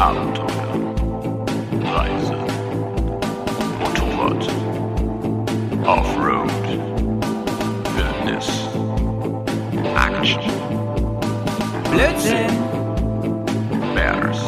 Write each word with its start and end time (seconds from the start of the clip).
Abenteuer, 0.00 0.48
Reise, 1.92 2.34
Motorrad, 3.80 4.48
Offroad, 5.84 6.50
Wildnis, 7.94 8.48
Action, 9.94 10.40
Blödsinn! 11.90 12.48
Bears, 13.94 14.40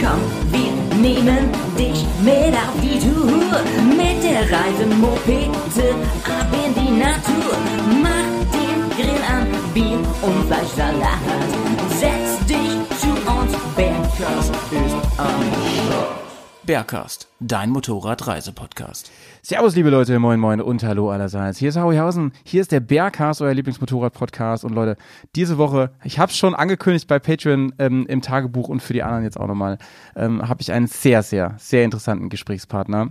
Komm, 0.00 0.22
wir 0.52 0.72
nehmen 1.02 1.50
dich 1.76 2.04
mit 2.22 2.54
auf 2.54 2.80
die 2.80 3.00
Tour. 3.00 3.58
Mit 3.88 4.22
der 4.22 4.42
Reisemopete 4.42 5.96
ab 6.24 6.46
in 6.52 6.72
die 6.74 6.92
Natur. 6.96 7.56
Mach 8.00 8.30
den 8.54 8.88
Grill 8.96 9.20
an, 9.28 9.48
Bier 9.74 9.98
und 10.22 10.46
Fleischsalat. 10.46 11.65
Bergcast, 16.66 17.28
dein 17.40 17.70
Motorradreisepodcast. 17.70 19.10
Servus, 19.40 19.74
liebe 19.74 19.88
Leute, 19.88 20.18
moin, 20.18 20.38
moin 20.38 20.60
und 20.60 20.82
hallo 20.82 21.10
allerseits. 21.10 21.58
Hier 21.58 21.70
ist 21.70 21.78
Hauihausen, 21.78 22.32
hier 22.44 22.60
ist 22.60 22.70
der 22.70 22.80
Bergcast, 22.80 23.40
euer 23.40 23.54
Lieblingsmotorrad-Podcast. 23.54 24.64
Und 24.64 24.74
Leute, 24.74 24.98
diese 25.34 25.56
Woche, 25.56 25.92
ich 26.04 26.18
habe 26.18 26.32
schon 26.32 26.54
angekündigt 26.54 27.08
bei 27.08 27.18
Patreon 27.18 27.72
ähm, 27.78 28.04
im 28.08 28.20
Tagebuch 28.20 28.68
und 28.68 28.82
für 28.82 28.92
die 28.92 29.02
anderen 29.02 29.24
jetzt 29.24 29.40
auch 29.40 29.46
nochmal, 29.46 29.78
ähm, 30.16 30.46
habe 30.46 30.60
ich 30.60 30.70
einen 30.70 30.86
sehr, 30.86 31.22
sehr, 31.22 31.54
sehr 31.58 31.84
interessanten 31.84 32.28
Gesprächspartner. 32.28 33.10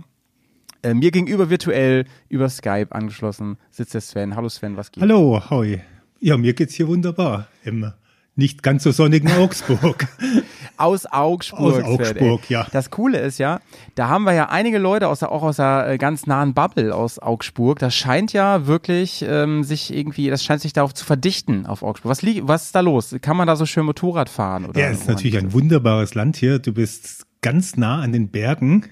Äh, 0.82 0.94
mir 0.94 1.10
gegenüber 1.10 1.50
virtuell 1.50 2.04
über 2.28 2.48
Skype 2.48 2.88
angeschlossen 2.90 3.56
sitzt 3.70 3.94
der 3.94 4.00
Sven. 4.00 4.36
Hallo 4.36 4.48
Sven, 4.48 4.76
was 4.76 4.92
geht? 4.92 5.02
Hallo, 5.02 5.42
Howie. 5.50 5.80
Ja, 6.20 6.36
mir 6.36 6.54
geht's 6.54 6.74
hier 6.74 6.86
wunderbar. 6.86 7.48
Im 7.64 7.92
nicht 8.36 8.62
ganz 8.62 8.82
so 8.82 8.92
sonnigen 8.92 9.32
Augsburg. 9.32 10.06
Aus 10.76 11.06
Augsburg. 11.06 11.82
Aus 11.82 11.84
Augsburg, 11.84 12.42
ey. 12.50 12.52
ja. 12.52 12.66
Das 12.70 12.90
Coole 12.90 13.18
ist 13.18 13.38
ja, 13.38 13.60
da 13.94 14.08
haben 14.08 14.24
wir 14.24 14.34
ja 14.34 14.50
einige 14.50 14.76
Leute 14.76 15.08
aus 15.08 15.20
der, 15.20 15.32
auch 15.32 15.42
aus 15.42 15.56
der 15.56 15.88
äh, 15.88 15.96
ganz 15.96 16.26
nahen 16.26 16.52
Bubble 16.52 16.94
aus 16.94 17.18
Augsburg. 17.18 17.78
Das 17.78 17.94
scheint 17.94 18.34
ja 18.34 18.66
wirklich 18.66 19.24
ähm, 19.26 19.64
sich 19.64 19.90
irgendwie, 19.90 20.28
das 20.28 20.44
scheint 20.44 20.60
sich 20.60 20.74
darauf 20.74 20.92
zu 20.92 21.06
verdichten 21.06 21.64
auf 21.64 21.82
Augsburg. 21.82 22.10
Was, 22.10 22.20
liegt, 22.20 22.46
was 22.46 22.66
ist 22.66 22.74
da 22.74 22.80
los? 22.80 23.16
Kann 23.22 23.38
man 23.38 23.46
da 23.46 23.56
so 23.56 23.64
schön 23.64 23.86
Motorrad 23.86 24.28
fahren? 24.28 24.66
Oder 24.66 24.78
ja, 24.78 24.88
es 24.88 25.00
ist 25.00 25.08
natürlich 25.08 25.38
ein 25.38 25.54
wunderbares 25.54 26.14
Land 26.14 26.36
hier. 26.36 26.58
Du 26.58 26.74
bist 26.74 27.26
ganz 27.40 27.78
nah 27.78 28.02
an 28.02 28.12
den 28.12 28.28
Bergen 28.28 28.84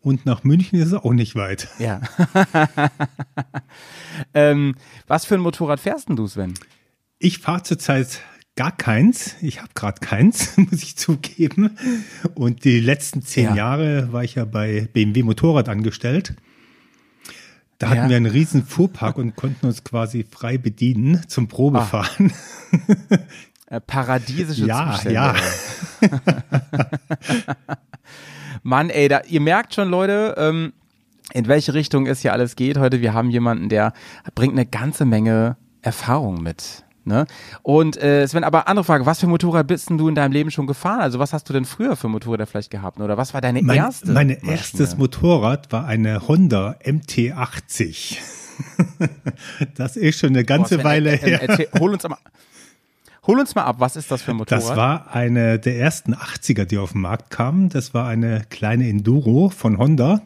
und 0.00 0.26
nach 0.26 0.42
München 0.42 0.80
ist 0.80 0.88
es 0.88 0.94
auch 0.94 1.12
nicht 1.12 1.36
weit. 1.36 1.68
Ja. 1.78 2.00
ähm, 4.34 4.74
was 5.06 5.24
für 5.24 5.36
ein 5.36 5.40
Motorrad 5.40 5.78
fährst 5.78 6.08
denn 6.08 6.16
du, 6.16 6.26
Sven? 6.26 6.54
Ich 7.20 7.38
fahre 7.38 7.62
zurzeit 7.62 8.22
gar 8.56 8.76
keins. 8.76 9.36
Ich 9.40 9.60
habe 9.60 9.70
gerade 9.74 10.00
keins, 10.00 10.56
muss 10.56 10.82
ich 10.82 10.96
zugeben. 10.96 11.76
Und 12.34 12.64
die 12.64 12.80
letzten 12.80 13.22
zehn 13.22 13.44
Ja. 13.46 13.54
Jahre 13.54 14.12
war 14.12 14.24
ich 14.24 14.34
ja 14.36 14.44
bei 14.44 14.88
BMW 14.92 15.22
Motorrad 15.22 15.68
angestellt. 15.68 16.34
Da 17.78 17.88
hatten 17.88 18.02
Ja. 18.02 18.08
wir 18.10 18.16
einen 18.16 18.26
riesen 18.26 18.64
Fuhrpark 18.64 19.16
und 19.18 19.34
konnten 19.34 19.66
uns 19.66 19.82
quasi 19.82 20.24
frei 20.30 20.56
bedienen 20.58 21.20
zum 21.28 21.48
Probefahren. 21.48 22.32
Äh, 23.66 23.80
paradiesische 23.80 24.66
Ja, 24.66 24.92
Zustände. 24.92 25.14
ja. 25.14 25.34
ey. 26.00 26.10
Mann, 28.62 28.90
ey, 28.90 29.08
da, 29.08 29.22
ihr 29.28 29.40
merkt 29.40 29.74
schon, 29.74 29.88
Leute, 29.88 30.34
ähm, 30.38 30.72
in 31.32 31.48
welche 31.48 31.74
Richtung 31.74 32.06
es 32.06 32.20
hier 32.20 32.32
alles 32.32 32.54
geht. 32.54 32.76
Heute, 32.78 33.00
wir 33.00 33.12
haben 33.14 33.30
jemanden, 33.30 33.68
der 33.68 33.92
bringt 34.34 34.52
eine 34.52 34.66
ganze 34.66 35.04
Menge 35.04 35.56
Erfahrung 35.80 36.42
mit. 36.42 36.84
Ne? 37.04 37.26
Und 37.62 38.00
äh, 38.00 38.26
Sven, 38.28 38.44
aber 38.44 38.68
andere 38.68 38.84
Frage, 38.84 39.06
was 39.06 39.18
für 39.20 39.26
Motorrad 39.26 39.66
bist 39.66 39.90
denn 39.90 39.98
du 39.98 40.08
in 40.08 40.14
deinem 40.14 40.32
Leben 40.32 40.50
schon 40.50 40.66
gefahren? 40.66 41.00
Also 41.00 41.18
was 41.18 41.32
hast 41.32 41.48
du 41.48 41.52
denn 41.52 41.64
früher 41.64 41.96
für 41.96 42.08
Motorräder 42.08 42.46
vielleicht 42.46 42.70
gehabt? 42.70 43.00
Oder 43.00 43.16
was 43.16 43.34
war 43.34 43.40
deine 43.40 43.62
Mein, 43.62 43.76
erste? 43.76 44.12
Mein 44.12 44.28
Maschine? 44.28 44.52
erstes 44.52 44.96
Motorrad 44.96 45.72
war 45.72 45.86
eine 45.86 46.28
Honda 46.28 46.76
MT80. 46.84 48.16
das 49.76 49.96
ist 49.96 50.18
schon 50.20 50.30
eine 50.30 50.44
Boah, 50.44 50.56
ganze 50.56 50.74
Sven, 50.76 50.84
Weile 50.84 51.10
äh, 51.10 51.14
äh, 51.14 51.18
her. 51.38 51.48
erzähl, 51.48 51.68
hol 51.78 51.92
uns 51.92 52.04
mal, 52.08 52.18
hol 53.26 53.38
uns 53.40 53.54
mal 53.54 53.64
ab, 53.64 53.76
was 53.78 53.96
ist 53.96 54.10
das 54.10 54.22
für 54.22 54.30
ein 54.32 54.36
Motorrad? 54.36 54.62
Das 54.62 54.76
war 54.76 55.14
eine 55.14 55.58
der 55.58 55.78
ersten 55.78 56.14
80er, 56.14 56.64
die 56.64 56.78
auf 56.78 56.92
den 56.92 57.00
Markt 57.00 57.30
kamen. 57.30 57.68
Das 57.68 57.94
war 57.94 58.06
eine 58.06 58.44
kleine 58.50 58.88
Enduro 58.88 59.48
von 59.48 59.78
Honda. 59.78 60.22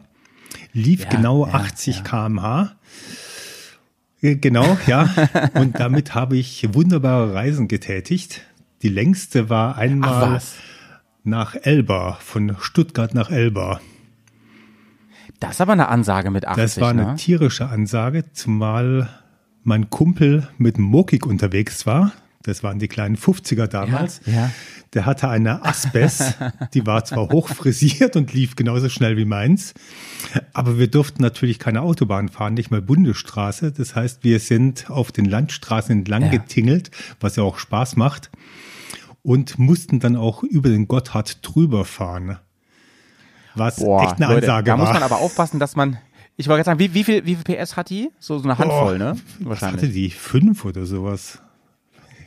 Lief 0.73 1.03
Ja, 1.05 1.09
genau 1.09 1.47
ja, 1.47 1.53
80 1.53 2.03
km/h. 2.03 2.75
Äh, 4.21 4.35
Genau, 4.35 4.77
ja. 4.87 5.09
Und 5.53 5.79
damit 5.79 6.15
habe 6.15 6.37
ich 6.37 6.73
wunderbare 6.73 7.33
Reisen 7.33 7.67
getätigt. 7.67 8.41
Die 8.81 8.89
längste 8.89 9.49
war 9.49 9.77
einmal 9.77 10.41
nach 11.23 11.55
Elba, 11.55 12.17
von 12.21 12.55
Stuttgart 12.59 13.13
nach 13.13 13.29
Elba. 13.29 13.81
Das 15.39 15.51
ist 15.51 15.61
aber 15.61 15.73
eine 15.73 15.89
Ansage 15.89 16.31
mit 16.31 16.45
80, 16.47 16.63
Das 16.63 16.81
war 16.81 16.89
eine 16.89 17.05
ne? 17.05 17.15
tierische 17.15 17.67
Ansage, 17.67 18.31
zumal 18.33 19.09
mein 19.63 19.89
Kumpel 19.89 20.47
mit 20.57 20.77
Mokik 20.77 21.25
unterwegs 21.25 21.85
war. 21.85 22.11
Das 22.47 22.63
waren 22.63 22.79
die 22.79 22.87
kleinen 22.87 23.17
50er 23.17 23.67
damals. 23.67 24.21
Ja, 24.25 24.33
ja. 24.33 24.51
Der 24.93 25.05
hatte 25.05 25.27
eine 25.27 25.65
Asbes, 25.65 26.33
die 26.73 26.85
war 26.85 27.03
zwar 27.03 27.27
hoch 27.31 27.49
frisiert 27.49 28.15
und 28.15 28.33
lief 28.33 28.55
genauso 28.55 28.87
schnell 28.87 29.17
wie 29.17 29.25
meins, 29.25 29.73
aber 30.53 30.79
wir 30.79 30.87
durften 30.87 31.21
natürlich 31.21 31.59
keine 31.59 31.81
Autobahn 31.81 32.29
fahren, 32.29 32.53
nicht 32.53 32.71
mal 32.71 32.81
Bundesstraße. 32.81 33.73
Das 33.73 33.95
heißt, 33.95 34.23
wir 34.23 34.39
sind 34.39 34.89
auf 34.89 35.11
den 35.11 35.25
Landstraßen 35.25 35.91
entlang 35.91 36.23
Ja. 36.23 36.29
getingelt, 36.29 36.89
was 37.19 37.35
ja 37.35 37.43
auch 37.43 37.59
Spaß 37.59 37.97
macht, 37.97 38.31
und 39.23 39.59
mussten 39.59 39.99
dann 39.99 40.15
auch 40.15 40.41
über 40.43 40.69
den 40.69 40.87
Gotthard 40.87 41.39
drüber 41.45 41.83
fahren. 41.83 42.37
Was 43.55 43.77
Boah, 43.77 44.03
echt 44.03 44.21
eine 44.21 44.33
Leute, 44.33 44.45
Ansage 44.47 44.65
da 44.71 44.77
war. 44.77 44.85
muss 44.85 44.93
man 44.93 45.03
aber 45.03 45.17
aufpassen, 45.17 45.59
dass 45.59 45.75
man. 45.75 45.97
Ich 46.37 46.47
wollte 46.47 46.63
gerade 46.63 46.77
sagen, 46.77 46.79
wie, 46.79 46.93
wie, 46.93 47.03
viel, 47.03 47.25
wie 47.25 47.35
viel 47.35 47.55
PS 47.57 47.75
hat 47.75 47.89
die? 47.89 48.09
So, 48.19 48.37
so 48.37 48.43
eine 48.45 48.57
Handvoll, 48.57 48.95
Oh, 48.95 48.97
ne? 48.97 49.15
Was 49.39 49.47
Wahrscheinlich. 49.61 49.81
hatte 49.81 49.91
die? 49.91 50.11
Fünf 50.11 50.63
oder 50.65 50.85
sowas? 50.85 51.41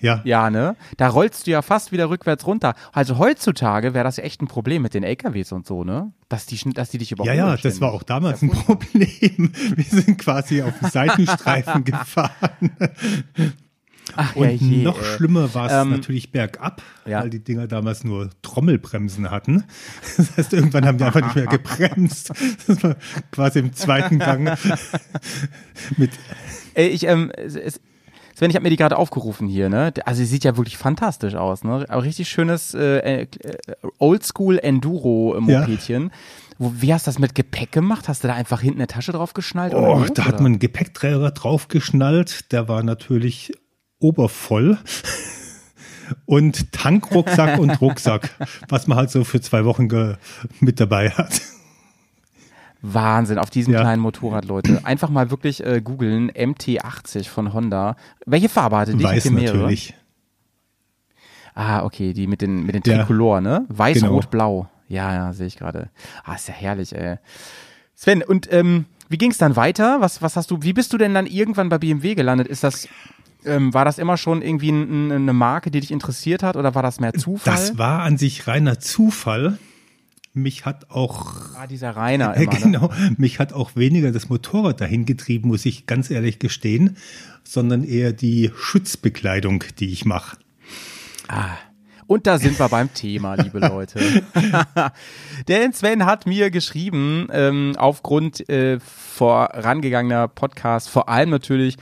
Ja. 0.00 0.20
Ja, 0.24 0.50
ne? 0.50 0.76
Da 0.96 1.08
rollst 1.08 1.46
du 1.46 1.50
ja 1.50 1.62
fast 1.62 1.92
wieder 1.92 2.10
rückwärts 2.10 2.46
runter. 2.46 2.74
Also 2.92 3.18
heutzutage 3.18 3.94
wäre 3.94 4.04
das 4.04 4.16
ja 4.16 4.24
echt 4.24 4.40
ein 4.42 4.48
Problem 4.48 4.82
mit 4.82 4.94
den 4.94 5.02
LKWs 5.04 5.52
und 5.52 5.66
so, 5.66 5.84
ne? 5.84 6.12
Dass 6.28 6.46
die, 6.46 6.58
dass 6.72 6.90
die 6.90 6.98
dich 6.98 7.10
Ja, 7.10 7.14
überholen. 7.16 7.36
ja, 7.36 7.50
das 7.52 7.60
ständig. 7.60 7.80
war 7.80 7.92
auch 7.92 8.02
damals 8.02 8.42
ein 8.42 8.50
Problem. 8.50 9.52
Wir 9.76 9.84
sind 9.84 10.18
quasi 10.18 10.62
auf 10.62 10.78
dem 10.78 10.88
Seitenstreifen 10.90 11.84
gefahren. 11.84 12.70
Ach, 14.16 14.34
Und 14.34 14.44
herrje, 14.46 14.82
noch 14.82 14.98
ey. 14.98 15.04
schlimmer 15.16 15.54
war 15.54 15.66
es 15.66 15.72
Ähm, 15.72 15.90
natürlich 15.90 16.32
bergab, 16.32 16.82
ja. 17.06 17.20
weil 17.22 17.30
die 17.30 17.44
Dinger 17.44 17.68
damals 17.68 18.02
nur 18.02 18.30
Trommelbremsen 18.42 19.30
hatten. 19.30 19.64
Das 20.16 20.36
heißt, 20.36 20.52
irgendwann 20.52 20.84
haben 20.84 20.98
die 20.98 21.04
einfach 21.04 21.22
nicht 21.22 21.36
mehr 21.36 21.46
gebremst. 21.46 22.32
Das 22.66 22.82
war 22.82 22.96
quasi 23.30 23.60
im 23.60 23.72
zweiten 23.72 24.18
Gang 24.18 24.58
mit 25.96 26.10
Ey, 26.74 26.88
ich, 26.88 27.04
ähm, 27.06 27.30
es, 27.36 27.80
Sven, 28.40 28.48
ich 28.48 28.56
habe 28.56 28.62
mir 28.62 28.70
die 28.70 28.76
gerade 28.76 28.96
aufgerufen 28.96 29.48
hier, 29.48 29.68
ne? 29.68 29.92
Also 30.06 30.20
sie 30.20 30.24
sieht 30.24 30.44
ja 30.44 30.56
wirklich 30.56 30.78
fantastisch 30.78 31.34
aus, 31.34 31.62
ne? 31.62 31.84
Aber 31.90 32.02
richtig 32.02 32.30
schönes 32.30 32.72
äh, 32.72 33.24
äh, 33.24 33.26
Oldschool 33.98 34.58
Enduro-Mopedchen. 34.58 36.10
Wo, 36.58 36.72
wie 36.74 36.94
hast 36.94 37.06
du 37.06 37.10
das 37.10 37.18
mit 37.18 37.34
Gepäck 37.34 37.70
gemacht? 37.70 38.08
Hast 38.08 38.24
du 38.24 38.28
da 38.28 38.34
einfach 38.34 38.62
hinten 38.62 38.78
eine 38.78 38.86
Tasche 38.86 39.12
drauf 39.12 39.34
geschnallt? 39.34 39.74
oder 39.74 39.90
Oh, 39.90 40.00
hoch, 40.00 40.08
da 40.08 40.24
hat 40.24 40.36
oder? 40.36 40.42
man 40.44 40.52
einen 40.52 40.58
Gepäckträger 40.58 41.32
draufgeschnallt. 41.32 42.50
Der 42.50 42.66
war 42.66 42.82
natürlich 42.82 43.52
obervoll. 43.98 44.78
Und 46.24 46.72
Tankrucksack 46.72 47.58
und 47.60 47.80
Rucksack, 47.80 48.30
was 48.68 48.86
man 48.88 48.98
halt 48.98 49.10
so 49.10 49.22
für 49.22 49.40
zwei 49.42 49.64
Wochen 49.64 49.86
mit 50.58 50.80
dabei 50.80 51.10
hat. 51.10 51.40
Wahnsinn, 52.82 53.38
auf 53.38 53.50
diesem 53.50 53.74
Ja. 53.74 53.80
kleinen 53.80 54.00
Motorrad, 54.02 54.44
Leute. 54.46 54.80
Einfach 54.84 55.10
mal 55.10 55.30
wirklich 55.30 55.64
äh, 55.64 55.80
googeln, 55.82 56.30
MT80 56.30 57.28
von 57.28 57.52
Honda. 57.52 57.96
Welche 58.26 58.48
Farbe 58.48 58.76
hatte 58.78 58.94
die? 58.94 59.04
Weiß 59.04 59.24
natürlich. 59.30 59.94
Ah, 61.54 61.82
okay, 61.84 62.12
die 62.12 62.26
mit 62.26 62.40
den, 62.42 62.64
mit 62.64 62.74
den 62.74 62.82
Ja. 62.84 62.98
Tricolor, 62.98 63.40
ne? 63.40 63.66
Weiß, 63.68 64.00
Genau. 64.00 64.12
Rot, 64.14 64.30
Blau. 64.30 64.68
Ja, 64.88 65.12
ja, 65.14 65.32
sehe 65.32 65.46
ich 65.46 65.56
gerade. 65.56 65.90
Ah, 66.24 66.34
ist 66.34 66.48
ja 66.48 66.54
herrlich, 66.54 66.94
ey. 66.94 67.16
Sven, 67.94 68.22
und 68.22 68.50
ähm, 68.52 68.86
wie 69.08 69.18
ging's 69.18 69.38
dann 69.38 69.56
weiter? 69.56 70.00
Was, 70.00 70.22
was 70.22 70.36
hast 70.36 70.50
du, 70.50 70.58
wie 70.62 70.72
bist 70.72 70.92
du 70.92 70.98
denn 70.98 71.12
dann 71.14 71.26
irgendwann 71.26 71.68
bei 71.68 71.78
BMW 71.78 72.14
gelandet? 72.14 72.48
Ist 72.48 72.64
das, 72.64 72.88
ähm, 73.44 73.74
war 73.74 73.84
das 73.84 73.98
immer 73.98 74.16
schon 74.16 74.40
irgendwie 74.42 74.70
ein, 74.70 75.08
ein, 75.08 75.12
eine 75.12 75.32
Marke, 75.32 75.70
die 75.70 75.80
dich 75.80 75.90
interessiert 75.90 76.42
hat 76.42 76.56
oder 76.56 76.74
war 76.74 76.82
das 76.82 76.98
mehr 77.00 77.12
Zufall? 77.12 77.52
Das 77.54 77.76
war 77.78 78.02
an 78.02 78.16
sich 78.16 78.46
reiner 78.46 78.78
Zufall. 78.80 79.58
Mich 80.32 80.64
hat 80.64 80.90
auch, 80.90 81.54
war 81.54 81.66
dieser 81.66 81.96
Rainer 81.96 82.36
äh, 82.36 82.42
immer, 82.44 82.52
ne? 82.52 82.60
genau, 82.60 82.92
mich 83.16 83.38
hat 83.38 83.52
auch 83.52 83.74
weniger 83.74 84.12
das 84.12 84.28
Motorrad 84.28 84.80
dahin 84.80 85.04
getrieben, 85.04 85.48
muss 85.48 85.66
ich 85.66 85.86
ganz 85.86 86.10
ehrlich 86.10 86.38
gestehen, 86.38 86.96
sondern 87.42 87.82
eher 87.82 88.12
die 88.12 88.50
Schutzbekleidung, 88.56 89.64
die 89.78 89.92
ich 89.92 90.04
mache. 90.04 90.36
Und 92.06 92.26
da 92.26 92.38
sind 92.38 92.58
wir 92.58 92.68
beim 92.68 92.92
Thema, 92.92 93.34
liebe 93.42 93.60
Leute. 93.60 94.00
Denn 95.48 95.72
Sven 95.72 96.06
hat 96.06 96.26
mir 96.26 96.50
geschrieben, 96.50 97.28
ähm, 97.32 97.74
aufgrund 97.78 98.48
äh, 98.48 98.80
vorangegangener 98.80 100.26
Podcasts, 100.26 100.88
vor 100.88 101.08
allem 101.08 101.30
natürlich 101.30 101.76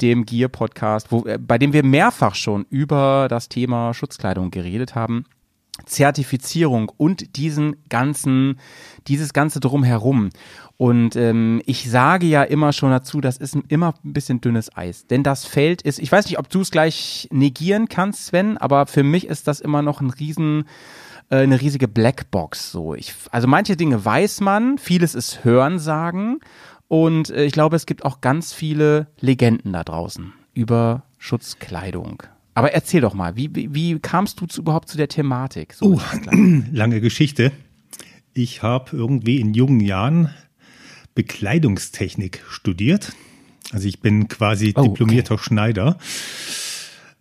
dem 0.00 0.24
Gear-Podcast, 0.24 1.10
wo, 1.10 1.24
äh, 1.24 1.36
bei 1.36 1.58
dem 1.58 1.72
wir 1.72 1.84
mehrfach 1.84 2.36
schon 2.36 2.64
über 2.70 3.26
das 3.28 3.48
Thema 3.48 3.92
Schutzkleidung 3.92 4.52
geredet 4.52 4.94
haben. 4.94 5.24
Zertifizierung 5.84 6.90
und 6.96 7.36
diesen 7.36 7.76
ganzen, 7.88 8.58
dieses 9.08 9.32
ganze 9.32 9.60
drumherum. 9.60 10.30
Und 10.76 11.16
ähm, 11.16 11.62
ich 11.66 11.90
sage 11.90 12.26
ja 12.26 12.42
immer 12.42 12.72
schon 12.72 12.90
dazu, 12.90 13.20
das 13.20 13.36
ist 13.36 13.56
immer 13.68 13.94
ein 14.04 14.12
bisschen 14.12 14.40
dünnes 14.40 14.76
Eis. 14.76 15.06
Denn 15.06 15.22
das 15.22 15.44
Feld 15.44 15.82
ist, 15.82 15.98
ich 15.98 16.10
weiß 16.10 16.26
nicht, 16.26 16.38
ob 16.38 16.48
du 16.48 16.60
es 16.60 16.70
gleich 16.70 17.28
negieren 17.30 17.88
kannst, 17.88 18.26
Sven, 18.26 18.58
aber 18.58 18.86
für 18.86 19.02
mich 19.02 19.26
ist 19.26 19.46
das 19.46 19.60
immer 19.60 19.82
noch 19.82 20.00
ein 20.00 20.10
riesen 20.10 20.64
äh, 21.30 21.38
eine 21.38 21.60
riesige 21.60 21.88
Blackbox. 21.88 22.72
So, 22.72 22.94
ich, 22.94 23.14
also 23.30 23.48
manche 23.48 23.76
Dinge 23.76 24.04
weiß 24.04 24.40
man, 24.40 24.78
vieles 24.78 25.14
ist 25.14 25.44
Hörensagen 25.44 26.40
und 26.88 27.30
äh, 27.30 27.44
ich 27.44 27.52
glaube, 27.52 27.76
es 27.76 27.86
gibt 27.86 28.04
auch 28.04 28.20
ganz 28.20 28.52
viele 28.52 29.06
Legenden 29.18 29.72
da 29.72 29.82
draußen 29.82 30.32
über 30.52 31.04
Schutzkleidung. 31.18 32.22
Aber 32.54 32.72
erzähl 32.72 33.00
doch 33.00 33.14
mal, 33.14 33.36
wie, 33.36 33.54
wie, 33.54 33.74
wie 33.74 33.98
kamst 33.98 34.40
du 34.40 34.46
zu, 34.46 34.60
überhaupt 34.60 34.88
zu 34.88 34.96
der 34.96 35.08
Thematik? 35.08 35.72
So 35.72 35.94
oh, 35.94 36.00
lange 36.72 37.00
Geschichte. 37.00 37.52
Ich 38.34 38.62
habe 38.62 38.96
irgendwie 38.96 39.40
in 39.40 39.54
jungen 39.54 39.80
Jahren 39.80 40.30
Bekleidungstechnik 41.14 42.42
studiert. 42.48 43.12
Also 43.72 43.88
ich 43.88 44.00
bin 44.00 44.28
quasi 44.28 44.72
oh, 44.76 44.82
diplomierter 44.82 45.34
okay. 45.34 45.44
Schneider. 45.44 45.98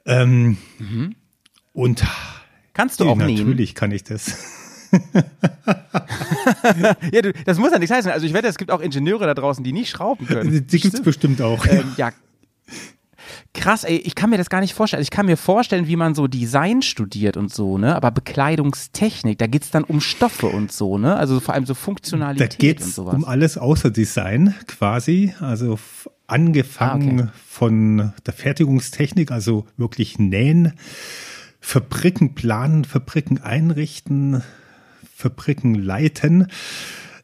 Ähm, 0.06 0.58
mhm. 0.80 1.16
Und 1.74 2.04
kannst 2.74 3.00
du 3.00 3.06
auch 3.06 3.16
natürlich 3.16 3.38
nähen? 3.38 3.48
Natürlich 3.48 3.76
kann 3.76 3.92
ich 3.92 4.04
das. 4.04 4.38
ja, 7.12 7.22
du, 7.22 7.32
das 7.46 7.58
muss 7.58 7.72
ja 7.72 7.80
nichts 7.80 7.96
heißen. 7.96 8.12
Also 8.12 8.26
ich 8.26 8.34
wette, 8.34 8.48
es 8.48 8.58
gibt 8.58 8.72
auch 8.72 8.82
Ingenieure 8.82 9.26
da 9.26 9.34
draußen, 9.34 9.64
die 9.64 9.72
nicht 9.72 9.90
schrauben 9.90 10.26
können. 10.28 10.68
Die 10.68 10.80
gibt 10.80 10.94
es 10.94 11.02
bestimmt 11.02 11.42
auch. 11.42 11.66
Ähm, 11.66 11.94
ja, 11.96 12.12
krass, 13.54 13.84
ey, 13.84 13.98
ich 13.98 14.16
kann 14.16 14.30
mir 14.30 14.38
das 14.38 14.50
gar 14.50 14.62
nicht 14.62 14.74
vorstellen. 14.74 15.04
Ich 15.04 15.12
kann 15.12 15.26
mir 15.26 15.38
vorstellen, 15.38 15.88
wie 15.88 15.96
man 15.96 16.16
so 16.16 16.28
Design 16.28 16.82
studiert 16.82 17.38
und 17.38 17.54
so, 17.54 17.78
ne? 17.78 17.96
Aber 17.96 18.12
Bekleidungstechnik, 18.12 19.38
da 19.38 19.48
geht's 19.48 19.72
dann 19.72 19.84
um 19.84 20.02
Stoffe 20.02 20.48
und 20.48 20.72
so, 20.72 20.98
ne? 20.98 21.16
Also 21.16 21.40
vor 21.40 21.54
allem 21.54 21.66
so 21.66 21.74
Funktionalität 21.74 22.54
da 22.54 22.58
geht's 22.58 22.86
und 22.86 22.94
sowas. 22.94 23.14
um 23.16 23.26
alles 23.26 23.58
außer 23.58 23.92
Design 23.92 24.56
quasi. 24.68 25.34
Also 25.40 25.80
angefangen 26.28 27.20
ah, 27.20 27.24
okay. 27.24 27.32
von 27.48 28.14
der 28.26 28.34
Fertigungstechnik, 28.34 29.32
also 29.32 29.68
wirklich 29.78 30.18
nähen, 30.18 30.74
Fabriken 31.60 32.34
planen, 32.34 32.86
Fabriken 32.86 33.40
einrichten, 33.40 34.42
Fabriken 35.16 35.76
leiten, 35.76 36.48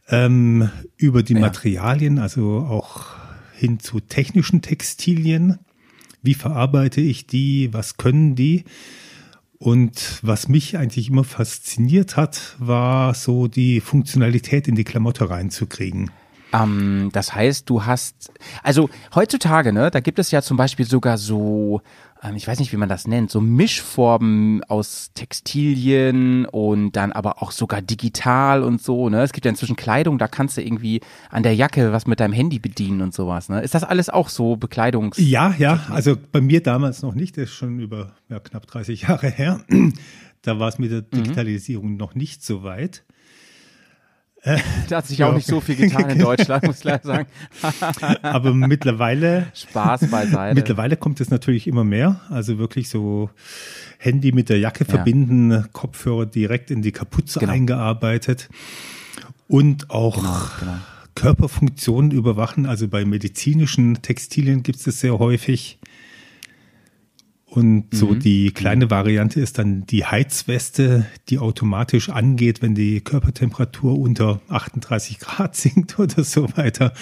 ähm, 0.09 0.69
über 0.97 1.23
die 1.23 1.33
ja. 1.33 1.39
Materialien, 1.39 2.19
also 2.19 2.59
auch 2.59 3.07
hin 3.53 3.79
zu 3.79 3.99
technischen 3.99 4.61
Textilien. 4.61 5.59
Wie 6.21 6.33
verarbeite 6.33 7.01
ich 7.01 7.27
die? 7.27 7.73
Was 7.73 7.97
können 7.97 8.35
die? 8.35 8.65
Und 9.59 10.19
was 10.21 10.47
mich 10.47 10.77
eigentlich 10.77 11.09
immer 11.09 11.23
fasziniert 11.23 12.15
hat, 12.15 12.55
war 12.59 13.13
so 13.13 13.47
die 13.47 13.81
Funktionalität 13.81 14.67
in 14.67 14.75
die 14.75 14.83
Klamotte 14.83 15.29
reinzukriegen. 15.29 16.11
Ähm, 16.63 17.09
das 17.11 17.35
heißt, 17.35 17.69
du 17.69 17.85
hast, 17.85 18.31
also 18.63 18.89
heutzutage, 19.13 19.73
ne, 19.73 19.91
da 19.91 19.99
gibt 19.99 20.19
es 20.19 20.31
ja 20.31 20.41
zum 20.41 20.57
Beispiel 20.57 20.85
sogar 20.85 21.17
so 21.17 21.81
ähm, 22.23 22.35
ich 22.35 22.47
weiß 22.47 22.59
nicht, 22.59 22.71
wie 22.71 22.77
man 22.77 22.89
das 22.89 23.07
nennt, 23.07 23.31
so 23.31 23.41
Mischformen 23.41 24.63
aus 24.63 25.11
Textilien 25.13 26.45
und 26.45 26.93
dann 26.93 27.11
aber 27.11 27.41
auch 27.41 27.51
sogar 27.51 27.81
digital 27.81 28.63
und 28.63 28.81
so, 28.81 29.09
ne? 29.09 29.21
Es 29.21 29.33
gibt 29.33 29.45
ja 29.45 29.49
inzwischen 29.49 29.75
Kleidung, 29.75 30.17
da 30.17 30.27
kannst 30.27 30.57
du 30.57 30.61
irgendwie 30.61 31.01
an 31.29 31.43
der 31.43 31.55
Jacke 31.55 31.91
was 31.91 32.07
mit 32.07 32.19
deinem 32.19 32.33
Handy 32.33 32.59
bedienen 32.59 33.01
und 33.01 33.13
sowas, 33.13 33.49
ne? 33.49 33.61
Ist 33.61 33.75
das 33.75 33.83
alles 33.83 34.09
auch 34.09 34.29
so 34.29 34.55
Bekleidungs? 34.55 35.17
Ja, 35.17 35.53
ja, 35.57 35.85
also 35.89 36.15
bei 36.31 36.41
mir 36.41 36.61
damals 36.61 37.01
noch 37.01 37.15
nicht, 37.15 37.37
das 37.37 37.45
ist 37.45 37.55
schon 37.55 37.79
über 37.79 38.13
ja, 38.29 38.39
knapp 38.39 38.67
30 38.67 39.03
Jahre 39.03 39.29
her. 39.29 39.61
Da 40.43 40.59
war 40.59 40.69
es 40.69 40.79
mit 40.79 40.91
der 40.91 41.01
mhm. 41.01 41.23
Digitalisierung 41.23 41.91
mhm. 41.91 41.97
noch 41.97 42.15
nicht 42.15 42.41
so 42.41 42.63
weit. 42.63 43.03
Da 44.89 44.97
hat 44.97 45.07
sich 45.07 45.23
auch 45.23 45.33
nicht 45.33 45.47
so 45.47 45.59
viel 45.59 45.75
getan 45.75 46.09
in 46.09 46.19
Deutschland, 46.19 46.65
muss 46.65 46.79
ich 46.79 46.83
leider 46.83 47.03
sagen. 47.03 47.27
Aber 48.21 48.53
mittlerweile. 48.53 49.47
Spaß 49.53 50.07
beiseite. 50.09 50.55
Mittlerweile 50.55 50.97
kommt 50.97 51.19
es 51.19 51.29
natürlich 51.29 51.67
immer 51.67 51.83
mehr. 51.83 52.21
Also 52.29 52.57
wirklich 52.57 52.89
so 52.89 53.29
Handy 53.97 54.31
mit 54.31 54.49
der 54.49 54.59
Jacke 54.59 54.85
ja. 54.85 54.89
verbinden, 54.89 55.65
Kopfhörer 55.73 56.25
direkt 56.25 56.71
in 56.71 56.81
die 56.81 56.91
Kapuze 56.91 57.39
genau. 57.39 57.51
eingearbeitet 57.51 58.49
und 59.47 59.89
auch 59.89 60.17
genau, 60.17 60.39
genau. 60.59 60.77
Körperfunktionen 61.15 62.11
überwachen. 62.11 62.65
Also 62.65 62.87
bei 62.87 63.05
medizinischen 63.05 64.01
Textilien 64.01 64.63
gibt 64.63 64.79
es 64.79 64.85
das 64.85 64.99
sehr 64.99 65.17
häufig. 65.19 65.79
Und 67.57 67.87
so 67.89 68.09
mhm. 68.09 68.19
die 68.19 68.51
kleine 68.51 68.91
Variante 68.91 69.41
ist 69.41 69.57
dann 69.57 69.87
die 69.87 70.05
Heizweste, 70.05 71.07
die 71.27 71.39
automatisch 71.39 72.09
angeht, 72.09 72.61
wenn 72.61 72.75
die 72.75 73.01
Körpertemperatur 73.01 73.97
unter 73.97 74.41
38 74.47 75.17
Grad 75.17 75.55
sinkt 75.55 75.97
oder 75.97 76.23
so 76.23 76.55
weiter. 76.55 76.93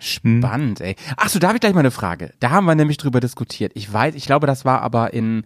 Spannend, 0.00 0.80
ey. 0.80 0.96
Ach 1.16 1.28
so, 1.28 1.38
da 1.38 1.46
habe 1.46 1.58
ich 1.58 1.60
gleich 1.60 1.72
mal 1.72 1.80
eine 1.80 1.92
Frage. 1.92 2.32
Da 2.40 2.50
haben 2.50 2.64
wir 2.64 2.74
nämlich 2.74 2.96
drüber 2.96 3.20
diskutiert. 3.20 3.70
Ich 3.76 3.92
weiß, 3.92 4.16
ich 4.16 4.26
glaube, 4.26 4.48
das 4.48 4.64
war 4.64 4.82
aber 4.82 5.14
in 5.14 5.44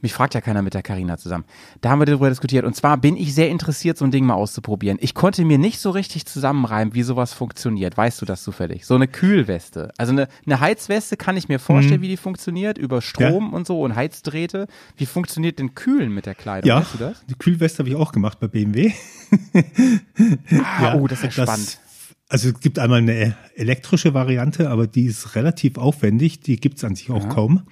mich 0.00 0.12
fragt 0.12 0.34
ja 0.34 0.40
keiner 0.40 0.62
mit 0.62 0.74
der 0.74 0.82
Karina 0.82 1.18
zusammen. 1.18 1.44
Da 1.80 1.90
haben 1.90 1.98
wir 1.98 2.06
darüber 2.06 2.28
diskutiert. 2.28 2.64
Und 2.64 2.74
zwar 2.74 2.96
bin 2.96 3.16
ich 3.16 3.34
sehr 3.34 3.48
interessiert, 3.48 3.98
so 3.98 4.04
ein 4.04 4.10
Ding 4.10 4.24
mal 4.24 4.34
auszuprobieren. 4.34 4.98
Ich 5.00 5.14
konnte 5.14 5.44
mir 5.44 5.58
nicht 5.58 5.80
so 5.80 5.90
richtig 5.90 6.26
zusammenreimen, 6.26 6.94
wie 6.94 7.02
sowas 7.02 7.32
funktioniert. 7.32 7.96
Weißt 7.96 8.20
du 8.20 8.26
das 8.26 8.42
zufällig? 8.42 8.86
So 8.86 8.94
eine 8.94 9.08
Kühlweste. 9.08 9.92
Also 9.98 10.12
eine, 10.12 10.28
eine 10.46 10.60
Heizweste 10.60 11.16
kann 11.16 11.36
ich 11.36 11.48
mir 11.48 11.58
vorstellen, 11.58 12.00
mhm. 12.00 12.04
wie 12.04 12.08
die 12.08 12.16
funktioniert, 12.16 12.78
über 12.78 13.02
Strom 13.02 13.48
ja. 13.50 13.56
und 13.56 13.66
so 13.66 13.80
und 13.82 13.96
Heizdrähte. 13.96 14.68
Wie 14.96 15.06
funktioniert 15.06 15.58
denn 15.58 15.74
Kühlen 15.74 16.12
mit 16.12 16.26
der 16.26 16.34
Kleidung? 16.34 16.68
Ja, 16.68 16.80
weißt 16.80 16.94
du 16.94 16.98
das? 16.98 17.26
die 17.26 17.34
Kühlweste 17.34 17.80
habe 17.80 17.88
ich 17.88 17.96
auch 17.96 18.12
gemacht 18.12 18.38
bei 18.40 18.48
BMW. 18.48 18.92
ah, 19.54 20.82
ja, 20.82 20.94
oh, 20.94 21.06
das 21.08 21.24
ist 21.24 21.36
ja 21.36 21.44
spannend. 21.44 21.78
Also 22.28 22.50
es 22.50 22.60
gibt 22.60 22.78
einmal 22.78 22.98
eine 22.98 23.34
elektrische 23.54 24.12
Variante, 24.12 24.70
aber 24.70 24.86
die 24.86 25.06
ist 25.06 25.34
relativ 25.34 25.78
aufwendig. 25.78 26.40
Die 26.40 26.56
gibt 26.56 26.76
es 26.76 26.84
an 26.84 26.94
sich 26.94 27.10
auch 27.10 27.24
ja. 27.24 27.28
kaum. 27.28 27.62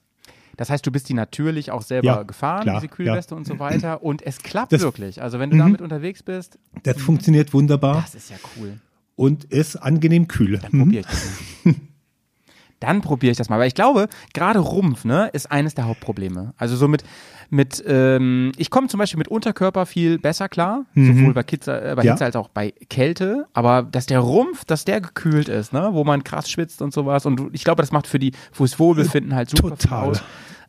Das 0.56 0.70
heißt, 0.70 0.86
du 0.86 0.92
bist 0.92 1.10
die 1.10 1.14
natürlich 1.14 1.72
auch 1.72 1.82
selber 1.82 2.06
Ja, 2.06 2.24
gefahren, 2.24 2.64
klar, 2.64 2.80
diese 2.80 2.90
Kühlweste 2.90 3.34
ja. 3.34 3.38
und 3.38 3.48
so 3.48 3.60
weiter. 3.60 4.04
Und 4.04 4.22
es 4.22 4.38
klappt 4.40 4.72
Das- 4.74 4.82
wirklich. 4.82 5.22
Also 5.22 5.40
wenn 5.40 5.50
du 5.50 5.56
Mhm. 5.56 5.62
damit 5.62 5.82
unterwegs 5.82 6.22
bist, 6.22 6.60
Das 6.84 7.02
funktioniert 7.02 7.54
wunderbar 7.54 8.02
das 8.02 8.14
ist 8.16 8.30
ja 8.30 8.38
cool. 8.58 8.80
Und 9.20 9.44
ist 9.44 9.76
angenehm 9.76 10.30
kühl. 10.30 10.60
Dann 10.60 10.72
probiere 10.72 11.02
ich 11.02 11.06
das 11.08 11.26
mal. 11.66 11.76
Dann 12.80 13.02
probiere 13.02 13.32
ich 13.32 13.38
das 13.38 13.50
mal. 13.50 13.60
Weil 13.60 13.68
ich 13.68 13.76
glaube, 13.76 14.08
gerade 14.34 14.60
Rumpf, 14.60 15.04
ne, 15.04 15.30
ist 15.34 15.52
eines 15.52 15.76
der 15.76 15.86
Hauptprobleme. 15.88 16.54
Also 16.56 16.78
so 16.78 16.88
mit, 16.88 17.04
mit 17.50 17.84
ähm, 17.86 18.54
ich 18.56 18.70
komme 18.70 18.88
zum 18.88 18.98
Beispiel 18.98 19.18
mit 19.18 19.28
Unterkörper 19.28 19.86
viel 19.86 20.20
besser 20.20 20.48
klar, 20.48 20.86
sowohl 20.96 21.34
bei, 21.34 21.44
Kitze, 21.44 21.82
äh, 21.82 21.96
bei 21.96 22.04
Mhm. 22.04 22.08
Ja. 22.08 22.14
Hitze 22.14 22.24
als 22.24 22.38
auch 22.38 22.48
bei 22.48 22.72
Kälte. 22.90 23.48
Aber 23.52 23.84
dass 23.84 24.06
der 24.06 24.20
Rumpf, 24.20 24.64
dass 24.64 24.86
der 24.86 25.02
gekühlt 25.02 25.50
ist, 25.50 25.74
ne, 25.74 25.90
wo 25.92 26.06
man 26.06 26.24
krass 26.24 26.50
schwitzt 26.50 26.82
und 26.82 26.94
sowas. 26.94 27.26
Und 27.26 27.50
ich 27.52 27.66
glaube, 27.66 27.82
das 27.82 27.92
macht 27.92 28.08
für 28.08 28.20
die 28.20 28.32
fürs 28.54 28.80
Wohlbefinden 28.80 29.36
halt 29.36 29.50
super 29.50 29.76
viel 29.76 29.90
Total. 29.90 30.10
aus. 30.12 30.24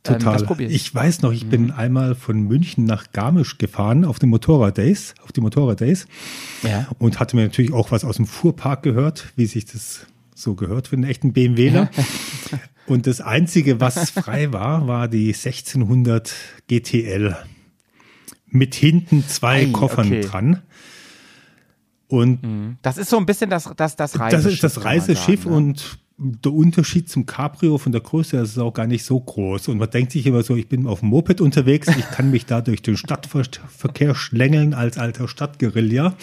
Ähm, 0.07 0.19
Total. 0.19 0.43
probiere 0.45 0.71
ich. 0.71 0.95
weiß 0.95 1.21
noch, 1.23 1.33
ich 1.33 1.47
bin 1.49 1.71
einmal 1.73 2.15
von 2.15 2.41
München 2.43 2.85
nach 2.85 3.13
Garmisch 3.13 3.59
gefahren 3.59 4.05
auf 4.07 4.19
den 4.19 4.31
Motorrad-Days, 4.31 5.15
auf 5.23 5.33
die 5.33 5.43
Motorrad-Days 5.43 6.07
Ja. 6.63 6.89
und 6.99 7.21
hatte 7.21 7.37
mir 7.37 7.43
natürlich 7.43 7.73
auch 7.73 7.91
was 7.91 8.05
aus 8.05 8.17
dem 8.17 8.27
Fuhrpark 8.27 8.83
gehört, 8.83 9.33
wie 9.37 9.45
sich 9.47 9.67
das 9.67 10.07
so 10.35 10.55
gehört 10.55 10.89
für 10.89 10.97
einen 10.97 11.05
echten 11.05 11.35
BMWler. 11.35 11.91
und 12.87 13.07
das 13.07 13.21
Einzige, 13.21 13.79
was 13.81 14.11
frei 14.11 14.53
war, 14.55 14.87
war 14.87 15.07
die 15.07 15.35
1600 15.35 16.33
GTL 16.69 17.37
mit 18.49 18.75
hinten 18.75 19.29
zwei 19.29 19.67
Ei, 19.67 19.67
Koffern 19.67 20.07
okay. 20.07 20.21
dran. 20.23 20.63
Und 22.09 22.79
Das 22.83 22.97
ist 22.97 23.11
so 23.11 23.19
ein 23.19 23.27
bisschen 23.27 23.51
das, 23.51 23.71
das, 23.77 23.97
das 23.97 24.19
Reiseschiff. 24.19 24.45
das 24.45 24.53
ist 24.55 24.65
das 24.65 24.85
Reiseschiff 24.85 25.43
sagen, 25.45 25.51
ne? 25.51 25.57
und 25.57 25.99
der 26.23 26.53
Unterschied 26.53 27.09
zum 27.09 27.25
Cabrio 27.25 27.79
von 27.79 27.93
der 27.93 28.03
Größe 28.03 28.37
her 28.37 28.45
ist 28.45 28.59
auch 28.59 28.75
gar 28.75 28.87
nicht 28.87 29.05
so 29.05 29.19
groß. 29.19 29.69
Und 29.69 29.79
man 29.79 29.91
denkt 29.91 30.13
sich 30.13 30.27
immer 30.27 30.43
so, 30.43 30.55
ich 30.55 30.69
bin 30.69 30.87
auf 30.87 31.01
dem 31.01 31.09
Moped 31.09 31.41
unterwegs, 31.41 31.89
ich 31.89 32.09
kann 32.11 32.31
mich 32.31 32.45
da 32.45 32.61
durch 32.61 32.83
den 32.83 32.99
Stadtverkehr 32.99 34.15
schlängeln 34.15 34.75
als 34.75 34.99
alter 34.99 35.29
Stadtguerilla. 35.29 36.15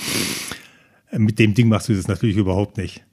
Äh, 1.09 1.19
Mit 1.19 1.39
dem 1.39 1.55
Ding 1.55 1.67
machst 1.67 1.89
du 1.89 1.95
das 1.95 2.07
natürlich 2.07 2.37
überhaupt 2.37 2.77
nicht. 2.77 3.03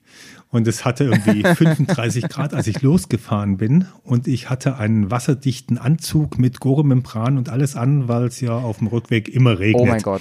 Und 0.50 0.69
es 0.69 0.85
hatte 0.85 1.05
irgendwie 1.05 1.43
35 1.55 2.29
Grad, 2.29 2.53
als 2.53 2.67
ich 2.67 2.83
losgefahren 2.83 3.57
bin. 3.57 3.87
Und 4.03 4.29
ich 4.29 4.50
hatte 4.50 4.76
einen 4.76 5.11
wasserdichten 5.11 5.79
Anzug 5.79 6.38
mit 6.38 6.61
Goremembran 6.61 7.38
und 7.38 7.49
alles 7.49 7.76
an, 7.76 8.09
weil 8.09 8.25
es 8.25 8.43
ja 8.43 8.53
auf 8.53 8.79
dem 8.79 8.88
Rückweg 8.88 9.29
immer 9.29 9.59
regnet. 9.59 9.83
Oh 9.83 9.87
mein 9.87 10.03
Gott. 10.03 10.21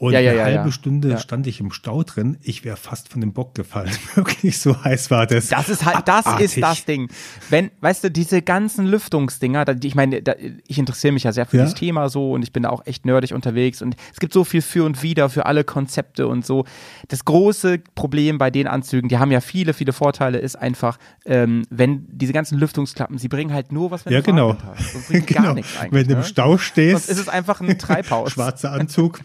Und 0.00 0.14
Ja, 0.14 0.20
ja, 0.20 0.30
eine 0.44 0.60
halbe. 0.60 0.72
Stunde 0.72 1.18
stand 1.18 1.46
ich 1.46 1.60
im 1.60 1.72
Stau 1.72 2.02
drin. 2.04 2.38
Ich 2.40 2.64
wäre 2.64 2.78
fast 2.78 3.10
von 3.10 3.20
dem 3.20 3.34
Bock 3.34 3.54
gefallen. 3.54 3.90
Wirklich 4.14 4.58
so 4.58 4.82
heiß 4.82 5.10
war 5.10 5.26
das. 5.26 5.48
Das 5.48 5.68
ist 5.68 5.84
halt, 5.84 6.08
das 6.08 6.24
Abartig. 6.24 6.56
ist 6.56 6.62
das 6.62 6.86
Ding. 6.86 7.10
Wenn, 7.50 7.70
weißt 7.82 8.04
du, 8.04 8.10
diese 8.10 8.40
ganzen 8.40 8.86
Lüftungsdinger, 8.86 9.66
da, 9.66 9.74
ich 9.82 9.94
meine, 9.94 10.22
da, 10.22 10.36
ich 10.66 10.78
interessiere 10.78 11.12
mich 11.12 11.24
ja 11.24 11.32
sehr 11.32 11.44
für 11.44 11.58
das 11.58 11.74
Thema 11.74 12.08
so 12.08 12.32
und 12.32 12.42
ich 12.42 12.50
bin 12.50 12.62
da 12.62 12.70
auch 12.70 12.86
echt 12.86 13.04
nerdig 13.04 13.34
unterwegs 13.34 13.82
und 13.82 13.94
es 14.10 14.20
gibt 14.20 14.32
so 14.32 14.42
viel 14.44 14.62
für 14.62 14.84
und 14.86 15.02
wider 15.02 15.28
für 15.28 15.44
alle 15.44 15.64
Konzepte 15.64 16.26
und 16.28 16.46
so. 16.46 16.64
Das 17.08 17.26
große 17.26 17.80
Problem 17.94 18.38
bei 18.38 18.50
den 18.50 18.68
Anzügen, 18.68 19.10
die 19.10 19.18
haben 19.18 19.30
ja 19.30 19.42
viele, 19.42 19.74
viele 19.74 19.92
Vorteile, 19.92 20.38
ist 20.38 20.56
einfach, 20.56 20.96
ähm, 21.26 21.64
wenn 21.68 22.06
diese 22.10 22.32
ganzen 22.32 22.58
Lüftungsklappen, 22.58 23.18
sie 23.18 23.28
bringen 23.28 23.52
halt 23.52 23.70
nur 23.70 23.90
was, 23.90 24.06
wenn 24.06 24.14
Ja, 24.14 24.20
du 24.20 24.24
genau. 24.24 24.56
Hast. 24.64 25.08
Bringt 25.08 25.26
genau. 25.26 25.42
gar 25.42 25.54
nichts 25.54 25.76
eigentlich. 25.78 25.92
Wenn 25.92 26.06
du 26.08 26.12
im 26.14 26.18
ne? 26.20 26.24
Stau 26.24 26.56
stehst, 26.56 27.06
Sonst 27.06 27.10
ist 27.10 27.18
es 27.18 27.28
einfach 27.28 27.60
ein 27.60 27.78
Treibhaus. 27.78 28.32
schwarzer 28.32 28.72
Anzug, 28.72 29.20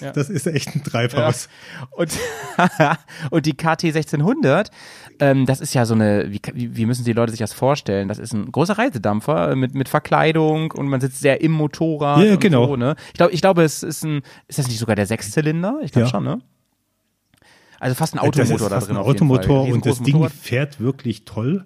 hm, 0.00 0.12
das 0.14 0.30
ist 0.30 0.46
echt 0.46 0.74
ein 0.74 0.82
Treibhaus. 0.84 1.48
Und, 1.90 2.10
und 3.30 3.46
die 3.46 3.54
KT 3.56 3.84
1600, 3.84 4.70
ähm, 5.20 5.46
das 5.46 5.60
ist 5.60 5.74
ja 5.74 5.84
so 5.86 5.94
eine, 5.94 6.30
wie, 6.30 6.40
wie 6.54 6.86
müssen 6.86 7.04
die 7.04 7.12
Leute 7.12 7.32
sich 7.32 7.40
das 7.40 7.52
vorstellen? 7.52 8.08
Das 8.08 8.18
ist 8.18 8.32
ein 8.32 8.50
großer 8.52 8.76
Reisedampfer 8.78 9.56
mit, 9.56 9.74
mit 9.74 9.88
Verkleidung 9.88 10.70
und 10.72 10.88
man 10.88 11.00
sitzt 11.00 11.20
sehr 11.20 11.40
im 11.40 11.52
Motorrad. 11.52 12.22
Ja, 12.24 12.36
genau. 12.36 12.66
So, 12.68 12.76
ne? 12.76 12.96
Ich 13.08 13.14
glaube, 13.14 13.32
ich 13.32 13.40
glaube, 13.40 13.62
es 13.64 13.82
ist 13.82 14.04
ein, 14.04 14.22
ist 14.48 14.58
das 14.58 14.68
nicht 14.68 14.78
sogar 14.78 14.96
der 14.96 15.06
Sechszylinder? 15.06 15.80
Ich 15.82 15.92
glaube 15.92 16.06
Ja. 16.06 16.10
schon, 16.10 16.24
ne? 16.24 16.40
Also 17.78 17.94
fast 17.94 18.14
ein 18.14 18.18
das 18.18 18.26
Automotor 18.26 18.66
ist 18.66 18.70
da 18.72 18.80
drin. 18.80 18.96
ein. 18.96 19.02
Automotor 19.02 19.62
und 19.68 19.84
das 19.84 20.00
Ding 20.02 20.14
Motorrad. 20.14 20.32
fährt 20.32 20.80
wirklich 20.80 21.24
toll. 21.24 21.64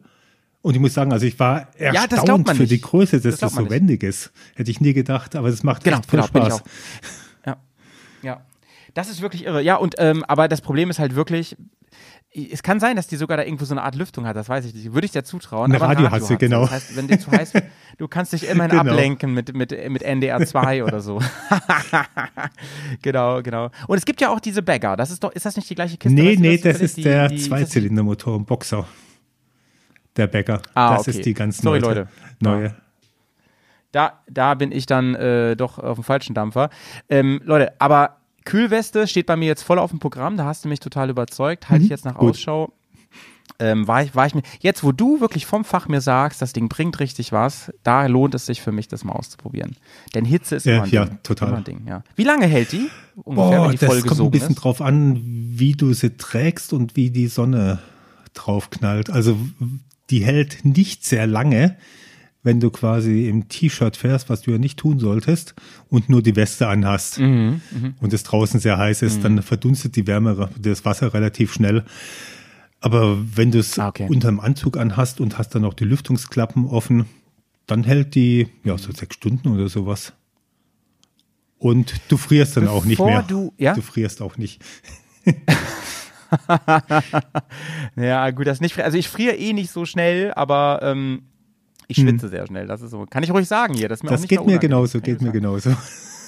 Und 0.63 0.75
ich 0.75 0.81
muss 0.81 0.93
sagen, 0.93 1.13
also 1.13 1.25
ich 1.25 1.39
war 1.39 1.69
erstaunt 1.79 2.47
man 2.47 2.57
für 2.57 2.63
nicht. 2.63 2.73
die 2.73 2.81
Größe, 2.81 3.17
dass 3.21 3.39
Das 3.39 3.41
das, 3.41 3.55
so 3.55 3.71
wendig 3.71 4.03
ist. 4.03 4.31
Hätte 4.57 4.71
ich 4.71 4.81
nie 4.81 4.93
gedacht, 4.93 5.35
aber 5.37 5.51
das 5.51 5.63
macht 5.63 5.85
Genau, 5.85 5.99
echt 5.99 6.07
voll 6.11 6.21
genau, 6.33 6.47
Spaß. 6.59 6.63
Das 8.95 9.09
ist 9.09 9.23
wirklich 9.23 9.45
irre. 9.45 9.63
Ja, 9.63 9.77
und 9.77 9.95
ähm, 9.99 10.25
aber 10.27 10.49
das 10.49 10.61
Problem 10.61 10.91
ist 10.91 10.99
halt 10.99 11.15
wirklich, 11.15 11.57
es 12.33 12.63
kann 12.63 12.79
sein, 12.81 12.95
dass 12.97 13.07
die 13.09 13.17
sogar 13.17 13.37
da 13.37 13.43
irgendwo 13.45 13.65
so 13.65 13.75
eine 13.75 13.83
Art 13.83 13.95
Lüftung 13.97 14.25
hat, 14.27 14.37
das 14.37 14.49
weiß 14.49 14.65
ich 14.65 14.75
nicht. 14.75 14.93
Würde 14.93 15.05
ich 15.05 15.11
dir 15.13 15.25
zutrauen. 15.25 15.71
Ein 15.73 15.77
aber 15.77 15.89
Radio 15.91 16.11
hat 16.11 16.23
sie, 16.25 16.37
genau. 16.37 16.63
Das 16.63 16.71
heißt, 16.73 16.97
wenn 16.97 17.09
dir 17.09 17.19
zu 17.19 17.31
heiß 17.31 17.55
wird, 17.55 17.65
du 17.99 18.07
kannst 18.09 18.33
dich 18.33 18.49
immerhin 18.49 18.79
Genau. 18.79 18.93
ablenken 18.93 19.35
mit, 19.35 19.53
mit, 19.55 19.73
mit 19.91 20.03
NDR 20.03 20.45
2 20.45 20.85
oder 20.85 21.01
so. 21.01 21.21
genau, 23.03 23.43
genau. 23.43 23.71
Und 23.87 23.99
es 23.99 24.05
gibt 24.05 24.21
ja 24.21 24.29
auch 24.31 24.41
diese 24.41 24.63
Bagger. 24.63 24.97
Das 24.97 25.11
ist 25.11 25.23
doch, 25.23 25.33
ist 25.33 25.47
das 25.47 25.57
nicht 25.57 25.69
die 25.71 25.75
gleiche 25.75 25.97
Kiste? 25.97 26.15
Nee, 26.15 26.33
Weißt 26.33 26.41
nee, 26.41 26.59
das 26.59 26.81
ist 26.81 26.97
der 27.05 27.29
Die- 27.29 27.37
die- 27.37 27.43
Zweizylindermotor 27.43 28.37
im 28.37 28.45
Boxer. 28.45 28.87
Der 30.17 30.27
Bäcker. 30.27 30.61
Ah, 30.75 30.93
das 30.95 31.03
okay. 31.03 31.11
ist 31.11 31.25
die 31.27 31.35
ganz 31.35 31.59
Sorry, 31.59 31.81
neue. 31.81 31.89
Leute. 31.95 32.09
neue. 32.41 32.75
Da, 33.93 34.21
da 34.29 34.55
bin 34.55 34.71
ich 34.73 34.87
dann 34.87 35.15
äh, 35.15 35.57
doch 35.57 35.79
auf 35.79 35.97
dem 35.97 36.05
falschen 36.05 36.35
Dampfer. 36.35 36.71
Ähm, 37.09 37.41
Leute, 37.45 37.73
aber 37.81 38.20
Kühlweste 38.45 39.07
steht 39.07 39.27
bei 39.27 39.37
mir 39.37 39.47
jetzt 39.47 39.63
voll 39.63 39.79
auf 39.79 39.91
dem 39.91 39.99
Programm. 40.01 40.37
Da 40.37 40.45
hast 40.45 40.65
du 40.65 40.69
mich 40.69 40.81
total 40.81 41.11
überzeugt. 41.11 41.69
Halte 41.69 41.85
ich 41.85 41.91
jetzt 41.91 42.05
nach 42.05 42.15
Mhm. 42.15 42.19
gut. 42.21 42.31
Ausschau. 42.31 42.73
Ähm, 43.59 43.87
war, 43.87 44.03
ich, 44.03 44.15
war 44.15 44.25
ich 44.27 44.35
mir, 44.35 44.41
jetzt 44.61 44.83
wo 44.83 44.91
du 44.91 45.21
wirklich 45.21 45.45
vom 45.45 45.65
Fach 45.67 45.87
mir 45.87 46.01
sagst, 46.01 46.41
das 46.41 46.55
Ding 46.55 46.71
bringt 46.71 46.99
richtig 46.99 47.31
was, 47.31 47.71
da 47.83 48.07
lohnt 48.07 48.35
es 48.35 48.47
sich 48.47 48.63
für 48.63 48.73
mich, 48.73 48.89
das 48.89 49.05
mal 49.05 49.13
auszuprobieren. 49.13 49.77
Denn 50.15 50.25
Hitze 50.25 50.57
ist 50.57 50.65
Ja, 50.65 50.77
immer 50.77 50.85
ein 50.85 50.91
ja, 50.91 51.05
Ding. 51.05 51.19
total. 51.23 51.49
Immer 51.49 51.59
ein 51.59 51.65
Ding, 51.65 51.83
ja. 51.87 52.03
Wie 52.17 52.25
lange 52.25 52.47
hält 52.47 52.73
die? 52.73 52.89
Ungefähr, 53.17 53.59
Boah, 53.59 53.71
die 53.71 53.77
voll 53.77 54.01
das 54.01 54.07
kommt 54.07 54.21
ein 54.23 54.31
bisschen 54.31 54.51
ist? 54.51 54.55
drauf 54.57 54.81
an, 54.81 55.21
wie 55.23 55.73
du 55.73 55.93
sie 55.93 56.17
trägst 56.17 56.73
und 56.73 56.97
wie 56.97 57.11
die 57.11 57.27
Sonne 57.27 57.81
drauf 58.33 58.71
knallt. 58.71 59.11
Also 59.11 59.37
die 60.09 60.25
hält 60.25 60.65
nicht 60.65 61.05
sehr 61.05 61.27
lange, 61.27 61.77
wenn 62.43 62.59
du 62.61 62.71
quasi 62.71 63.29
im 63.29 63.49
T-Shirt 63.49 63.97
fährst, 63.97 64.29
was 64.31 64.43
du 64.43 64.51
ja 64.53 64.59
nicht 64.59 64.79
tun 64.79 64.99
solltest, 64.99 65.55
und 65.89 66.09
nur 66.09 66.23
die 66.23 66.37
Weste 66.37 66.69
anhast 66.69 67.19
Mhm, 67.19 67.61
und 68.01 68.13
es 68.13 68.23
draußen 68.23 68.61
sehr 68.61 68.79
heiß 68.79 69.03
ist, 69.03 69.23
dann 69.25 69.43
verdunstet 69.43 69.97
die 69.97 70.07
Wärme, 70.07 70.49
das 70.59 70.85
Wasser 70.85 71.13
relativ 71.13 71.53
schnell. 71.53 71.85
Aber 72.81 73.19
wenn 73.37 73.51
du 73.51 73.59
es 73.59 73.79
Ah, 73.79 73.89
okay. 73.89 74.07
unterm 74.09 74.41
Anzug 74.41 74.79
anhast 74.79 75.21
und 75.21 75.37
hast 75.37 75.55
dann 75.55 75.67
auch 75.67 75.75
die 75.75 75.85
Lüftungsklappen 75.85 76.65
offen, 76.67 77.05
dann 77.67 77.85
hält 77.85 78.15
die 78.15 78.49
ja 78.65 78.79
so 78.79 78.91
sechs 78.91 79.17
Stunden 79.17 79.49
oder 79.49 79.69
sowas. 79.69 80.15
Und 81.59 81.93
du 82.09 82.17
frierst 82.17 82.57
dann 82.57 82.69
auch 82.69 82.87
nicht 82.87 82.97
Bevor 82.97 83.11
mehr. 83.11 83.23
du- 83.23 83.53
ja? 83.59 83.75
Du 83.75 83.83
frierst 83.83 84.23
auch 84.23 84.39
nicht. 84.39 84.63
Ja, 87.97 88.31
gut, 88.31 88.47
das 88.47 88.61
nicht. 88.61 88.79
Also 88.79 88.97
ich 88.99 89.09
friere 89.09 89.35
eh 89.37 89.53
nicht 89.53 89.71
so 89.71 89.85
schnell, 89.85 90.33
aber 90.35 90.81
ähm, 90.83 91.23
ich 91.91 91.99
schwitze 91.99 92.29
sehr 92.29 92.47
schnell. 92.47 92.67
Das 92.67 92.83
ist 92.83 92.91
so. 92.91 93.07
Kann 93.09 93.23
ich 93.23 93.31
ruhig 93.31 93.49
sagen 93.49 93.75
hier. 93.75 93.89
Das, 93.89 94.03
mir 94.03 94.11
auch 94.11 94.15
Hm. 94.15 94.23
Das 94.23 94.29
geht 94.29 94.47
mir 94.47 94.59
genauso, 94.59 95.01
geht 95.01 95.21
mir 95.21 95.33
genauso. 95.33 95.75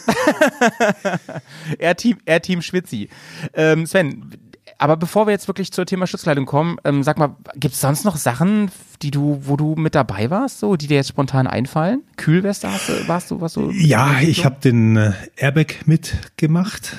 Er 1.78 1.96
Team, 1.96 2.18
Team 2.42 2.62
Schwitzi. 2.62 3.08
Ähm, 3.54 3.86
Sven, 3.86 4.32
aber 4.78 4.96
bevor 4.96 5.26
wir 5.26 5.32
jetzt 5.32 5.48
wirklich 5.48 5.72
zum 5.72 5.86
Thema 5.86 6.06
Schutzkleidung 6.06 6.46
kommen, 6.46 6.76
ähm, 6.84 7.02
sag 7.02 7.18
mal, 7.18 7.36
gibt 7.54 7.74
es 7.74 7.80
sonst 7.80 8.04
noch 8.04 8.16
Sachen, 8.16 8.70
die 9.02 9.10
du, 9.10 9.40
wo 9.44 9.56
du 9.56 9.74
mit 9.74 9.94
dabei 9.94 10.30
warst, 10.30 10.60
so, 10.60 10.76
die 10.76 10.86
dir 10.86 10.96
jetzt 10.96 11.08
spontan 11.08 11.46
einfallen? 11.46 12.02
Kühlweste 12.16 12.70
hast 12.70 12.88
du, 12.88 13.08
warst 13.08 13.30
du, 13.30 13.40
was 13.40 13.52
so? 13.52 13.70
Ja, 13.70 14.20
ich 14.20 14.44
habe 14.44 14.56
den 14.62 14.96
äh, 14.96 15.12
Airbag 15.36 15.86
mitgemacht. 15.86 16.96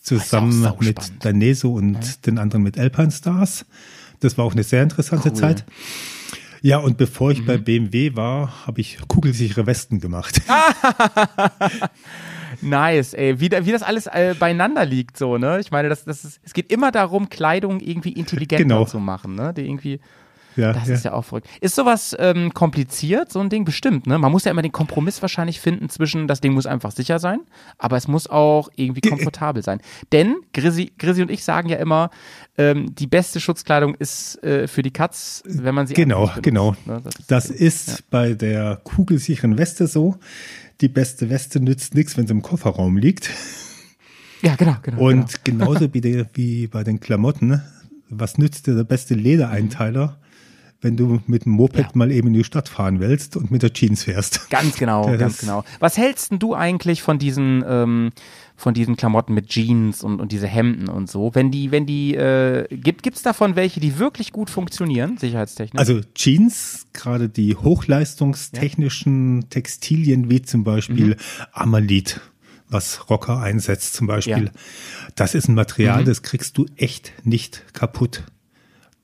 Zusammen 0.00 0.70
mit. 0.80 1.24
Daneso 1.24 1.72
und 1.72 2.26
den 2.26 2.38
anderen 2.38 2.62
mit 2.62 2.78
Alpine 2.78 3.10
Stars. 3.10 3.64
Das 4.20 4.36
war 4.36 4.44
auch 4.44 4.52
eine 4.52 4.62
sehr 4.62 4.82
interessante 4.82 5.30
Cool. 5.30 5.34
Zeit. 5.34 5.64
Ja, 6.66 6.78
und 6.78 6.96
bevor 6.96 7.30
ich 7.30 7.42
Mhm. 7.42 7.46
bei 7.46 7.58
BMW 7.58 8.16
war, 8.16 8.66
habe 8.66 8.80
ich 8.80 8.96
kugelsichere 9.06 9.66
Westen 9.66 10.00
gemacht. 10.00 10.40
Nice, 12.62 13.12
ey, 13.14 13.38
wie, 13.40 13.50
wie 13.50 13.72
das 13.72 13.82
alles 13.82 14.06
äh, 14.06 14.34
beieinander 14.38 14.86
liegt, 14.86 15.18
so, 15.18 15.36
ne? 15.36 15.58
Ich 15.60 15.70
meine, 15.70 15.90
das, 15.90 16.04
das 16.04 16.24
ist, 16.24 16.40
es 16.42 16.54
geht 16.54 16.72
immer 16.72 16.90
darum, 16.92 17.28
Kleidung 17.28 17.80
irgendwie 17.80 18.12
intelligenter 18.12 18.62
Genau. 18.64 18.84
zu 18.86 18.98
machen, 19.00 19.34
ne? 19.34 19.52
Die 19.52 19.66
irgendwie, 19.66 20.00
ja, 20.56 20.72
das 20.72 20.88
ja. 20.88 20.94
ist 20.94 21.04
ja 21.04 21.12
auch 21.12 21.24
verrückt. 21.24 21.48
Ist 21.60 21.74
sowas 21.74 22.16
ähm, 22.18 22.52
kompliziert, 22.54 23.32
so 23.32 23.40
ein 23.40 23.48
Ding? 23.48 23.64
Bestimmt, 23.64 24.06
ne? 24.06 24.18
Man 24.18 24.32
muss 24.32 24.44
ja 24.44 24.50
immer 24.50 24.62
den 24.62 24.72
Kompromiss 24.72 25.20
wahrscheinlich 25.22 25.60
finden 25.60 25.88
zwischen, 25.88 26.28
das 26.28 26.40
Ding 26.40 26.52
muss 26.52 26.66
einfach 26.66 26.92
sicher 26.92 27.18
sein, 27.18 27.40
aber 27.78 27.96
es 27.96 28.08
muss 28.08 28.28
auch 28.28 28.68
irgendwie 28.76 29.00
komfortabel 29.00 29.62
sein. 29.62 29.80
Denn 30.12 30.36
Grizzy, 30.52 30.92
Grizzy 30.98 31.22
und 31.22 31.30
ich 31.30 31.44
sagen 31.44 31.68
ja 31.68 31.76
immer, 31.76 32.10
ähm, 32.56 32.94
die 32.94 33.06
beste 33.06 33.40
Schutzkleidung 33.40 33.94
ist 33.96 34.42
äh, 34.44 34.68
für 34.68 34.82
die 34.82 34.92
Katz, 34.92 35.42
wenn 35.46 35.74
man 35.74 35.86
sie 35.86 35.94
Genau, 35.94 36.26
benutzt, 36.26 36.42
genau. 36.42 36.76
Ne? 36.86 37.00
Das 37.02 37.16
ist, 37.16 37.30
Das 37.30 37.50
ist 37.50 38.10
bei 38.10 38.34
der 38.34 38.80
kugelsicheren 38.84 39.58
Weste 39.58 39.86
so. 39.86 40.16
Die 40.80 40.88
beste 40.88 41.30
Weste 41.30 41.60
nützt 41.60 41.94
nichts, 41.94 42.16
wenn 42.16 42.26
sie 42.26 42.32
im 42.32 42.42
Kofferraum 42.42 42.96
liegt. 42.96 43.30
ja, 44.42 44.54
genau, 44.56 44.76
genau. 44.82 45.00
Und 45.00 45.44
genauso 45.44 45.92
wie, 45.94 46.00
der, 46.00 46.26
wie 46.34 46.66
bei 46.66 46.84
den 46.84 47.00
Klamotten, 47.00 47.62
was 48.08 48.38
nützt 48.38 48.66
dir 48.66 48.74
der 48.74 48.84
beste 48.84 49.14
Ledereinteiler, 49.14 50.18
wenn 50.84 50.96
du 50.96 51.20
mit 51.26 51.44
dem 51.46 51.52
Moped 51.52 51.78
Ja. 51.80 51.90
mal 51.94 52.12
eben 52.12 52.28
in 52.28 52.34
die 52.34 52.44
Stadt 52.44 52.68
fahren 52.68 53.00
willst 53.00 53.36
und 53.36 53.50
mit 53.50 53.62
der 53.62 53.72
Jeans 53.72 54.04
fährst. 54.04 54.48
Ganz 54.50 54.76
genau, 54.76 55.08
Das 55.08 55.18
ganz 55.18 55.38
genau. 55.38 55.64
Was 55.80 55.96
hältst 55.96 56.30
denn 56.30 56.38
du 56.38 56.54
eigentlich 56.54 57.02
von 57.02 57.18
diesen, 57.18 57.64
ähm, 57.66 58.10
von 58.56 58.72
diesen 58.74 58.94
Klamotten 58.96 59.34
mit 59.34 59.48
Jeans 59.48 60.04
und, 60.04 60.20
und 60.20 60.30
diese 60.30 60.46
Hemden 60.46 60.88
und 60.88 61.10
so? 61.10 61.34
Wenn 61.34 61.50
die, 61.50 61.70
wenn 61.72 61.86
die, 61.86 62.14
äh, 62.14 62.66
gibt 62.70 63.02
gibt's 63.02 63.22
davon 63.22 63.56
welche, 63.56 63.80
die 63.80 63.98
wirklich 63.98 64.30
gut 64.32 64.50
funktionieren, 64.50 65.16
sicherheitstechnisch? 65.18 65.78
Also 65.80 66.00
Jeans, 66.14 66.86
gerade 66.92 67.28
die 67.28 67.56
hochleistungstechnischen 67.56 69.46
Textilien 69.50 70.30
wie 70.30 70.42
zum 70.42 70.64
Beispiel 70.64 71.06
Mhm. 71.08 71.14
Amalit, 71.52 72.20
was 72.68 73.08
Rocker 73.10 73.38
einsetzt 73.40 73.94
zum 73.94 74.06
Beispiel. 74.06 74.44
Ja. 74.46 74.50
Das 75.16 75.34
ist 75.34 75.48
ein 75.48 75.54
Material, 75.54 76.02
Mhm. 76.02 76.06
das 76.06 76.22
kriegst 76.22 76.56
du 76.58 76.66
echt 76.76 77.12
nicht 77.24 77.62
kaputt. 77.72 78.24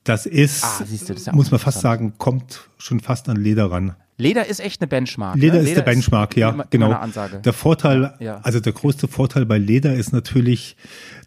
Das 0.03 0.25
ist, 0.25 0.63
Ah, 0.63 0.79
du, 0.79 0.83
das 0.85 1.09
ist 1.09 1.27
ja 1.27 1.33
muss 1.33 1.51
man 1.51 1.59
fast 1.59 1.81
sagen, 1.81 2.13
kommt 2.17 2.69
schon 2.77 2.99
fast 2.99 3.29
an 3.29 3.37
Leder 3.37 3.69
ran. 3.71 3.95
Leder 4.17 4.45
ist 4.45 4.59
echt 4.59 4.81
eine 4.81 4.87
Benchmark. 4.87 5.35
Leder 5.35 5.61
ne? 5.61 5.67
ist 5.67 5.75
der 5.75 5.81
Benchmark, 5.83 6.35
ja, 6.37 6.49
immer, 6.51 6.65
genau. 6.69 6.87
Immer. 6.87 7.27
Der 7.43 7.53
Vorteil, 7.53 8.13
Ja, 8.19 8.39
also 8.43 8.59
der 8.59 8.73
größte 8.73 9.07
Vorteil 9.07 9.45
bei 9.45 9.57
Leder 9.57 9.93
ist 9.95 10.11
natürlich, 10.11 10.75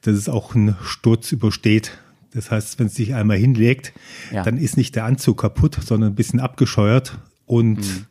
dass 0.02 0.14
es 0.14 0.28
auch 0.28 0.54
einen 0.54 0.76
Sturz 0.82 1.32
übersteht. 1.32 1.92
Das 2.32 2.50
heißt, 2.50 2.78
wenn 2.80 2.86
es 2.88 2.94
sich 2.94 3.14
einmal 3.14 3.36
hinlegt, 3.36 3.92
Ja. 4.32 4.42
dann 4.42 4.56
ist 4.58 4.76
nicht 4.76 4.94
der 4.96 5.04
Anzug 5.04 5.40
kaputt, 5.40 5.78
sondern 5.84 6.12
ein 6.12 6.14
bisschen 6.16 6.40
abgescheuert. 6.40 7.18
Und 7.46 8.06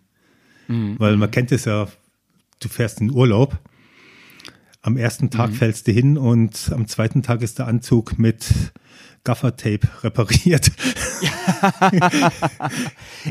Mhm. 0.69 0.95
weil 0.97 1.17
man 1.17 1.29
kennt 1.31 1.51
es 1.51 1.65
ja, 1.65 1.87
du 2.59 2.69
fährst 2.69 3.01
in 3.01 3.11
Urlaub, 3.11 3.57
am 4.81 4.95
ersten 4.97 5.29
Tag 5.29 5.51
Mhm. 5.51 5.55
fällst 5.55 5.87
du 5.87 5.91
hin 5.91 6.17
und 6.17 6.71
am 6.73 6.87
zweiten 6.87 7.21
Tag 7.23 7.41
ist 7.41 7.59
der 7.59 7.67
Anzug 7.67 8.17
mit 8.19 8.45
Gaffertape 9.23 9.87
repariert. 10.03 10.67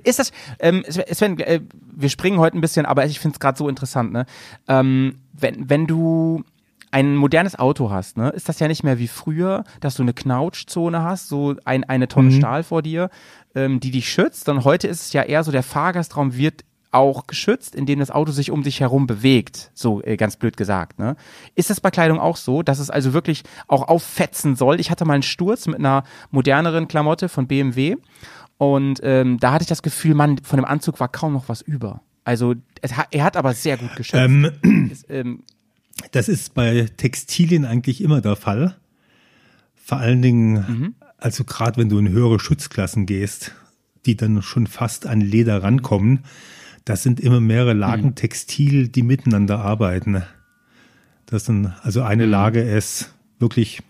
Ist 0.04 0.18
das, 0.18 0.32
ähm, 0.58 0.82
Sven, 0.88 1.38
äh, 1.40 1.60
wir 1.94 2.08
springen 2.08 2.38
heute 2.38 2.56
ein 2.56 2.62
bisschen, 2.62 2.86
aber 2.86 3.04
ich 3.04 3.20
finde 3.20 3.36
es 3.36 3.40
gerade 3.40 3.58
so 3.58 3.68
interessant, 3.68 4.12
ne? 4.12 4.24
Ähm, 4.68 5.18
wenn, 5.32 5.68
wenn 5.68 5.86
du 5.86 6.44
ein 6.92 7.16
modernes 7.16 7.58
Auto 7.58 7.90
hast, 7.90 8.18
ne, 8.18 8.28
ist 8.30 8.48
das 8.48 8.60
ja 8.60 8.68
nicht 8.68 8.84
mehr 8.84 8.98
wie 8.98 9.08
früher, 9.08 9.64
dass 9.80 9.94
du 9.94 10.02
eine 10.02 10.12
Knautschzone 10.12 11.02
hast, 11.02 11.28
so 11.28 11.56
ein, 11.64 11.84
eine 11.84 12.06
Tonne 12.06 12.32
Stahl 12.32 12.62
vor 12.62 12.82
dir, 12.82 13.08
ähm, 13.54 13.80
die 13.80 13.90
dich 13.90 14.10
schützt. 14.10 14.48
Und 14.50 14.64
heute 14.64 14.88
ist 14.88 15.00
es 15.00 15.12
ja 15.14 15.22
eher 15.22 15.42
so, 15.42 15.50
der 15.50 15.62
Fahrgastraum 15.62 16.36
wird 16.36 16.64
auch 16.92 17.26
geschützt, 17.26 17.74
indem 17.74 17.98
das 17.98 18.10
Auto 18.10 18.30
sich 18.32 18.50
um 18.50 18.62
dich 18.62 18.80
herum 18.80 19.06
bewegt, 19.06 19.70
so 19.74 20.02
äh, 20.02 20.16
ganz 20.16 20.36
blöd 20.36 20.56
gesagt. 20.56 20.98
Ne? 20.98 21.16
Ist 21.54 21.70
das 21.70 21.80
bei 21.80 21.90
Kleidung 21.90 22.20
auch 22.20 22.36
so, 22.36 22.62
dass 22.62 22.78
es 22.78 22.90
also 22.90 23.12
wirklich 23.14 23.42
auch 23.66 23.88
auffetzen 23.88 24.54
soll? 24.56 24.78
Ich 24.78 24.90
hatte 24.90 25.04
mal 25.04 25.14
einen 25.14 25.22
Sturz 25.22 25.66
mit 25.66 25.78
einer 25.78 26.04
moderneren 26.30 26.88
Klamotte 26.88 27.28
von 27.28 27.46
BMW 27.48 27.96
und 28.58 29.00
ähm, 29.02 29.38
da 29.40 29.52
hatte 29.52 29.62
ich 29.62 29.68
das 29.68 29.82
Gefühl, 29.82 30.14
man, 30.14 30.38
von 30.38 30.58
dem 30.58 30.64
Anzug 30.66 31.00
war 31.00 31.08
kaum 31.08 31.32
noch 31.32 31.48
was 31.48 31.62
über. 31.62 32.02
Also 32.24 32.54
es 32.82 32.96
hat, 32.96 33.08
er 33.10 33.24
hat 33.24 33.36
aber 33.36 33.54
sehr 33.54 33.76
gut 33.78 33.96
geschützt. 33.96 34.14
Ähm, 34.22 34.88
Ist, 34.92 35.06
ähm, 35.10 35.42
Das 36.12 36.28
ist 36.28 36.54
bei 36.54 36.88
Textilien 36.96 37.64
eigentlich 37.64 38.00
immer 38.02 38.20
der 38.20 38.36
Fall. 38.36 38.76
Vor 39.74 39.98
allen 39.98 40.22
Dingen, 40.22 40.52
Mhm. 40.54 40.94
also 41.18 41.42
gerade 41.44 41.80
wenn 41.80 41.88
du 41.88 41.98
in 41.98 42.08
höhere 42.10 42.38
Schutzklassen 42.38 43.06
gehst, 43.06 43.52
die 44.06 44.16
dann 44.16 44.42
schon 44.42 44.66
fast 44.66 45.06
an 45.06 45.20
Leder 45.20 45.62
rankommen, 45.62 46.20
das 46.84 47.02
sind 47.02 47.20
immer 47.20 47.40
mehrere 47.40 47.72
Lagen 47.74 48.08
Mhm. 48.08 48.14
Textil, 48.14 48.88
die 48.88 49.02
miteinander 49.02 49.58
arbeiten. 49.60 50.22
Das 51.26 51.44
sind, 51.46 51.72
also 51.82 52.00
Mhm. 52.00 52.06
eine 52.06 52.26
Lage 52.26 52.60
ist 52.60 53.14
wirklich, 53.38 53.82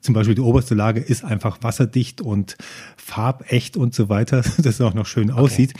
zum 0.00 0.14
Beispiel 0.14 0.34
die 0.34 0.40
oberste 0.40 0.74
Lage 0.74 1.00
ist 1.00 1.24
einfach 1.24 1.58
wasserdicht 1.62 2.20
und 2.20 2.56
farbecht 2.96 3.76
und 3.76 3.94
so 3.94 4.08
weiter, 4.08 4.42
dass 4.58 4.66
es 4.66 4.80
auch 4.80 4.94
noch 4.94 5.06
schön 5.06 5.30
aussieht. 5.30 5.74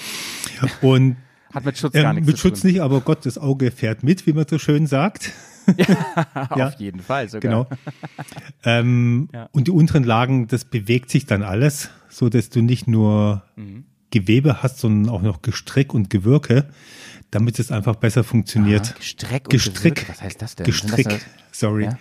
Und 0.83 1.17
hat 1.53 1.65
mit 1.65 1.79
Schutz 1.79 1.93
gar 1.93 2.05
ähm, 2.11 2.17
nichts 2.17 2.27
mit 2.27 2.39
Schutz 2.39 2.61
tun. 2.63 2.71
nicht, 2.71 2.81
aber 2.81 3.01
Gott, 3.01 3.25
das 3.27 3.39
Auge 3.39 3.71
fährt 3.71 4.03
mit, 4.03 4.27
wie 4.27 4.33
man 4.33 4.47
so 4.49 4.59
schön 4.59 4.87
sagt. 4.87 5.33
ja. 5.79 5.87
Auf 6.51 6.75
jeden 6.75 7.01
Fall 7.01 7.29
sogar. 7.31 7.41
Genau. 7.41 7.69
ähm, 8.65 9.29
Ja. 9.33 9.49
Und 9.53 9.67
die 9.67 9.71
unteren 9.71 10.05
Lagen, 10.05 10.47
das 10.47 10.65
bewegt 10.65 11.11
sich 11.11 11.25
dann 11.27 11.43
alles, 11.43 11.91
so 12.11 12.29
dass 12.29 12.51
du 12.51 12.61
nicht 12.61 12.87
nur 12.87 13.43
Mhm. 13.57 13.85
Gewebe 14.15 14.63
hast, 14.63 14.79
sondern 14.79 15.13
auch 15.13 15.23
noch 15.23 15.43
Gestrick 15.43 15.93
und 15.93 16.09
Gewirke, 16.09 16.69
damit 17.31 17.59
es 17.59 17.71
einfach 17.73 17.97
besser 17.97 18.23
funktioniert. 18.25 18.87
Aha, 18.91 18.95
Gestrick 18.99 19.45
und 19.45 19.51
Gestrick. 19.51 19.95
Gewirke, 19.97 20.09
was 20.13 20.23
heißt 20.23 20.41
das 20.41 20.55
denn? 20.57 20.67
Das 20.67 20.81
Gestrick. 20.81 21.07
eine- 21.09 21.21
Sorry. 21.53 21.85
Ja? 21.85 21.99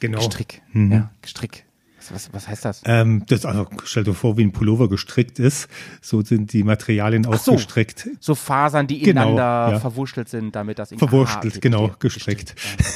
Genau. 0.00 0.18
Gestrick. 0.18 0.62
Mhm. 0.72 0.92
Ja, 0.92 1.10
Gestrick. 1.22 1.64
Was, 1.98 2.12
was, 2.14 2.32
was 2.32 2.48
heißt 2.48 2.64
das? 2.64 2.82
Ähm, 2.86 3.24
das 3.28 3.44
also, 3.44 3.66
stell 3.84 4.04
dir 4.04 4.14
vor, 4.14 4.36
wie 4.38 4.42
ein 4.42 4.52
Pullover 4.52 4.88
gestrickt 4.88 5.38
ist. 5.38 5.68
So 6.00 6.22
sind 6.22 6.52
die 6.54 6.62
Materialien 6.62 7.26
auch 7.26 7.34
so. 7.36 7.52
gestrickt. 7.52 8.08
So 8.20 8.34
Fasern, 8.34 8.86
die 8.86 9.00
Genau, 9.00 9.22
ineinander 9.34 9.72
ja. 9.74 9.80
verwurschtelt 9.80 10.28
sind, 10.30 10.54
damit 10.56 10.78
das 10.78 10.92
irgendwie. 10.92 11.08
Verwurstelt, 11.08 11.54
okay, 11.56 11.60
genau, 11.60 11.88
verstehe. 11.88 11.98
gestrickt. 12.10 12.54
Ja. 12.78 12.86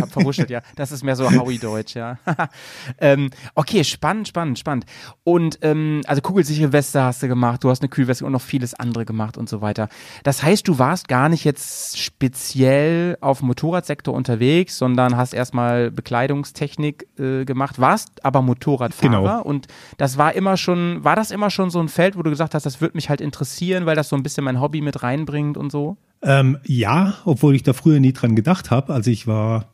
Ver- 0.00 0.06
Verwurschtelt, 0.08 0.50
ja. 0.50 0.60
Das 0.76 0.92
ist 0.92 1.02
mehr 1.04 1.16
so 1.16 1.30
Howie-Deutsch, 1.30 1.94
ja. 1.96 2.18
ähm, 2.98 3.30
okay, 3.54 3.84
spannend, 3.84 4.28
spannend, 4.28 4.58
spannend. 4.58 4.86
Und 5.24 5.58
ähm, 5.62 6.00
also 6.06 6.20
kugelsichere 6.22 6.72
Weste 6.72 7.02
hast 7.02 7.22
du 7.22 7.28
gemacht, 7.28 7.62
du 7.64 7.70
hast 7.70 7.82
eine 7.82 7.88
Kühlweste 7.88 8.24
und 8.24 8.32
noch 8.32 8.40
vieles 8.42 8.74
andere 8.74 9.04
gemacht 9.04 9.36
und 9.38 9.48
so 9.48 9.60
weiter. 9.60 9.88
Das 10.24 10.42
heißt, 10.42 10.66
du 10.68 10.78
warst 10.78 11.08
gar 11.08 11.28
nicht 11.28 11.44
jetzt 11.44 11.98
speziell 11.98 13.16
auf 13.20 13.38
dem 13.38 13.48
Motorradsektor 13.48 14.14
unterwegs, 14.14 14.76
sondern 14.78 15.16
hast 15.16 15.32
erstmal 15.34 15.90
Bekleidungstechnik 15.90 17.06
äh, 17.18 17.44
gemacht, 17.44 17.78
warst 17.80 18.24
aber 18.24 18.42
Motorradfahrer 18.42 19.10
Genau. 19.20 19.42
und 19.42 19.66
das 19.98 20.16
war 20.18 20.34
immer 20.34 20.56
schon, 20.56 21.02
war 21.04 21.16
das 21.16 21.30
immer 21.30 21.50
schon 21.50 21.70
so 21.70 21.80
ein 21.80 21.88
Feld, 21.88 22.16
wo 22.16 22.22
du 22.22 22.30
gesagt 22.30 22.54
hast, 22.54 22.64
das 22.66 22.80
würde 22.80 22.96
mich 22.96 23.08
halt 23.08 23.20
interessieren, 23.20 23.86
weil 23.86 23.96
das 23.96 24.08
so 24.08 24.16
ein 24.16 24.22
bisschen 24.22 24.44
mein 24.44 24.60
Hobby 24.60 24.80
mit 24.80 25.02
reinbringt 25.02 25.56
und 25.56 25.72
so? 25.72 25.96
Ähm, 26.22 26.58
ja, 26.66 27.14
obwohl 27.24 27.54
ich 27.54 27.62
da 27.62 27.72
früher 27.72 27.98
nie 28.00 28.12
dran 28.12 28.36
gedacht 28.36 28.70
habe. 28.70 28.92
Also 28.92 29.10
ich 29.10 29.26
war 29.26 29.66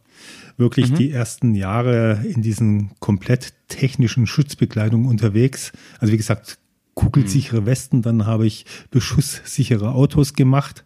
wirklich 0.57 0.91
Mhm. 0.91 0.95
die 0.97 1.11
ersten 1.11 1.55
Jahre 1.55 2.23
in 2.25 2.43
diesen 2.43 2.91
komplett 3.01 3.53
technischen 3.69 4.27
Schutzbekleidungen 4.27 5.07
unterwegs. 5.09 5.73
Also 5.99 6.13
wie 6.13 6.17
gesagt, 6.17 6.59
kugelsichere 6.95 7.61
Mhm. 7.63 7.67
Westen, 7.67 8.03
dann 8.03 8.25
habe 8.27 8.47
ich 8.47 8.65
beschusssichere 8.91 9.93
Autos 9.93 10.33
gemacht. 10.35 10.83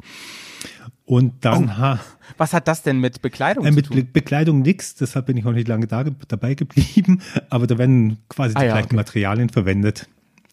Und 1.05 1.45
dann 1.45 1.65
Oh, 1.65 1.77
ha, 1.79 2.01
Was 2.37 2.53
hat 2.53 2.69
das 2.69 2.83
denn 2.83 3.01
mit 3.01 3.21
Bekleidung 3.23 3.65
äh, 3.67 3.71
zu 3.71 3.75
mit 3.75 3.87
tun? 3.87 3.97
Be 3.97 4.05
Bekleidung 4.05 4.63
nix, 4.63 4.95
deshalb 4.95 5.27
bin 5.27 5.37
ich 5.37 5.45
auch 5.45 5.53
nicht 5.53 5.67
lange 5.69 5.87
da, 5.89 6.05
dabei 6.29 6.55
geblieben. 6.55 7.21
Aber 7.51 7.67
da 7.67 7.77
werden 7.79 8.19
quasi 8.29 8.55
Ah 8.57 8.61
die 8.61 8.67
ja, 8.67 8.73
gleichen 8.73 8.87
okay. 8.89 8.97
Materialien 8.97 9.49
verwendet 9.49 10.09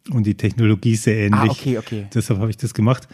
und 0.10 0.26
die 0.26 0.36
Technologie 0.36 0.94
ist 0.94 1.04
sehr 1.04 1.18
ähnlich. 1.18 1.40
Ah, 1.42 1.52
okay, 1.52 1.78
okay. 1.78 2.04
Ah. 2.06 2.10
Deshalb 2.14 2.40
habe 2.40 2.50
ich 2.50 2.58
das 2.58 2.74
gemacht 2.74 3.08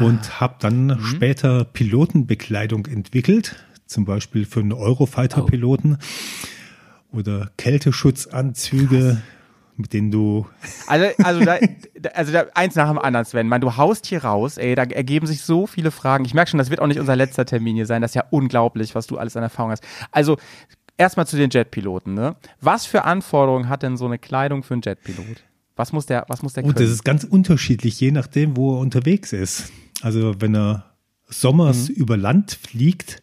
und 0.00 0.40
habe 0.40 0.54
dann 0.60 0.86
Mhm. 0.86 1.00
später 1.04 1.64
Pilotenbekleidung 1.64 2.86
entwickelt, 2.86 3.56
zum 3.90 4.04
Beispiel 4.04 4.44
für 4.46 4.60
einen 4.60 4.72
Eurofighter-Piloten 4.72 5.98
oder 7.12 7.50
Kälteschutzanzüge, 7.56 9.20
mit 9.76 9.92
denen 9.92 10.10
du 10.12 10.46
Also, 10.86 11.06
also, 11.24 11.40
da, 11.44 11.58
also 12.14 12.32
da, 12.32 12.44
eins 12.54 12.76
nach 12.76 12.88
dem 12.88 12.98
anderen, 12.98 13.24
Sven. 13.26 13.48
Man, 13.48 13.60
du 13.60 13.76
haust 13.76 14.06
hier 14.06 14.22
raus, 14.24 14.58
ey, 14.58 14.74
da 14.76 14.84
ergeben 14.84 15.26
sich 15.26 15.42
so 15.42 15.66
viele 15.66 15.90
Fragen. 15.90 16.24
Ich 16.24 16.34
merke 16.34 16.50
schon, 16.50 16.58
das 16.58 16.70
wird 16.70 16.80
auch 16.80 16.86
nicht 16.86 17.00
unser 17.00 17.16
letzter 17.16 17.44
Termin 17.44 17.74
hier 17.76 17.86
sein. 17.86 18.00
Das 18.00 18.12
ist 18.12 18.14
ja 18.14 18.24
unglaublich, 18.30 18.94
was 18.94 19.06
du 19.08 19.18
alles 19.18 19.36
an 19.36 19.42
Erfahrung 19.42 19.72
hast. 19.72 19.82
Also, 20.12 20.36
erstmal 20.96 21.26
zu 21.26 21.36
den 21.36 21.50
Jetpiloten, 21.50 22.14
ne? 22.14 22.36
Was 22.60 22.86
für 22.86 23.04
Anforderungen 23.04 23.68
hat 23.68 23.82
denn 23.82 23.96
so 23.96 24.06
eine 24.06 24.18
Kleidung 24.18 24.62
für 24.62 24.74
einen 24.74 24.82
Jetpilot? 24.84 25.42
Was 25.74 25.92
muss 25.92 26.06
der, 26.06 26.26
was 26.28 26.42
muss 26.42 26.52
der 26.52 26.62
Und 26.64 26.74
können? 26.74 26.84
das 26.86 26.94
ist 26.94 27.04
ganz 27.04 27.24
unterschiedlich, 27.24 27.98
je 27.98 28.12
nachdem, 28.12 28.56
wo 28.56 28.76
er 28.76 28.80
unterwegs 28.80 29.32
ist. 29.32 29.72
Also 30.02 30.34
wenn 30.40 30.54
er 30.54 30.84
sommers 31.28 31.88
Mhm. 31.88 31.94
über 31.94 32.16
Land 32.16 32.52
fliegt, 32.52 33.22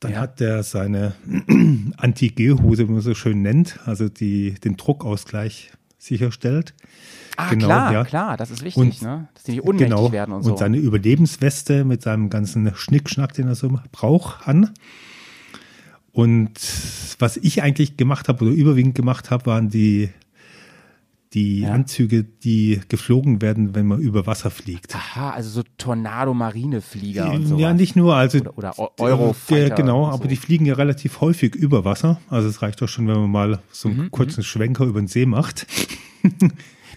dann 0.00 0.12
Ja. 0.12 0.20
hat 0.20 0.40
er 0.40 0.62
seine 0.62 1.14
Anti-G-Hose, 1.96 2.88
wie 2.88 2.92
man 2.92 3.00
so 3.00 3.14
schön 3.14 3.42
nennt, 3.42 3.78
also 3.86 4.08
die 4.08 4.54
den 4.54 4.76
Druckausgleich 4.76 5.72
sicherstellt. 5.98 6.74
ah, 7.36 7.50
genau, 7.50 7.66
klar, 7.66 7.92
ja. 7.92 8.04
klar, 8.04 8.36
das 8.36 8.50
ist 8.50 8.62
wichtig, 8.62 8.80
Und- 8.80 9.02
ne? 9.02 9.28
Dass 9.34 9.42
die 9.44 9.52
nicht 9.52 9.64
ohnmächtig 9.64 10.12
werden 10.12 10.32
und 10.34 10.42
so. 10.44 10.56
seine 10.56 10.76
Überlebensweste 10.76 11.84
mit 11.84 12.02
seinem 12.02 12.30
ganzen 12.30 12.72
Schnickschnack, 12.74 13.32
den 13.34 13.48
er 13.48 13.54
so 13.56 13.78
braucht, 13.92 14.46
an. 14.46 14.70
Und 16.12 16.52
was 17.18 17.36
ich 17.36 17.62
eigentlich 17.62 17.96
gemacht 17.96 18.28
habe 18.28 18.44
oder 18.44 18.54
überwiegend 18.54 18.94
gemacht 18.94 19.30
habe, 19.30 19.46
waren 19.46 19.68
die, 19.68 20.08
die 21.34 21.60
Ja. 21.60 21.72
Anzüge, 21.72 22.24
die 22.24 22.80
geflogen 22.88 23.42
werden, 23.42 23.74
wenn 23.74 23.86
man 23.86 24.00
über 24.00 24.26
Wasser 24.26 24.50
fliegt. 24.50 24.94
Aha, 24.94 25.30
also 25.30 25.50
so 25.50 25.62
Tornado-Marineflieger 25.76 27.30
und 27.32 27.46
so. 27.46 27.58
ja, 27.58 27.74
nicht 27.74 27.96
nur, 27.96 28.14
also 28.16 28.38
Oder- 28.38 28.56
oder 28.58 28.78
Eu- 28.78 28.88
Eurofighter 28.98 29.74
Äh, 29.74 29.76
genau, 29.76 30.04
und 30.06 30.12
aber 30.12 30.22
so. 30.24 30.28
die 30.28 30.36
fliegen 30.36 30.64
ja 30.66 30.74
relativ 30.74 31.20
häufig 31.20 31.54
über 31.54 31.84
Wasser. 31.84 32.20
Also 32.30 32.48
es 32.48 32.62
reicht 32.62 32.80
doch 32.80 32.88
schon, 32.88 33.06
wenn 33.08 33.16
man 33.20 33.30
mal 33.30 33.58
so 33.72 33.88
Mhm, 33.88 34.00
einen 34.00 34.10
kurzen 34.10 34.42
Schwenker 34.42 34.84
über 34.84 35.00
den 35.00 35.08
See 35.08 35.26
macht. 35.26 35.66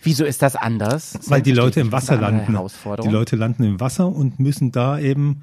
Wieso 0.04 0.26
ist 0.26 0.42
das 0.42 0.56
anders? 0.56 1.12
Das 1.14 1.30
Weil 1.30 1.42
die 1.42 1.52
Leute 1.52 1.80
im 1.80 1.92
Wasser 1.92 2.16
landen. 2.20 2.58
Die. 3.04 3.10
Leute 3.10 3.36
landen 3.36 3.64
im 3.64 3.80
Wasser 3.80 4.08
und 4.08 4.40
müssen 4.40 4.72
da 4.72 4.98
eben 5.00 5.42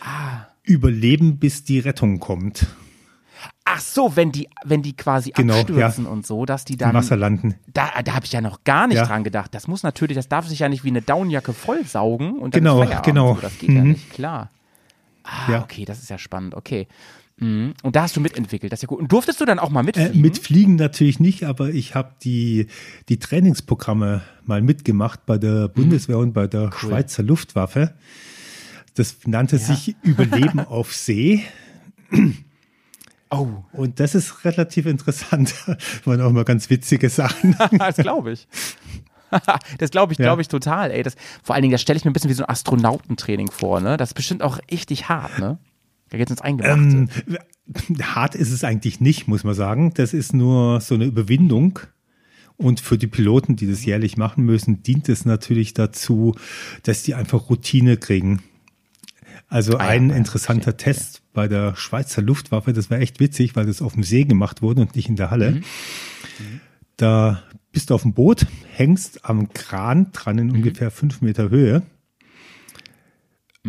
Ah. 0.00 0.46
überleben, 0.62 1.38
bis 1.38 1.64
die 1.64 1.78
Rettung 1.78 2.18
kommt. 2.20 2.66
Ach 3.70 3.80
so, 3.80 4.16
wenn 4.16 4.32
die, 4.32 4.48
wenn 4.64 4.82
die 4.82 4.96
quasi 4.96 5.30
Genau, 5.30 5.54
abstürzen 5.60 6.04
ja. 6.04 6.10
und 6.10 6.26
so, 6.26 6.44
dass 6.46 6.64
die 6.64 6.74
Im 6.74 6.78
dann. 6.78 6.94
Wasser 6.94 7.16
landen. 7.16 7.54
Da, 7.72 7.90
da 8.02 8.14
habe 8.14 8.24
ich 8.24 8.32
ja 8.32 8.40
noch 8.40 8.64
gar 8.64 8.86
nicht 8.86 8.96
Ja. 8.96 9.04
dran 9.06 9.24
gedacht. 9.24 9.54
Das 9.54 9.68
muss 9.68 9.82
natürlich, 9.82 10.16
das 10.16 10.28
darf 10.28 10.46
sich 10.48 10.60
ja 10.60 10.68
nicht 10.68 10.84
wie 10.84 10.88
eine 10.88 11.02
Downjacke 11.02 11.52
vollsaugen 11.52 12.38
und 12.38 12.54
dann 12.54 12.62
Genau, 12.62 12.84
genau. 13.02 13.34
So, 13.34 13.40
das 13.42 13.58
geht 13.58 13.70
ja 13.70 13.82
Mhm. 13.82 13.90
nicht, 13.90 14.10
klar. 14.12 14.50
Ah, 15.24 15.52
Ja. 15.52 15.62
okay, 15.62 15.84
das 15.84 15.98
ist 16.00 16.08
ja 16.10 16.16
spannend, 16.18 16.54
okay. 16.54 16.88
Mhm. 17.40 17.74
Und 17.82 17.94
da 17.94 18.02
hast 18.02 18.16
du 18.16 18.20
mitentwickelt, 18.20 18.72
das 18.72 18.78
ist 18.78 18.82
ja 18.82 18.88
gut. 18.88 18.98
Und 18.98 19.12
durftest 19.12 19.40
du 19.40 19.44
dann 19.44 19.58
auch 19.58 19.70
mal 19.70 19.80
Äh, 19.82 19.84
mitfliegen? 19.84 20.20
mit 20.22 20.38
Fliegen 20.38 20.74
natürlich 20.76 21.20
nicht, 21.20 21.44
aber 21.44 21.68
ich 21.68 21.94
habe 21.94 22.12
die, 22.22 22.66
die 23.08 23.18
Trainingsprogramme 23.18 24.22
mal 24.44 24.60
mitgemacht 24.62 25.24
bei 25.26 25.38
der 25.38 25.68
Bundeswehr 25.68 26.18
und 26.18 26.32
bei 26.32 26.46
der 26.46 26.72
Schweizer 26.72 27.22
Luftwaffe. 27.22 27.94
Das 28.94 29.18
nannte 29.26 29.58
sich 29.58 29.94
Überleben 30.02 30.58
auf 30.66 30.92
See. 30.94 31.44
Oh, 33.30 33.48
Und 33.72 34.00
das 34.00 34.14
ist 34.14 34.44
relativ 34.44 34.86
interessant. 34.86 35.54
Waren 36.04 36.20
auch 36.20 36.32
mal 36.32 36.44
ganz 36.44 36.70
witzige 36.70 37.08
Sachen. 37.08 37.56
das 37.78 37.96
glaube 37.96 38.32
ich. 38.32 38.48
das 39.78 39.90
glaube 39.90 40.12
ich, 40.12 40.18
glaube 40.18 40.42
ich 40.42 40.48
total, 40.48 40.90
ey. 40.90 41.02
Das, 41.02 41.14
vor 41.42 41.54
allen 41.54 41.62
Dingen, 41.62 41.72
das 41.72 41.82
stelle 41.82 41.96
ich 41.96 42.04
mir 42.04 42.10
ein 42.10 42.14
bisschen 42.14 42.30
wie 42.30 42.34
so 42.34 42.44
ein 42.44 42.48
Astronautentraining 42.48 43.50
vor, 43.50 43.80
ne? 43.80 43.96
Das 43.96 44.10
ist 44.10 44.14
bestimmt 44.14 44.42
auch 44.42 44.58
richtig 44.70 45.08
hart, 45.08 45.38
ne? 45.38 45.58
Da 46.08 46.16
geht's 46.16 46.30
ins 46.30 46.40
Eingemachte. 46.40 46.80
Ähm, 46.80 47.08
hart 48.00 48.34
ist 48.34 48.50
es 48.50 48.64
eigentlich 48.64 49.00
nicht, 49.00 49.28
muss 49.28 49.44
man 49.44 49.54
sagen. 49.54 49.92
Das 49.94 50.14
ist 50.14 50.32
nur 50.32 50.80
so 50.80 50.94
eine 50.94 51.04
Überwindung. 51.04 51.80
Und 52.56 52.80
für 52.80 52.98
die 52.98 53.06
Piloten, 53.06 53.54
die 53.54 53.68
das 53.68 53.84
jährlich 53.84 54.16
machen 54.16 54.44
müssen, 54.44 54.82
dient 54.82 55.08
es 55.08 55.24
natürlich 55.24 55.74
dazu, 55.74 56.34
dass 56.82 57.04
die 57.04 57.14
einfach 57.14 57.50
Routine 57.50 57.98
kriegen. 57.98 58.42
Also 59.48 59.78
Ah 59.78 59.84
ja, 59.84 59.90
ein 59.90 60.10
ja, 60.10 60.16
interessanter 60.16 60.72
verstehe, 60.72 60.92
Test 60.94 61.22
bei 61.32 61.48
der 61.48 61.74
Schweizer 61.76 62.20
Luftwaffe, 62.22 62.72
das 62.72 62.90
war 62.90 62.98
echt 62.98 63.18
witzig, 63.20 63.56
weil 63.56 63.66
das 63.66 63.80
auf 63.82 63.94
dem 63.94 64.02
See 64.02 64.24
gemacht 64.24 64.60
wurde 64.62 64.82
und 64.82 64.94
nicht 64.94 65.08
in 65.08 65.16
der 65.16 65.30
Halle. 65.30 65.52
Mhm. 65.52 65.64
Da 66.96 67.42
bist 67.72 67.90
du 67.90 67.94
auf 67.94 68.02
dem 68.02 68.12
Boot, 68.12 68.46
hängst 68.74 69.24
am 69.24 69.48
Kran 69.52 70.10
dran 70.12 70.36
Mhm. 70.36 70.42
in 70.42 70.50
ungefähr 70.50 70.90
fünf 70.90 71.20
Meter 71.22 71.48
Höhe. 71.50 71.82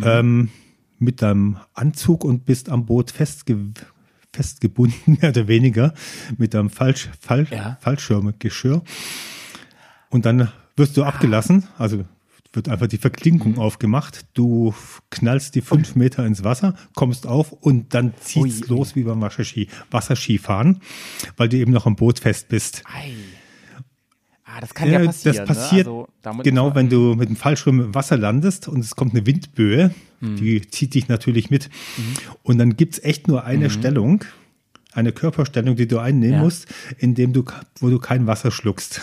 Ähm, 0.02 0.50
mit 0.98 1.22
deinem 1.22 1.56
Anzug 1.74 2.24
und 2.24 2.44
bist 2.44 2.68
am 2.68 2.86
Boot 2.86 3.10
festge 3.10 3.56
festgebunden, 4.32 5.16
mehr 5.20 5.30
oder 5.30 5.48
weniger, 5.48 5.92
mit 6.38 6.54
deinem 6.54 6.70
Falsch 6.70 7.08
Fall 7.20 7.46
Ja. 7.50 7.78
Fallschirmgeschirr. 7.80 8.82
Und 10.08 10.24
dann 10.26 10.48
wirst 10.76 10.96
du 10.96 11.04
abgelassen, 11.04 11.66
also 11.78 12.04
wird 12.52 12.68
einfach 12.68 12.88
die 12.88 12.98
Verklinkung 12.98 13.52
Mhm. 13.52 13.58
aufgemacht. 13.58 14.26
Du 14.34 14.74
knallst 15.10 15.54
die 15.54 15.60
fünf 15.60 15.94
Meter 15.94 16.26
ins 16.26 16.42
Wasser, 16.42 16.74
kommst 16.94 17.26
auf 17.26 17.52
und 17.52 17.94
dann 17.94 18.12
zieht's 18.20 18.62
Ui. 18.62 18.68
los 18.68 18.96
wie 18.96 19.04
beim 19.04 19.20
Wasserski, 19.20 19.68
Wasserskifahren, 19.90 20.80
weil 21.36 21.48
du 21.48 21.56
eben 21.58 21.72
noch 21.72 21.86
am 21.86 21.94
Boot 21.96 22.18
fest 22.18 22.48
bist. 22.48 22.82
Ei. 22.86 23.12
Ah, 24.44 24.60
das 24.60 24.74
kann 24.74 24.90
ja, 24.90 24.98
Ja, 25.00 25.06
passieren. 25.06 25.36
das 25.36 25.46
passiert 25.46 25.86
ne? 25.86 26.06
also, 26.24 26.42
genau, 26.42 26.74
wenn 26.74 26.88
du 26.88 27.14
mit 27.14 27.28
dem 27.28 27.36
Fallschirm 27.36 27.80
im 27.80 27.94
Wasser 27.94 28.16
landest 28.16 28.66
und 28.66 28.80
es 28.80 28.96
kommt 28.96 29.14
eine 29.14 29.24
Windböe, 29.24 29.94
Hm. 30.18 30.36
die 30.36 30.60
zieht 30.68 30.94
dich 30.94 31.06
natürlich 31.06 31.50
mit. 31.50 31.70
Und 32.42 32.58
dann 32.58 32.76
gibt's 32.76 32.98
echt 32.98 33.28
nur 33.28 33.44
eine 33.44 33.70
Stellung, 33.70 34.24
eine 34.92 35.12
Körperstellung, 35.12 35.76
die 35.76 35.86
du 35.86 35.98
einnehmen 36.00 36.30
Mhm. 36.34 36.38
Ja. 36.38 36.42
musst, 36.42 36.66
indem 36.98 37.32
du, 37.32 37.44
wo 37.78 37.90
du 37.90 38.00
kein 38.00 38.26
Wasser 38.26 38.50
schluckst. 38.50 39.02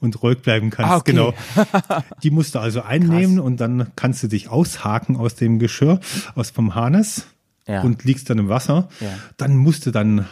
Und 0.00 0.22
ruhig 0.22 0.38
bleiben 0.42 0.70
kannst, 0.70 0.90
Ah, 0.92 0.96
okay. 0.96 1.12
genau. 1.12 1.34
Die 2.22 2.30
musst 2.30 2.54
du 2.54 2.58
also 2.58 2.82
einnehmen 2.82 3.38
und 3.38 3.58
dann 3.60 3.92
kannst 3.96 4.22
du 4.22 4.28
dich 4.28 4.48
aushaken 4.48 5.16
aus 5.16 5.34
dem 5.36 5.58
Geschirr, 5.58 6.00
aus 6.34 6.50
vom 6.50 6.74
Harness 6.74 7.26
Ja. 7.68 7.82
und 7.82 8.02
liegst 8.04 8.28
dann 8.28 8.38
im 8.38 8.48
Wasser. 8.48 8.88
Ja. 9.00 9.08
Dann 9.36 9.56
musst 9.56 9.86
du 9.86 9.90
dann 9.92 10.26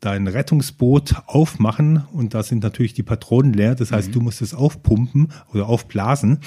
dein 0.00 0.26
Rettungsboot 0.26 1.14
aufmachen 1.26 2.04
und 2.12 2.34
da 2.34 2.42
sind 2.42 2.62
natürlich 2.62 2.92
die 2.92 3.02
Patronen 3.02 3.54
leer. 3.54 3.74
Das 3.74 3.90
Mhm. 3.90 3.94
heißt, 3.96 4.14
du 4.14 4.20
musst 4.20 4.42
es 4.42 4.52
aufpumpen 4.52 5.28
oder 5.54 5.66
aufblasen. 5.66 6.40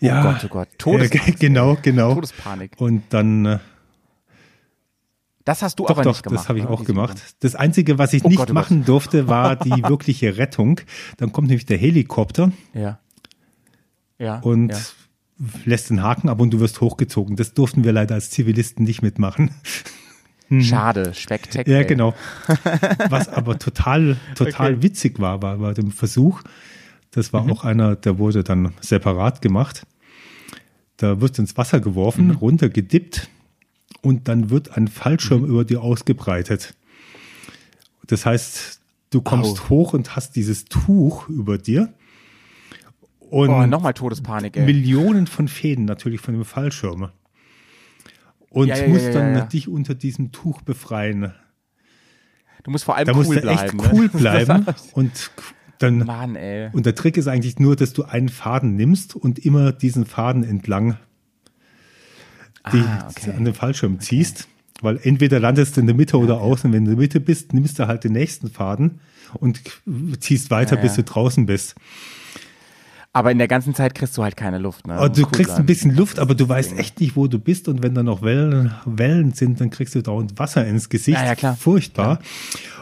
Ja, 0.00 0.22
Gott, 0.22 0.44
oh 0.44 0.48
Gott. 0.48 0.68
Todesangst, 0.78 1.28
äh, 1.28 1.32
genau, 1.32 1.76
genau. 1.82 2.14
Todespanik. 2.14 2.72
Und 2.78 3.02
dann, 3.10 3.44
äh, 3.44 3.58
Das 5.48 5.62
hast 5.62 5.78
du 5.78 5.84
doch, 5.84 5.90
aber 5.92 6.02
doch, 6.02 6.10
nicht 6.12 6.22
gemacht. 6.24 6.40
das 6.42 6.48
habe 6.50 6.58
ich 6.58 6.66
ne? 6.66 6.70
auch 6.70 6.84
gemacht. 6.84 7.16
Das 7.40 7.54
Einzige, 7.54 7.96
was 7.96 8.12
ich 8.12 8.22
Oh 8.22 8.28
nicht 8.28 8.36
Gott, 8.36 8.50
oh 8.50 8.52
Gott. 8.52 8.54
machen 8.54 8.84
durfte, 8.84 9.28
war 9.28 9.56
die 9.56 9.70
wirkliche 9.82 10.36
Rettung. 10.36 10.82
Dann 11.16 11.32
kommt 11.32 11.48
nämlich 11.48 11.64
der 11.64 11.78
Helikopter 11.78 12.52
Ja. 12.74 12.98
Ja. 14.18 14.40
und 14.40 14.72
ja. 14.72 14.78
lässt 15.64 15.88
den 15.88 16.02
Haken 16.02 16.28
ab 16.28 16.38
und 16.42 16.50
du 16.50 16.60
wirst 16.60 16.82
hochgezogen. 16.82 17.36
Das 17.36 17.54
durften 17.54 17.82
wir 17.82 17.92
leider 17.92 18.14
als 18.14 18.28
Zivilisten 18.28 18.84
nicht 18.84 19.00
mitmachen. 19.00 19.50
Schade, 20.60 21.14
spektakulär. 21.14 21.80
Ja, 21.80 21.86
genau. 21.86 22.12
Was 23.08 23.30
aber 23.30 23.58
total, 23.58 24.18
total 24.34 24.74
Okay. 24.74 24.82
witzig 24.82 25.18
war, 25.18 25.40
war 25.40 25.56
bei 25.56 25.72
dem 25.72 25.92
Versuch, 25.92 26.42
das 27.10 27.32
war 27.32 27.50
auch 27.50 27.64
einer, 27.64 27.96
der 27.96 28.18
wurde 28.18 28.44
dann 28.44 28.74
separat 28.82 29.40
gemacht. 29.40 29.86
Da 30.98 31.22
wird 31.22 31.38
ins 31.38 31.56
Wasser 31.56 31.80
geworfen, 31.80 32.32
runtergedippt 32.32 33.30
und 34.02 34.28
dann 34.28 34.50
wird 34.50 34.76
ein 34.76 34.88
Fallschirm 34.88 35.44
über 35.44 35.64
dir 35.64 35.82
ausgebreitet. 35.82 36.74
Das 38.06 38.24
heißt, 38.26 38.80
du 39.10 39.20
kommst 39.20 39.60
Au. 39.64 39.68
hoch 39.68 39.92
und 39.92 40.16
hast 40.16 40.36
dieses 40.36 40.64
Tuch 40.64 41.28
über 41.28 41.58
dir. 41.58 41.92
Und 43.20 43.50
Oh, 43.50 43.66
nochmal 43.66 43.92
Todespanik, 43.94 44.56
ey. 44.56 44.64
Millionen 44.64 45.26
von 45.26 45.48
Fäden 45.48 45.84
natürlich 45.84 46.20
von 46.20 46.34
dem 46.34 46.44
Fallschirm. 46.44 47.10
Und 48.50 48.68
Ja, 48.68 48.78
ja, 48.78 48.88
musst 48.88 49.04
ja, 49.06 49.12
dann 49.12 49.48
dich 49.50 49.68
unter 49.68 49.94
diesem 49.94 50.32
Tuch 50.32 50.62
befreien. 50.62 51.34
Du 52.64 52.70
musst 52.70 52.84
vor 52.84 52.96
allem 52.96 53.06
Da 53.06 53.12
cool 53.12 53.18
musst 53.24 53.36
du 53.36 53.40
bleiben. 53.42 53.78
echt 53.80 53.92
cool 53.92 54.04
ne? 54.12 54.18
bleiben. 54.18 54.66
und 54.94 55.30
dann, 55.78 55.98
Mann, 55.98 56.34
ey. 56.34 56.70
und 56.72 56.86
der 56.86 56.94
Trick 56.94 57.16
ist 57.18 57.28
eigentlich 57.28 57.58
nur, 57.58 57.76
dass 57.76 57.92
du 57.92 58.02
einen 58.04 58.30
Faden 58.30 58.74
nimmst 58.74 59.14
und 59.14 59.38
immer 59.38 59.70
diesen 59.72 60.06
Faden 60.06 60.42
entlang 60.42 60.96
die, 62.72 62.80
Ah, 62.80 63.08
okay. 63.10 63.32
an 63.36 63.44
den 63.44 63.54
Fallschirm 63.54 64.00
ziehst. 64.00 64.48
Weil 64.80 65.00
entweder 65.02 65.40
landest 65.40 65.76
du 65.76 65.80
in 65.80 65.86
der 65.88 65.96
Mitte 65.96 66.18
oder 66.18 66.40
außen. 66.40 66.72
Wenn 66.72 66.84
du 66.84 66.92
in 66.92 66.96
der 66.96 67.02
Mitte 67.02 67.18
bist, 67.20 67.52
nimmst 67.52 67.78
du 67.80 67.88
halt 67.88 68.04
den 68.04 68.12
nächsten 68.12 68.48
Faden 68.48 69.00
und 69.34 69.60
ziehst 70.20 70.50
weiter, 70.52 70.76
Ja, 70.76 70.82
bis 70.82 70.92
ja. 70.96 71.02
du 71.02 71.10
draußen 71.10 71.46
bist. 71.46 71.74
Aber 73.12 73.32
in 73.32 73.38
der 73.38 73.48
ganzen 73.48 73.74
Zeit 73.74 73.94
kriegst 73.94 74.16
du 74.16 74.22
halt 74.22 74.36
keine 74.36 74.58
Luft, 74.58 74.86
ne? 74.86 74.94
Musst 74.94 75.16
du 75.16 75.22
cool 75.24 75.30
kriegst 75.32 75.56
ein 75.56 75.66
bisschen 75.66 75.96
Luft, 75.96 76.18
aber 76.20 76.34
du 76.36 76.48
weißt 76.48 76.78
echt 76.78 77.00
nicht, 77.00 77.16
wo 77.16 77.26
du 77.26 77.38
bist. 77.40 77.66
Und 77.66 77.82
wenn 77.82 77.94
da 77.94 78.02
noch 78.04 78.22
Wellen, 78.22 78.72
Wellen 78.84 79.32
sind, 79.32 79.60
dann 79.60 79.70
kriegst 79.70 79.94
du 79.96 80.02
dauernd 80.02 80.38
Wasser 80.38 80.64
ins 80.66 80.88
Gesicht. 80.88 81.18
Ja, 81.18 81.24
ja, 81.24 81.34
klar. 81.34 81.56
Furchtbar. 81.56 82.20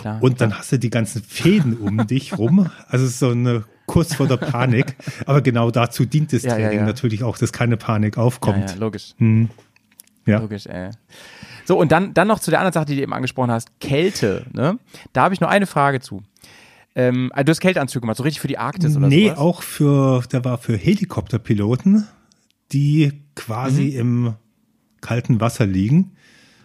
Klar, 0.00 0.22
und 0.22 0.40
dann 0.40 0.58
hast 0.58 0.72
du 0.72 0.78
die 0.78 0.90
ganzen 0.90 1.22
Fäden 1.22 1.76
um 1.78 2.06
dich 2.08 2.36
rum. 2.36 2.68
Also 2.88 3.06
so 3.06 3.30
eine 3.30 3.64
kurz 3.86 4.14
vor 4.16 4.26
der 4.26 4.36
Panik. 4.36 4.96
Aber 5.24 5.40
genau 5.40 5.70
dazu 5.70 6.04
dient 6.04 6.32
das 6.32 6.42
Ja, 6.42 6.50
ja, 6.50 6.56
Training 6.66 6.80
ja. 6.80 6.84
natürlich 6.86 7.22
auch, 7.22 7.38
dass 7.38 7.52
keine 7.52 7.76
Panik 7.78 8.16
Ja, 8.16 8.22
aufkommt. 8.24 8.68
ja, 8.70 8.76
logisch. 8.76 9.14
Ja. 10.26 10.38
Logisch, 10.40 10.66
ey. 10.66 10.90
So, 11.64 11.78
und 11.78 11.90
dann, 11.92 12.12
dann 12.14 12.28
noch 12.28 12.38
zu 12.40 12.50
der 12.50 12.60
anderen 12.60 12.72
Sache, 12.74 12.84
die 12.86 12.96
du 12.96 13.02
eben 13.02 13.12
angesprochen 13.14 13.50
hast, 13.50 13.80
Kälte, 13.80 14.46
ne? 14.52 14.78
Da 15.12 15.22
habe 15.22 15.34
ich 15.34 15.40
nur 15.40 15.50
eine 15.50 15.66
Frage 15.66 16.00
zu. 16.00 16.22
Ähm, 16.94 17.30
also 17.32 17.44
du 17.44 17.50
hast 17.50 17.60
Kälteanzüge 17.60 18.00
gemacht, 18.02 18.16
so 18.16 18.22
richtig 18.22 18.40
für 18.40 18.48
die 18.48 18.58
Arktis 18.58 18.96
oder 18.96 19.08
Nee, 19.08 19.26
sowas? 19.28 19.38
auch 19.38 19.62
für, 19.62 20.22
der 20.32 20.44
war 20.44 20.58
für 20.58 20.76
Helikopterpiloten, 20.76 22.06
die 22.72 23.12
quasi 23.34 23.92
Mhm. 23.92 23.98
im 24.00 24.34
kalten 25.00 25.40
Wasser 25.40 25.66
liegen 25.66 26.12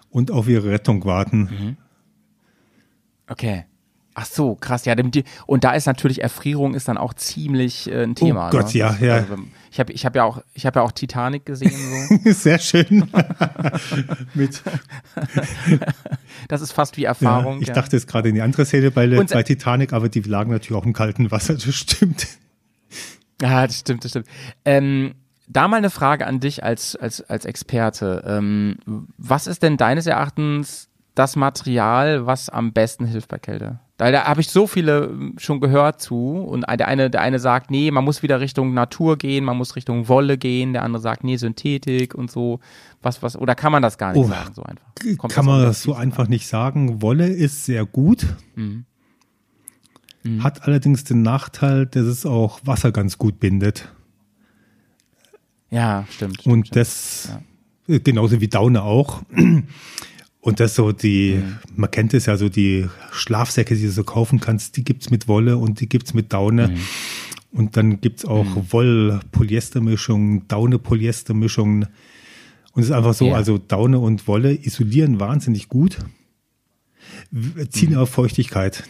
und 0.09 0.31
auf 0.31 0.47
ihre 0.47 0.69
Rettung 0.69 1.05
warten. 1.05 1.41
Mhm. 1.43 1.77
Okay. 3.27 3.65
Ach 4.13 4.25
so, 4.25 4.55
krass, 4.55 4.85
ja. 4.85 4.95
Und 5.45 5.63
da 5.63 5.71
ist 5.71 5.85
natürlich 5.85 6.21
Erfrierung 6.21 6.73
ist 6.73 6.87
dann 6.87 6.97
auch 6.97 7.13
ziemlich 7.13 7.89
äh, 7.89 8.03
ein 8.03 8.15
Thema. 8.15 8.47
Oh 8.47 8.51
Gott, 8.51 8.73
ne? 8.73 8.79
ja, 8.79 8.97
ja. 8.99 9.13
Also, 9.15 9.37
ich 9.71 9.79
habe 9.79 9.93
ich 9.93 10.05
hab 10.05 10.15
ja 10.15 10.23
auch, 10.25 10.41
ich 10.53 10.65
habe 10.65 10.79
ja 10.79 10.85
auch 10.85 10.91
Titanic 10.91 11.45
gesehen. 11.45 11.71
So. 12.23 12.31
Sehr 12.33 12.59
schön. 12.59 13.09
Mit, 14.33 14.61
Das 16.49 16.61
ist 16.61 16.73
fast 16.73 16.97
wie 16.97 17.03
ja, 17.03 17.09
Erfahrung. 17.09 17.61
ich 17.61 17.69
ja. 17.69 17.73
dachte 17.73 17.95
jetzt 17.95 18.07
gerade 18.07 18.29
in 18.29 18.35
die 18.35 18.41
andere 18.41 18.65
Szene 18.65 18.91
bei, 18.91 19.07
Und- 19.17 19.31
bei 19.31 19.43
Titanic, 19.43 19.93
aber 19.93 20.09
die 20.09 20.21
lagen 20.21 20.51
natürlich 20.51 20.77
auch 20.81 20.85
im 20.85 20.93
kalten 20.93 21.31
Wasser, 21.31 21.53
das 21.53 21.73
stimmt. 21.73 22.27
Ja, 23.41 23.65
das 23.65 23.79
stimmt, 23.79 24.03
das 24.03 24.11
stimmt. 24.11 24.27
Ähm, 24.65 25.15
da 25.47 25.67
mal 25.67 25.77
eine 25.77 25.89
Frage 25.89 26.27
an 26.27 26.39
dich 26.39 26.63
als, 26.63 26.95
als, 26.95 27.21
als 27.21 27.45
Experte. 27.45 28.23
Ähm, 28.25 28.77
was 29.17 29.47
ist 29.47 29.63
denn 29.63 29.77
deines 29.77 30.05
Erachtens 30.05 30.89
das 31.15 31.35
Material, 31.35 32.25
was 32.25 32.49
am 32.49 32.71
besten 32.73 33.05
hilft 33.05 33.29
bei 33.29 33.39
Kälte? 33.39 33.79
Da, 34.01 34.09
da 34.09 34.23
habe 34.23 34.41
ich 34.41 34.49
so 34.49 34.65
viele 34.65 35.03
ähm, 35.03 35.35
schon 35.37 35.59
gehört 35.59 36.01
zu 36.01 36.39
und 36.39 36.65
der 36.67 36.87
eine, 36.87 37.11
der 37.11 37.21
eine 37.21 37.37
sagt, 37.37 37.69
nee, 37.69 37.91
man 37.91 38.03
muss 38.03 38.23
wieder 38.23 38.39
Richtung 38.39 38.73
Natur 38.73 39.15
gehen, 39.15 39.45
man 39.45 39.55
muss 39.55 39.75
Richtung 39.75 40.07
Wolle 40.07 40.39
gehen, 40.39 40.73
der 40.73 40.81
andere 40.81 40.99
sagt, 40.99 41.23
nee, 41.23 41.37
Synthetik 41.37 42.15
und 42.15 42.31
so. 42.31 42.61
Was, 43.03 43.21
was, 43.21 43.37
oder 43.37 43.53
kann 43.53 43.71
man 43.71 43.83
das 43.83 43.99
gar 43.99 44.13
nicht 44.13 44.25
Oh, 44.25 44.27
sagen, 44.27 44.55
so 44.55 44.63
einfach? 44.63 44.87
Kommt 45.19 45.33
Kann 45.33 45.45
das 45.45 45.45
man 45.45 45.67
auf 45.67 45.77
so 45.77 45.93
einfach 45.93 46.27
nicht 46.27 46.47
sagen. 46.47 47.03
Wolle 47.03 47.27
ist 47.27 47.65
sehr 47.65 47.85
gut. 47.85 48.25
Mhm. 48.55 48.85
Hat 50.39 50.63
allerdings 50.63 51.03
den 51.03 51.21
Nachteil, 51.21 51.85
dass 51.85 52.05
es 52.05 52.25
auch 52.25 52.59
Wasser 52.63 52.91
ganz 52.91 53.19
gut 53.19 53.39
bindet. 53.39 53.93
Ja, 55.69 56.07
stimmt. 56.09 56.41
stimmt 56.41 56.55
Und 56.55 56.67
stimmt. 56.69 56.75
das 56.75 57.29
äh, 57.87 57.99
genauso 57.99 58.41
wie 58.41 58.47
Daune 58.47 58.81
auch. 58.81 59.21
Und 60.41 60.59
das 60.59 60.73
so 60.75 60.91
die, 60.91 61.35
Mhm. 61.35 61.57
man 61.75 61.91
kennt 61.91 62.13
es 62.15 62.25
ja 62.25 62.35
so, 62.35 62.49
die 62.49 62.87
Schlafsäcke, 63.11 63.75
die 63.75 63.83
du 63.83 63.91
so 63.91 64.03
kaufen 64.03 64.39
kannst, 64.39 64.75
die 64.75 64.83
gibt's 64.83 65.11
mit 65.11 65.27
Wolle 65.27 65.57
und 65.57 65.79
die 65.79 65.87
gibt's 65.87 66.13
mit 66.15 66.33
Daune. 66.33 66.69
Mhm. 66.69 66.77
Und 67.53 67.77
dann 67.77 68.01
gibt's 68.01 68.25
auch 68.25 68.45
Woll-Polyester-Mischungen, 68.71 70.47
Daune-Polyester-Mischungen. 70.47 71.83
Und 72.73 72.81
es 72.81 72.85
ist 72.85 72.91
einfach 72.91 73.13
so, 73.13 73.27
Ja. 73.27 73.35
also 73.35 73.57
Daune 73.57 73.99
und 73.99 74.27
Wolle 74.27 74.53
isolieren 74.53 75.19
wahnsinnig 75.19 75.67
gut, 75.69 75.97
ziehen 77.69 77.91
Mhm. 77.91 77.97
auf 77.97 78.09
Feuchtigkeit. 78.09 78.83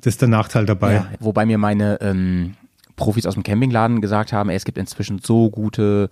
Das 0.00 0.14
ist 0.14 0.20
der 0.20 0.28
Nachteil 0.28 0.66
dabei. 0.66 0.94
Ja, 0.94 1.10
wobei 1.20 1.44
mir 1.46 1.58
meine 1.58 2.00
ähm, 2.00 2.54
Profis 3.02 3.26
aus 3.26 3.34
dem 3.34 3.42
Campingladen 3.42 4.00
gesagt 4.00 4.32
haben, 4.32 4.48
ey, 4.48 4.56
es 4.56 4.64
gibt 4.64 4.78
inzwischen 4.78 5.18
so 5.18 5.50
gute 5.50 6.08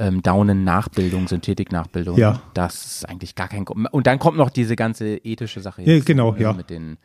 ähm, 0.00 0.22
Daunen-Nachbildung, 0.22 1.28
Synthetik-Nachbildung. 1.28 2.18
Ja. 2.18 2.40
Das 2.54 2.84
ist 2.84 3.08
eigentlich 3.08 3.34
gar 3.34 3.48
kein. 3.48 3.64
Und 3.66 4.06
dann 4.06 4.18
kommt 4.18 4.36
noch 4.38 4.50
diese 4.50 4.74
ganze 4.74 5.16
ethische 5.18 5.60
Sache. 5.60 5.82
Ja, 5.82 5.92
hinzu, 5.92 6.06
genau, 6.06 6.30
also 6.32 6.42
ja. 6.42 6.52
Mit, 6.52 6.70
den, 6.70 6.98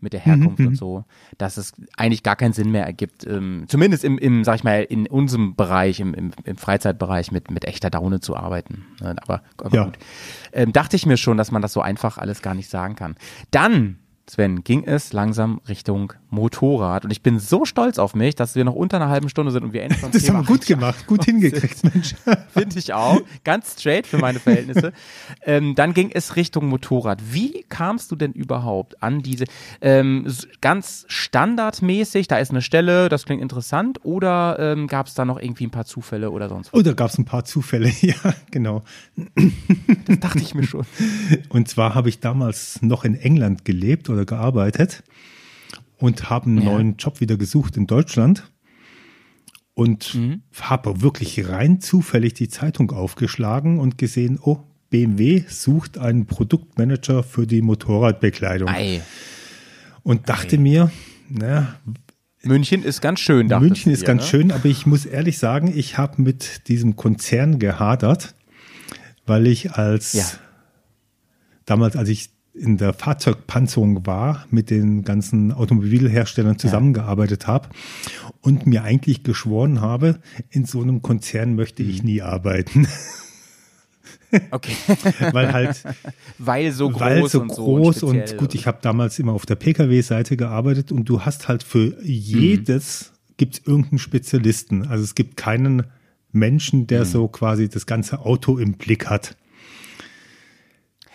mit 0.00 0.12
der 0.12 0.20
Herkunft 0.20 0.58
Mhm, 0.60 0.66
und 0.68 0.76
so, 0.76 1.04
dass 1.38 1.56
es 1.56 1.72
eigentlich 1.96 2.22
gar 2.22 2.36
keinen 2.36 2.52
Sinn 2.52 2.70
mehr 2.70 2.84
ergibt, 2.84 3.26
ähm, 3.26 3.64
zumindest 3.68 4.04
im, 4.04 4.18
im, 4.18 4.44
sag 4.44 4.56
ich 4.56 4.64
mal, 4.64 4.82
in 4.82 5.06
unserem 5.06 5.56
Bereich, 5.56 5.98
im, 6.00 6.14
im, 6.14 6.32
im 6.44 6.56
Freizeitbereich 6.56 7.32
mit, 7.32 7.50
mit 7.50 7.64
echter 7.64 7.90
Daune 7.90 8.20
zu 8.20 8.36
arbeiten. 8.36 8.84
Ne, 9.00 9.16
Aber, 9.22 9.42
aber 9.58 9.74
Ja. 9.74 9.84
gut. 9.84 9.98
Ähm, 10.52 10.72
dachte 10.72 10.94
ich 10.96 11.06
mir 11.06 11.16
schon, 11.16 11.36
dass 11.38 11.50
man 11.50 11.62
das 11.62 11.72
so 11.72 11.80
einfach 11.80 12.18
alles 12.18 12.42
gar 12.42 12.54
nicht 12.54 12.68
sagen 12.70 12.94
kann. 12.94 13.16
Dann 13.50 13.98
Sven, 14.26 14.64
ging 14.64 14.84
es 14.84 15.12
langsam 15.12 15.60
Richtung 15.68 16.14
Motorrad. 16.30 17.04
Und 17.04 17.10
ich 17.10 17.22
bin 17.22 17.38
so 17.38 17.64
stolz 17.64 17.98
auf 17.98 18.14
mich, 18.14 18.34
dass 18.34 18.54
wir 18.54 18.64
noch 18.64 18.74
unter 18.74 18.96
einer 18.96 19.08
halben 19.08 19.28
Stunde 19.28 19.52
sind 19.52 19.64
und 19.64 19.72
wir 19.72 19.82
endlich 19.82 20.00
Das 20.12 20.22
Thema 20.22 20.38
haben 20.38 20.48
wir 20.48 20.56
gut 20.56 20.66
gemacht, 20.66 21.06
gut 21.06 21.24
hingekriegt, 21.24 21.84
Mensch. 21.94 22.14
Finde 22.48 22.78
ich 22.78 22.92
auch. 22.92 23.20
Ganz 23.44 23.78
straight 23.78 24.06
für 24.06 24.18
meine 24.18 24.40
Verhältnisse. 24.40 24.92
ähm, 25.42 25.74
dann 25.74 25.92
ging 25.92 26.10
es 26.12 26.36
Richtung 26.36 26.68
Motorrad. 26.68 27.20
Wie 27.32 27.64
kamst 27.68 28.10
du 28.10 28.16
denn 28.16 28.32
überhaupt 28.32 29.02
an 29.02 29.22
diese 29.22 29.44
ähm, 29.82 30.26
ganz 30.60 31.04
standardmäßig, 31.08 32.26
da 32.26 32.38
ist 32.38 32.50
eine 32.50 32.62
Stelle, 32.62 33.10
das 33.10 33.26
klingt 33.26 33.42
interessant, 33.42 34.00
oder 34.04 34.56
ähm, 34.58 34.86
gab 34.86 35.06
es 35.06 35.14
da 35.14 35.24
noch 35.24 35.38
irgendwie 35.40 35.66
ein 35.66 35.70
paar 35.70 35.84
Zufälle 35.84 36.30
oder 36.30 36.48
sonst 36.48 36.72
was? 36.72 36.80
Oh, 36.80 36.82
da 36.82 36.92
gab 36.92 37.10
es 37.10 37.18
ein 37.18 37.26
paar 37.26 37.44
Zufälle, 37.44 37.92
ja, 38.00 38.14
genau. 38.50 38.82
Das 40.06 40.18
dachte 40.20 40.38
ich 40.38 40.54
mir 40.54 40.64
schon. 40.64 40.86
Und 41.50 41.68
zwar 41.68 41.94
habe 41.94 42.08
ich 42.08 42.20
damals 42.20 42.80
noch 42.80 43.04
in 43.04 43.14
England 43.14 43.64
gelebt 43.64 44.08
oder 44.14 44.24
gearbeitet 44.24 45.02
und 45.98 46.30
habe 46.30 46.46
einen 46.46 46.58
Ja. 46.58 46.64
neuen 46.64 46.96
Job 46.96 47.20
wieder 47.20 47.36
gesucht 47.36 47.76
in 47.76 47.86
Deutschland 47.86 48.50
und 49.74 50.14
Mhm. 50.14 50.42
habe 50.60 51.02
wirklich 51.02 51.48
rein 51.48 51.80
zufällig 51.80 52.34
die 52.34 52.48
Zeitung 52.48 52.90
aufgeschlagen 52.92 53.78
und 53.78 53.98
gesehen, 53.98 54.38
oh, 54.40 54.60
BMW 54.90 55.42
sucht 55.48 55.98
einen 55.98 56.26
Produktmanager 56.26 57.22
für 57.24 57.46
die 57.46 57.62
Motorradbekleidung 57.62 58.68
Ei, 58.68 59.02
und 60.04 60.28
dachte 60.28 60.56
mir, 60.58 60.92
na, 61.28 61.80
München 62.44 62.82
ist 62.84 63.00
ganz 63.00 63.20
schön. 63.20 63.48
München 63.48 63.90
ist 63.90 64.02
dir, 64.02 64.06
ganz 64.06 64.22
ne? 64.24 64.28
schön, 64.28 64.52
aber 64.52 64.66
ich 64.66 64.86
muss 64.86 65.06
ehrlich 65.06 65.38
sagen, 65.38 65.72
ich 65.74 65.96
habe 65.98 66.20
mit 66.22 66.68
diesem 66.68 66.94
Konzern 66.94 67.58
gehadert, 67.58 68.34
weil 69.26 69.46
ich 69.46 69.72
als 69.72 70.12
Ja. 70.12 70.26
damals, 71.64 71.96
als 71.96 72.10
ich 72.10 72.30
in 72.54 72.76
der 72.76 72.92
Fahrzeugpanzerung 72.92 74.06
war, 74.06 74.46
mit 74.50 74.70
den 74.70 75.02
ganzen 75.02 75.50
Automobilherstellern 75.52 76.58
zusammengearbeitet 76.58 77.46
habe 77.48 77.68
und 78.42 78.66
mir 78.66 78.84
eigentlich 78.84 79.24
geschworen 79.24 79.80
habe, 79.80 80.20
in 80.50 80.64
so 80.64 80.80
einem 80.80 81.02
Konzern 81.02 81.56
möchte 81.56 81.82
ich 81.82 82.00
Mhm. 82.02 82.06
nie 82.08 82.22
arbeiten, 82.22 82.86
Okay. 84.50 84.72
weil 85.32 85.52
halt 85.52 85.82
Weil 86.38 86.72
so 86.72 86.88
groß 86.90 87.00
weil 87.00 87.28
so 87.28 87.40
und 87.40 87.54
so. 87.54 87.64
groß 87.64 88.02
und, 88.02 88.16
speziell 88.16 88.38
gut, 88.38 88.54
ich 88.54 88.66
habe 88.66 88.78
damals 88.82 89.18
immer 89.18 89.32
auf 89.32 89.46
der 89.46 89.54
Pkw-Seite 89.54 90.36
gearbeitet 90.36 90.90
und 90.92 91.08
du 91.08 91.22
hast 91.22 91.48
halt 91.48 91.62
für 91.62 91.96
jedes 92.02 93.12
gibt's 93.36 93.60
irgendeinen 93.64 93.98
Spezialisten. 93.98 94.86
Also 94.86 95.02
es 95.04 95.14
gibt 95.16 95.36
keinen 95.36 95.84
Menschen, 96.32 96.86
der 96.86 97.04
so 97.04 97.26
quasi 97.28 97.68
das 97.68 97.86
ganze 97.86 98.20
Auto 98.20 98.58
im 98.58 98.74
Blick 98.74 99.06
hat. 99.08 99.36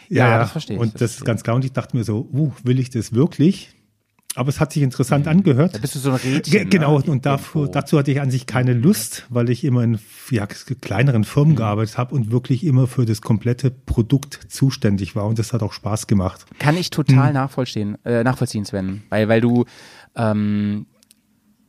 Ja, 0.10 0.40
das 0.40 0.52
verstehe 0.52 0.76
ich, 0.76 0.82
Und 0.82 0.96
das 0.96 1.02
das 1.02 1.16
ist 1.18 1.26
ganz 1.26 1.44
klar. 1.44 1.56
Und 1.56 1.66
ich 1.66 1.72
dachte 1.72 1.96
mir 1.96 2.04
so, 2.04 2.28
uh, 2.34 2.52
will 2.64 2.80
ich 2.80 2.90
das 2.90 3.14
wirklich? 3.14 3.70
Aber 4.36 4.50
es 4.50 4.60
hat 4.60 4.72
sich 4.74 4.84
interessant 4.84 5.28
angehört. 5.28 5.76
Da 5.76 5.80
bist 5.80 5.96
du 5.96 6.00
so 6.00 6.12
ein 6.12 6.18
Rädchen. 6.18 6.52
Ge 6.52 6.66
genau, 6.66 7.00
ne? 7.00 7.06
und 7.06 7.26
dafür, 7.26 7.68
dazu 7.68 7.98
hatte 7.98 8.12
ich 8.12 8.22
an 8.22 8.30
sich 8.30 8.46
keine 8.46 8.74
Lust, 8.74 9.26
weil 9.30 9.50
ich 9.50 9.64
immer 9.64 9.84
in 9.84 10.00
ja, 10.30 10.46
kleineren 10.46 11.24
Firmen 11.24 11.56
gearbeitet 11.56 11.98
habe 11.98 12.14
und 12.14 12.32
wirklich 12.32 12.64
immer 12.64 12.86
für 12.86 13.06
das 13.06 13.22
komplette 13.22 13.72
Produkt 13.72 14.40
zuständig 14.48 15.16
war. 15.16 15.26
Und 15.26 15.40
das 15.40 15.52
hat 15.52 15.64
auch 15.64 15.74
Spaß 15.74 16.06
gemacht. 16.06 16.46
Kann 16.60 16.78
ich 16.78 16.92
total 16.92 17.34
nachvollziehen, 17.34 17.98
äh, 18.06 18.24
nachvollziehen, 18.24 18.66
Sven. 18.66 19.02
Weil, 19.10 19.30
weil 19.30 19.42
du 19.42 19.66
ähm, 20.16 20.86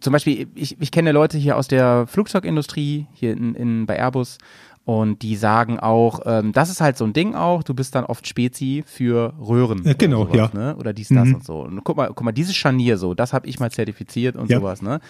zum 0.00 0.12
Beispiel, 0.12 0.48
ich, 0.54 0.80
ich 0.80 0.90
kenne 0.90 1.12
Leute 1.12 1.38
hier 1.38 1.56
aus 1.56 1.68
der 1.68 2.06
Flugzeugindustrie, 2.06 3.06
hier 3.12 3.32
in, 3.32 3.54
in, 3.54 3.86
bei 3.86 3.96
Airbus, 3.98 4.38
und 4.84 5.22
die 5.22 5.36
sagen 5.36 5.78
auch, 5.78 6.20
ähm, 6.24 6.52
das 6.52 6.70
ist 6.70 6.80
halt 6.80 6.96
so 6.96 7.04
ein 7.04 7.12
Ding 7.12 7.34
auch, 7.34 7.62
du 7.62 7.74
bist 7.74 7.94
dann 7.94 8.04
oft 8.04 8.26
Spezi 8.26 8.82
für 8.86 9.34
Röhren. 9.38 9.82
Ja, 9.84 9.92
genau, 9.92 10.22
oder 10.22 10.32
sowas, 10.32 10.50
ja. 10.54 10.58
Ne? 10.58 10.76
Oder 10.76 10.92
dies, 10.92 11.08
das 11.08 11.28
Mhm. 11.28 11.34
und 11.34 11.44
so. 11.44 11.60
Und 11.60 11.84
guck 11.84 11.96
mal, 11.98 12.08
guck 12.08 12.22
mal, 12.24 12.32
dieses 12.32 12.56
Scharnier 12.56 12.96
so, 12.96 13.14
das 13.14 13.32
habe 13.32 13.46
ich 13.46 13.60
mal 13.60 13.70
zertifiziert 13.70 14.36
und 14.36 14.50
Ja. 14.50 14.58
sowas, 14.58 14.80
ne? 14.82 15.00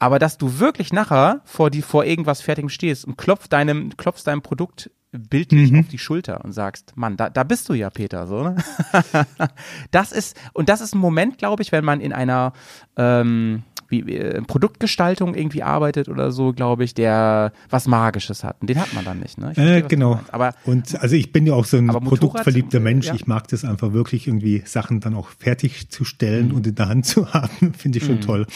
Aber 0.00 0.18
dass 0.18 0.36
du 0.38 0.58
wirklich 0.58 0.92
nachher 0.92 1.40
vor, 1.44 1.70
die, 1.70 1.82
vor 1.82 2.04
irgendwas 2.04 2.42
Fertigem 2.42 2.68
stehst 2.68 3.04
und 3.06 3.16
klopfst 3.16 3.48
deinem, 3.50 3.96
klopfst 3.96 4.24
deinem 4.26 4.42
Produkt 4.42 4.90
bildlich 5.12 5.70
Mhm. 5.70 5.80
auf 5.80 5.88
die 5.88 5.98
Schulter 5.98 6.44
und 6.44 6.52
sagst, 6.52 6.92
Mann, 6.96 7.16
da, 7.16 7.30
da 7.30 7.44
bist 7.44 7.68
du 7.68 7.74
ja, 7.74 7.90
Peter, 7.90 8.26
so, 8.26 8.42
ne? 8.42 8.56
das 9.92 10.12
ist, 10.12 10.36
und 10.52 10.68
das 10.68 10.80
ist 10.80 10.94
ein 10.94 10.98
Moment, 10.98 11.38
glaube 11.38 11.62
ich, 11.62 11.70
wenn 11.72 11.84
man 11.84 12.00
in 12.00 12.12
einer 12.12 12.52
ähm, 12.96 13.62
wie, 13.92 14.06
wie, 14.06 14.16
äh, 14.16 14.42
Produktgestaltung 14.42 15.34
irgendwie 15.36 15.62
arbeitet 15.62 16.08
oder 16.08 16.32
so, 16.32 16.52
glaube 16.52 16.82
ich, 16.82 16.94
der 16.94 17.52
was 17.70 17.86
Magisches 17.86 18.42
hat. 18.42 18.56
Und 18.60 18.68
den 18.70 18.80
hat 18.80 18.92
man 18.94 19.04
dann 19.04 19.20
nicht, 19.20 19.38
ne? 19.38 19.54
Verstehe, 19.54 19.76
Äh, 19.76 19.82
du 19.82 19.88
genau. 19.88 20.20
Aber 20.32 20.54
und 20.64 21.00
also 21.00 21.14
ich 21.14 21.30
bin 21.30 21.46
ja 21.46 21.52
auch 21.54 21.64
so 21.66 21.76
ein 21.76 21.86
produktverliebter 21.86 22.80
Mensch. 22.80 23.06
ja. 23.06 23.14
Ich 23.14 23.26
mag 23.28 23.46
das 23.48 23.64
einfach 23.64 23.92
wirklich 23.92 24.26
irgendwie 24.26 24.62
Sachen 24.64 24.98
dann 25.00 25.14
auch 25.14 25.28
fertigzustellen 25.38 26.50
und 26.50 26.66
in 26.66 26.74
der 26.74 26.88
Hand 26.88 27.06
zu 27.06 27.32
haben. 27.32 27.74
Finde 27.74 27.98
ich 27.98 28.04
schon 28.04 28.20
toll. 28.20 28.46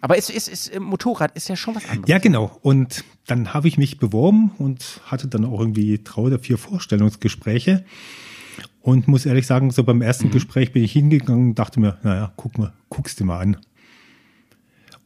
aber 0.00 0.18
ist, 0.18 0.30
ist, 0.30 0.48
ist, 0.48 0.68
äh, 0.74 0.80
Motorrad 0.80 1.34
ist 1.36 1.48
ja 1.48 1.56
schon 1.56 1.74
was 1.74 1.88
anderes. 1.88 2.08
Ja, 2.08 2.18
genau. 2.18 2.58
Und 2.62 3.04
dann 3.26 3.54
habe 3.54 3.68
ich 3.68 3.78
mich 3.78 3.98
beworben 3.98 4.50
und 4.58 5.00
hatte 5.06 5.28
dann 5.28 5.44
auch 5.44 5.60
irgendwie 5.60 6.00
drei 6.02 6.22
oder 6.22 6.38
vier 6.38 6.58
Vorstellungsgespräche. 6.58 7.84
Und 8.80 9.06
muss 9.06 9.26
ehrlich 9.26 9.46
sagen, 9.46 9.70
so 9.70 9.84
beim 9.84 10.00
ersten 10.00 10.30
Gespräch 10.30 10.72
bin 10.72 10.82
ich 10.82 10.92
hingegangen 10.92 11.50
und 11.50 11.58
dachte 11.58 11.78
mir, 11.78 11.98
naja, 12.02 12.32
guck 12.36 12.56
mal, 12.58 12.72
guckst 12.88 13.20
dir 13.20 13.24
mal 13.24 13.38
an. 13.38 13.56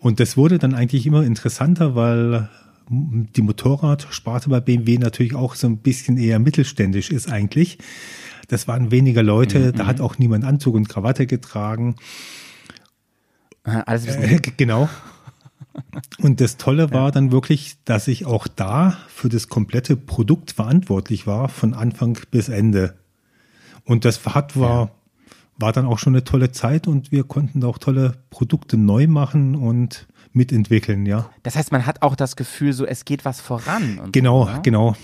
Und 0.03 0.19
das 0.19 0.37
wurde 0.37 0.59
dann 0.59 0.75
eigentlich 0.75 1.07
immer 1.07 1.23
interessanter, 1.23 1.95
weil 1.95 2.49
die 2.91 3.41
Motorradsparte 3.41 4.51
bei 4.51 4.59
BMW 4.61 4.99
natürlich 4.99 5.37
auch 5.37 5.55
so 5.55 5.69
ein 5.69 5.79
bisschen 5.79 6.19
eher 6.19 6.41
mittelständisch 6.41 7.11
ist 7.11 7.31
eigentlich. 7.31 7.79
Das 8.49 8.67
waren 8.67 8.91
weniger 8.91 9.23
Leute, 9.23 9.73
da 9.73 9.87
hat 9.87 10.01
auch 10.01 10.19
niemand 10.19 10.45
Anzug 10.45 10.75
und 10.75 10.88
Krawatte 10.88 11.29
getragen. 11.29 11.95
Äh, 13.65 13.83
Alles 13.87 14.07
Äh, 14.07 14.41
genau. 14.57 14.88
Und 16.19 16.41
das 16.41 16.57
Tolle 16.57 16.91
war 16.91 17.12
dann 17.12 17.31
wirklich, 17.31 17.77
dass 17.85 18.09
ich 18.09 18.27
auch 18.27 18.49
da 18.49 18.99
für 19.07 19.29
das 19.29 19.49
komplette 19.49 19.97
Produkt 19.97 20.51
verantwortlich 20.51 21.29
war, 21.29 21.49
von 21.49 21.75
Anfang 21.75 22.19
bis 22.33 22.49
Ende. 22.49 22.99
Und 23.85 24.05
das 24.05 24.23
hat 24.27 24.59
war, 24.59 24.91
war 25.59 25.73
dann 25.73 25.87
auch 25.87 25.99
schon 25.99 26.15
eine 26.15 26.25
tolle 26.25 26.51
Zeit 26.51 26.87
und 26.87 27.12
wir 27.12 27.25
konnten 27.25 27.61
da 27.61 27.69
auch 27.69 27.79
tolle 27.79 28.15
Produkte 28.31 28.77
neu 28.77 29.07
machen 29.07 29.55
und 29.55 30.07
mitentwickeln, 30.33 31.05
ja. 31.07 31.29
Das 31.43 31.57
heißt, 31.57 31.73
man 31.73 31.85
hat 31.87 32.03
auch 32.03 32.17
das 32.17 32.37
Gefühl, 32.37 32.73
so 32.73 32.87
es 32.87 33.05
geht 33.05 33.25
was 33.25 33.41
voran. 33.41 34.01
Genau, 34.12 34.47
so, 34.47 34.53
ne? 34.53 34.61
genau. 34.62 34.97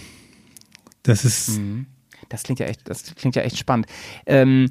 Das 1.03 1.25
ist, 1.25 1.61
Das 2.29 2.43
klingt 2.43 2.61
ja 2.61 2.67
echt, 2.67 2.89
das 2.89 3.15
klingt 3.15 3.37
ja 3.37 3.43
echt 3.43 3.59
spannend. 3.59 3.87
Ähm, 4.27 4.69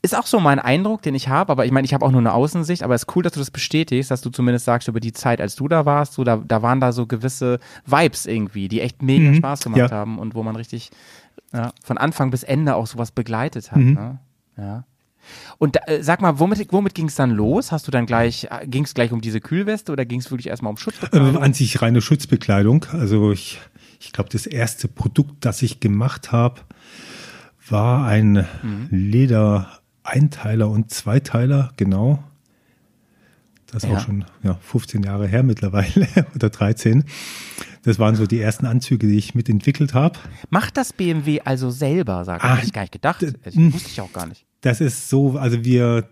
ist 0.00 0.16
auch 0.16 0.26
so 0.26 0.38
mein 0.38 0.60
Eindruck, 0.60 1.02
den 1.02 1.16
ich 1.16 1.28
habe, 1.28 1.50
aber 1.50 1.66
ich 1.66 1.72
meine, 1.72 1.84
ich 1.84 1.92
habe 1.92 2.06
auch 2.06 2.12
nur 2.12 2.20
eine 2.20 2.32
Außensicht, 2.32 2.84
aber 2.84 2.94
es 2.94 3.02
ist 3.02 3.16
cool, 3.16 3.24
dass 3.24 3.32
du 3.32 3.40
das 3.40 3.50
bestätigst, 3.50 4.10
dass 4.10 4.20
du 4.20 4.30
zumindest 4.30 4.64
sagst, 4.64 4.86
über 4.86 5.00
die 5.00 5.12
Zeit, 5.12 5.40
als 5.40 5.56
du 5.56 5.66
da 5.66 5.84
warst, 5.84 6.12
so, 6.14 6.22
da, 6.22 6.36
da 6.36 6.62
waren 6.62 6.78
da 6.80 6.92
so 6.92 7.06
gewisse 7.06 7.58
Vibes 7.84 8.26
irgendwie, 8.26 8.68
die 8.68 8.80
echt 8.80 9.02
mega 9.02 9.30
Mhm, 9.30 9.34
Spaß 9.34 9.60
gemacht 9.60 9.78
ja. 9.78 9.90
haben 9.90 10.18
und 10.20 10.36
wo 10.36 10.44
man 10.44 10.54
richtig 10.54 10.90
ja, 11.52 11.72
von 11.82 11.98
Anfang 11.98 12.30
bis 12.30 12.44
Ende 12.44 12.76
auch 12.76 12.86
sowas 12.86 13.10
begleitet 13.10 13.72
hat. 13.72 13.78
Mhm. 13.78 13.94
Ne? 13.94 14.18
Ja. 14.56 14.84
Und 15.58 15.76
äh, 15.88 16.02
sag 16.02 16.20
mal, 16.20 16.38
womit, 16.38 16.72
womit 16.72 16.94
ging 16.94 17.06
es 17.08 17.14
dann 17.16 17.30
los? 17.30 17.72
Hast 17.72 17.86
du 17.86 17.90
dann 17.90 18.06
gleich, 18.06 18.48
ging 18.66 18.84
es 18.84 18.94
gleich 18.94 19.12
um 19.12 19.20
diese 19.20 19.40
Kühlweste 19.40 19.92
oder 19.92 20.04
ging 20.04 20.20
es 20.20 20.30
wirklich 20.30 20.46
erstmal 20.48 20.70
um 20.70 20.76
äh, 20.76 20.80
Schutzbekleidung? 20.80 21.36
an 21.42 21.52
sich 21.54 21.82
reine 21.82 22.00
Schutzbekleidung. 22.00 22.84
Also 22.92 23.32
ich, 23.32 23.58
ich 24.00 24.12
glaube, 24.12 24.30
das 24.30 24.46
erste 24.46 24.88
Produkt, 24.88 25.44
das 25.44 25.62
ich 25.62 25.80
gemacht 25.80 26.32
habe, 26.32 26.60
war 27.68 28.06
ein 28.06 28.46
Leder-Einteiler 28.90 30.68
und 30.68 30.90
Zweiteiler, 30.90 31.72
genau. 31.76 32.22
Das 33.66 33.84
ist 33.84 33.90
Ja. 33.90 33.96
auch 33.96 34.00
schon 34.00 34.24
ja, 34.42 34.54
15 34.62 35.02
Jahre 35.02 35.26
her 35.26 35.42
mittlerweile 35.42 36.06
oder 36.34 36.48
13. 36.50 37.04
Das 37.82 37.98
waren 37.98 38.16
so 38.16 38.26
die 38.26 38.40
ersten 38.40 38.64
Anzüge, 38.66 39.06
die 39.06 39.16
ich 39.18 39.34
mitentwickelt 39.34 39.92
habe. 39.94 40.18
Macht 40.50 40.76
das 40.76 40.92
BMW 40.92 41.40
also 41.44 41.70
selber, 41.70 42.24
sag 42.24 42.38
ich. 42.38 42.44
Ah, 42.44 42.54
Hätte 42.56 42.66
ich 42.66 42.72
gar 42.72 42.80
nicht 42.82 42.92
gedacht. 42.92 43.20
d- 43.22 43.26
Hätte 43.42 43.60
ich, 43.60 43.72
wusste 43.74 43.88
ich 43.90 44.00
auch 44.00 44.12
gar 44.12 44.26
nicht. 44.26 44.46
Das 44.60 44.80
ist 44.80 45.08
so, 45.08 45.36
also 45.38 45.64
wir 45.64 46.08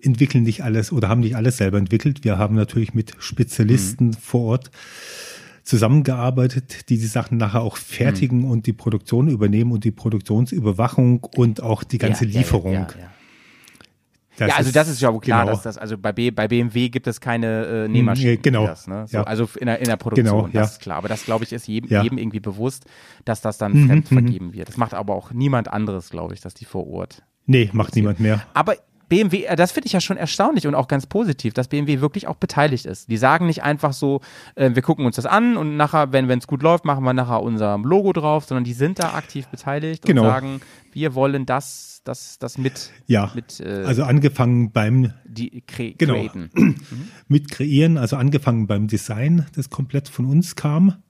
entwickeln 0.00 0.42
nicht 0.42 0.64
alles 0.64 0.90
oder 0.92 1.08
haben 1.08 1.20
nicht 1.20 1.36
alles 1.36 1.58
selber 1.58 1.78
entwickelt. 1.78 2.24
Wir 2.24 2.36
haben 2.38 2.56
natürlich 2.56 2.92
mit 2.92 3.12
Spezialisten 3.20 4.08
Mhm. 4.08 4.12
vor 4.14 4.40
Ort 4.42 4.70
zusammengearbeitet, 5.62 6.88
die 6.88 6.98
die 6.98 7.06
Sachen 7.06 7.38
nachher 7.38 7.62
auch 7.62 7.76
fertigen 7.76 8.40
Mhm. 8.40 8.44
und 8.50 8.66
die 8.66 8.72
Produktion 8.72 9.28
übernehmen 9.28 9.70
und 9.70 9.84
die 9.84 9.92
Produktionsüberwachung 9.92 11.24
und 11.36 11.62
auch 11.62 11.84
die 11.84 11.98
ganze 11.98 12.26
Ja, 12.26 12.38
Lieferung. 12.40 12.72
Ja, 12.72 12.80
ja. 12.98 13.08
Ja, 14.38 14.56
also 14.56 14.72
das 14.72 14.88
ist 14.88 15.00
ja 15.00 15.12
wohl 15.12 15.20
klar, 15.20 15.42
genau. 15.42 15.52
dass 15.52 15.62
das, 15.62 15.76
also 15.78 15.98
bei, 15.98 16.10
B, 16.10 16.30
bei 16.30 16.48
BMW 16.48 16.88
gibt 16.88 17.06
es 17.06 17.20
keine 17.20 17.66
äh, 17.84 17.88
Nähmaschinen. 17.88 18.38
Mm, 18.38 18.42
genau. 18.42 18.62
für 18.62 18.70
Das, 18.70 18.86
ne? 18.88 19.04
so, 19.06 19.18
Ja. 19.18 19.22
Also 19.24 19.46
in 19.60 19.66
der, 19.66 19.78
in 19.78 19.84
der 19.84 19.96
Produktion, 19.98 20.24
Genau, 20.26 20.46
das 20.46 20.54
ja. 20.54 20.62
ist 20.62 20.80
klar. 20.80 20.96
Aber 20.96 21.08
das, 21.08 21.24
glaube 21.26 21.44
ich, 21.44 21.52
ist 21.52 21.68
jedem, 21.68 21.90
Ja. 21.90 22.02
jedem 22.02 22.16
irgendwie 22.18 22.40
bewusst, 22.40 22.86
dass 23.26 23.42
das 23.42 23.58
dann 23.58 23.72
Mhm, 23.74 23.86
fremd 23.86 24.10
mhm. 24.10 24.14
vergeben 24.16 24.52
wird. 24.54 24.68
Das 24.68 24.78
macht 24.78 24.94
aber 24.94 25.14
auch 25.14 25.32
niemand 25.32 25.68
anderes, 25.68 26.08
glaube 26.08 26.32
ich, 26.34 26.40
dass 26.40 26.54
die 26.54 26.64
vor 26.64 26.86
Ort. 26.88 27.22
Nee, 27.46 27.70
macht 27.72 27.96
niemand 27.96 28.20
mehr. 28.20 28.42
Aber 28.54 28.76
BMW, 29.08 29.44
äh, 29.44 29.56
das 29.56 29.72
finde 29.72 29.88
ich 29.88 29.92
ja 29.92 30.00
schon 30.00 30.16
erstaunlich 30.16 30.66
und 30.66 30.74
auch 30.74 30.88
ganz 30.88 31.04
positiv, 31.04 31.52
dass 31.52 31.68
BMW 31.68 32.00
wirklich 32.00 32.26
auch 32.28 32.36
beteiligt 32.36 32.86
ist. 32.86 33.10
Die 33.10 33.18
sagen 33.18 33.44
nicht 33.46 33.62
einfach 33.62 33.92
so, 33.92 34.22
äh, 34.54 34.70
wir 34.74 34.80
gucken 34.80 35.04
uns 35.04 35.16
das 35.16 35.26
an 35.26 35.58
und 35.58 35.76
nachher, 35.76 36.12
wenn 36.12 36.30
es 36.30 36.46
gut 36.46 36.62
läuft, 36.62 36.86
machen 36.86 37.04
wir 37.04 37.12
nachher 37.12 37.42
unser 37.42 37.76
Logo 37.76 38.14
drauf, 38.14 38.46
sondern 38.46 38.64
die 38.64 38.72
sind 38.72 38.98
da 38.98 39.12
aktiv 39.12 39.48
beteiligt 39.48 40.06
Genau. 40.06 40.22
und 40.22 40.28
sagen, 40.28 40.60
wir 40.92 41.14
wollen 41.14 41.44
das, 41.44 42.00
das, 42.04 42.38
das 42.38 42.56
mit, 42.56 42.90
Ja, 43.06 43.30
mit 43.34 43.60
äh, 43.60 43.84
also 43.84 44.04
angefangen 44.04 44.72
beim 44.72 45.12
die 45.26 45.62
cre 45.66 45.92
Genau. 45.92 46.14
createn. 46.14 46.76
mit 47.28 47.50
kreieren, 47.50 47.98
also 47.98 48.16
angefangen 48.16 48.66
beim 48.66 48.86
Design, 48.88 49.44
das 49.54 49.68
komplett 49.68 50.08
von 50.08 50.24
uns 50.24 50.56
kam. 50.56 51.02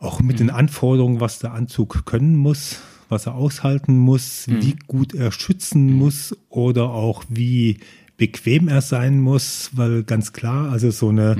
Auch 0.00 0.20
mit 0.20 0.40
den 0.40 0.50
Anforderungen, 0.50 1.20
was 1.20 1.38
der 1.38 1.52
Anzug 1.52 2.04
können 2.06 2.34
muss, 2.36 2.80
was 3.08 3.26
er 3.26 3.34
aushalten 3.34 3.96
muss, 3.96 4.46
wie 4.48 4.76
gut 4.86 5.14
er 5.14 5.32
schützen 5.32 5.92
muss 5.92 6.36
oder 6.48 6.90
auch 6.90 7.24
wie 7.28 7.78
bequem 8.16 8.68
er 8.68 8.80
sein 8.80 9.20
muss, 9.20 9.70
weil 9.74 10.02
ganz 10.02 10.32
klar, 10.32 10.70
also 10.70 10.90
so 10.90 11.10
eine 11.10 11.36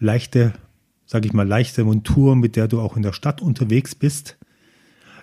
leichte, 0.00 0.52
sag 1.04 1.24
ich 1.24 1.32
mal, 1.32 1.46
leichte 1.46 1.84
Montur, 1.84 2.36
mit 2.36 2.56
der 2.56 2.68
du 2.68 2.80
auch 2.80 2.96
in 2.96 3.02
der 3.02 3.12
Stadt 3.12 3.42
unterwegs 3.42 3.94
bist, 3.94 4.38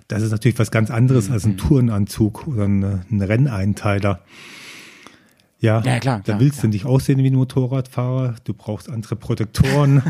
das 0.08 0.21
ist 0.21 0.32
natürlich 0.32 0.60
was 0.60 0.71
ganz 0.71 0.91
anderes 0.91 1.32
als 1.32 1.45
ein 1.45 1.58
Tourenanzug 1.58 2.47
oder 2.47 2.65
ein, 2.65 2.84
ein 2.84 3.21
Renneinteiler. 3.21 4.21
Ja, 5.60 5.82
Ja, 5.82 5.99
klar, 5.99 6.21
da 6.25 6.39
willst 6.39 6.60
klar. 6.60 6.63
du 6.63 6.75
nicht 6.75 6.86
aussehen 6.86 7.19
wie 7.19 7.29
ein 7.29 7.36
Motorradfahrer, 7.36 8.36
du 8.43 8.53
brauchst 8.53 8.89
andere 8.89 9.15
Protektoren. 9.15 10.03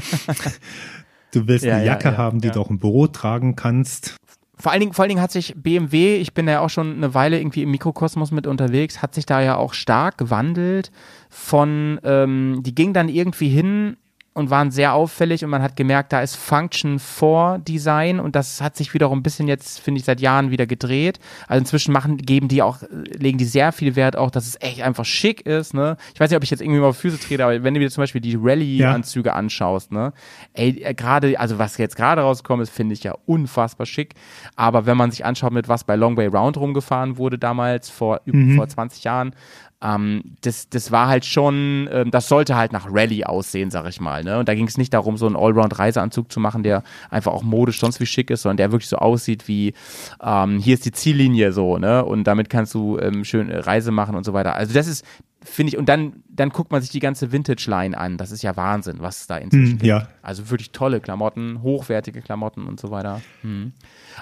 du 1.32 1.48
willst 1.48 1.64
Ja, 1.64 1.76
eine 1.76 1.86
ja, 1.86 1.94
Jacke 1.94 2.10
ja, 2.10 2.18
haben, 2.18 2.42
die 2.42 2.48
ja. 2.48 2.54
du 2.54 2.60
auch 2.60 2.70
im 2.72 2.80
Büro 2.80 3.08
tragen 3.08 3.56
kannst. 3.56 4.16
Vor 4.56 4.72
allen, 4.72 4.82
Dingen, 4.82 4.94
vor 4.94 5.04
allen 5.04 5.10
Dingen 5.10 5.22
hat 5.22 5.32
sich 5.32 5.56
BMW, 5.58 6.18
ich 6.18 6.34
bin 6.34 6.48
ja 6.48 6.60
auch 6.60 6.70
schon 6.70 6.96
eine 6.96 7.14
Weile 7.16 7.40
irgendwie 7.40 7.64
im 7.64 7.72
Mikrokosmos 7.72 8.32
mit 8.32 8.46
unterwegs, 8.46 9.02
hat 9.02 9.16
sich 9.16 9.26
da 9.26 9.42
ja 9.42 9.58
auch 9.58 9.74
stark 9.74 10.18
gewandelt 10.18 10.92
von, 11.30 12.00
ähm, 12.04 12.62
die 12.64 12.76
ging 12.76 12.94
dann 12.94 13.10
irgendwie 13.10 13.50
hin 13.50 13.98
und 14.34 14.50
waren 14.50 14.72
sehr 14.72 14.94
auffällig 14.94 15.44
und 15.44 15.52
man 15.52 15.62
hat 15.62 15.76
gemerkt, 15.76 16.12
da 16.12 16.22
ist 16.22 16.36
Function 16.36 16.98
vor 17.00 17.60
Design 17.60 18.20
und 18.20 18.36
das 18.36 18.62
hat 18.62 18.76
sich 18.76 18.94
wiederum 18.94 19.20
ein 19.20 19.24
bisschen 19.24 19.48
jetzt, 19.48 19.80
finde 19.80 20.00
ich, 20.00 20.06
seit 20.06 20.20
Jahren 20.22 20.50
wieder 20.50 20.66
gedreht. 20.66 21.20
Also 21.48 21.60
inzwischen 21.60 21.92
machen, 21.94 22.18
geben 22.18 22.48
die 22.48 22.62
auch, 22.64 22.78
legen 22.90 23.38
die 23.38 23.46
sehr 23.46 23.72
viel 23.72 23.96
Wert 23.96 24.16
auch, 24.16 24.32
dass 24.32 24.48
es 24.48 24.60
echt 24.60 24.82
einfach 24.82 25.06
schick 25.06 25.42
ist, 25.46 25.74
ne? 25.76 25.98
Ich 26.16 26.20
weiß 26.20 26.30
nicht, 26.32 26.38
ob 26.38 26.44
ich 26.44 26.50
jetzt 26.50 26.62
irgendwie 26.62 26.80
mal 26.80 26.88
auf 26.88 26.98
Füße 26.98 27.20
trete, 27.20 27.44
aber 27.44 27.64
wenn 27.64 27.74
du 27.76 27.80
dir 27.80 27.92
zum 27.92 28.02
Beispiel 28.02 28.22
die 28.22 28.36
Rallye-Anzüge 28.42 29.34
anschaust, 29.34 29.92
ne? 29.92 30.14
Ey, 30.54 30.82
äh, 30.84 30.94
gerade, 30.96 31.40
also 31.40 31.60
was 31.60 31.78
jetzt 31.78 31.96
gerade 31.96 32.22
rausgekommen 32.22 32.64
ist, 32.64 32.72
finde 32.74 32.94
ich 32.94 33.04
ja 33.04 33.14
unfassbar 33.26 33.86
schick. 33.86 34.16
Aber 34.56 34.86
wenn 34.88 34.98
man 34.98 35.12
sich 35.12 35.26
anschaut, 35.26 35.54
mit 35.54 35.68
was 35.68 35.84
bei 35.84 35.96
Long 35.96 36.18
Way 36.18 36.28
Round 36.28 36.58
rumgefahren 36.58 37.18
wurde 37.18 37.38
damals, 37.38 37.90
vor, 37.90 38.22
über- 38.26 38.56
vor 38.56 38.68
20 38.68 39.04
Jahren, 39.04 39.36
ähm, 39.84 40.36
das, 40.42 40.70
das 40.70 40.92
war 40.92 41.08
halt 41.08 41.26
schon, 41.26 41.90
ähm, 41.92 42.10
das 42.10 42.28
sollte 42.28 42.56
halt 42.56 42.72
nach 42.72 42.88
Rallye 42.90 43.26
aussehen, 43.26 43.70
sag 43.70 43.88
ich 43.88 44.00
mal. 44.00 44.24
Ne? 44.24 44.40
Und 44.40 44.48
da 44.48 44.56
ging 44.56 44.68
es 44.68 44.78
nicht 44.78 44.94
darum, 44.94 45.18
so 45.18 45.26
einen 45.26 45.36
Allround-Reiseanzug 45.36 46.32
zu 46.32 46.40
machen, 46.40 46.64
der 46.64 46.84
einfach 47.10 47.34
auch 47.34 47.44
modisch 47.44 47.80
sonst 47.80 48.00
wie 48.00 48.06
schick 48.06 48.30
ist, 48.30 48.44
sondern 48.44 48.58
der 48.58 48.72
wirklich 48.72 48.90
so 48.90 48.98
aussieht 48.98 49.48
wie, 49.48 49.74
ähm, 50.22 50.60
hier 50.60 50.76
ist 50.76 50.86
die 50.86 50.92
Ziellinie 50.92 51.52
so, 51.52 51.78
ne? 51.78 52.06
Und 52.06 52.24
damit 52.26 52.50
kannst 52.50 52.74
du 52.74 52.98
ähm, 53.00 53.26
schön 53.26 53.50
äh, 53.50 53.60
Reise 53.60 53.92
machen 53.92 54.16
und 54.16 54.24
so 54.24 54.34
weiter. 54.34 54.56
Also 54.56 54.74
das 54.74 54.88
ist, 54.88 55.06
finde 55.46 55.70
ich, 55.70 55.78
und 55.78 55.88
dann, 55.90 56.24
dann 56.30 56.50
guckt 56.50 56.72
man 56.72 56.82
sich 56.82 56.90
die 56.92 57.00
ganze 57.00 57.32
Vintage-Line 57.32 57.98
an. 57.98 58.18
Das 58.18 58.32
ist 58.32 58.42
ja 58.44 58.56
Wahnsinn, 58.56 58.98
was 59.00 59.22
es 59.22 59.28
da 59.28 59.38
inzwischen 59.38 59.74
gibt. 59.80 59.84
ja. 59.84 60.08
Also 60.22 60.50
wirklich 60.50 60.72
tolle 60.72 61.00
Klamotten, 61.02 61.62
hochwertige 61.62 62.22
Klamotten 62.22 62.66
und 62.66 62.80
so 62.80 62.92
weiter. 62.92 63.22
Hm. 63.42 63.74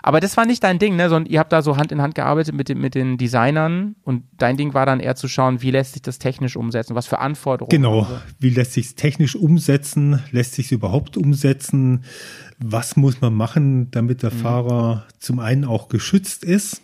Aber 0.01 0.19
das 0.19 0.35
war 0.37 0.45
nicht 0.45 0.63
dein 0.63 0.79
Ding, 0.79 0.95
ne? 0.95 1.09
Sondern 1.09 1.31
ihr 1.31 1.39
habt 1.39 1.51
da 1.53 1.61
so 1.61 1.77
Hand 1.77 1.91
in 1.91 2.01
Hand 2.01 2.15
gearbeitet 2.15 2.55
mit, 2.55 2.69
den- 2.69 2.79
mit 2.79 2.95
den 2.95 3.17
Designern 3.17 3.95
und 4.03 4.23
dein 4.37 4.57
Ding 4.57 4.73
war 4.73 4.85
dann 4.85 4.99
eher 4.99 5.15
zu 5.15 5.27
schauen, 5.27 5.61
wie 5.61 5.71
lässt 5.71 5.93
sich 5.93 6.01
das 6.01 6.17
technisch 6.19 6.55
umsetzen, 6.55 6.95
was 6.95 7.07
für 7.07 7.19
Anforderungen. 7.19 7.69
Genau. 7.69 8.07
Wie 8.39 8.49
lässt 8.49 8.73
sich 8.73 8.95
technisch 8.95 9.35
umsetzen? 9.35 10.21
Lässt 10.31 10.53
sich 10.53 10.71
überhaupt 10.71 11.17
umsetzen? 11.17 12.03
Was 12.57 12.95
muss 12.95 13.21
man 13.21 13.33
machen, 13.33 13.91
damit 13.91 14.23
der 14.23 14.31
Fahrer 14.31 15.05
zum 15.19 15.39
einen 15.39 15.65
auch 15.65 15.87
geschützt 15.89 16.43
ist 16.43 16.81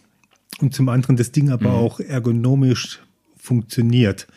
und 0.59 0.73
zum 0.73 0.89
anderen 0.89 1.15
das 1.17 1.31
Ding 1.31 1.49
aber 1.49 1.73
auch 1.73 1.99
ergonomisch 1.99 2.99
funktioniert? 3.47 4.27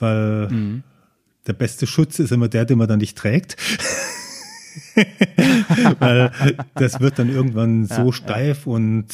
Weil 0.00 0.82
der 1.46 1.52
beste 1.52 1.86
Schutz 1.86 2.18
ist 2.18 2.32
immer 2.32 2.48
der, 2.48 2.64
den 2.64 2.78
man 2.78 2.88
dann 2.88 2.98
nicht 2.98 3.16
trägt. 3.16 3.56
Weil 5.98 6.30
das 6.74 7.00
wird 7.00 7.18
dann 7.18 7.28
irgendwann 7.28 7.86
so 7.86 8.12
steif 8.12 8.66
und 8.66 9.06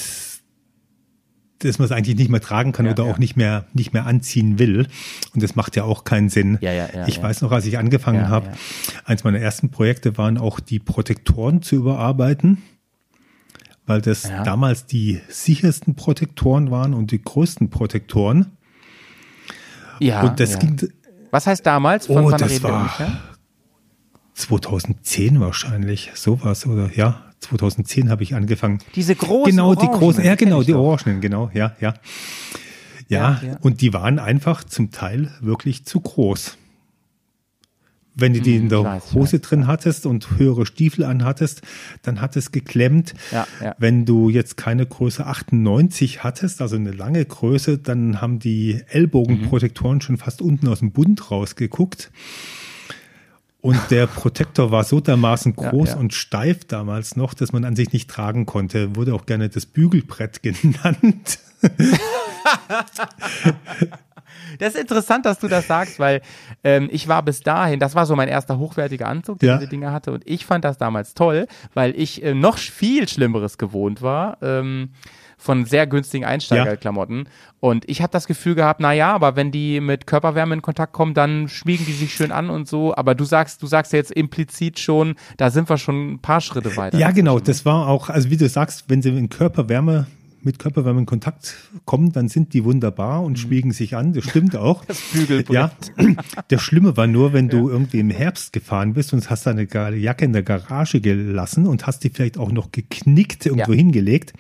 dass 1.61 1.79
man 1.79 1.87
es 1.87 1.93
eigentlich 1.93 2.17
nicht 2.17 2.29
mehr 2.31 2.41
tragen 2.43 2.73
kann 2.73 2.85
Ja, 2.85 2.93
oder 2.93 3.07
ja. 3.07 3.13
auch 3.13 3.19
nicht 3.19 3.37
mehr, 3.37 3.65
nicht 3.73 3.95
mehr 3.95 4.05
anziehen 4.05 4.59
will. 4.59 4.87
Und 5.33 5.43
das 5.43 5.55
macht 5.57 5.77
ja 5.77 5.85
auch 5.85 6.05
keinen 6.05 6.29
Sinn. 6.29 6.59
Ja, 6.61 6.73
ja, 6.73 6.89
ja, 6.93 7.07
ich 7.07 7.17
ja. 7.17 7.23
weiß 7.23 7.41
noch, 7.41 7.53
als 7.53 7.65
ich 7.65 7.79
angefangen 7.79 8.21
Ja, 8.23 8.29
habe, 8.29 8.49
ja. 8.49 8.53
eins 9.07 9.25
meiner 9.25 9.39
ersten 9.39 9.71
Projekte 9.71 10.19
waren 10.19 10.37
auch 10.37 10.61
die 10.61 10.79
Protektoren 10.79 11.63
zu 11.63 11.77
überarbeiten, 11.77 12.59
weil 13.87 14.03
das 14.03 14.25
Ja. 14.25 14.43
damals 14.43 14.85
die 14.85 15.21
sichersten 15.29 15.95
Protektoren 15.95 16.71
waren 16.71 16.93
und 16.93 17.11
die 17.13 17.23
größten 17.23 17.71
Protektoren. 17.71 18.47
Ja, 20.01 20.23
und 20.23 20.39
das 20.41 20.53
ja. 20.55 20.59
ging 20.59 20.77
Was 21.31 21.47
heißt 21.47 21.65
damals? 21.67 22.09
Oh, 22.09 22.15
wann 22.17 22.39
das 22.39 22.63
war- 22.63 22.81
ungefähr? 22.81 23.13
2010 24.35 25.41
wahrscheinlich, 25.41 26.11
sowas 26.15 26.67
oder 26.67 26.91
ja, 26.95 27.21
2010 27.41 28.11
habe 28.11 28.23
ich 28.23 28.35
angefangen. 28.35 28.81
Diese 28.97 29.15
großen 29.15 29.51
Genau, 29.51 29.75
die 29.75 29.83
Orangen, 29.87 29.99
großen, 30.01 30.25
ja 30.25 30.35
die 30.37 30.45
genau, 30.45 30.63
die 30.63 30.73
doch. 30.73 30.81
Orangenen, 30.81 31.21
genau, 31.21 31.51
ja, 31.55 31.73
ja. 31.81 31.95
Ja, 33.09 33.39
Ja, 33.43 33.49
ja. 33.49 33.57
und 33.61 33.81
die 33.81 33.93
waren 33.93 34.19
einfach 34.19 34.65
zum 34.65 34.91
Teil 34.91 35.31
wirklich 35.41 35.85
zu 35.85 36.01
groß. 36.01 36.57
Wenn 38.15 38.33
du 38.33 38.41
die 38.41 38.57
in 38.57 38.69
der 38.69 38.79
Hm, 38.79 38.87
ich 38.87 38.93
weiß, 38.93 39.15
Hose 39.15 39.33
weiß, 39.35 39.41
drin 39.41 39.67
hattest 39.67 40.07
und 40.07 40.39
höhere 40.39 40.67
Stiefel 40.67 41.05
anhattest, 41.05 41.63
dann 42.03 42.21
hat 42.21 42.37
es 42.37 42.53
geklemmt. 42.53 43.15
Ja, 43.33 43.47
ja. 43.61 43.75
Wenn 43.79 44.05
du 44.05 44.29
jetzt 44.29 44.57
keine 44.57 44.87
Größe 44.87 45.27
98 45.27 46.23
hattest, 46.23 46.63
also 46.63 46.77
eine 46.77 46.93
lange 46.93 47.25
Größe, 47.25 47.79
dann 47.79 48.21
haben 48.21 48.39
die 48.39 48.81
Ellbogenprotektoren 48.89 50.01
schon 50.01 50.17
fast 50.17 50.43
unten 50.43 50.69
aus 50.69 50.79
dem 50.79 50.93
Bund 50.93 51.31
rausgeguckt. 51.31 52.11
Und 53.61 53.81
der 53.91 54.07
Protektor 54.15 54.71
war 54.71 54.85
so 54.85 55.01
dermaßen 55.01 55.55
Ja, 55.59 55.71
groß 55.71 55.91
ja. 55.91 55.97
und 55.97 56.13
steif 56.13 56.67
damals 56.67 57.17
noch, 57.17 57.33
dass 57.33 57.53
man 57.53 57.65
an 57.65 57.75
sich 57.77 57.93
nicht 57.93 58.11
tragen 58.11 58.45
konnte. 58.45 58.95
Wurde 58.95 59.15
auch 59.15 59.25
gerne 59.25 59.49
das 59.49 59.65
Bügelbrett 59.65 60.43
genannt. 60.45 61.39
Das 64.59 64.75
ist 64.75 64.81
interessant, 64.81 65.27
dass 65.27 65.39
du 65.39 65.49
das 65.49 65.67
sagst, 65.67 65.99
weil 65.99 66.21
ähm, 66.63 66.89
ich 66.93 67.09
war 67.09 67.23
bis 67.23 67.41
dahin, 67.41 67.81
das 67.81 67.95
war 67.95 68.07
so 68.07 68.15
mein 68.17 68.29
erster 68.29 68.59
hochwertiger 68.59 69.07
Anzug, 69.09 69.39
der 69.41 69.49
Ja. 69.51 69.59
diese 69.59 69.69
Dinge 69.71 69.93
hatte. 69.93 70.13
Und 70.13 70.23
ich 70.29 70.47
fand 70.47 70.65
das 70.65 70.79
damals 70.79 71.15
toll, 71.15 71.47
weil 71.75 71.99
ich 71.99 72.23
äh, 72.23 72.35
noch 72.35 72.59
viel 72.59 73.09
Schlimmeres 73.09 73.59
gewohnt 73.59 74.03
war. 74.03 74.39
Ähm, 74.43 74.91
von 75.37 75.67
sehr 75.67 75.87
günstigen 75.87 76.25
Einsteigerklamotten. 76.25 77.29
Und 77.61 77.87
ich 77.89 78.01
habe 78.01 78.11
das 78.11 78.27
Gefühl 78.27 78.55
gehabt, 78.55 78.81
na 78.81 78.93
ja, 78.95 79.13
aber 79.13 79.37
wenn 79.37 79.51
die 79.51 79.81
mit 79.81 80.07
Körperwärme 80.07 80.55
in 80.55 80.63
Kontakt 80.63 80.95
kommen, 80.95 81.13
dann 81.13 81.49
schmiegen 81.49 81.85
die 81.85 81.93
sich 81.93 82.15
schön 82.15 82.33
an 82.33 82.49
und 82.49 82.67
so. 82.67 82.95
Aber 82.97 83.15
du 83.15 83.25
sagst, 83.25 83.63
du 83.63 83.67
sagst 83.67 83.93
ja 83.93 83.99
jetzt 83.99 84.13
implizit 84.13 84.79
schon, 84.79 85.17
da 85.37 85.51
sind 85.51 85.69
wir 85.69 85.77
schon 85.77 86.13
ein 86.15 86.19
paar 86.21 86.41
Schritte 86.41 86.77
weiter. 86.79 86.97
Ja, 86.99 87.11
genau. 87.11 87.41
Das 87.41 87.67
war 87.67 87.89
auch, 87.89 88.09
also 88.09 88.31
wie 88.31 88.39
du 88.39 88.49
sagst, 88.49 88.85
wenn 88.89 89.03
sie 89.03 89.11
in 89.11 89.29
Körperwärme, 89.29 90.07
mit 90.45 90.59
Körperwärme 90.59 91.01
in 91.01 91.07
Kontakt 91.07 91.55
kommen, 91.85 92.13
dann 92.13 92.29
sind 92.29 92.53
die 92.55 92.65
wunderbar 92.65 93.23
und 93.23 93.39
schmiegen 93.39 93.73
sich 93.73 93.97
an. 93.97 94.13
Das 94.13 94.25
stimmt 94.25 94.57
auch. 94.57 94.83
Mhm. 94.83 95.27
Das. 95.29 95.49
Ja. 95.49 95.71
Der 96.51 96.59
Schlimme 96.59 96.97
war 96.97 97.07
nur, 97.07 97.33
wenn 97.33 97.49
du 97.49 97.69
irgendwie 97.71 98.01
im 98.01 98.11
Herbst 98.11 98.53
gefahren 98.53 98.95
bist 98.95 99.13
und 99.13 99.29
hast 99.31 99.47
deine 99.47 99.67
Jacke 99.97 100.25
in 100.25 100.33
der 100.33 100.43
Garage 100.43 101.01
gelassen 101.01 101.67
und 101.67 101.87
hast 101.87 102.05
die 102.05 102.11
vielleicht 102.11 102.39
auch 102.39 102.53
noch 102.53 102.73
geknickt 102.73 103.47
irgendwo 103.47 103.73
Ja. 103.73 103.77
hingelegt. 103.79 104.33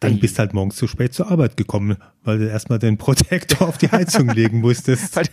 dann 0.00 0.12
Ei. 0.12 0.18
bist 0.18 0.38
halt 0.38 0.54
morgens 0.54 0.76
zu 0.76 0.86
spät 0.86 1.12
zur 1.12 1.28
Arbeit 1.28 1.56
gekommen, 1.56 1.96
weil 2.22 2.38
du 2.38 2.48
erstmal 2.48 2.78
den 2.78 2.98
Protektor 2.98 3.66
auf 3.68 3.78
die 3.78 3.90
Heizung 3.90 4.28
legen 4.28 4.60
musstest. 4.60 5.16
Weil, 5.16 5.26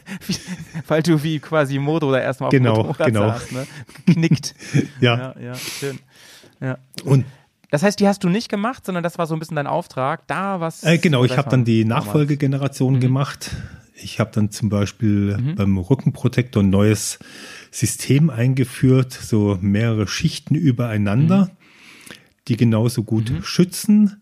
weil 0.87 1.03
du 1.03 1.21
wie 1.21 1.37
quasi 1.39 1.77
Modo 1.77 2.11
da 2.11 2.19
erstmal 2.19 2.47
auf 2.47 2.51
dem 2.51 2.63
Genau, 2.63 2.77
Motorrad 2.83 3.07
genau. 3.07 3.27
saßt, 3.29 3.51
ne? 3.51 3.67
Geknickt. 4.07 4.55
Ja. 5.01 5.17
ja, 5.17 5.39
ja, 5.39 5.55
schön. 5.55 5.99
Ja. 6.61 6.77
Und 7.03 7.25
Das 7.75 7.83
heißt, 7.83 7.99
die 7.99 8.07
hast 8.07 8.23
du 8.23 8.29
nicht 8.29 8.47
gemacht, 8.47 8.85
sondern 8.85 9.03
das 9.03 9.17
war 9.17 9.27
so 9.27 9.33
ein 9.35 9.39
bisschen 9.39 9.57
dein 9.57 9.67
Auftrag, 9.67 10.25
da 10.27 10.61
was. 10.61 10.81
Äh, 10.83 10.97
genau, 10.97 11.25
ich 11.25 11.37
habe 11.37 11.49
dann 11.49 11.65
die 11.65 11.83
Mhm. 11.83 11.89
Nachfolgegeneration 11.89 13.01
gemacht. 13.01 13.51
Ich 14.01 14.21
habe 14.21 14.31
dann 14.33 14.49
zum 14.49 14.69
Beispiel 14.69 15.53
beim 15.57 15.77
Rückenprotektor 15.77 16.63
ein 16.63 16.69
neues 16.69 17.19
System 17.71 18.29
eingeführt, 18.29 19.11
so 19.11 19.57
mehrere 19.59 20.07
Schichten 20.07 20.55
übereinander, 20.55 21.47
Mhm. 21.47 22.15
die 22.47 22.55
genauso 22.55 23.03
gut 23.03 23.33
schützen, 23.41 24.21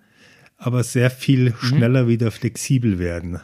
aber 0.58 0.84
sehr 0.84 1.12
viel 1.12 1.52
Mhm. 1.52 1.56
schneller 1.58 2.08
wieder 2.08 2.32
flexibel 2.32 2.98
werden, 2.98 3.40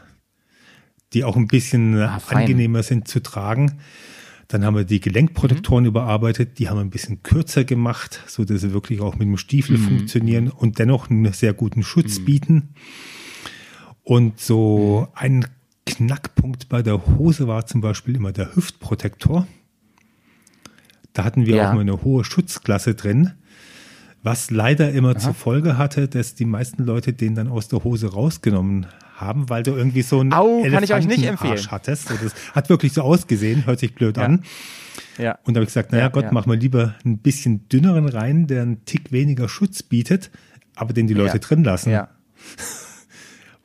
die 1.13 1.23
auch 1.23 1.35
ein 1.35 1.45
bisschen 1.45 1.95
Ah, 1.99 2.19
angenehmer 2.29 2.81
sind 2.81 3.07
zu 3.07 3.19
tragen. 3.21 3.79
Dann 4.49 4.65
haben 4.65 4.75
wir 4.75 4.83
die 4.83 4.99
Gelenkprotektoren 4.99 5.83
Mhm. 5.83 5.89
überarbeitet, 5.89 6.57
die 6.59 6.69
haben 6.69 6.77
wir 6.77 6.81
ein 6.81 6.89
bisschen 6.89 7.21
kürzer 7.23 7.63
gemacht, 7.63 8.21
so 8.27 8.43
dass 8.43 8.61
sie 8.61 8.73
wirklich 8.73 8.99
auch 8.99 9.13
mit 9.13 9.27
dem 9.27 9.37
Stiefel 9.37 9.77
Mhm. 9.77 9.83
funktionieren 9.83 10.47
und 10.49 10.79
dennoch 10.79 11.09
einen 11.09 11.31
sehr 11.33 11.53
guten 11.53 11.83
Schutz 11.83 12.19
bieten. 12.19 12.69
Und 14.03 14.39
so 14.39 15.07
Mhm. 15.11 15.13
ein 15.15 15.45
Knackpunkt 15.85 16.67
bei 16.67 16.81
der 16.81 17.05
Hose 17.05 17.47
war 17.47 17.65
zum 17.67 17.81
Beispiel 17.81 18.15
immer 18.15 18.31
der 18.31 18.55
Hüftprotektor. 18.55 19.47
Da 21.13 21.23
hatten 21.23 21.45
wir 21.45 21.55
Ja. 21.55 21.69
auch 21.69 21.73
mal 21.75 21.81
eine 21.81 22.01
hohe 22.03 22.23
Schutzklasse 22.23 22.95
drin, 22.95 23.31
was 24.23 24.49
leider 24.51 24.91
immer 24.91 25.17
zur 25.17 25.33
Folge 25.35 25.77
hatte, 25.77 26.07
dass 26.07 26.33
die 26.35 26.45
meisten 26.45 26.83
Leute 26.83 27.13
den 27.13 27.35
dann 27.35 27.47
aus 27.47 27.67
der 27.67 27.83
Hose 27.83 28.11
rausgenommen 28.13 28.87
haben, 29.21 29.49
weil 29.49 29.63
du 29.63 29.71
irgendwie 29.71 30.01
so 30.01 30.19
einen 30.19 30.33
Au, 30.33 30.63
kann 30.69 30.83
ich 30.83 30.93
euch 30.93 31.07
nicht 31.07 31.23
empfehlen. 31.25 31.59
hattest. 31.71 32.11
Und 32.11 32.23
das 32.23 32.33
hat 32.53 32.69
wirklich 32.69 32.93
so 32.93 33.01
ausgesehen, 33.01 33.65
hört 33.65 33.79
sich 33.79 33.93
blöd 33.95 34.17
Ja. 34.17 34.23
an. 34.23 34.43
Ja. 35.17 35.37
Und 35.43 35.53
da 35.53 35.59
habe 35.59 35.63
ich 35.63 35.69
gesagt, 35.69 35.91
naja 35.91 36.05
Ja, 36.05 36.09
Gott, 36.09 36.25
ja. 36.25 36.29
mach 36.31 36.45
mal 36.45 36.57
lieber 36.57 36.95
ein 37.05 37.17
bisschen 37.17 37.67
dünneren 37.69 38.07
rein, 38.07 38.47
der 38.47 38.61
einen 38.61 38.85
Tick 38.85 39.11
weniger 39.11 39.49
Schutz 39.49 39.83
bietet, 39.83 40.31
aber 40.75 40.93
den 40.93 41.07
die 41.07 41.13
Leute 41.13 41.33
Ja. 41.33 41.39
drin 41.39 41.63
lassen. 41.63 41.91
Ja. 41.91 42.09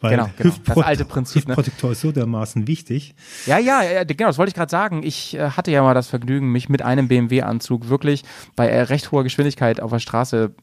Weil 0.00 0.10
Genau, 0.16 0.28
genau. 0.36 0.50
Hüftprot- 0.54 0.74
Das 0.74 0.84
alte 0.84 1.04
Prinzip, 1.06 1.48
ne? 1.48 1.56
Hüftprotektor 1.56 1.92
ist 1.92 2.00
so 2.02 2.12
dermaßen 2.12 2.66
wichtig. 2.68 3.14
Ja, 3.46 3.58
ja, 3.58 3.82
ja, 3.82 4.04
genau, 4.04 4.26
das 4.28 4.36
wollte 4.36 4.48
ich 4.50 4.54
gerade 4.54 4.70
sagen. 4.70 5.02
Ich 5.02 5.34
äh, 5.34 5.50
hatte 5.50 5.70
ja 5.70 5.82
mal 5.82 5.94
das 5.94 6.08
Vergnügen, 6.08 6.52
mich 6.52 6.68
mit 6.68 6.82
einem 6.82 7.08
BMW-Anzug 7.08 7.88
wirklich 7.88 8.22
bei 8.54 8.68
äh, 8.68 8.82
recht 8.82 9.12
hoher 9.12 9.22
Geschwindigkeit 9.22 9.80
auf 9.80 9.90
der 9.92 10.00
Straße 10.00 10.54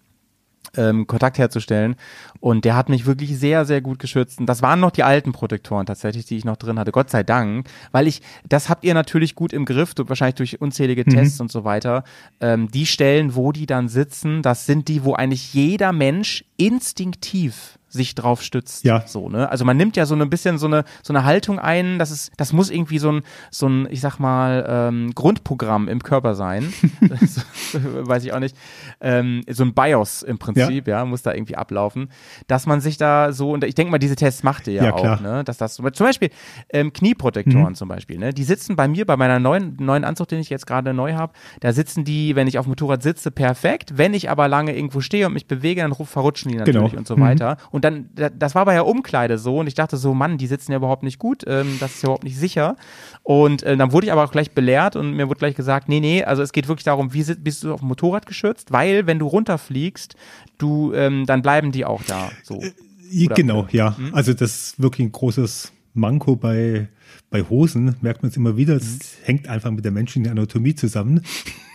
ähm, 0.77 1.07
Kontakt 1.07 1.37
herzustellen. 1.37 1.95
Und 2.39 2.65
der 2.65 2.75
hat 2.75 2.89
mich 2.89 3.05
wirklich 3.05 3.37
sehr, 3.37 3.65
sehr 3.65 3.81
gut 3.81 3.99
geschützt. 3.99 4.39
Und 4.39 4.45
das 4.47 4.61
waren 4.61 4.79
noch 4.79 4.91
die 4.91 5.03
alten 5.03 5.31
Protektoren 5.31 5.85
tatsächlich, 5.85 6.25
die 6.25 6.37
ich 6.37 6.45
noch 6.45 6.57
drin 6.57 6.79
hatte. 6.79 6.91
Gott 6.91 7.09
sei 7.09 7.23
Dank. 7.23 7.67
Weil 7.91 8.07
ich, 8.07 8.21
das 8.47 8.69
habt 8.69 8.83
ihr 8.83 8.93
natürlich 8.93 9.35
gut 9.35 9.53
im 9.53 9.65
Griff, 9.65 9.93
wahrscheinlich 9.97 10.35
durch 10.35 10.61
unzählige 10.61 11.05
Tests 11.05 11.39
und 11.39 11.51
so 11.51 11.63
weiter. 11.63 12.03
Ähm, 12.39 12.69
die 12.71 12.85
Stellen, 12.85 13.35
wo 13.35 13.51
die 13.51 13.65
dann 13.65 13.89
sitzen, 13.89 14.41
das 14.41 14.65
sind 14.65 14.87
die, 14.87 15.03
wo 15.03 15.13
eigentlich 15.13 15.53
jeder 15.53 15.91
Mensch 15.91 16.45
instinktiv 16.57 17.77
sich 17.91 18.15
drauf 18.15 18.41
stützt. 18.41 18.83
Ja. 18.85 19.03
So, 19.05 19.29
ne? 19.29 19.49
Also 19.49 19.65
man 19.65 19.75
nimmt 19.77 19.97
ja 19.97 20.05
so 20.05 20.15
ein 20.15 20.29
bisschen 20.29 20.57
so 20.57 20.67
eine, 20.67 20.85
so 21.03 21.11
eine 21.13 21.25
Haltung 21.25 21.59
ein, 21.59 21.99
das 21.99 22.09
ist, 22.11 22.31
das 22.37 22.53
muss 22.53 22.69
irgendwie 22.69 22.97
so 22.99 23.11
ein, 23.11 23.21
so 23.51 23.67
ein, 23.67 23.87
ich 23.91 24.01
sag 24.01 24.17
mal, 24.17 24.65
ähm, 24.67 25.11
Grundprogramm 25.13 25.87
im 25.87 26.01
Körper 26.01 26.33
sein. 26.35 26.71
das, 27.01 27.45
weiß 27.73 28.23
ich 28.23 28.33
auch 28.33 28.39
nicht. 28.39 28.55
Ähm, 29.01 29.41
so 29.49 29.63
ein 29.63 29.73
BIOS 29.73 30.23
im 30.23 30.37
Prinzip, 30.39 30.87
ja. 30.87 31.03
muss 31.05 31.21
da 31.21 31.33
irgendwie 31.33 31.55
ablaufen. 31.55 32.09
Dass 32.47 32.65
man 32.65 32.81
sich 32.81 32.97
da 32.97 33.31
so, 33.33 33.51
und 33.51 33.63
ich 33.63 33.75
denke 33.75 33.91
mal, 33.91 33.97
diese 33.97 34.15
Tests 34.15 34.43
macht 34.43 34.67
ihr 34.67 34.73
ja, 34.73 34.83
Ja, 34.85 34.93
auch, 34.93 35.01
klar. 35.01 35.21
ne? 35.21 35.43
Dass 35.43 35.57
das 35.57 35.75
zum 35.75 35.85
Beispiel 35.85 36.29
ähm, 36.71 36.93
Knieprotektoren 36.93 37.75
zum 37.75 37.87
Beispiel, 37.89 38.17
ne? 38.17 38.33
Die 38.33 38.43
sitzen 38.43 38.75
bei 38.75 38.87
mir, 38.87 39.05
bei 39.05 39.17
meiner 39.17 39.39
neuen, 39.39 39.75
neuen 39.79 40.03
Anzug, 40.03 40.27
den 40.29 40.39
ich 40.39 40.49
jetzt 40.49 40.65
gerade 40.67 40.93
neu 40.93 41.13
habe, 41.13 41.33
da 41.59 41.73
sitzen 41.73 42.05
die, 42.05 42.35
wenn 42.35 42.47
ich 42.47 42.57
auf 42.57 42.65
dem 42.65 42.69
Motorrad 42.69 43.03
sitze, 43.03 43.31
perfekt. 43.31 43.97
Wenn 43.97 44.13
ich 44.13 44.29
aber 44.29 44.47
lange 44.47 44.75
irgendwo 44.75 45.01
stehe 45.01 45.27
und 45.27 45.33
mich 45.33 45.47
bewege, 45.47 45.81
dann 45.81 45.91
ru- 45.91 46.05
verrutschen 46.05 46.51
die 46.51 46.57
natürlich 46.57 46.91
Genau. 46.91 46.97
und 46.99 47.07
so 47.07 47.17
Mhm. 47.17 47.21
weiter. 47.21 47.57
Und 47.81 47.85
dann, 47.85 48.09
da- 48.13 48.29
das 48.29 48.53
war 48.53 48.65
bei 48.65 48.73
der 48.73 48.85
Umkleide 48.85 49.39
so 49.39 49.57
und 49.57 49.65
ich 49.65 49.73
dachte 49.73 49.97
so, 49.97 50.13
Mann, 50.13 50.37
die 50.37 50.45
sitzen 50.45 50.71
ja 50.71 50.77
überhaupt 50.77 51.01
nicht 51.01 51.17
gut, 51.17 51.43
ähm, 51.47 51.77
das 51.79 51.95
ist 51.95 52.03
ja 52.03 52.07
überhaupt 52.09 52.23
nicht 52.25 52.37
sicher. 52.37 52.75
Und 53.23 53.63
äh, 53.63 53.75
dann 53.75 53.91
wurde 53.91 54.05
ich 54.05 54.11
aber 54.11 54.23
auch 54.23 54.31
gleich 54.31 54.51
belehrt 54.51 54.95
und 54.95 55.13
mir 55.15 55.27
wurde 55.27 55.39
gleich 55.39 55.55
gesagt, 55.55 55.89
nee, 55.89 55.99
nee, 55.99 56.23
also 56.23 56.43
es 56.43 56.51
geht 56.51 56.67
wirklich 56.67 56.83
darum, 56.83 57.11
wie 57.15 57.23
bist 57.35 57.63
du 57.63 57.73
auf 57.73 57.79
dem 57.79 57.87
Motorrad 57.87 58.27
geschützt, 58.27 58.71
weil 58.71 59.07
wenn 59.07 59.17
du 59.17 59.25
runterfliegst, 59.25 60.15
du, 60.59 60.93
ähm, 60.93 61.25
dann 61.25 61.41
bleiben 61.41 61.71
die 61.71 61.85
auch 61.85 62.03
da. 62.03 62.29
So. 62.43 62.61
Ja, 63.09 63.25
Oder- 63.25 63.35
genau, 63.35 63.67
ja. 63.71 63.95
Mhm. 63.97 64.13
Also 64.13 64.33
das 64.33 64.51
ist 64.55 64.79
wirklich 64.81 65.07
ein 65.07 65.11
großes 65.11 65.71
Manko 65.93 66.35
bei, 66.35 66.87
bei 67.29 67.43
Hosen, 67.43 67.95
merkt 68.01 68.23
man 68.23 68.29
es 68.31 68.37
immer 68.37 68.55
wieder. 68.57 68.75
Es 68.75 68.93
Mhm. 68.93 68.99
hängt 69.23 69.47
einfach 69.47 69.71
mit 69.71 69.83
der 69.85 69.91
menschlichen 69.91 70.29
Anatomie 70.31 70.75
zusammen, 70.75 71.21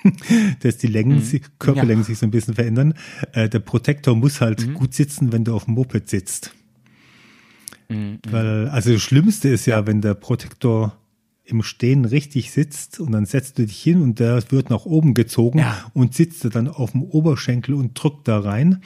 dass 0.61 0.79
die 0.79 0.87
Mhm. 0.89 0.93
Längen, 0.93 1.23
sich- 1.23 1.43
Körperlängen 1.59 2.05
sich 2.05 2.19
so 2.19 2.27
ein 2.27 2.31
bisschen 2.31 2.55
verändern. 2.55 2.95
Äh, 3.33 3.49
der 3.49 3.59
Protektor 3.61 4.15
muss 4.17 4.41
halt 4.41 4.67
Mhm. 4.67 4.75
gut 4.75 4.95
sitzen, 4.95 5.33
wenn 5.33 5.45
du 5.45 5.55
auf 5.55 5.65
dem 5.67 5.75
Moped 5.75 6.09
sitzt. 6.09 6.55
Mhm. 7.89 8.19
Weil, 8.31 8.69
also 8.69 8.93
das 8.93 9.03
Schlimmste 9.03 9.49
ist 9.49 9.67
ja, 9.67 9.87
wenn 9.87 10.01
der 10.01 10.15
Protektor 10.15 10.97
im 11.45 11.63
Stehen 11.63 12.05
richtig 12.05 12.51
sitzt 12.51 12.99
und 12.99 13.13
dann 13.13 13.25
setzt 13.25 13.59
du 13.59 13.67
dich 13.67 13.81
hin 13.81 14.03
und 14.03 14.19
der 14.19 14.43
wird 14.51 14.69
nach 14.69 14.85
oben 14.85 15.15
gezogen 15.15 15.61
Ja. 15.61 15.91
und 15.95 16.13
sitzt 16.13 16.45
dann 16.57 16.67
auf 16.67 16.91
dem 16.93 17.03
Oberschenkel 17.05 17.75
und 17.75 17.93
drückt 17.95 18.27
da 18.27 18.41
rein. 18.41 18.83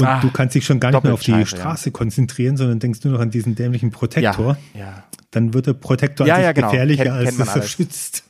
Und 0.00 0.06
Ah, 0.06 0.20
du 0.20 0.30
kannst 0.30 0.54
dich 0.54 0.64
schon 0.64 0.78
gar 0.80 0.90
nicht 0.92 1.02
mehr 1.02 1.12
auf 1.14 1.20
die 1.22 1.32
scheiße, 1.32 1.56
ja. 1.56 1.60
Straße 1.62 1.90
konzentrieren, 1.90 2.56
sondern 2.56 2.78
denkst 2.78 3.00
nur 3.04 3.14
noch 3.14 3.20
an 3.20 3.30
diesen 3.30 3.54
dämlichen 3.56 3.90
Protektor. 3.90 4.56
Ja, 4.74 4.80
ja. 4.80 5.02
Dann 5.32 5.52
wird 5.54 5.66
der 5.66 5.72
Protektor 5.74 6.26
Ja, 6.26 6.34
an 6.34 6.40
sich 6.40 6.44
ja, 6.46 6.52
genau. 6.52 6.70
gefährlicher, 6.70 7.04
Kennt- 7.04 7.16
als 7.16 7.36
dass 7.36 7.56
er 7.56 7.62
schützt. 7.62 8.24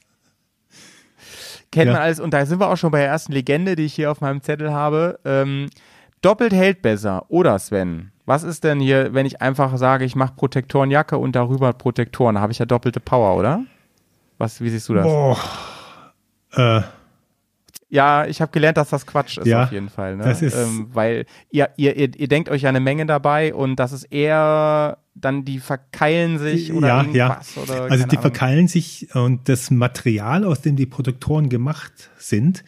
Kennt 1.70 1.92
man 1.92 2.00
alles 2.00 2.18
und 2.18 2.32
da 2.32 2.46
sind 2.46 2.60
wir 2.60 2.68
auch 2.70 2.76
schon 2.76 2.90
bei 2.90 3.00
der 3.00 3.08
ersten 3.08 3.32
Legende, 3.32 3.76
die 3.76 3.84
ich 3.84 3.92
hier 3.94 4.10
auf 4.10 4.20
meinem 4.22 4.40
Zettel 4.42 4.72
habe. 4.72 5.20
Ähm, 5.26 5.68
doppelt 6.22 6.52
hält 6.54 6.80
besser. 6.80 7.26
Oder 7.28 7.58
Sven, 7.58 8.10
was 8.24 8.42
ist 8.42 8.64
denn 8.64 8.80
hier, 8.80 9.12
wenn 9.12 9.26
ich 9.26 9.42
einfach 9.42 9.76
sage, 9.76 10.06
ich 10.06 10.16
mache 10.16 10.32
Protektorenjacke 10.34 11.18
und 11.18 11.36
darüber 11.36 11.74
Protektoren, 11.74 12.36
da 12.36 12.40
habe 12.40 12.52
ich 12.52 12.58
ja 12.58 12.64
doppelte 12.64 13.00
Power, 13.00 13.36
oder? 13.36 13.64
Was, 14.38 14.60
wie 14.62 14.70
siehst 14.70 14.88
du 14.88 14.94
das? 14.94 15.04
Boah. 15.04 15.38
Äh, 16.52 16.80
Ja, 17.90 18.26
ich 18.26 18.42
habe 18.42 18.52
gelernt, 18.52 18.76
dass 18.76 18.90
das 18.90 19.06
Quatsch 19.06 19.38
ist 19.38 19.46
Ja, 19.46 19.64
auf 19.64 19.72
jeden 19.72 19.88
Fall. 19.88 20.16
Ne? 20.16 20.24
das 20.24 20.42
ist- 20.42 20.54
ähm, 20.54 20.88
weil 20.92 21.24
ihr, 21.50 21.70
ihr, 21.76 21.96
ihr, 21.96 22.14
ihr 22.18 22.28
denkt 22.28 22.50
euch 22.50 22.62
ja 22.62 22.68
eine 22.68 22.80
Menge 22.80 23.06
dabei 23.06 23.54
und 23.54 23.76
das 23.76 23.92
ist 23.92 24.04
eher 24.04 24.98
dann 25.14 25.44
die 25.46 25.58
verkeilen 25.58 26.38
sich 26.38 26.72
oder 26.72 26.88
ja, 26.88 26.96
ja. 26.96 27.02
irgendwas. 27.02 27.56
Oder, 27.56 27.82
Also 27.90 28.04
die 28.04 28.10
Ahnung. 28.10 28.20
verkeilen 28.20 28.68
sich 28.68 29.08
und 29.14 29.48
das 29.48 29.70
Material, 29.70 30.44
aus 30.44 30.60
dem 30.60 30.76
die 30.76 30.86
Protektoren 30.86 31.48
gemacht 31.48 32.10
sind, 32.18 32.62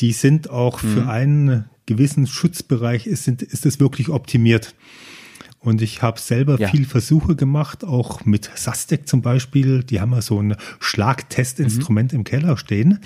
die 0.00 0.12
sind 0.12 0.50
auch 0.50 0.82
Mhm. 0.82 0.88
für 0.88 1.08
einen 1.08 1.64
gewissen 1.86 2.26
Schutzbereich 2.26 3.06
ist, 3.06 3.24
sind, 3.24 3.42
ist 3.42 3.64
es 3.66 3.80
wirklich 3.80 4.08
optimiert. 4.10 4.74
Und 5.58 5.80
ich 5.80 6.02
habe 6.02 6.20
selber 6.20 6.58
Ja. 6.60 6.68
viel 6.68 6.84
Versuche 6.84 7.34
gemacht, 7.36 7.82
auch 7.84 8.24
mit 8.26 8.50
Sastec 8.54 9.08
zum 9.08 9.22
Beispiel. 9.22 9.82
Die 9.82 10.00
haben 10.02 10.12
ja 10.12 10.20
so 10.20 10.38
ein 10.40 10.56
Schlagtestinstrument 10.80 12.12
Mhm. 12.12 12.18
im 12.18 12.24
Keller 12.24 12.56
stehen. 12.58 13.00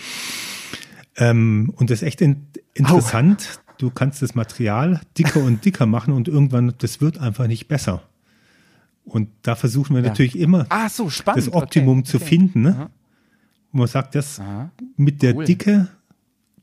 Ähm, 1.18 1.72
und 1.76 1.90
das 1.90 2.00
ist 2.02 2.06
echt 2.08 2.20
in, 2.20 2.46
interessant. 2.74 3.60
Du 3.78 3.90
kannst 3.90 4.22
das 4.22 4.34
Material 4.34 5.00
dicker 5.16 5.42
und 5.42 5.64
dicker 5.64 5.86
machen 5.86 6.12
und 6.14 6.26
irgendwann, 6.28 6.74
das 6.78 7.00
wird 7.00 7.18
einfach 7.18 7.46
nicht 7.46 7.68
besser. 7.68 8.02
Und 9.04 9.28
da 9.42 9.54
versuchen 9.56 9.94
wir 9.94 10.02
Ja. 10.02 10.08
natürlich 10.08 10.38
immer 10.38 10.66
Ah, 10.68 10.88
so, 10.88 11.10
das 11.34 11.52
Optimum 11.52 12.00
okay, 12.00 12.08
zu 12.10 12.16
okay. 12.18 12.26
finden. 12.26 12.62
Ne? 12.62 12.90
Und 13.72 13.78
man 13.80 13.88
sagt, 13.88 14.14
das 14.14 14.40
Aha. 14.40 14.70
mit 14.96 15.22
der 15.22 15.34
Cool. 15.36 15.44
Dicke 15.44 15.88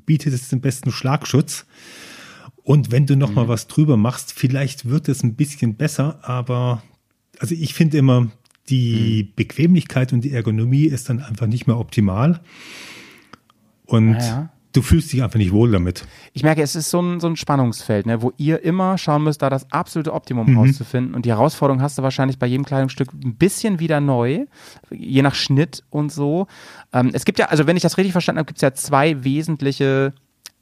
bietet 0.05 0.33
es 0.33 0.49
den 0.49 0.61
besten 0.61 0.91
Schlagschutz. 0.91 1.65
Und 2.63 2.91
wenn 2.91 3.05
du 3.05 3.15
noch 3.15 3.29
Mhm. 3.29 3.35
mal 3.35 3.47
was 3.47 3.67
drüber 3.67 3.95
machst, 3.97 4.33
vielleicht 4.33 4.85
wird 4.85 5.07
es 5.09 5.23
ein 5.23 5.35
bisschen 5.35 5.75
besser, 5.75 6.19
aber 6.23 6.81
also 7.39 7.53
ich 7.55 7.73
finde 7.73 7.97
immer, 7.97 8.27
die 8.69 9.27
Mhm. 9.29 9.35
Bequemlichkeit 9.35 10.13
und 10.13 10.21
die 10.21 10.31
Ergonomie 10.31 10.85
ist 10.85 11.09
dann 11.09 11.21
einfach 11.21 11.47
nicht 11.47 11.67
mehr 11.67 11.77
optimal. 11.77 12.41
Und 13.87 14.13
Ja, 14.15 14.19
ja. 14.25 14.49
du 14.73 14.81
fühlst 14.81 15.13
dich 15.13 15.23
einfach 15.23 15.37
nicht 15.39 15.51
wohl 15.51 15.71
damit. 15.71 16.05
Ich 16.33 16.43
merke, 16.43 16.61
es 16.61 16.75
ist 16.75 16.89
so 16.89 17.01
ein, 17.01 17.19
so 17.19 17.27
ein 17.27 17.35
Spannungsfeld, 17.35 18.05
ne, 18.05 18.21
wo 18.21 18.33
ihr 18.37 18.63
immer 18.63 18.97
schauen 18.97 19.23
müsst, 19.23 19.41
da 19.41 19.49
das 19.49 19.71
absolute 19.71 20.13
Optimum 20.13 20.49
Mhm. 20.51 20.57
rauszufinden. 20.57 21.13
Und 21.15 21.25
die 21.25 21.29
Herausforderung 21.31 21.81
hast 21.81 21.97
du 21.97 22.03
wahrscheinlich 22.03 22.39
bei 22.39 22.47
jedem 22.47 22.65
Kleidungsstück 22.65 23.13
ein 23.13 23.35
bisschen 23.35 23.79
wieder 23.79 23.99
neu, 24.01 24.45
je 24.91 25.21
nach 25.21 25.35
Schnitt 25.35 25.83
und 25.89 26.11
so. 26.11 26.47
Ähm, 26.93 27.11
es 27.13 27.25
gibt 27.25 27.39
ja, 27.39 27.45
also 27.47 27.67
wenn 27.67 27.77
ich 27.77 27.83
das 27.83 27.97
richtig 27.97 28.11
verstanden 28.11 28.39
habe, 28.39 28.47
gibt 28.47 28.57
es 28.57 28.61
ja 28.63 28.73
zwei 28.73 29.23
wesentliche 29.23 30.13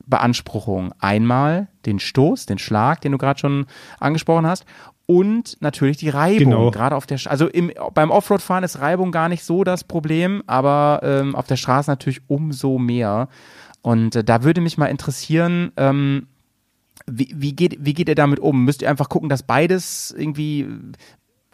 Beanspruchungen. 0.06 0.92
Einmal 1.00 1.68
den 1.86 2.00
Stoß, 2.00 2.46
den 2.46 2.58
Schlag, 2.58 3.02
den 3.02 3.14
du 3.14 3.18
gerade 3.18 3.40
schon 3.40 3.66
angesprochen 4.00 4.46
hast. 4.46 4.66
Und 5.06 5.58
natürlich 5.60 5.98
die 5.98 6.10
Reibung, 6.10 6.38
Genau. 6.52 6.72
gerade 6.72 6.96
auf 6.96 7.06
der, 7.06 7.20
Sch- 7.20 7.28
also 7.28 7.48
im, 7.48 7.72
beim 7.94 8.10
Offroad-Fahren 8.10 8.64
ist 8.64 8.80
Reibung 8.80 9.12
gar 9.12 9.28
nicht 9.30 9.44
so 9.44 9.64
das 9.66 9.84
Problem, 9.84 10.44
aber 10.48 11.02
ähm, 11.04 11.36
auf 11.36 11.46
der 11.46 11.58
Straße 11.58 11.92
natürlich 11.92 12.22
umso 12.28 12.80
mehr. 12.80 13.28
Und 13.82 14.16
äh, 14.16 14.24
da 14.24 14.44
würde 14.44 14.62
mich 14.62 14.78
mal 14.78 14.86
interessieren, 14.86 15.74
ähm, 15.76 16.28
wie, 17.06 17.34
wie, 17.36 17.54
geht, 17.54 17.78
wie 17.84 17.94
geht 17.94 18.08
ihr 18.08 18.16
damit 18.16 18.40
um? 18.40 18.64
Müsst 18.64 18.82
ihr 18.82 18.90
einfach 18.90 19.10
gucken, 19.10 19.28
dass 19.28 19.44
beides 19.44 20.16
irgendwie 20.18 20.68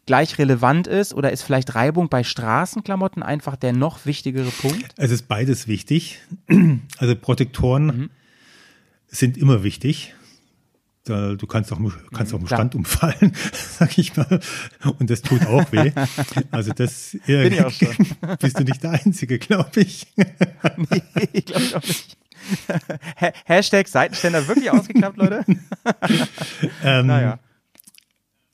gleich 0.06 0.38
relevant 0.38 0.86
ist 0.86 1.14
oder 1.16 1.32
ist 1.32 1.42
vielleicht 1.42 1.74
Reibung 1.74 2.08
bei 2.08 2.24
Straßenklamotten 2.24 3.24
einfach 3.24 3.56
der 3.56 3.74
noch 3.74 4.06
wichtigere 4.06 4.50
Punkt? 4.50 4.94
Es 4.98 5.10
ist 5.10 5.28
beides 5.28 5.68
wichtig. 5.68 6.20
Also 7.00 7.16
Protektoren 7.16 7.86
mhm. 7.86 8.10
sind 9.08 9.38
immer 9.38 9.64
wichtig. 9.64 10.14
Da, 11.10 11.34
du 11.34 11.48
kannst 11.48 11.74
auch, 11.74 11.80
kannst 12.14 12.36
auch 12.36 12.40
im 12.40 12.46
Stand 12.46 12.76
umfallen, 12.76 13.34
sag 13.52 13.98
ich 13.98 14.16
mal. 14.16 14.40
Und 15.00 15.10
das 15.10 15.24
tut 15.24 15.44
auch 15.48 15.72
weh. 15.72 15.92
Also 16.52 16.72
das 16.72 17.18
Bin 17.26 17.52
ich 17.52 17.64
auch 17.64 17.72
schon. 17.72 17.96
bist 18.40 18.60
du 18.60 18.64
nicht 18.64 18.84
der 18.84 18.92
Einzige, 18.92 19.40
glaube 19.40 19.82
ich. 19.82 20.06
nee, 20.16 21.42
glaube 21.42 21.64
ich 21.64 21.76
auch 21.76 21.82
nicht. 21.82 22.16
Hashtag 23.46 23.88
Seitenständer 23.88 24.48
wirklich 24.48 24.70
ausgeklappt, 24.70 25.18
Leute? 25.18 25.46
ähm, 26.84 27.08
naja. 27.08 27.40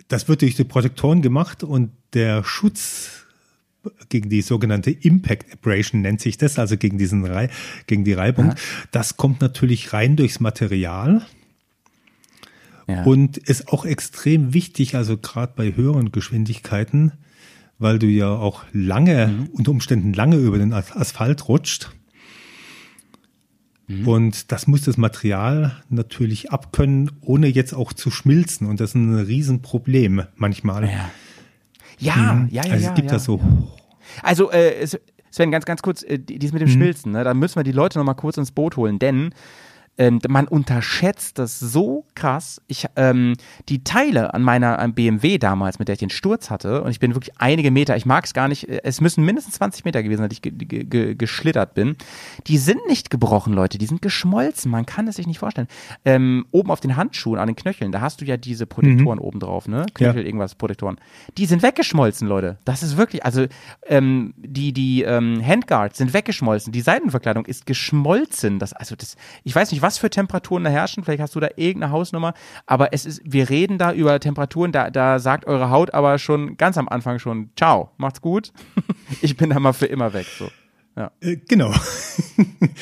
Das 0.08 0.30
wird 0.30 0.42
durch 0.42 0.56
die 0.56 0.64
Protektoren 0.64 1.22
gemacht 1.22 1.62
und 1.62 1.92
der 2.14 2.46
Schutz 2.46 3.26
gegen 4.08 4.30
die 4.30 4.42
sogenannte 4.42 4.92
Impact 4.92 5.52
Abrasion 5.52 6.02
nennt 6.02 6.22
sich 6.22 6.38
das, 6.38 6.58
also 6.58 6.78
gegen 6.78 6.98
diesen 6.98 7.28
gegen 7.86 8.06
die 8.06 8.14
Reibung. 8.14 8.48
Ja. 8.50 8.56
Das 8.92 9.18
kommt 9.18 9.42
natürlich 9.42 9.92
rein 9.92 10.16
durchs 10.16 10.40
Material. 10.40 11.26
Ja. 12.88 13.04
Und 13.04 13.38
ist 13.38 13.70
auch 13.70 13.86
extrem 13.86 14.54
wichtig, 14.54 14.96
also 14.96 15.18
gerade 15.18 15.54
bei 15.56 15.76
höheren 15.76 16.12
Geschwindigkeiten, 16.12 17.14
weil 17.80 18.00
du 18.00 18.08
ja 18.08 18.30
auch 18.30 18.64
lange, 18.74 19.28
mhm. 19.28 19.50
unter 19.54 19.72
Umständen 19.72 20.14
lange 20.14 20.38
über 20.38 20.58
den 20.58 20.72
Asphalt 20.72 21.48
rutscht. 21.48 21.90
Mhm. 23.88 24.08
Und 24.08 24.52
das 24.52 24.68
muss 24.68 24.82
das 24.84 24.98
Material 24.98 25.84
natürlich 25.90 26.52
abkönnen, 26.52 27.12
ohne 27.22 27.48
jetzt 27.48 27.74
auch 27.74 27.94
zu 27.94 28.12
schmilzen. 28.12 28.68
Und 28.68 28.80
das 28.80 28.92
ist 28.92 28.96
ein 28.96 29.16
Riesenproblem 29.16 30.24
manchmal. 30.36 30.86
Ja, 30.86 31.12
ja, 32.00 32.34
mhm. 32.34 32.50
ja, 32.52 32.66
ja. 32.66 32.72
Also 32.72 32.88
es 32.88 32.94
gibt 32.94 33.08
ja, 33.08 33.14
das 33.14 33.24
so. 33.24 33.42
Also, 34.22 34.52
äh, 34.52 34.88
Sven, 35.32 35.52
ganz, 35.52 35.66
ganz 35.66 35.82
kurz, 35.82 36.04
äh, 36.04 36.18
dies 36.18 36.54
mit 36.54 36.62
dem 36.62 36.70
mhm. 36.70 36.74
Schmilzen, 36.74 37.12
ne? 37.12 37.24
da 37.24 37.34
müssen 37.34 37.58
wir 37.58 37.64
die 37.64 37.72
Leute 37.72 37.98
nochmal 37.98 38.16
kurz 38.16 38.38
ins 38.38 38.52
Boot 38.52 38.78
holen, 38.78 39.00
denn 39.00 39.34
ähm, 39.98 40.20
man 40.28 40.48
unterschätzt 40.48 41.40
das 41.40 41.60
so 41.60 42.06
krass. 42.16 42.62
Ich, 42.68 42.86
ähm, 42.96 43.34
die 43.70 43.84
Teile 43.84 44.34
an 44.34 44.42
meiner 44.42 44.80
an 44.80 44.94
BMW 44.94 45.38
damals, 45.38 45.80
mit 45.80 45.88
der 45.88 45.94
ich 45.94 46.00
den 46.00 46.10
Sturz 46.10 46.50
hatte, 46.50 46.84
und 46.84 46.92
ich 46.92 47.00
bin 47.00 47.16
wirklich 47.16 47.36
einige 47.38 47.72
Meter, 47.72 47.96
ich 47.96 48.06
mag 48.06 48.26
es 48.26 48.34
gar 48.34 48.48
nicht, 48.48 48.68
äh, 48.68 48.82
es 48.84 49.00
müssen 49.00 49.24
mindestens 49.24 49.56
20 49.56 49.86
Meter 49.86 50.04
gewesen 50.04 50.20
sein, 50.20 50.30
dass 50.30 50.38
ich 50.38 50.42
ge 50.42 50.52
ge 50.52 51.16
geschlittert 51.16 51.74
bin. 51.74 51.96
Die 52.48 52.58
sind 52.58 52.86
nicht 52.88 53.10
gebrochen, 53.10 53.54
Leute, 53.54 53.78
die 53.78 53.86
sind 53.86 54.02
geschmolzen. 54.02 54.70
Man 54.70 54.86
kann 54.86 55.08
es 55.08 55.16
sich 55.16 55.28
nicht 55.28 55.40
vorstellen. 55.40 55.68
Ähm, 56.04 56.46
oben 56.52 56.72
auf 56.72 56.82
den 56.82 56.98
Handschuhen, 56.98 57.40
an 57.40 57.48
den 57.48 57.56
Knöcheln, 57.56 57.92
da 57.92 58.02
hast 58.02 58.22
du 58.22 58.26
ja 58.26 58.38
diese 58.38 58.66
Protektoren 58.66 59.20
mhm. 59.20 59.26
oben 59.26 59.40
drauf, 59.40 59.68
ne? 59.68 59.86
Knöchel, 59.94 60.22
ja. 60.22 60.26
irgendwas, 60.26 60.56
Protektoren. 60.56 60.98
Die 61.38 61.46
sind 61.46 61.64
weggeschmolzen, 61.64 62.28
Leute. 62.28 62.58
Das 62.66 62.84
ist 62.84 62.98
wirklich, 62.98 63.24
also 63.24 63.46
ähm, 63.88 64.34
die, 64.38 64.74
die 64.74 65.04
ähm, 65.04 65.42
Handguards 65.46 65.98
sind 65.98 66.14
weggeschmolzen. 66.14 66.74
Die 66.74 66.82
Seitenverkleidung 66.82 67.46
ist 67.46 67.66
geschmolzen. 67.66 68.60
Das, 68.60 68.74
also 68.74 68.96
das, 68.96 69.16
ich 69.44 69.56
weiß 69.56 69.72
nicht, 69.72 69.85
was 69.86 70.00
für 70.00 70.10
Temperaturen 70.10 70.64
da 70.64 70.72
herrschen. 70.72 71.04
Vielleicht 71.04 71.22
hast 71.22 71.36
du 71.36 71.40
da 71.40 71.50
irgendeine 71.58 71.92
Hausnummer. 71.92 72.34
Aber 72.66 72.92
es 72.92 73.06
ist, 73.06 73.22
wir 73.24 73.52
reden 73.52 73.78
da 73.78 73.94
über 73.94 74.20
Temperaturen, 74.20 74.72
da, 74.72 74.90
da 74.90 75.20
sagt 75.20 75.46
eure 75.46 75.70
Haut 75.70 75.94
aber 75.94 76.18
schon 76.18 76.58
ganz 76.58 76.80
am 76.80 76.90
Anfang 76.90 77.20
schon, 77.20 77.52
ciao, 77.56 77.92
macht's 77.98 78.20
gut. 78.20 78.52
ich 79.22 79.38
bin 79.38 79.52
da 79.52 79.60
mal 79.60 79.74
für 79.74 79.86
immer 79.86 80.12
weg. 80.14 80.26
So. 80.40 80.50
Ja. 80.98 81.12
Äh, 81.22 81.38
genau. 81.48 81.72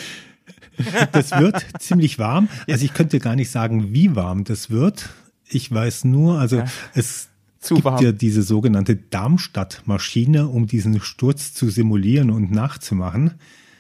das 1.12 1.32
wird 1.32 1.66
ziemlich 1.80 2.20
warm. 2.20 2.48
Also 2.70 2.86
ich 2.86 2.94
könnte 2.94 3.20
gar 3.20 3.36
nicht 3.36 3.52
sagen, 3.52 3.94
wie 3.94 4.16
warm 4.16 4.46
das 4.46 4.70
wird. 4.70 5.10
Ich 5.50 5.70
weiß 5.70 6.06
nur, 6.06 6.40
also 6.40 6.60
ja. 6.60 6.66
es 6.94 7.28
Zu 7.60 7.76
gibt 7.76 7.86
warm. 7.86 8.02
ja 8.02 8.14
diese 8.14 8.44
sogenannte 8.44 8.96
Darmstadt-Maschine, 8.96 10.48
um 10.48 10.68
diesen 10.68 11.02
Sturz 11.02 11.54
zu 11.54 11.70
simulieren 11.70 12.32
und 12.32 12.50
nachzumachen. 12.52 13.34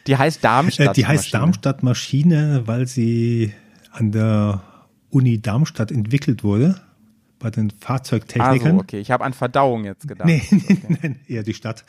Die 0.07 0.17
heißt 0.17 0.43
Darmstadt. 0.43 0.89
Äh, 0.89 0.93
die 0.93 1.05
heißt 1.05 1.33
Darmstadt 1.33 1.83
Maschine, 1.83 2.63
weil 2.65 2.87
sie 2.87 3.53
an 3.91 4.11
der 4.11 4.63
Uni 5.09 5.41
Darmstadt 5.41 5.91
entwickelt 5.91 6.43
wurde 6.43 6.81
bei 7.39 7.49
den 7.51 7.71
Fahrzeugtechnikern. 7.71 8.71
Also, 8.71 8.79
okay, 8.79 8.99
ich 8.99 9.11
habe 9.11 9.23
an 9.23 9.33
Verdauung 9.33 9.85
jetzt 9.85 10.07
gedacht. 10.07 10.27
Nee, 10.27 10.41
okay. 10.51 10.97
nein, 11.01 11.19
eher 11.27 11.43
die 11.43 11.53
Stadt. 11.53 11.83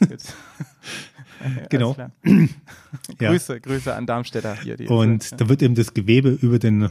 genau. 1.70 1.96
Grüße, 3.18 3.52
ja. 3.54 3.58
Grüße 3.58 3.94
an 3.94 4.06
Darmstädter 4.06 4.54
hier. 4.60 4.90
Und 4.90 5.30
ja. 5.30 5.36
da 5.36 5.48
wird 5.48 5.62
eben 5.62 5.74
das 5.74 5.94
Gewebe 5.94 6.30
über 6.30 6.58
den 6.58 6.90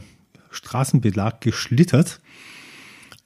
Straßenbelag 0.50 1.40
geschlittert. 1.40 2.20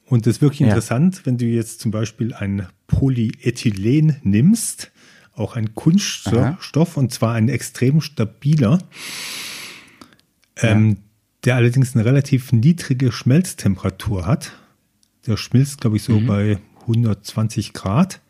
Und 0.04 0.26
das 0.26 0.36
ist 0.36 0.42
wirklich 0.42 0.60
interessant, 0.60 1.18
ja. 1.18 1.26
wenn 1.26 1.38
du 1.38 1.46
jetzt 1.46 1.80
zum 1.80 1.90
Beispiel 1.90 2.34
ein 2.34 2.66
Polyethylen 2.86 4.18
nimmst 4.22 4.92
auch 5.34 5.56
ein 5.56 5.74
Kunststoff 5.74 6.96
Aha. 6.96 7.00
und 7.00 7.12
zwar 7.12 7.34
ein 7.34 7.48
extrem 7.48 8.00
stabiler, 8.00 8.78
ähm, 10.56 10.98
der 11.44 11.56
allerdings 11.56 11.94
eine 11.94 12.04
relativ 12.04 12.52
niedrige 12.52 13.12
Schmelztemperatur 13.12 14.26
hat. 14.26 14.52
Der 15.26 15.36
schmilzt, 15.36 15.80
glaube 15.80 15.96
ich, 15.96 16.02
so 16.02 16.20
mhm. 16.20 16.26
bei 16.26 16.58
120 16.82 17.72
Grad. 17.72 18.20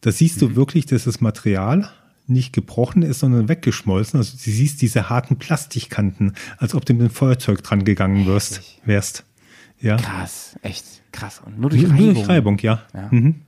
Da 0.00 0.12
siehst 0.12 0.36
mhm. 0.36 0.48
du 0.48 0.56
wirklich, 0.56 0.86
dass 0.86 1.04
das 1.04 1.20
Material 1.20 1.90
nicht 2.26 2.52
gebrochen 2.52 3.02
ist, 3.02 3.20
sondern 3.20 3.48
weggeschmolzen. 3.48 4.18
Also 4.18 4.32
du 4.32 4.50
siehst 4.50 4.82
diese 4.82 5.08
harten 5.08 5.36
Plastikkanten, 5.36 6.34
als 6.58 6.74
ob 6.74 6.84
du 6.84 6.92
mit 6.94 7.02
dem 7.02 7.10
Feuerzeug 7.10 7.62
dran 7.62 7.84
gegangen 7.84 8.26
wirst, 8.26 8.80
wärst. 8.84 9.24
Ja. 9.80 9.96
Krass, 9.96 10.56
echt 10.62 10.84
krass. 11.12 11.40
Und 11.44 11.60
nur 11.60 11.70
durch 11.70 11.84
Reibung. 11.84 11.98
Nur 11.98 12.14
durch 12.14 12.28
Reibung, 12.28 12.58
ja. 12.58 12.82
ja. 12.94 13.08
Mhm. 13.10 13.42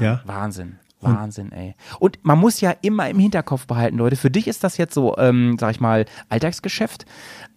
Ja. 0.00 0.20
Wahnsinn. 0.24 0.78
Wahnsinn, 1.00 1.52
ey. 1.52 1.74
Und 1.98 2.18
man 2.22 2.38
muss 2.38 2.60
ja 2.60 2.74
immer 2.82 3.08
im 3.08 3.18
Hinterkopf 3.18 3.66
behalten, 3.66 3.98
Leute. 3.98 4.16
Für 4.16 4.30
dich 4.30 4.48
ist 4.48 4.64
das 4.64 4.76
jetzt 4.76 4.94
so, 4.94 5.16
ähm, 5.18 5.56
sag 5.60 5.72
ich 5.72 5.80
mal, 5.80 6.06
Alltagsgeschäft. 6.28 7.06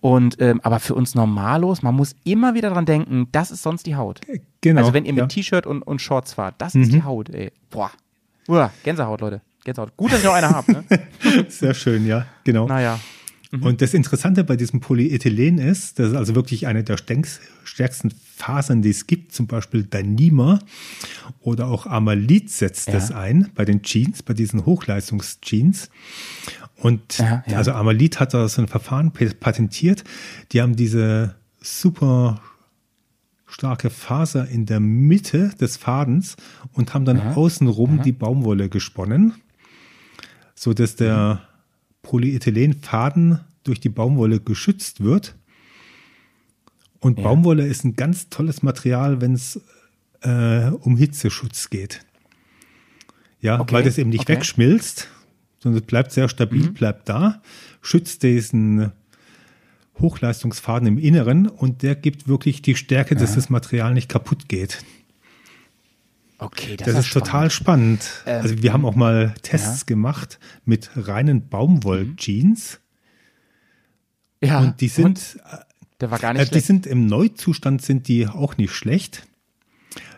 Und 0.01 0.39
ähm, 0.41 0.59
aber 0.63 0.79
für 0.79 0.95
uns 0.95 1.15
Normalos, 1.15 1.81
man 1.81 1.95
muss 1.95 2.15
immer 2.23 2.53
wieder 2.53 2.69
dran 2.69 2.85
denken, 2.85 3.27
das 3.31 3.51
ist 3.51 3.63
sonst 3.63 3.85
die 3.85 3.95
Haut. 3.95 4.21
Äh, 4.27 4.39
genau. 4.61 4.81
Also 4.81 4.93
wenn 4.93 5.05
ihr 5.05 5.13
mit 5.13 5.21
ja. 5.21 5.27
T-Shirt 5.27 5.65
und, 5.65 5.81
und 5.81 6.01
Shorts 6.01 6.33
fahrt, 6.33 6.55
das 6.59 6.73
mhm. 6.73 6.83
ist 6.83 6.93
die 6.93 7.03
Haut, 7.03 7.29
ey. 7.29 7.51
Boah. 7.69 7.91
Uah, 8.47 8.71
Gänsehaut, 8.83 9.21
Leute. 9.21 9.41
Gänsehaut. 9.63 9.95
Gut, 9.95 10.11
dass 10.11 10.19
ich 10.19 10.25
noch 10.25 10.33
eine 10.33 10.49
habe, 10.49 10.71
ne? 10.71 10.83
Sehr 11.49 11.73
schön, 11.73 12.05
ja, 12.05 12.25
genau. 12.43 12.67
Naja. 12.67 12.99
Mhm. 13.51 13.63
Und 13.63 13.81
das 13.81 13.93
Interessante 13.93 14.43
bei 14.43 14.55
diesem 14.55 14.79
Polyethylen 14.79 15.57
ist, 15.57 15.97
das 15.97 16.09
ist 16.09 16.15
also 16.15 16.35
wirklich 16.35 16.67
eine 16.67 16.83
der 16.83 16.97
stärksten 16.97 18.11
Fasern, 18.35 18.81
die 18.81 18.91
es 18.91 19.07
gibt, 19.07 19.33
zum 19.33 19.47
Beispiel 19.47 19.83
Danima 19.83 20.59
oder 21.41 21.67
auch 21.67 21.87
Amalit 21.87 22.51
setzt 22.51 22.87
ja. 22.87 22.93
das 22.93 23.11
ein 23.11 23.49
bei 23.55 23.65
den 23.65 23.81
Jeans, 23.81 24.21
bei 24.21 24.33
diesen 24.33 24.65
Hochleistungsjeans. 24.65 25.89
Und 26.77 27.17
ja, 27.17 27.43
ja. 27.47 27.57
also 27.57 27.71
Amalit 27.71 28.19
hat 28.19 28.33
da 28.33 28.47
so 28.47 28.61
ein 28.61 28.67
Verfahren 28.67 29.11
patentiert. 29.11 30.03
Die 30.51 30.61
haben 30.61 30.75
diese 30.75 31.35
super 31.59 32.41
starke 33.47 33.89
Faser 33.89 34.47
in 34.47 34.67
der 34.67 34.79
Mitte 34.79 35.49
des 35.59 35.75
Fadens 35.75 36.37
und 36.73 36.93
haben 36.93 37.03
dann 37.03 37.19
außenrum 37.19 38.03
die 38.03 38.11
Baumwolle 38.11 38.69
gesponnen, 38.69 39.33
so 40.53 40.73
dass 40.73 40.95
der 40.95 41.41
mhm. 41.41 41.48
Polyethylenfaden 42.01 43.39
durch 43.63 43.79
die 43.79 43.89
Baumwolle 43.89 44.39
geschützt 44.39 45.03
wird. 45.03 45.35
Und 46.99 47.17
ja. 47.17 47.23
Baumwolle 47.23 47.65
ist 47.65 47.83
ein 47.83 47.95
ganz 47.95 48.29
tolles 48.29 48.61
Material, 48.61 49.21
wenn 49.21 49.33
es 49.33 49.61
äh, 50.21 50.69
um 50.69 50.97
Hitzeschutz 50.97 51.69
geht. 51.69 52.05
Ja, 53.41 53.59
okay. 53.59 53.73
weil 53.73 53.83
das 53.83 53.97
eben 53.97 54.09
nicht 54.09 54.21
okay. 54.21 54.33
wegschmilzt, 54.33 55.07
sondern 55.59 55.81
es 55.81 55.87
bleibt 55.87 56.11
sehr 56.11 56.27
stabil, 56.27 56.63
mhm. 56.63 56.73
bleibt 56.73 57.07
da, 57.07 57.41
schützt 57.81 58.23
diesen 58.23 58.91
Hochleistungsfaden 59.99 60.87
im 60.87 60.97
Inneren 60.97 61.47
und 61.47 61.83
der 61.83 61.95
gibt 61.95 62.27
wirklich 62.27 62.61
die 62.61 62.75
Stärke, 62.75 63.15
ja. 63.15 63.21
dass 63.21 63.35
das 63.35 63.49
Material 63.49 63.93
nicht 63.93 64.09
kaputt 64.09 64.49
geht. 64.49 64.83
Okay, 66.39 66.77
das, 66.77 66.87
das 66.87 66.99
ist, 66.99 67.07
spannend. 67.07 67.25
total 67.27 67.51
spannend. 67.51 68.23
Ähm, 68.25 68.41
also 68.41 68.63
wir 68.63 68.73
haben 68.73 68.85
auch 68.85 68.95
mal 68.95 69.35
Tests 69.41 69.81
ja. 69.81 69.85
gemacht 69.85 70.39
mit 70.63 70.89
reinen 70.95 71.49
Baumwoll-Jeans. 71.49 72.79
Ja. 74.41 74.59
Und 74.59 74.79
die 74.79 74.87
sind, 74.87 75.05
und? 75.05 75.39
der 75.99 76.11
war 76.11 76.19
gar 76.19 76.33
nicht 76.33 76.51
äh, 76.51 76.55
Die 76.55 76.61
sind 76.61 76.85
im 76.85 77.07
Neuzustand 77.07 77.81
sind 77.81 78.07
die 78.07 78.27
auch 78.27 78.57
nicht 78.57 78.71
schlecht. 78.71 79.27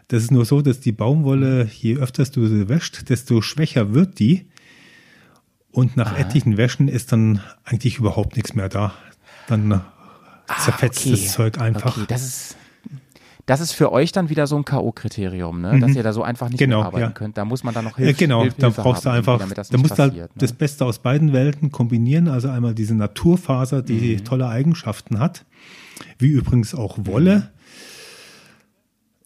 Das 0.09 0.23
ist 0.23 0.31
nur 0.31 0.45
so, 0.45 0.61
dass 0.61 0.79
die 0.79 0.91
Baumwolle, 0.91 1.65
je 1.73 1.95
öfter 1.97 2.23
du 2.25 2.45
sie 2.47 2.69
wäscht, 2.69 3.09
desto 3.09 3.41
schwächer 3.41 3.93
wird 3.93 4.19
die. 4.19 4.47
Und 5.71 5.97
nach 5.97 6.11
Aha. 6.11 6.19
etlichen 6.19 6.57
Wäschen 6.57 6.87
ist 6.87 7.11
dann 7.13 7.41
eigentlich 7.63 7.97
überhaupt 7.97 8.35
nichts 8.35 8.53
mehr 8.53 8.69
da. 8.69 8.93
Dann 9.47 9.71
ah, 9.71 9.83
zerfetzt 10.59 11.05
okay. 11.07 11.11
das 11.11 11.31
Zeug 11.31 11.57
einfach. 11.59 11.97
Okay, 11.97 12.05
das 12.07 12.23
ist 12.23 12.57
das 13.45 13.59
ist 13.61 13.71
für 13.73 13.91
euch 13.91 14.11
dann 14.11 14.29
wieder 14.29 14.47
so 14.47 14.55
ein 14.57 14.65
K.O.-Kriterium, 14.65 15.59
ne? 15.59 15.79
dass 15.79 15.95
ihr 15.95 16.03
da 16.03 16.13
so 16.13 16.23
einfach 16.23 16.49
nicht 16.49 16.59
Genau, 16.59 16.77
mitarbeiten 16.79 17.01
ja. 17.07 17.11
könnt. 17.11 17.37
Da 17.37 17.45
muss 17.45 17.63
man 17.63 17.73
dann 17.73 17.85
noch 17.85 17.97
Ja, 17.97 18.05
Hilfe 18.05 18.19
genau, 18.19 18.41
Hilfe 18.43 18.57
da 18.59 18.69
brauchst 18.69 19.05
du 19.05 19.09
haben, 19.09 19.17
einfach, 19.17 19.39
damit 19.39 19.57
das 19.57 19.69
da 19.69 19.77
musst 19.77 19.93
du 19.93 19.97
halt 19.99 20.11
passiert, 20.13 20.35
ne? 20.35 20.39
das 20.39 20.53
Beste 20.53 20.85
aus 20.85 20.99
beiden 20.99 21.33
Welten 21.33 21.71
kombinieren. 21.71 22.27
Also 22.27 22.49
einmal 22.49 22.73
diese 22.75 22.95
Naturfaser, 22.95 23.81
die 23.81 24.17
Mhm. 24.17 24.25
tolle 24.25 24.47
Eigenschaften 24.47 25.19
hat, 25.19 25.45
wie 26.19 26.27
übrigens 26.29 26.75
auch 26.75 26.97
Wolle. 27.05 27.49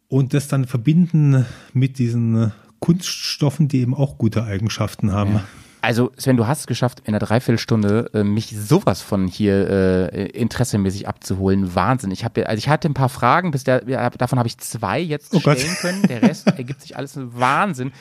Und 0.08 0.34
das 0.34 0.48
dann 0.48 0.66
verbinden 0.66 1.46
mit 1.74 1.98
diesen 2.00 2.52
Kunststoffen, 2.80 3.68
die 3.68 3.82
eben 3.82 3.96
auch 3.96 4.18
gute 4.18 4.44
Eigenschaften 4.44 5.12
haben. 5.12 5.40
Also 5.86 6.12
Sven, 6.18 6.36
du 6.36 6.48
hast 6.48 6.62
es 6.62 6.68
geschafft, 6.68 7.02
in 7.02 7.10
einer 7.14 7.20
Dreiviertelstunde 7.24 8.10
äh, 8.16 8.24
mich 8.24 8.58
sowas 8.58 9.04
von 9.04 9.28
hier 9.28 9.70
äh, 10.12 10.26
interessemäßig 10.30 11.08
abzuholen. 11.08 11.76
Wahnsinn. 11.76 12.10
Ich 12.10 12.26
habe, 12.26 12.50
also 12.50 12.58
ich 12.58 12.70
hatte 12.70 12.90
ein 12.90 12.96
paar 12.96 13.10
Fragen, 13.10 13.52
bis 13.52 13.66
der, 13.66 13.82
davon 14.10 14.40
habe 14.40 14.48
ich 14.48 14.58
zwei 14.58 15.00
jetzt 15.00 15.32
Oh 15.36 15.40
Gott. 15.42 15.60
stellen 15.60 15.76
können. 15.76 16.02
Der 16.08 16.24
Rest 16.24 16.48
ergibt 16.58 16.82
sich 16.82 16.98
alles 16.98 17.14
Wahnsinn. 17.16 17.92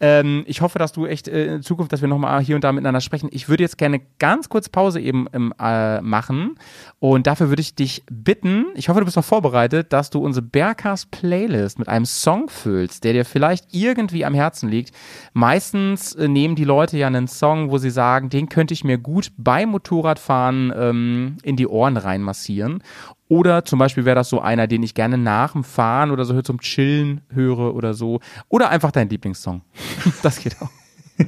Ähm, 0.00 0.44
ich 0.46 0.62
hoffe, 0.62 0.78
dass 0.78 0.92
du 0.92 1.04
echt 1.04 1.28
äh, 1.28 1.56
in 1.56 1.62
Zukunft, 1.62 1.92
dass 1.92 2.00
wir 2.00 2.08
nochmal 2.08 2.40
hier 2.42 2.54
und 2.54 2.64
da 2.64 2.72
miteinander 2.72 3.02
sprechen. 3.02 3.28
Ich 3.30 3.50
würde 3.50 3.64
jetzt 3.64 3.76
gerne 3.76 4.00
ganz 4.18 4.48
kurz 4.48 4.70
Pause 4.70 4.98
eben 5.00 5.26
ähm, 5.34 5.52
äh, 5.60 6.00
machen 6.00 6.54
und 7.00 7.26
dafür 7.26 7.50
würde 7.50 7.60
ich 7.60 7.74
dich 7.74 8.02
bitten, 8.10 8.64
ich 8.76 8.88
hoffe, 8.88 9.00
du 9.00 9.04
bist 9.04 9.16
noch 9.18 9.24
vorbereitet, 9.24 9.92
dass 9.92 10.08
du 10.08 10.20
unsere 10.20 10.44
Bergcast 10.46 11.10
Playlist 11.10 11.78
mit 11.78 11.88
einem 11.88 12.06
Song 12.06 12.48
füllst, 12.48 13.04
der 13.04 13.12
dir 13.12 13.26
vielleicht 13.26 13.74
irgendwie 13.74 14.24
am 14.24 14.32
Herzen 14.32 14.70
liegt. 14.70 14.94
Meistens 15.34 16.14
äh, 16.14 16.28
nehmen 16.28 16.56
die 16.56 16.64
Leute 16.64 16.96
ja 16.96 17.06
einen 17.06 17.25
Song, 17.28 17.70
wo 17.70 17.78
sie 17.78 17.90
sagen, 17.90 18.30
den 18.30 18.48
könnte 18.48 18.74
ich 18.74 18.84
mir 18.84 18.98
gut 18.98 19.32
beim 19.36 19.70
Motorradfahren 19.70 20.72
ähm, 20.76 21.36
in 21.42 21.56
die 21.56 21.66
Ohren 21.66 21.96
reinmassieren. 21.96 22.82
Oder 23.28 23.64
zum 23.64 23.78
Beispiel 23.78 24.04
wäre 24.04 24.16
das 24.16 24.28
so 24.28 24.40
einer, 24.40 24.66
den 24.66 24.82
ich 24.82 24.94
gerne 24.94 25.18
nach 25.18 25.52
dem 25.52 25.64
Fahren 25.64 26.10
oder 26.10 26.24
so 26.24 26.40
zum 26.42 26.60
Chillen 26.60 27.22
höre 27.32 27.74
oder 27.74 27.94
so. 27.94 28.20
Oder 28.48 28.70
einfach 28.70 28.92
dein 28.92 29.08
Lieblingssong. 29.08 29.62
Das 30.22 30.40
geht 30.40 30.56
auch. 30.60 30.70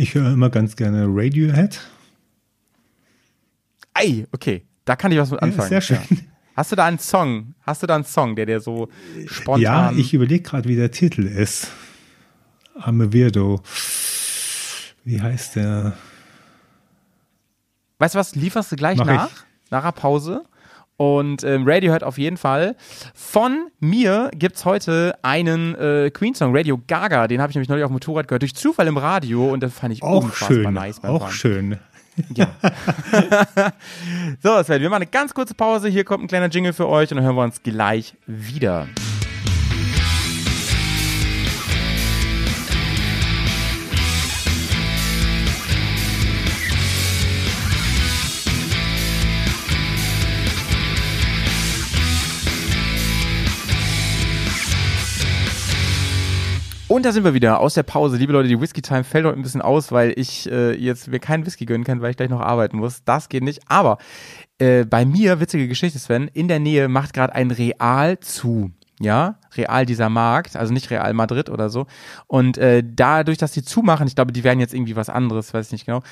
Ich 0.00 0.14
höre 0.14 0.32
immer 0.32 0.48
ganz 0.48 0.76
gerne 0.76 1.06
Radiohead. 1.08 1.80
Ei, 3.94 4.26
okay. 4.30 4.62
Da 4.84 4.94
kann 4.94 5.10
ich 5.10 5.18
was 5.18 5.32
mit 5.32 5.42
anfangen. 5.42 5.68
sehr 5.68 5.80
schön. 5.80 5.98
Ja. 6.08 6.16
Hast 6.54 6.70
du 6.70 6.76
da 6.76 6.86
einen 6.86 7.00
Song? 7.00 7.54
Hast 7.62 7.82
du 7.82 7.88
da 7.88 7.96
einen 7.96 8.04
Song, 8.04 8.36
der 8.36 8.46
dir 8.46 8.60
so 8.60 8.88
spontan. 9.26 9.60
Ja, 9.60 9.92
ich 9.92 10.14
überlege 10.14 10.42
gerade, 10.42 10.68
wie 10.68 10.76
der 10.76 10.92
Titel 10.92 11.26
ist. 11.26 11.72
I'm 12.76 13.02
a 13.04 13.12
Weirdo. 13.12 13.60
Wie 15.08 15.22
heißt 15.22 15.56
der? 15.56 15.94
Weißt 17.98 18.14
du 18.14 18.18
was? 18.18 18.34
Lieferst 18.34 18.70
du 18.70 18.76
gleich 18.76 18.98
Mach 18.98 19.06
nach? 19.06 19.30
ich. 19.30 19.70
Nach 19.70 19.82
der 19.82 19.92
Pause. 19.92 20.44
Und 20.98 21.44
ähm, 21.44 21.62
Radiohead 21.66 22.04
auf 22.04 22.18
jeden 22.18 22.36
Fall. 22.36 22.76
Von 23.14 23.68
mir 23.80 24.30
gibt's 24.34 24.66
heute 24.66 25.18
einen 25.22 25.74
äh, 25.76 26.10
Queen-Song, 26.10 26.54
Radio 26.54 26.78
Gaga. 26.86 27.26
Den 27.26 27.40
habe 27.40 27.50
ich 27.50 27.56
nämlich 27.56 27.70
neulich 27.70 27.84
auf 27.84 27.90
dem 27.90 27.94
Motorrad 27.94 28.28
gehört, 28.28 28.42
durch 28.42 28.54
Zufall 28.54 28.86
im 28.86 28.98
Radio. 28.98 29.50
Und 29.50 29.62
das 29.62 29.72
fand 29.72 29.94
ich 29.94 30.02
Auch 30.02 30.24
unfassbar 30.24 30.48
schön. 30.48 30.74
nice 30.74 31.00
beim 31.00 31.10
auch 31.12 31.20
Fahren. 31.22 31.32
schön. 31.32 31.78
Ja. 32.34 32.48
so, 34.42 34.62
Sven, 34.62 34.82
wir 34.82 34.90
machen 34.90 35.02
eine 35.04 35.10
ganz 35.10 35.32
kurze 35.32 35.54
Pause. 35.54 35.88
Hier 35.88 36.04
kommt 36.04 36.24
ein 36.24 36.28
kleiner 36.28 36.48
Jingle 36.48 36.74
für 36.74 36.86
euch 36.86 37.10
und 37.12 37.16
dann 37.16 37.24
hören 37.24 37.36
wir 37.36 37.44
uns 37.44 37.62
gleich 37.62 38.14
wieder. 38.26 38.88
Und 56.98 57.04
da 57.04 57.12
sind 57.12 57.22
wir 57.22 57.32
wieder 57.32 57.60
aus 57.60 57.74
der 57.74 57.84
Pause. 57.84 58.16
Liebe 58.16 58.32
Leute, 58.32 58.48
die 58.48 58.60
Whisky 58.60 58.82
Time 58.82 59.04
fällt 59.04 59.24
heute 59.24 59.38
ein 59.38 59.42
bisschen 59.42 59.62
aus, 59.62 59.92
weil 59.92 60.12
ich 60.16 60.50
äh, 60.50 60.74
jetzt 60.74 61.06
mir 61.06 61.20
keinen 61.20 61.46
Whisky 61.46 61.64
gönnen 61.64 61.84
kann, 61.84 62.00
weil 62.00 62.10
ich 62.10 62.16
gleich 62.16 62.28
noch 62.28 62.40
arbeiten 62.40 62.78
muss. 62.78 63.04
Das 63.04 63.28
geht 63.28 63.44
nicht. 63.44 63.60
Aber 63.68 63.98
äh, 64.58 64.84
bei 64.84 65.04
mir, 65.04 65.38
witzige 65.38 65.68
Geschichte, 65.68 66.00
Sven, 66.00 66.26
in 66.26 66.48
der 66.48 66.58
Nähe 66.58 66.88
macht 66.88 67.12
gerade 67.12 67.36
ein 67.36 67.52
Real 67.52 68.18
zu. 68.18 68.72
Ja, 68.98 69.38
Real 69.56 69.86
dieser 69.86 70.08
Markt, 70.08 70.56
also 70.56 70.72
nicht 70.72 70.90
Real 70.90 71.14
Madrid 71.14 71.50
oder 71.50 71.70
so. 71.70 71.86
Und 72.26 72.58
äh, 72.58 72.82
dadurch, 72.84 73.38
dass 73.38 73.52
die 73.52 73.62
zumachen, 73.62 74.08
ich 74.08 74.16
glaube, 74.16 74.32
die 74.32 74.42
werden 74.42 74.58
jetzt 74.58 74.74
irgendwie 74.74 74.96
was 74.96 75.08
anderes, 75.08 75.54
weiß 75.54 75.66
ich 75.66 75.72
nicht 75.72 75.86
genau. 75.86 76.02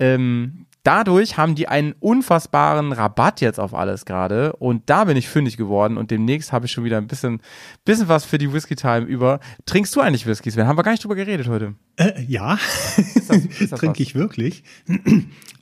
Ähm, 0.00 0.66
dadurch 0.84 1.36
haben 1.36 1.54
die 1.54 1.68
einen 1.68 1.92
unfassbaren 2.00 2.92
Rabatt 2.92 3.40
jetzt 3.40 3.60
auf 3.60 3.74
alles 3.74 4.04
gerade. 4.04 4.52
Und 4.54 4.88
da 4.90 5.04
bin 5.04 5.16
ich 5.16 5.28
fündig 5.28 5.56
geworden 5.56 5.96
und 5.96 6.10
demnächst 6.10 6.52
habe 6.52 6.66
ich 6.66 6.72
schon 6.72 6.84
wieder 6.84 6.98
ein 6.98 7.06
bisschen, 7.06 7.40
bisschen 7.84 8.08
was 8.08 8.24
für 8.24 8.38
die 8.38 8.52
Whisky 8.52 8.74
Time 8.76 9.06
über. 9.06 9.40
Trinkst 9.66 9.94
du 9.94 10.00
eigentlich 10.00 10.26
Whisky, 10.26 10.50
Sven? 10.50 10.66
Haben 10.66 10.78
wir 10.78 10.82
gar 10.82 10.92
nicht 10.92 11.04
drüber 11.04 11.14
geredet 11.14 11.48
heute. 11.48 11.74
Äh, 11.96 12.22
ja, 12.26 12.58
Ist 12.96 13.30
das, 13.30 13.36
ist 13.38 13.60
das 13.60 13.72
was? 13.72 13.80
trinke 13.80 14.02
ich 14.02 14.14
wirklich. 14.14 14.64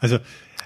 Also 0.03 0.18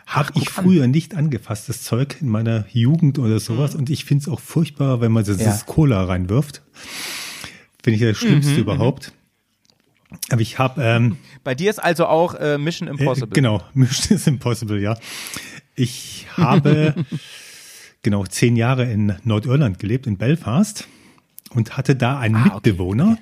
habe 0.07 0.31
ich 0.37 0.49
früher 0.49 0.87
nicht 0.87 1.17
angefasst, 1.17 1.69
das 1.69 1.83
Zeug 1.83 2.19
in 2.21 2.29
meiner 2.29 2.67
Jugend 2.71 3.19
oder 3.19 3.41
sowas. 3.41 3.75
Und 3.75 3.91
ich 3.91 4.05
finde 4.05 4.23
es 4.23 4.29
auch 4.29 4.39
furchtbar, 4.39 5.01
wenn 5.01 5.11
man 5.11 5.25
so 5.25 5.33
Ja. 5.33 5.45
das 5.45 5.67
Cola 5.67 6.05
reinwirft. 6.05 6.63
Finde 7.83 7.97
ich 7.99 8.03
das 8.03 8.19
Schlimmste 8.19 8.55
überhaupt. 8.61 9.13
Aber 10.31 10.41
ich 10.41 10.59
habe 10.59 10.83
ähm, 10.83 11.17
Bei 11.43 11.55
dir 11.55 11.71
ist 11.71 11.79
also 11.79 12.07
auch 12.07 12.35
äh, 12.35 12.59
Mission 12.59 12.89
Äh, 12.89 12.93
Impossible. 12.93 13.35
Genau, 13.35 13.63
Mission 13.75 14.17
is 14.17 14.27
Impossible, 14.27 14.81
ja. 14.81 14.97
Ich 15.75 16.27
habe 16.37 16.95
genau 18.03 18.25
zehn 18.25 18.57
Jahre 18.57 18.85
in 18.91 19.15
Nordirland 19.25 19.79
gelebt, 19.79 20.07
in 20.07 20.17
Belfast, 20.19 20.87
und 21.51 21.77
hatte 21.77 21.97
da 21.97 22.19
einen 22.19 22.37
Ah, 22.37 22.39
okay, 22.41 22.49
Mhm. 22.49 22.55
Mitbewohner. 22.55 23.19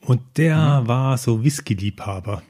Und 0.00 0.20
der 0.36 0.82
war 0.86 1.16
so 1.16 1.42
Whisky-Liebhaber. 1.42 2.42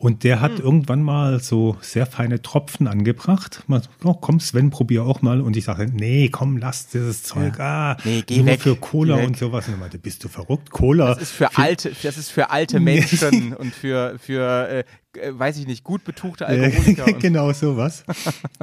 Und 0.00 0.24
der 0.24 0.40
hat 0.40 0.58
irgendwann 0.58 1.02
mal 1.02 1.40
so 1.40 1.76
sehr 1.82 2.06
feine 2.06 2.40
Tropfen 2.40 2.86
angebracht. 2.88 3.62
So, 3.68 3.80
oh, 4.04 4.14
komm 4.14 4.40
Sven, 4.40 4.70
probier 4.70 5.04
auch 5.04 5.20
mal. 5.20 5.42
Und 5.42 5.58
ich 5.58 5.64
sagte, 5.64 5.88
nee, 5.92 6.30
komm, 6.30 6.56
lass 6.56 6.86
dieses 6.88 7.22
Zeug. 7.22 7.60
Ah, 7.60 7.98
Nee, 8.04 8.22
geh 8.24 8.38
nur 8.38 8.46
weg, 8.46 8.62
für 8.62 8.76
Cola 8.76 9.16
und 9.16 9.36
sowas. 9.36 9.68
Und 9.68 9.74
er 9.74 9.76
meinte, 9.76 9.98
bist 9.98 10.24
du 10.24 10.28
verrückt? 10.28 10.70
Cola. 10.70 11.08
Das 11.08 11.20
ist 11.24 11.32
für 11.32 11.54
alte, 11.58 11.92
das 12.02 12.16
ist 12.16 12.30
für 12.30 12.48
alte 12.48 12.80
Menschen 12.80 13.52
und 13.58 13.74
für, 13.74 14.18
für 14.18 14.68
äh, 14.70 14.84
äh, 15.20 15.38
weiß 15.38 15.58
ich 15.58 15.66
nicht, 15.66 15.84
gut 15.84 16.02
betuchte 16.04 16.46
Alkoholiker. 16.46 17.12
genau 17.18 17.52
sowas. 17.52 18.02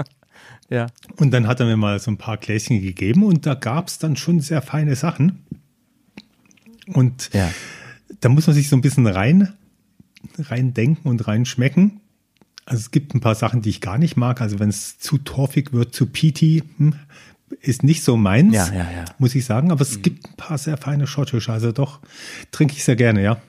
ja. 0.70 0.88
Und 1.18 1.30
dann 1.36 1.46
hat 1.46 1.60
er 1.60 1.68
mir 1.68 1.78
mal 1.78 2.00
so 2.00 2.10
ein 2.10 2.18
paar 2.18 2.38
Gläschen 2.38 2.82
gegeben 2.82 3.24
und 3.24 3.46
da 3.46 3.54
gab 3.54 3.90
es 3.90 4.00
dann 4.00 4.16
schon 4.16 4.40
sehr 4.40 4.64
feine 4.64 4.96
Sachen. 4.96 5.46
Und 6.88 7.30
Ja. 7.34 7.52
da 8.22 8.30
muss 8.30 8.48
man 8.48 8.56
sich 8.56 8.70
so 8.70 8.76
ein 8.76 8.82
bisschen 8.82 9.06
rein, 9.06 9.54
rein 10.40 10.74
denken 10.74 11.08
und 11.08 11.28
rein 11.28 11.46
schmecken. 11.46 12.02
Also 12.66 12.82
es 12.82 12.92
gibt 12.92 13.16
ein 13.16 13.22
paar 13.22 13.36
Sachen, 13.36 13.62
die 13.62 13.70
ich 13.70 13.82
gar 13.82 13.98
nicht 13.98 14.18
mag. 14.18 14.42
Also 14.42 14.60
wenn 14.60 14.70
es 14.70 15.00
zu 15.00 15.18
torfig 15.18 15.72
wird, 15.74 15.94
zu 15.94 16.06
peaty, 16.08 16.64
hm, 16.78 16.96
ist 17.62 17.84
nicht 17.84 18.04
so 18.04 18.18
meins, 18.18 18.54
Ja, 18.54 18.68
ja, 18.74 18.92
ja. 18.92 19.06
muss 19.20 19.36
ich 19.36 19.46
sagen. 19.46 19.72
Aber 19.72 19.82
es 19.82 20.02
gibt 20.02 20.28
ein 20.30 20.36
paar 20.36 20.58
sehr 20.58 20.76
feine 20.78 21.08
schottische. 21.08 21.52
Also 21.52 21.72
doch, 21.72 22.02
trinke 22.52 22.74
ich 22.74 22.84
sehr 22.84 22.98
gerne, 22.98 23.24
ja. 23.24 23.42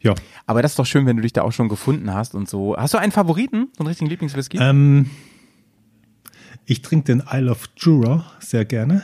Ja. 0.00 0.14
Aber 0.46 0.62
das 0.62 0.72
ist 0.72 0.78
doch 0.80 0.86
schön, 0.86 1.06
wenn 1.06 1.16
du 1.16 1.22
dich 1.22 1.32
da 1.32 1.42
auch 1.42 1.52
schon 1.52 1.68
gefunden 1.68 2.12
hast 2.12 2.34
und 2.34 2.48
so. 2.48 2.76
Hast 2.76 2.94
du 2.94 2.98
einen 2.98 3.12
Favoriten, 3.12 3.68
so 3.76 3.80
einen 3.84 3.86
richtigen 3.88 4.10
Lieblingswhisky? 4.10 4.58
Ähm, 4.60 5.08
ich 6.66 6.82
trinke 6.82 7.06
den 7.06 7.22
Isle 7.30 7.50
of 7.52 7.68
Jura 7.76 8.24
sehr 8.40 8.64
gerne. 8.64 9.02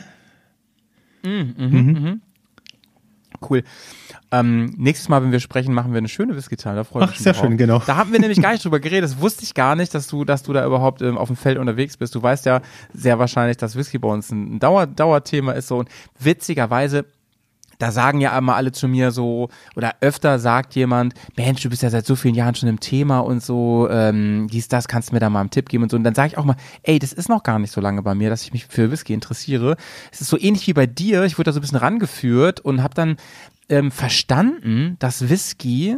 Cool. 3.47 3.63
Ähm, 4.31 4.75
nächstes 4.77 5.09
Mal, 5.09 5.23
wenn 5.23 5.31
wir 5.31 5.39
sprechen, 5.39 5.73
machen 5.73 5.91
wir 5.91 5.97
eine 5.97 6.07
schöne 6.07 6.35
Whisky-Teil. 6.35 6.75
Da 6.75 6.83
freue 6.83 7.03
ich 7.03 7.05
Ach, 7.05 7.09
mich 7.09 7.17
schon 7.17 7.23
sehr 7.23 7.33
drauf. 7.33 7.45
schön, 7.45 7.57
genau. 7.57 7.81
Da 7.85 7.95
haben 7.95 8.11
wir 8.11 8.19
nämlich 8.19 8.41
gar 8.41 8.51
nicht 8.51 8.63
drüber 8.63 8.79
geredet. 8.79 9.09
Das 9.09 9.19
wusste 9.21 9.43
ich 9.43 9.53
gar 9.53 9.75
nicht, 9.75 9.93
dass 9.93 10.07
du, 10.07 10.23
dass 10.23 10.43
du 10.43 10.53
da 10.53 10.65
überhaupt 10.65 11.01
ähm, 11.01 11.17
auf 11.17 11.29
dem 11.29 11.35
Feld 11.35 11.57
unterwegs 11.57 11.97
bist. 11.97 12.13
Du 12.13 12.21
weißt 12.21 12.45
ja 12.45 12.61
sehr 12.93 13.17
wahrscheinlich, 13.17 13.57
dass 13.57 13.75
Whisky 13.75 13.97
bei 13.97 14.09
uns 14.09 14.31
ein 14.31 14.59
Dauer, 14.59 14.85
Dauerthema 14.85 15.53
ist 15.53 15.67
so. 15.67 15.77
Und 15.77 15.89
witzigerweise 16.19 17.05
da 17.79 17.91
sagen 17.91 18.21
ja 18.21 18.37
immer 18.37 18.55
alle 18.55 18.71
zu 18.71 18.87
mir 18.87 19.11
so, 19.11 19.49
oder 19.75 19.95
öfter 20.01 20.37
sagt 20.37 20.75
jemand, 20.75 21.13
Mensch, 21.35 21.61
du 21.63 21.69
bist 21.69 21.81
ja 21.81 21.89
seit 21.89 22.05
so 22.05 22.15
vielen 22.15 22.35
Jahren 22.35 22.53
schon 22.53 22.69
im 22.69 22.79
Thema 22.79 23.19
und 23.19 23.41
so, 23.41 23.87
ähm, 23.89 24.47
dies, 24.51 24.67
das, 24.67 24.87
kannst 24.87 25.09
du 25.09 25.13
mir 25.15 25.19
da 25.19 25.29
mal 25.29 25.39
einen 25.39 25.49
Tipp 25.49 25.69
geben 25.69 25.83
und 25.83 25.89
so. 25.89 25.97
Und 25.97 26.03
dann 26.03 26.13
sage 26.13 26.27
ich 26.27 26.37
auch 26.37 26.45
mal, 26.45 26.57
ey, 26.83 26.99
das 26.99 27.13
ist 27.13 27.29
noch 27.29 27.41
gar 27.41 27.57
nicht 27.57 27.71
so 27.71 27.81
lange 27.81 28.03
bei 28.03 28.13
mir, 28.13 28.29
dass 28.29 28.43
ich 28.43 28.53
mich 28.53 28.67
für 28.67 28.91
Whisky 28.91 29.13
interessiere. 29.13 29.77
Es 30.11 30.21
ist 30.21 30.29
so 30.29 30.37
ähnlich 30.37 30.67
wie 30.67 30.73
bei 30.73 30.85
dir, 30.85 31.23
ich 31.23 31.37
wurde 31.37 31.45
da 31.45 31.53
so 31.53 31.59
ein 31.59 31.61
bisschen 31.61 31.77
rangeführt 31.77 32.59
und 32.59 32.83
habe 32.83 32.93
dann 32.93 33.15
ähm, 33.69 33.91
verstanden, 33.91 34.97
dass 34.99 35.29
Whisky, 35.29 35.95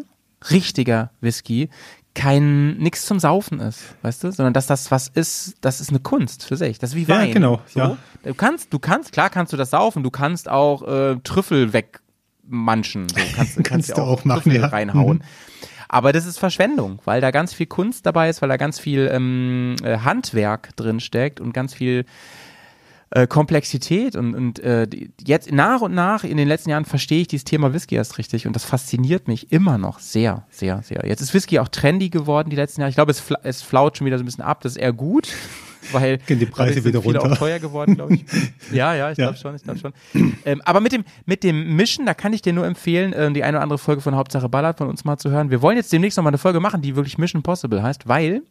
richtiger 0.52 1.12
Whisky, 1.20 1.70
kein 2.14 2.78
nix 2.78 3.06
zum 3.06 3.20
Saufen 3.20 3.60
ist, 3.60 3.96
weißt 4.02 4.24
du, 4.24 4.32
sondern 4.32 4.54
dass 4.54 4.68
das 4.68 4.92
was 4.92 5.08
ist, 5.08 5.56
das 5.62 5.80
ist 5.80 5.90
eine 5.90 6.00
Kunst 6.00 6.44
für 6.46 6.58
sich. 6.58 6.78
Das 6.80 6.92
ist 6.92 6.96
wie 6.96 7.04
Ja, 7.04 7.20
Wein. 7.20 7.32
genau, 7.34 7.62
So. 7.68 7.80
ja. 7.80 7.98
Du 8.24 8.34
kannst, 8.34 8.74
du 8.74 8.80
kannst, 8.80 9.14
klar 9.14 9.30
kannst 9.30 9.54
du 9.54 9.58
das 9.58 9.70
saufen, 9.70 10.04
du 10.04 10.12
kannst 10.12 10.50
auch 10.50 10.82
äh, 10.88 11.16
Trüffel 11.24 11.72
wegmanschen, 11.74 13.08
so 13.10 13.16
kannst, 13.36 13.36
kannst, 13.38 13.64
Kannst 13.64 13.90
ja 13.90 13.96
du 13.96 14.02
auch 14.02 14.26
machen, 14.26 14.44
Trüffel 14.44 14.62
ja. 14.62 14.68
reinhauen. 14.68 15.18
Mhm. 15.18 15.24
Aber 15.88 16.14
das 16.14 16.26
ist 16.26 16.38
Verschwendung, 16.38 17.00
weil 17.04 17.20
da 17.20 17.32
ganz 17.32 17.54
viel 17.54 17.66
Kunst 17.66 18.06
dabei 18.06 18.30
ist, 18.30 18.42
weil 18.42 18.48
da 18.50 18.56
ganz 18.58 18.80
viel 18.80 19.10
ähm, 19.12 19.76
äh, 19.84 19.98
Handwerk 20.00 20.76
drin 20.78 21.00
steckt 21.02 21.40
und 21.42 21.54
ganz 21.54 21.74
viel 21.74 22.06
äh, 23.12 23.28
Komplexität 23.28 24.16
und, 24.16 24.34
und 24.36 24.60
äh, 24.60 24.88
jetzt 25.26 25.52
nach 25.52 25.82
und 25.82 25.94
nach 25.94 26.24
in 26.24 26.38
den 26.38 26.48
letzten 26.48 26.70
Jahren 26.70 26.86
verstehe 26.86 27.22
ich 27.22 27.28
dieses 27.28 27.44
Thema 27.44 27.74
Whisky 27.74 27.96
erst 27.96 28.18
richtig 28.18 28.48
und 28.48 28.56
das 28.56 28.64
fasziniert 28.64 29.28
mich 29.28 29.52
immer 29.52 29.78
noch 29.78 30.00
sehr, 30.00 30.46
sehr, 30.50 30.82
sehr. 30.82 31.06
Jetzt 31.06 31.22
ist 31.22 31.34
Whisky 31.34 31.60
auch 31.60 31.68
trendy 31.68 32.10
geworden 32.10 32.50
die 32.50 32.56
letzten 32.56 32.82
Jahre. 32.82 32.90
Ich 32.90 32.96
glaube, 32.96 33.12
es, 33.12 33.20
fla 33.20 33.38
es 33.44 33.62
flaut 33.62 33.98
schon 33.98 34.08
wieder 34.08 34.18
so 34.18 34.24
ein 34.24 34.26
bisschen 34.26 34.44
ab. 34.46 34.62
Das 34.62 34.74
ist 34.74 34.78
eher 34.78 34.94
gut, 34.94 35.28
weil 35.92 36.20
Gehen 36.20 36.40
die 36.40 36.46
Preise 36.46 36.86
wieder 36.86 37.02
sind 37.02 37.04
viele 37.10 37.20
runter. 37.20 37.34
auch 37.34 37.38
teuer 37.38 37.60
geworden, 37.60 37.96
glaube 37.96 38.14
ich. 38.16 38.24
ja, 38.72 38.96
ja, 38.96 39.12
ich 39.12 39.18
Ja. 39.18 39.26
glaube 39.28 39.38
schon, 39.40 39.56
ich 39.56 39.64
glaube 39.64 39.80
schon. 39.80 39.94
Ähm, 40.46 40.62
aber 40.64 40.80
mit 40.80 40.94
dem 40.94 41.04
mit 41.26 41.44
dem 41.44 41.76
Mischen, 41.76 42.06
da 42.06 42.14
kann 42.14 42.32
ich 42.32 42.42
dir 42.42 42.54
nur 42.54 42.66
empfehlen, 42.66 43.14
ähm, 43.16 43.34
die 43.34 43.44
eine 43.44 43.58
oder 43.58 43.64
andere 43.64 43.78
Folge 43.78 44.02
von 44.02 44.16
Hauptsache 44.16 44.48
Ballard 44.48 44.78
von 44.78 44.88
uns 44.88 45.04
mal 45.04 45.18
zu 45.18 45.30
hören. 45.32 45.50
Wir 45.52 45.62
wollen 45.62 45.76
jetzt 45.76 45.92
demnächst 45.92 46.16
noch 46.18 46.24
mal 46.24 46.30
eine 46.30 46.38
Folge 46.38 46.62
machen, 46.62 46.82
die 46.82 46.96
wirklich 46.96 47.18
Mission 47.18 47.44
Possible 47.44 47.84
heißt, 47.84 48.08
weil 48.08 48.44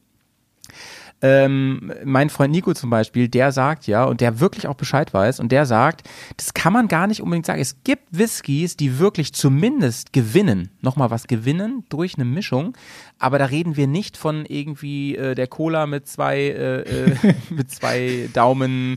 ähm, 1.22 1.92
mein 2.04 2.30
Freund 2.30 2.52
Nico 2.52 2.72
zum 2.72 2.90
Beispiel, 2.90 3.28
der 3.28 3.52
sagt 3.52 3.86
ja, 3.86 4.04
und 4.04 4.20
der 4.20 4.40
wirklich 4.40 4.66
auch 4.66 4.74
Bescheid 4.74 5.12
weiß, 5.12 5.40
und 5.40 5.52
der 5.52 5.66
sagt, 5.66 6.08
das 6.36 6.54
kann 6.54 6.72
man 6.72 6.88
gar 6.88 7.06
nicht 7.06 7.22
unbedingt 7.22 7.46
sagen. 7.46 7.60
Es 7.60 7.82
gibt 7.84 8.04
Whiskys, 8.10 8.76
die 8.76 8.98
wirklich 8.98 9.32
zumindest 9.32 10.12
gewinnen, 10.12 10.70
nochmal 10.80 11.10
was 11.10 11.26
gewinnen 11.26 11.84
durch 11.88 12.14
eine 12.14 12.24
Mischung, 12.24 12.74
aber 13.20 13.38
da 13.38 13.44
reden 13.44 13.76
wir 13.76 13.86
nicht 13.86 14.16
von 14.16 14.46
irgendwie 14.46 15.14
äh, 15.14 15.34
der 15.34 15.46
Cola 15.46 15.86
mit 15.86 16.08
zwei, 16.08 16.38
äh, 16.38 16.80
äh, 16.80 17.34
mit 17.50 17.70
zwei 17.70 18.28
Daumen 18.32 18.96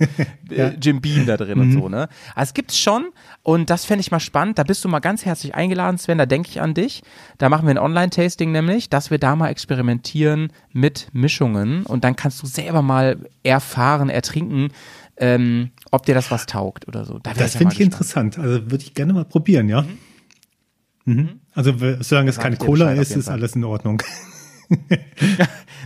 äh, 0.50 0.72
Jim 0.82 1.02
Beam 1.02 1.26
da 1.26 1.36
drin 1.36 1.60
und 1.60 1.74
so, 1.74 1.90
ne? 1.90 2.08
Also 2.34 2.50
es 2.50 2.54
gibt's 2.54 2.80
schon, 2.80 3.10
und 3.44 3.70
das 3.70 3.84
fände 3.84 4.00
ich 4.00 4.12
mal 4.12 4.22
spannend. 4.22 4.58
Da 4.58 4.64
bist 4.64 4.84
du 4.84 4.88
mal 4.90 5.02
ganz 5.02 5.26
herzlich 5.26 5.54
eingeladen, 5.56 5.98
Sven, 5.98 6.18
da 6.18 6.26
denke 6.26 6.50
ich 6.50 6.62
an 6.62 6.74
dich. 6.74 7.04
Da 7.38 7.50
machen 7.50 7.68
wir 7.68 7.72
ein 7.72 7.78
Online-Tasting 7.78 8.52
nämlich, 8.52 8.90
dass 8.90 9.12
wir 9.12 9.18
da 9.18 9.36
mal 9.36 9.50
experimentieren 9.50 10.54
mit 10.72 11.10
Mischungen 11.12 11.86
und 11.86 12.06
dann 12.06 12.16
kannst 12.16 12.42
du 12.42 12.48
selber 12.48 12.82
mal 12.82 13.18
erfahren, 13.44 14.10
ertrinken, 14.10 14.70
ähm, 15.18 15.72
ob 15.92 16.06
dir 16.06 16.16
das 16.16 16.32
was 16.32 16.46
taugt 16.46 16.88
oder 16.88 17.04
so. 17.04 17.20
Da 17.20 17.34
Das 17.34 17.54
ja 17.56 17.58
finde 17.60 17.74
ich 17.76 17.82
interessant. 17.82 18.40
Also 18.40 18.72
würde 18.72 18.84
ich 18.86 18.94
gerne 18.94 19.12
mal 19.12 19.26
probieren, 19.26 19.68
ja. 19.68 19.86
Mhm. 21.06 21.42
Also 21.56 21.74
solange 22.01 22.30
es 22.30 22.38
keine 22.39 22.58
Cola 22.58 22.86
Bescheid 22.89 23.01
ist, 23.01 23.16
ist 23.16 23.30
alles 23.30 23.56
in 23.56 23.64
Ordnung. 23.64 24.01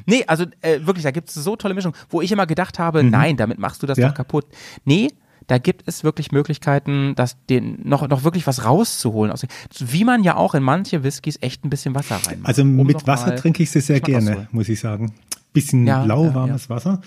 Nee, 0.05 0.23
also 0.27 0.45
äh, 0.61 0.79
wirklich, 0.85 1.03
da 1.03 1.11
gibt 1.11 1.27
es 1.27 1.35
so 1.35 1.57
tolle 1.57 1.73
Mischungen, 1.73 1.97
wo 2.09 2.21
ich 2.21 2.31
immer 2.31 2.45
gedacht 2.47 2.79
habe, 2.79 3.03
nein, 3.03 3.35
damit 3.35 3.59
machst 3.59 3.83
du 3.83 3.87
das 3.87 3.97
Mhm. 3.97 4.03
Ja. 4.03 4.07
doch 4.09 4.15
kaputt. 4.15 4.45
Nee, 4.85 5.09
da 5.47 5.57
gibt 5.57 5.83
es 5.87 6.05
wirklich 6.05 6.31
Möglichkeiten, 6.31 7.13
dass 7.15 7.35
den 7.47 7.79
noch, 7.83 8.07
noch 8.07 8.23
wirklich 8.23 8.47
was 8.47 8.63
rauszuholen. 8.63 9.31
Aus, 9.33 9.41
wie 9.79 10.05
man 10.05 10.23
ja 10.23 10.35
auch 10.37 10.53
in 10.55 10.63
manche 10.63 11.03
Whiskys 11.03 11.37
echt 11.41 11.65
ein 11.65 11.69
bisschen 11.69 11.95
Wasser 11.95 12.15
reinmacht. 12.25 12.47
Also 12.47 12.61
um 12.61 12.75
mit 12.77 13.05
Wasser 13.07 13.35
trinke 13.35 13.63
ich 13.63 13.71
sie 13.71 13.81
sehr 13.81 13.99
gerne, 13.99 14.27
rauszuholen. 14.27 14.47
muss 14.51 14.69
ich 14.69 14.79
sagen. 14.79 15.13
Bisschen 15.51 15.85
Ja, 15.85 16.03
blau, 16.05 16.25
ja, 16.25 16.35
warmes 16.35 16.69
Wasser. 16.69 17.01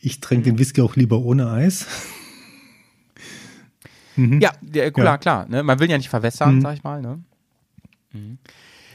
Ich 0.00 0.20
trinke 0.20 0.44
den 0.44 0.58
Whisky 0.60 0.80
auch 0.82 0.94
lieber 0.94 1.18
ohne 1.18 1.50
Eis. 1.50 1.86
Ja, 4.16 4.52
ja 4.74 4.90
klar, 4.90 5.18
klar. 5.18 5.46
Ne? 5.48 5.62
Man 5.62 5.78
will 5.80 5.88
ja 5.90 5.96
nicht 5.96 6.08
verwässern, 6.08 6.56
Mhm. 6.56 6.60
sag 6.60 6.74
ich 6.74 6.82
mal. 6.84 7.00
Ne? 7.00 7.20
Mhm. 8.18 8.38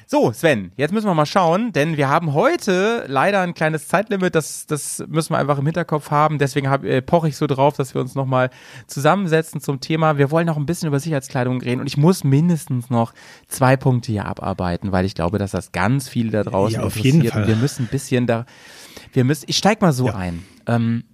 So, 0.06 0.32
Sven, 0.34 0.74
jetzt 0.76 0.92
müssen 0.92 1.08
wir 1.08 1.14
mal 1.14 1.26
schauen, 1.26 1.72
denn 1.72 1.96
wir 1.98 2.10
haben 2.10 2.34
heute 2.34 3.06
leider 3.08 3.40
ein 3.40 3.54
kleines 3.54 3.88
Zeitlimit, 3.88 4.36
das, 4.36 4.68
das 4.68 5.02
müssen 5.08 5.32
wir 5.34 5.38
einfach 5.40 5.58
im 5.58 5.66
Hinterkopf 5.66 6.12
haben. 6.12 6.38
Deswegen 6.40 6.70
hab, 6.70 6.84
äh, 6.84 7.02
poche 7.02 7.30
ich 7.30 7.38
so 7.38 7.48
drauf, 7.48 7.78
dass 7.78 7.94
wir 7.96 8.02
uns 8.02 8.14
nochmal 8.14 8.50
zusammensetzen 8.86 9.62
zum 9.62 9.80
Thema. 9.80 10.18
Wir 10.18 10.30
wollen 10.30 10.46
noch 10.46 10.58
ein 10.58 10.66
bisschen 10.66 10.88
über 10.90 11.00
Sicherheitskleidung 11.00 11.62
reden 11.62 11.80
und 11.82 11.88
ich 11.88 11.98
muss 11.98 12.24
mindestens 12.26 12.90
noch 12.90 13.14
zwei 13.48 13.78
Punkte 13.78 14.12
hier 14.12 14.26
abarbeiten, 14.26 14.92
weil 14.92 15.06
ich 15.06 15.16
glaube, 15.16 15.38
dass 15.40 15.52
das 15.52 15.72
ganz 15.72 16.10
viele 16.10 16.32
da 16.32 16.44
draußen 16.44 16.80
Ja, 16.82 16.86
auf 16.86 16.96
interessiert. 16.98 17.06
jeden 17.16 17.26
Und 17.28 17.32
Fall. 17.32 17.48
Wir 17.48 17.56
müssen 17.56 17.84
ein 17.86 17.90
bisschen 17.90 18.28
da, 18.28 18.46
wir 19.14 19.24
müssen, 19.24 19.46
ich 19.48 19.58
steig 19.58 19.82
mal 19.82 19.94
so 19.94 20.08
Ja. 20.08 20.16
ein. 20.16 20.44
Ähm, 20.68 21.06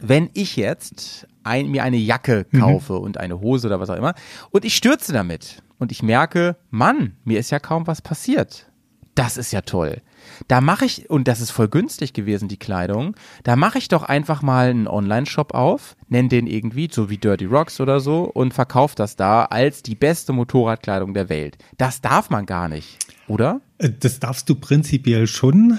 wenn 0.00 0.30
ich 0.32 0.56
jetzt 0.56 1.28
ein, 1.44 1.70
mir 1.70 1.84
eine 1.84 1.98
Jacke 1.98 2.46
Mhm. 2.50 2.58
kaufe 2.60 2.94
und 2.96 3.18
eine 3.18 3.38
Hose 3.40 3.66
oder 3.68 3.78
was 3.78 3.90
auch 3.90 3.96
immer 3.96 4.14
und 4.50 4.64
ich 4.64 4.74
stürze 4.74 5.12
damit 5.12 5.62
und 5.78 5.92
ich 5.92 6.02
merke, 6.02 6.56
Mann, 6.70 7.16
mir 7.24 7.38
ist 7.38 7.50
ja 7.50 7.58
kaum 7.58 7.86
was 7.86 8.02
passiert. 8.02 8.70
Das 9.14 9.36
ist 9.36 9.52
ja 9.52 9.60
toll. 9.60 10.02
Da 10.48 10.60
mache 10.60 10.84
ich, 10.86 11.08
und 11.08 11.28
das 11.28 11.40
ist 11.40 11.52
voll 11.52 11.68
günstig 11.68 12.14
gewesen, 12.14 12.48
die 12.48 12.56
Kleidung, 12.56 13.14
da 13.44 13.54
mache 13.54 13.78
ich 13.78 13.86
doch 13.86 14.02
einfach 14.02 14.42
mal 14.42 14.70
einen 14.70 14.88
Online-Shop 14.88 15.54
auf, 15.54 15.94
nenne 16.08 16.28
den 16.30 16.48
irgendwie, 16.48 16.88
so 16.90 17.10
wie 17.10 17.18
Dirty 17.18 17.44
Rocks 17.44 17.78
oder 17.80 18.00
so, 18.00 18.24
und 18.24 18.54
verkaufe 18.54 18.96
das 18.96 19.14
da 19.14 19.44
als 19.44 19.82
die 19.84 19.94
beste 19.94 20.32
Motorradkleidung 20.32 21.14
der 21.14 21.28
Welt. 21.28 21.58
Das 21.78 22.00
darf 22.00 22.28
man 22.30 22.44
gar 22.44 22.68
nicht, 22.68 22.98
oder? 23.28 23.60
Äh, 23.78 23.90
Das 24.00 24.18
darfst 24.18 24.48
du 24.48 24.56
prinzipiell 24.56 25.28
schon. 25.28 25.78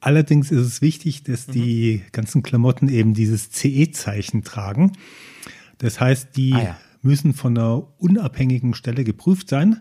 Allerdings 0.00 0.50
ist 0.50 0.60
es 0.66 0.82
wichtig, 0.82 1.22
Mhm. 1.26 1.32
dass 1.32 1.46
die 1.46 2.02
ganzen 2.12 2.42
Klamotten 2.42 2.88
eben 2.90 3.14
dieses 3.14 3.50
CE-Zeichen 3.50 4.42
tragen. 4.44 4.92
Das 5.78 6.00
heißt, 6.00 6.36
die 6.36 6.52
Ah 6.52 6.62
ja. 6.62 6.76
Müssen 7.04 7.34
von 7.34 7.56
einer 7.56 7.86
unabhängigen 7.98 8.74
Stelle 8.74 9.04
geprüft 9.04 9.48
sein, 9.48 9.80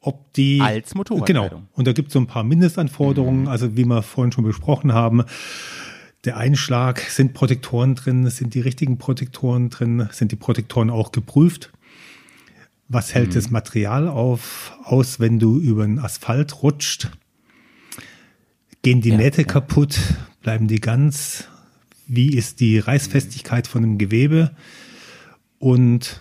ob 0.00 0.32
die 0.34 0.60
Als 0.60 0.94
Motorradkleidung. 0.94 1.48
Genau. 1.48 1.68
Und 1.72 1.86
da 1.86 1.92
gibt 1.92 2.08
es 2.08 2.12
so 2.14 2.20
ein 2.20 2.26
paar 2.26 2.44
Mindestanforderungen, 2.44 3.42
Mhm. 3.42 3.48
also 3.48 3.76
wie 3.76 3.84
wir 3.84 4.02
vorhin 4.02 4.32
schon 4.32 4.44
besprochen 4.44 4.92
haben. 4.92 5.24
Der 6.24 6.36
Einschlag, 6.36 7.00
sind 7.00 7.32
Protektoren 7.34 7.94
drin, 7.94 8.28
sind 8.30 8.54
die 8.54 8.60
richtigen 8.60 8.98
Protektoren 8.98 9.70
drin, 9.70 10.08
sind 10.12 10.32
die 10.32 10.36
Protektoren 10.36 10.90
auch 10.90 11.12
geprüft? 11.12 11.72
Was 12.88 13.14
hält 13.14 13.30
Mhm. 13.30 13.34
das 13.34 13.50
Material 13.50 14.08
auf, 14.08 14.72
aus, 14.82 15.20
wenn 15.20 15.38
du 15.38 15.58
über 15.58 15.84
den 15.86 15.98
Asphalt 15.98 16.62
rutscht? 16.62 17.10
Gehen 18.82 19.00
die 19.00 19.10
Ja, 19.10 19.16
Nähte 19.16 19.42
ja. 19.42 19.46
kaputt? 19.46 19.98
Bleiben 20.42 20.68
die 20.68 20.80
ganz? 20.80 21.44
Wie 22.06 22.30
ist 22.34 22.60
die 22.60 22.78
Reißfestigkeit 22.78 23.66
von 23.66 23.82
dem 23.82 23.98
Gewebe? 23.98 24.52
Und 25.58 26.20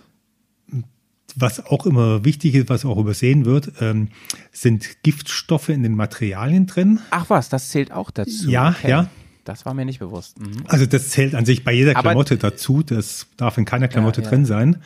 was 1.35 1.65
auch 1.65 1.85
immer 1.85 2.25
wichtig 2.25 2.55
ist, 2.55 2.69
was 2.69 2.85
auch 2.85 2.97
übersehen 2.97 3.45
wird, 3.45 3.73
ähm, 3.79 4.09
sind 4.51 5.03
Giftstoffe 5.03 5.69
in 5.69 5.83
den 5.83 5.95
Materialien 5.95 6.65
drin. 6.65 6.99
Ach 7.11 7.25
was, 7.29 7.49
das 7.49 7.69
zählt 7.69 7.91
auch 7.91 8.09
dazu. 8.11 8.49
Ja, 8.49 8.75
ja. 8.83 9.09
Das 9.43 9.65
war 9.65 9.73
mir 9.73 9.85
nicht 9.85 9.99
bewusst. 9.99 10.39
Mhm. 10.39 10.63
Also 10.67 10.85
das 10.85 11.09
zählt 11.09 11.33
an 11.35 11.45
sich 11.45 11.63
bei 11.63 11.71
jeder 11.71 11.91
Aber- 11.91 12.01
Klamotte 12.09 12.37
dazu. 12.37 12.83
Das 12.83 13.27
darf 13.37 13.57
in 13.57 13.65
keiner 13.65 13.87
Klamotte 13.87 14.21
ja. 14.21 14.29
drin 14.29 14.45
sein. 14.45 14.81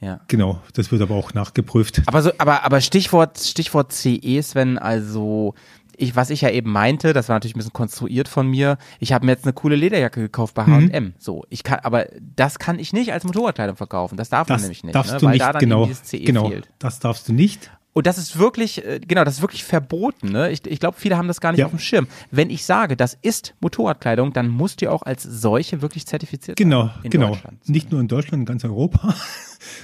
Ja. 0.00 0.20
Genau, 0.26 0.60
das 0.72 0.90
wird 0.90 1.00
aber 1.00 1.14
auch 1.14 1.32
nachgeprüft. 1.32 2.02
Aber 2.06 2.22
so, 2.22 2.32
aber, 2.38 2.64
aber 2.64 2.80
Stichwort, 2.80 3.38
Stichwort 3.38 3.92
CE, 3.92 4.42
Sven, 4.42 4.76
also 4.76 5.54
ich, 5.96 6.16
was 6.16 6.30
ich 6.30 6.40
ja 6.42 6.50
eben 6.50 6.70
meinte, 6.70 7.12
das 7.12 7.28
war 7.28 7.36
natürlich 7.36 7.54
ein 7.54 7.58
bisschen 7.58 7.72
konstruiert 7.72 8.28
von 8.28 8.46
mir. 8.48 8.78
Ich 8.98 9.12
habe 9.12 9.26
mir 9.26 9.32
jetzt 9.32 9.44
eine 9.44 9.52
coole 9.52 9.76
Lederjacke 9.76 10.20
gekauft 10.20 10.54
bei 10.54 10.64
H&M. 10.64 11.14
So, 11.18 11.44
ich 11.50 11.62
kann, 11.62 11.80
aber 11.82 12.06
das 12.36 12.58
kann 12.58 12.78
ich 12.78 12.92
nicht 12.92 13.12
als 13.12 13.24
Motorradkleidung 13.24 13.76
verkaufen. 13.76 14.16
Das 14.16 14.28
darf 14.28 14.48
man 14.48 14.56
Das 14.56 14.62
nämlich 14.62 14.84
nicht, 14.84 14.94
darfst 14.94 15.12
ne? 15.12 15.18
du 15.18 15.26
weil 15.26 15.32
nicht, 15.32 15.42
da 15.42 15.52
dann 15.52 15.60
genau, 15.60 15.86
CE 16.02 16.18
genau, 16.20 16.48
fehlt. 16.48 16.68
das 16.78 16.98
darfst 16.98 17.28
du 17.28 17.32
nicht. 17.32 17.70
Und 17.94 18.06
das 18.06 18.16
ist 18.16 18.38
wirklich, 18.38 18.82
äh, 18.86 19.00
genau, 19.06 19.22
das 19.22 19.34
ist 19.34 19.40
wirklich 19.42 19.64
verboten. 19.64 20.32
Ne? 20.32 20.50
Ich, 20.50 20.66
ich 20.66 20.80
glaube, 20.80 20.96
viele 20.98 21.18
haben 21.18 21.28
das 21.28 21.42
gar 21.42 21.52
nicht 21.52 21.58
Ja. 21.58 21.66
auf 21.66 21.72
dem 21.72 21.78
Schirm. 21.78 22.08
Wenn 22.30 22.48
ich 22.48 22.64
sage, 22.64 22.96
das 22.96 23.18
ist 23.20 23.54
Motorradkleidung, 23.60 24.32
dann 24.32 24.48
muss 24.48 24.76
die 24.76 24.88
auch 24.88 25.02
als 25.02 25.22
solche 25.22 25.82
wirklich 25.82 26.06
zertifiziert 26.06 26.56
Genau, 26.56 26.84
sein. 26.86 26.92
In 27.02 27.10
genau. 27.10 27.28
Deutschland. 27.28 27.68
Nicht 27.68 27.90
nur 27.92 28.00
in 28.00 28.08
Deutschland, 28.08 28.40
in 28.40 28.46
ganz 28.46 28.64
Europa. 28.64 29.14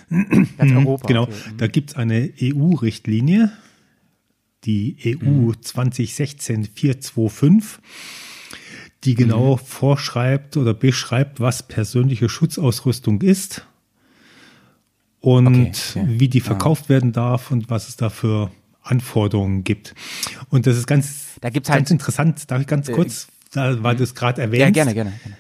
Ganz 0.08 0.72
Europa. 0.72 1.06
genau, 1.06 1.24
okay. 1.24 1.32
da 1.58 1.66
gibt's 1.66 1.94
eine 1.96 2.30
EU-Richtlinie, 2.40 3.52
die 4.64 4.96
EU 5.04 5.52
2016-425, 5.52 7.78
die 9.04 9.14
genau 9.14 9.56
Mhm. 9.56 9.60
vorschreibt 9.60 10.56
oder 10.56 10.74
beschreibt, 10.74 11.40
was 11.40 11.62
persönliche 11.66 12.28
Schutzausrüstung 12.28 13.22
ist 13.22 13.66
und 15.20 15.46
Okay, 15.46 15.72
okay. 15.94 16.06
wie 16.18 16.28
die 16.28 16.40
verkauft 16.40 16.88
werden 16.88 17.12
darf 17.12 17.50
und 17.50 17.70
was 17.70 17.88
es 17.88 17.96
da 17.96 18.10
für 18.10 18.50
Anforderungen 18.82 19.64
gibt. 19.64 19.94
Und 20.50 20.66
das 20.66 20.76
ist 20.76 20.86
ganz, 20.86 21.34
Da 21.40 21.50
gibt's 21.50 21.68
ganz 21.68 21.76
halt- 21.76 21.90
interessant. 21.90 22.50
Darf 22.50 22.60
ich 22.60 22.66
ganz 22.66 22.90
kurz, 22.90 23.28
da 23.52 23.82
war 23.82 23.94
das 23.94 24.14
gerade 24.14 24.42
erwähnt. 24.42 24.60
Ja, 24.60 24.70
gerne, 24.70 24.94
gerne. 24.94 25.12
gerne. 25.22 25.36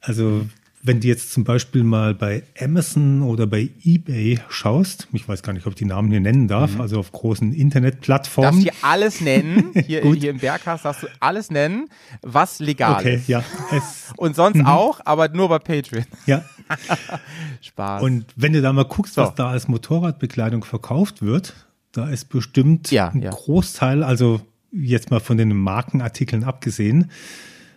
Also, 0.00 0.46
wenn 0.86 1.00
du 1.00 1.08
jetzt 1.08 1.32
zum 1.32 1.44
Beispiel 1.44 1.82
mal 1.82 2.14
bei 2.14 2.42
Amazon 2.60 3.22
oder 3.22 3.46
bei 3.46 3.70
eBay 3.84 4.38
schaust, 4.50 5.08
ich 5.14 5.26
weiß 5.26 5.42
gar 5.42 5.54
nicht, 5.54 5.66
ob 5.66 5.72
ich 5.72 5.78
die 5.78 5.86
Namen 5.86 6.10
hier 6.10 6.20
nennen 6.20 6.46
darf, 6.46 6.78
also 6.78 6.98
auf 6.98 7.10
großen 7.10 7.48
Darfst 7.48 7.60
Internetplattformen. 7.60 8.60
hier 8.60 8.72
alles 8.82 9.22
nennen. 9.22 9.70
Hier, 9.86 10.02
hier 10.12 10.30
im 10.30 10.38
Berghaus 10.38 10.82
darfst 10.82 11.02
du 11.04 11.06
alles 11.20 11.50
nennen, 11.50 11.88
was 12.20 12.58
legal 12.60 13.00
Okay, 13.00 13.14
ist. 13.16 13.28
ja. 13.28 13.42
Und 14.18 14.36
sonst 14.36 14.64
auch, 14.66 15.00
aber 15.06 15.28
nur 15.30 15.48
bei 15.48 15.58
Patreon. 15.58 16.04
ja. 16.26 16.44
Spaß. 17.60 18.02
Und 18.02 18.26
wenn 18.36 18.52
du 18.52 18.60
da 18.62 18.72
mal 18.72 18.84
guckst, 18.84 19.14
So. 19.14 19.22
was 19.22 19.34
da 19.34 19.48
als 19.50 19.68
Motorradbekleidung 19.68 20.64
verkauft 20.64 21.22
wird, 21.22 21.54
da 21.92 22.08
ist 22.10 22.26
bestimmt 22.28 22.90
Ja, 22.90 23.08
ein 23.08 23.22
ja. 23.22 23.30
Großteil, 23.30 24.02
also 24.02 24.40
jetzt 24.72 25.10
mal 25.10 25.20
von 25.20 25.36
den 25.38 25.54
Markenartikeln 25.56 26.44
abgesehen, 26.44 27.10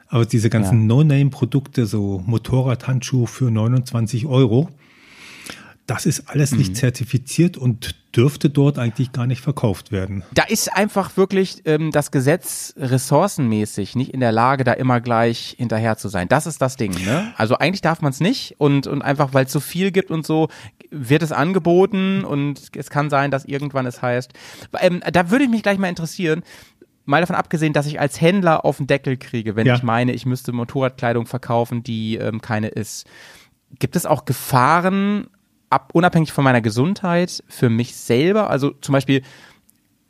aber 0.10 0.26
diese 0.26 0.50
ganzen 0.50 0.82
Ja. 0.82 0.96
No-Name-Produkte, 0.96 1.86
so 1.86 2.24
Motorradhandschuh 2.26 3.26
für 3.26 3.52
29 3.52 4.26
Euro, 4.26 4.70
das 5.88 6.06
ist 6.06 6.30
alles 6.30 6.52
nicht 6.52 6.76
zertifiziert 6.76 7.56
und 7.58 7.96
dürfte 8.14 8.50
dort 8.50 8.78
eigentlich 8.78 9.14
gar 9.14 9.26
nicht 9.26 9.40
verkauft 9.42 9.92
werden. 9.92 10.24
Da 10.34 10.44
ist 10.44 10.76
einfach 10.76 11.16
wirklich 11.16 11.62
ähm, 11.66 11.92
das 11.92 12.12
Gesetz 12.12 12.74
ressourcenmäßig 12.78 13.96
nicht 13.96 14.14
in 14.14 14.20
der 14.20 14.34
Lage, 14.34 14.66
da 14.66 14.74
immer 14.74 15.00
gleich 15.00 15.56
hinterher 15.58 15.98
zu 15.98 16.10
sein. 16.10 16.28
Das 16.28 16.46
ist 16.46 16.62
das 16.62 16.76
Ding. 16.76 16.92
Ne? 17.06 17.32
Also 17.38 17.58
eigentlich 17.58 17.82
darf 17.82 18.02
man 18.02 18.12
es 18.12 18.20
nicht 18.20 18.56
und, 18.58 18.86
und 18.86 19.02
einfach, 19.02 19.34
weil 19.34 19.46
es 19.46 19.52
so 19.54 19.62
viel 19.62 19.92
gibt 19.92 20.12
und 20.12 20.26
so, 20.26 20.50
wird 20.92 21.22
es 21.22 21.32
angeboten 21.32 22.26
und 22.26 22.76
es 22.76 22.90
kann 22.90 23.10
sein, 23.10 23.32
dass 23.32 23.46
irgendwann 23.46 23.86
es 23.86 24.02
heißt. 24.02 24.34
Ähm, 24.82 25.02
da 25.12 25.30
würde 25.30 25.46
ich 25.46 25.50
mich 25.50 25.64
gleich 25.64 25.78
mal 25.78 25.88
interessieren, 25.90 26.44
mal 27.08 27.22
davon 27.22 27.36
abgesehen, 27.36 27.74
dass 27.74 27.88
ich 27.88 28.00
als 28.00 28.22
Händler 28.22 28.64
auf 28.66 28.78
den 28.78 28.86
Deckel 28.88 29.18
kriege, 29.18 29.56
wenn 29.56 29.66
Ja. 29.66 29.76
ich 29.76 29.84
meine, 29.84 30.14
ich 30.14 30.26
müsste 30.28 30.52
Motorradkleidung 30.52 31.26
verkaufen, 31.26 31.82
die 31.82 32.16
ähm, 32.18 32.42
keine 32.42 32.68
ist. 32.68 33.08
Gibt 33.80 33.96
es 33.96 34.06
auch 34.06 34.26
Gefahren, 34.26 35.28
ab, 35.70 35.90
unabhängig 35.94 36.32
von 36.32 36.44
meiner 36.44 36.62
Gesundheit, 36.62 37.44
für 37.48 37.70
mich 37.70 37.96
selber? 37.96 38.50
Also 38.50 38.72
zum 38.72 38.94
Beispiel 38.94 39.24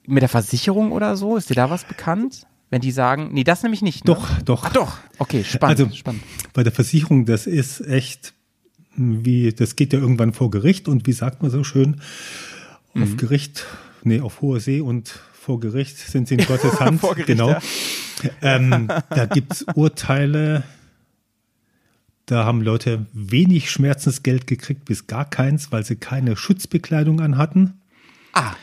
mit 0.05 0.21
der 0.21 0.29
Versicherung 0.29 0.91
oder 0.91 1.15
so? 1.17 1.37
Ist 1.37 1.49
dir 1.49 1.55
da 1.55 1.69
was 1.69 1.85
bekannt? 1.85 2.45
Wenn 2.69 2.81
die 2.81 2.91
sagen, 2.91 3.29
nee, 3.31 3.43
das 3.45 3.63
nämlich 3.63 3.81
nicht. 3.81 4.05
Ne? 4.05 4.13
Doch, 4.13 4.41
doch. 4.41 4.63
Ach 4.65 4.73
doch. 4.73 4.97
Okay, 5.19 5.43
spannend. 5.43 5.79
Also 5.79 5.95
spannend. 5.95 6.23
bei 6.53 6.63
der 6.63 6.73
Versicherung, 6.73 7.25
das 7.25 7.47
ist 7.47 7.79
echt 7.87 8.33
wie, 8.95 9.53
das 9.53 9.75
geht 9.75 9.93
ja 9.93 9.99
irgendwann 9.99 10.33
vor 10.33 10.49
Gericht 10.51 10.87
und 10.87 11.05
wie 11.07 11.13
sagt 11.13 11.41
man 11.41 11.51
so 11.51 11.63
schön, 11.63 12.01
auf 12.95 13.09
Mhm. 13.11 13.17
Gericht, 13.17 13.65
nee, 14.03 14.19
auf 14.21 14.41
hoher 14.41 14.59
See 14.59 14.81
und 14.81 15.19
vor 15.47 15.61
Gericht 15.61 15.97
sind 15.97 16.27
sie 16.27 16.35
in 16.35 16.45
Gottes 16.45 16.77
Hand. 16.81 16.99
Vor 16.99 17.13
Gericht, 17.15 17.27
genau. 17.27 17.51
ja. 17.51 17.61
Ähm, 18.41 18.89
da 19.09 19.25
gibt's 19.27 19.63
Urteile, 19.75 20.63
da 22.25 22.43
haben 22.43 22.61
Leute 22.61 23.05
wenig 23.13 23.71
Schmerzensgeld 23.71 24.45
gekriegt, 24.45 24.83
bis 24.83 25.07
gar 25.07 25.23
keins, 25.23 25.71
weil 25.71 25.85
sie 25.85 25.95
keine 25.95 26.35
Schutzbekleidung 26.35 27.21
anhatten. 27.21 27.79
Ah, 28.33 28.55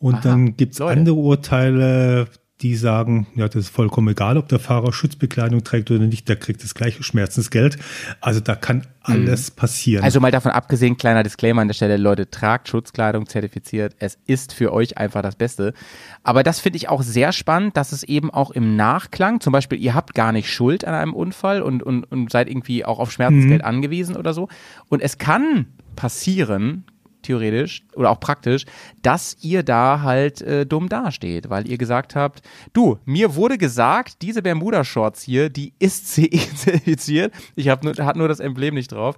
Und 0.00 0.14
Aha, 0.16 0.22
dann 0.22 0.56
gibt's 0.56 0.80
Leute. 0.80 0.98
andere 0.98 1.14
Urteile, 1.14 2.26
die 2.62 2.76
sagen, 2.76 3.26
ja, 3.34 3.48
das 3.48 3.64
ist 3.64 3.68
vollkommen 3.70 4.08
egal, 4.08 4.36
ob 4.36 4.48
der 4.48 4.58
Fahrer 4.58 4.92
Schutzbekleidung 4.92 5.64
trägt 5.64 5.90
oder 5.90 6.00
nicht, 6.00 6.28
der 6.28 6.36
kriegt 6.36 6.62
das 6.62 6.74
gleiche 6.74 7.02
Schmerzensgeld. 7.02 7.76
Also 8.20 8.40
da 8.40 8.54
kann 8.54 8.86
alles 9.02 9.50
passieren. 9.50 10.04
Also 10.04 10.20
mal 10.20 10.30
davon 10.30 10.52
abgesehen, 10.52 10.96
kleiner 10.96 11.24
Disclaimer 11.24 11.62
an 11.62 11.68
der 11.68 11.74
Stelle, 11.74 11.96
Leute, 11.96 12.30
tragt 12.30 12.68
Schutzkleidung 12.68 13.26
zertifiziert. 13.26 13.96
Es 13.98 14.16
ist 14.26 14.52
für 14.52 14.72
euch 14.72 14.96
einfach 14.96 15.22
das 15.22 15.34
Beste. 15.34 15.74
Aber 16.22 16.44
das 16.44 16.60
finde 16.60 16.76
ich 16.76 16.88
auch 16.88 17.02
sehr 17.02 17.32
spannend, 17.32 17.76
dass 17.76 17.90
es 17.90 18.04
eben 18.04 18.30
auch 18.30 18.52
im 18.52 18.76
Nachklang, 18.76 19.40
zum 19.40 19.52
Beispiel, 19.52 19.80
ihr 19.80 19.94
habt 19.94 20.14
gar 20.14 20.30
nicht 20.30 20.48
Schuld 20.48 20.84
an 20.84 20.94
einem 20.94 21.14
Unfall 21.14 21.62
und, 21.62 21.82
und, 21.82 22.04
und 22.04 22.30
seid 22.30 22.48
irgendwie 22.48 22.84
auch 22.84 23.00
auf 23.00 23.10
Schmerzensgeld 23.10 23.64
angewiesen 23.64 24.16
oder 24.16 24.32
so. 24.34 24.48
Und 24.88 25.02
es 25.02 25.18
kann 25.18 25.66
passieren, 25.96 26.84
theoretisch 27.22 27.84
oder 27.94 28.10
auch 28.10 28.20
praktisch, 28.20 28.64
dass 29.02 29.36
ihr 29.42 29.62
da 29.62 30.02
halt 30.02 30.42
äh, 30.42 30.66
dumm 30.66 30.88
dasteht, 30.88 31.50
weil 31.50 31.68
ihr 31.68 31.78
gesagt 31.78 32.14
habt, 32.14 32.42
du, 32.72 32.98
mir 33.04 33.34
wurde 33.34 33.58
gesagt, 33.58 34.22
diese 34.22 34.42
Bermuda-Shorts 34.42 35.22
hier, 35.22 35.48
die 35.48 35.72
ist 35.78 36.08
CE-zertifiziert. 36.14 37.32
Ich 37.56 37.68
habe 37.68 37.84
nur, 37.86 38.04
hat 38.04 38.16
nur 38.16 38.28
das 38.28 38.40
Emblem 38.40 38.74
nicht 38.74 38.92
drauf. 38.92 39.16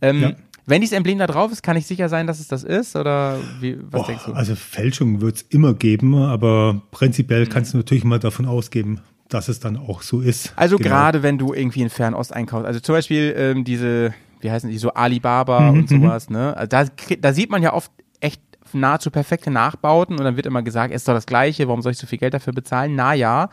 Ähm, 0.00 0.20
Ja. 0.22 0.32
Wenn 0.66 0.80
dieses 0.80 0.96
Emblem 0.96 1.18
da 1.18 1.26
drauf 1.26 1.52
ist, 1.52 1.62
kann 1.62 1.76
ich 1.76 1.84
sicher 1.86 2.08
sein, 2.08 2.26
dass 2.26 2.40
es 2.40 2.48
das 2.48 2.64
ist? 2.64 2.96
Oder 2.96 3.38
wie, 3.60 3.76
was 3.90 4.00
Boah, 4.00 4.06
denkst 4.06 4.24
du? 4.24 4.32
also 4.32 4.54
Fälschung 4.54 5.20
wird's 5.20 5.42
immer 5.50 5.74
geben, 5.74 6.14
aber 6.16 6.80
prinzipiell 6.90 7.46
kannst 7.46 7.74
du 7.74 7.76
natürlich 7.76 8.04
mal 8.04 8.18
davon 8.18 8.46
ausgehen, 8.46 9.00
dass 9.28 9.48
es 9.48 9.60
dann 9.60 9.76
auch 9.76 10.00
so 10.00 10.22
ist. 10.22 10.54
Also 10.56 10.78
Genau. 10.78 10.88
gerade 10.88 11.22
wenn 11.22 11.36
du 11.36 11.52
irgendwie 11.52 11.82
in 11.82 11.90
Fernost 11.90 12.32
einkaufst, 12.32 12.64
also 12.66 12.80
zum 12.80 12.94
Beispiel 12.94 13.34
ähm, 13.36 13.64
diese, 13.64 14.14
wie 14.44 14.50
heißen 14.50 14.70
die, 14.70 14.78
so 14.78 14.92
Alibaba 14.92 15.72
Mhm, 15.72 15.78
und 15.80 15.88
sowas, 15.88 16.30
ne? 16.30 16.56
Also 16.56 16.68
da, 16.68 16.84
da 17.18 17.32
sieht 17.32 17.50
man 17.50 17.62
ja 17.62 17.72
oft 17.72 17.90
echt 18.20 18.40
nahezu 18.72 19.10
perfekte 19.10 19.50
Nachbauten 19.50 20.18
und 20.18 20.24
dann 20.24 20.36
wird 20.36 20.46
immer 20.46 20.62
gesagt, 20.62 20.92
es 20.92 21.02
ist 21.02 21.08
doch 21.08 21.14
das 21.14 21.26
Gleiche, 21.26 21.66
warum 21.68 21.82
soll 21.82 21.92
ich 21.92 21.98
so 21.98 22.06
viel 22.06 22.18
Geld 22.18 22.34
dafür 22.34 22.52
bezahlen? 22.52 22.94
Naja, 22.94 23.48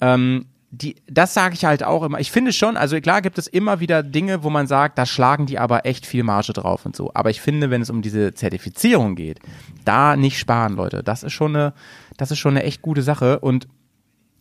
ähm, 0.00 0.46
die, 0.70 0.96
das 1.06 1.32
sage 1.34 1.54
ich 1.54 1.64
halt 1.64 1.82
auch 1.82 2.02
immer. 2.02 2.18
Ich 2.20 2.30
finde 2.30 2.52
schon, 2.52 2.76
also 2.76 3.00
klar 3.00 3.22
gibt 3.22 3.38
es 3.38 3.46
immer 3.46 3.80
wieder 3.80 4.02
Dinge, 4.02 4.42
wo 4.42 4.50
man 4.50 4.66
sagt, 4.66 4.98
da 4.98 5.06
schlagen 5.06 5.46
die 5.46 5.58
aber 5.58 5.86
echt 5.86 6.04
viel 6.04 6.24
Marge 6.24 6.52
drauf 6.52 6.84
und 6.84 6.94
so. 6.94 7.10
Aber 7.14 7.30
ich 7.30 7.40
finde, 7.40 7.70
wenn 7.70 7.80
es 7.80 7.88
um 7.88 8.02
diese 8.02 8.34
Zertifizierung 8.34 9.14
geht, 9.14 9.38
da 9.84 10.16
nicht 10.16 10.38
sparen, 10.38 10.74
Leute. 10.76 11.02
Das 11.02 11.22
ist 11.22 11.32
schon 11.32 11.56
eine, 11.56 11.72
das 12.18 12.30
ist 12.30 12.38
schon 12.38 12.52
eine 12.52 12.64
echt 12.64 12.82
gute 12.82 13.02
Sache. 13.02 13.38
Und 13.38 13.66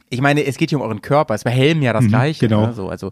ich 0.10 0.20
meine, 0.20 0.46
es 0.46 0.58
geht 0.58 0.70
hier 0.70 0.80
um 0.80 0.84
euren 0.84 1.02
Körper. 1.02 1.34
Es 1.34 1.42
ist 1.42 1.46
bei 1.46 1.52
Helmen 1.52 1.82
ja 1.82 1.94
das 1.94 2.08
Gleiche. 2.08 2.48
genau. 2.48 2.68
Ne? 2.68 2.74
So, 2.74 2.90
also 2.90 3.12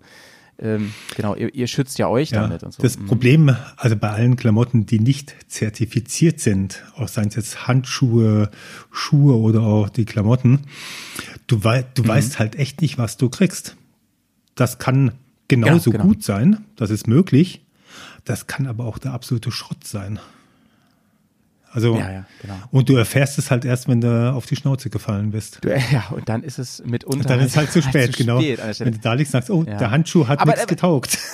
ähm, 0.60 0.94
genau, 1.16 1.36
ihr, 1.36 1.54
ihr 1.54 1.68
schützt 1.68 1.98
ja 2.00 2.08
euch 2.08 2.32
Ja, 2.32 2.42
damit 2.44 2.64
und 2.64 2.74
so. 2.74 2.82
das 2.82 2.98
Mhm. 2.98 3.08
Problem, 3.08 3.56
also 3.78 3.96
bei 3.96 4.10
allen 4.10 4.36
Klamotten, 4.36 4.86
die 4.86 5.00
nicht 5.00 5.36
zertifiziert 5.48 6.40
sind, 6.40 6.84
auch 6.96 7.08
seien 7.08 7.28
es 7.28 7.36
jetzt 7.36 7.68
Handschuhe, 7.68 8.50
Schuhe 8.92 9.36
oder 9.38 9.62
auch 9.62 9.90
die 9.90 10.06
Klamotten, 10.06 10.62
du, 11.48 11.64
wei 11.64 11.86
du 11.94 12.04
Mhm. 12.04 12.08
weißt 12.08 12.40
halt 12.40 12.56
echt 12.56 12.82
nicht, 12.82 12.98
was 12.98 13.18
du 13.18 13.30
kriegst. 13.30 13.76
Das 14.56 14.80
kann 14.80 15.12
genauso 15.48 15.92
genau. 15.92 16.06
gut 16.06 16.24
sein, 16.24 16.64
das 16.76 16.90
ist 16.90 17.08
möglich. 17.08 17.62
Das 18.24 18.48
kann 18.48 18.66
aber 18.66 18.86
auch 18.86 18.98
der 18.98 19.14
absolute 19.14 19.52
Schrott 19.52 19.86
sein. 19.86 20.20
Also, 21.76 21.98
Ja, 21.98 22.10
ja, 22.12 22.26
genau. 22.42 22.56
und 22.72 22.88
du 22.88 22.96
erfährst 22.96 23.38
es 23.38 23.52
halt 23.52 23.66
erst, 23.66 23.90
wenn 23.90 24.00
du 24.00 24.32
auf 24.34 24.46
die 24.46 24.56
Schnauze 24.56 24.90
gefallen 24.90 25.32
bist. 25.32 25.60
Du, 25.62 25.70
ja, 25.92 26.06
und 26.12 26.30
dann 26.30 26.42
ist 26.42 26.58
es 26.58 26.82
mitunter. 26.86 27.18
Und 27.18 27.30
dann 27.30 27.40
ist 27.42 27.48
es 27.52 27.58
halt 27.58 27.72
zu 27.72 27.82
spät, 27.84 28.16
genau. 28.16 28.40
spät 28.40 28.62
an 28.62 28.68
der 28.68 28.74
Stelle. 28.74 28.88
wenn 28.92 28.94
du 28.96 29.02
da 29.02 29.14
liegst, 29.14 29.34
sagst, 29.34 29.50
oh, 29.52 29.64
Ja. 29.68 29.78
der 29.78 29.92
Handschuh 29.92 30.26
hat 30.28 30.44
nichts 30.46 30.68
getaugt. 30.68 31.18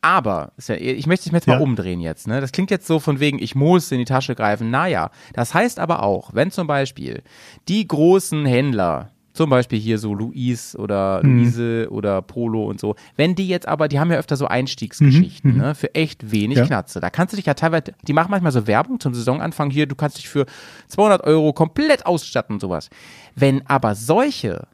Aber, 0.00 0.52
ich 0.58 1.06
möchte 1.06 1.24
dich 1.24 1.32
jetzt 1.32 1.46
mal 1.46 1.62
umdrehen 1.62 2.00
jetzt. 2.00 2.26
Ne? 2.26 2.40
Das 2.42 2.52
klingt 2.52 2.70
jetzt 2.70 2.86
so 2.86 2.98
von 3.00 3.20
wegen, 3.20 3.38
ich 3.38 3.54
muss 3.54 3.90
in 3.90 3.98
die 3.98 4.04
Tasche 4.04 4.34
greifen. 4.34 4.70
Naja, 4.70 5.10
das 5.32 5.54
heißt 5.54 5.78
aber 5.78 6.02
auch, 6.02 6.34
wenn 6.34 6.50
zum 6.50 6.66
Beispiel 6.66 7.22
die 7.68 7.88
großen 7.88 8.44
Händler, 8.44 9.12
zum 9.34 9.50
Beispiel 9.50 9.78
hier 9.78 9.98
so 9.98 10.14
Luis 10.14 10.74
oder 10.76 11.20
Mhm. 11.22 11.36
Luise 11.38 11.88
oder 11.90 12.22
Polo 12.22 12.64
und 12.64 12.80
so, 12.80 12.94
wenn 13.16 13.34
die 13.34 13.46
jetzt 13.48 13.68
aber, 13.68 13.88
die 13.88 13.98
haben 14.00 14.10
ja 14.10 14.16
öfter 14.16 14.36
so 14.36 14.46
Einstiegsgeschichten, 14.46 15.56
ne, 15.58 15.74
für 15.74 15.94
echt 15.94 16.30
wenig 16.30 16.56
Mhm, 16.56 16.62
Ja. 16.62 16.66
Knatze. 16.68 17.00
Da 17.00 17.10
kannst 17.10 17.32
du 17.32 17.36
dich 17.36 17.44
ja 17.46 17.54
teilweise, 17.54 17.92
die 18.06 18.12
machen 18.14 18.30
manchmal 18.30 18.52
so 18.52 18.66
Werbung 18.66 18.98
zum 19.00 19.12
Saisonanfang 19.12 19.70
hier, 19.70 19.86
du 19.86 19.94
kannst 19.96 20.16
dich 20.18 20.28
für 20.28 20.46
200 20.88 21.24
Euro 21.24 21.52
komplett 21.52 22.06
ausstatten 22.06 22.54
und 22.54 22.60
sowas. 22.60 22.88
Wenn 23.34 23.66
aber 23.66 23.94
solche 23.94 24.66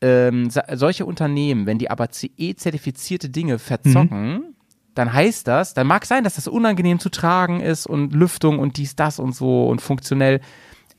ähm, 0.00 0.48
solche 0.74 1.04
Unternehmen, 1.04 1.66
wenn 1.66 1.78
die 1.78 1.90
aber 1.90 2.08
CE-zertifizierte 2.12 3.28
Dinge 3.30 3.58
verzocken, 3.58 4.54
dann 4.94 5.12
heißt 5.12 5.46
das, 5.48 5.74
dann 5.74 5.86
mag 5.88 6.06
sein, 6.06 6.22
dass 6.24 6.36
das 6.36 6.46
unangenehm 6.48 6.98
zu 7.00 7.08
tragen 7.08 7.60
ist 7.60 7.86
und 7.86 8.12
Lüftung 8.12 8.58
und 8.60 8.76
dies, 8.76 8.94
das 8.96 9.18
und 9.18 9.34
so 9.34 9.66
und 9.68 9.80
funktionell. 9.80 10.40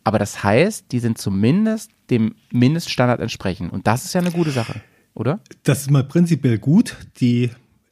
Aber 0.09 0.17
das 0.17 0.43
heißt, 0.43 0.85
die 0.91 0.97
sind 0.99 1.19
zumindest 1.19 1.91
dem 2.09 2.33
Mindeststandard 2.51 3.19
entsprechen. 3.21 3.69
Und 3.69 3.85
das 3.85 4.05
ist 4.05 4.13
ja 4.15 4.21
eine 4.21 4.31
gute 4.31 4.49
Sache, 4.49 4.81
oder? 5.13 5.39
Das 5.61 5.81
ist 5.81 5.91
mal 5.91 6.03
prinzipiell 6.03 6.57
gut. 6.57 6.97
Die 7.19 7.51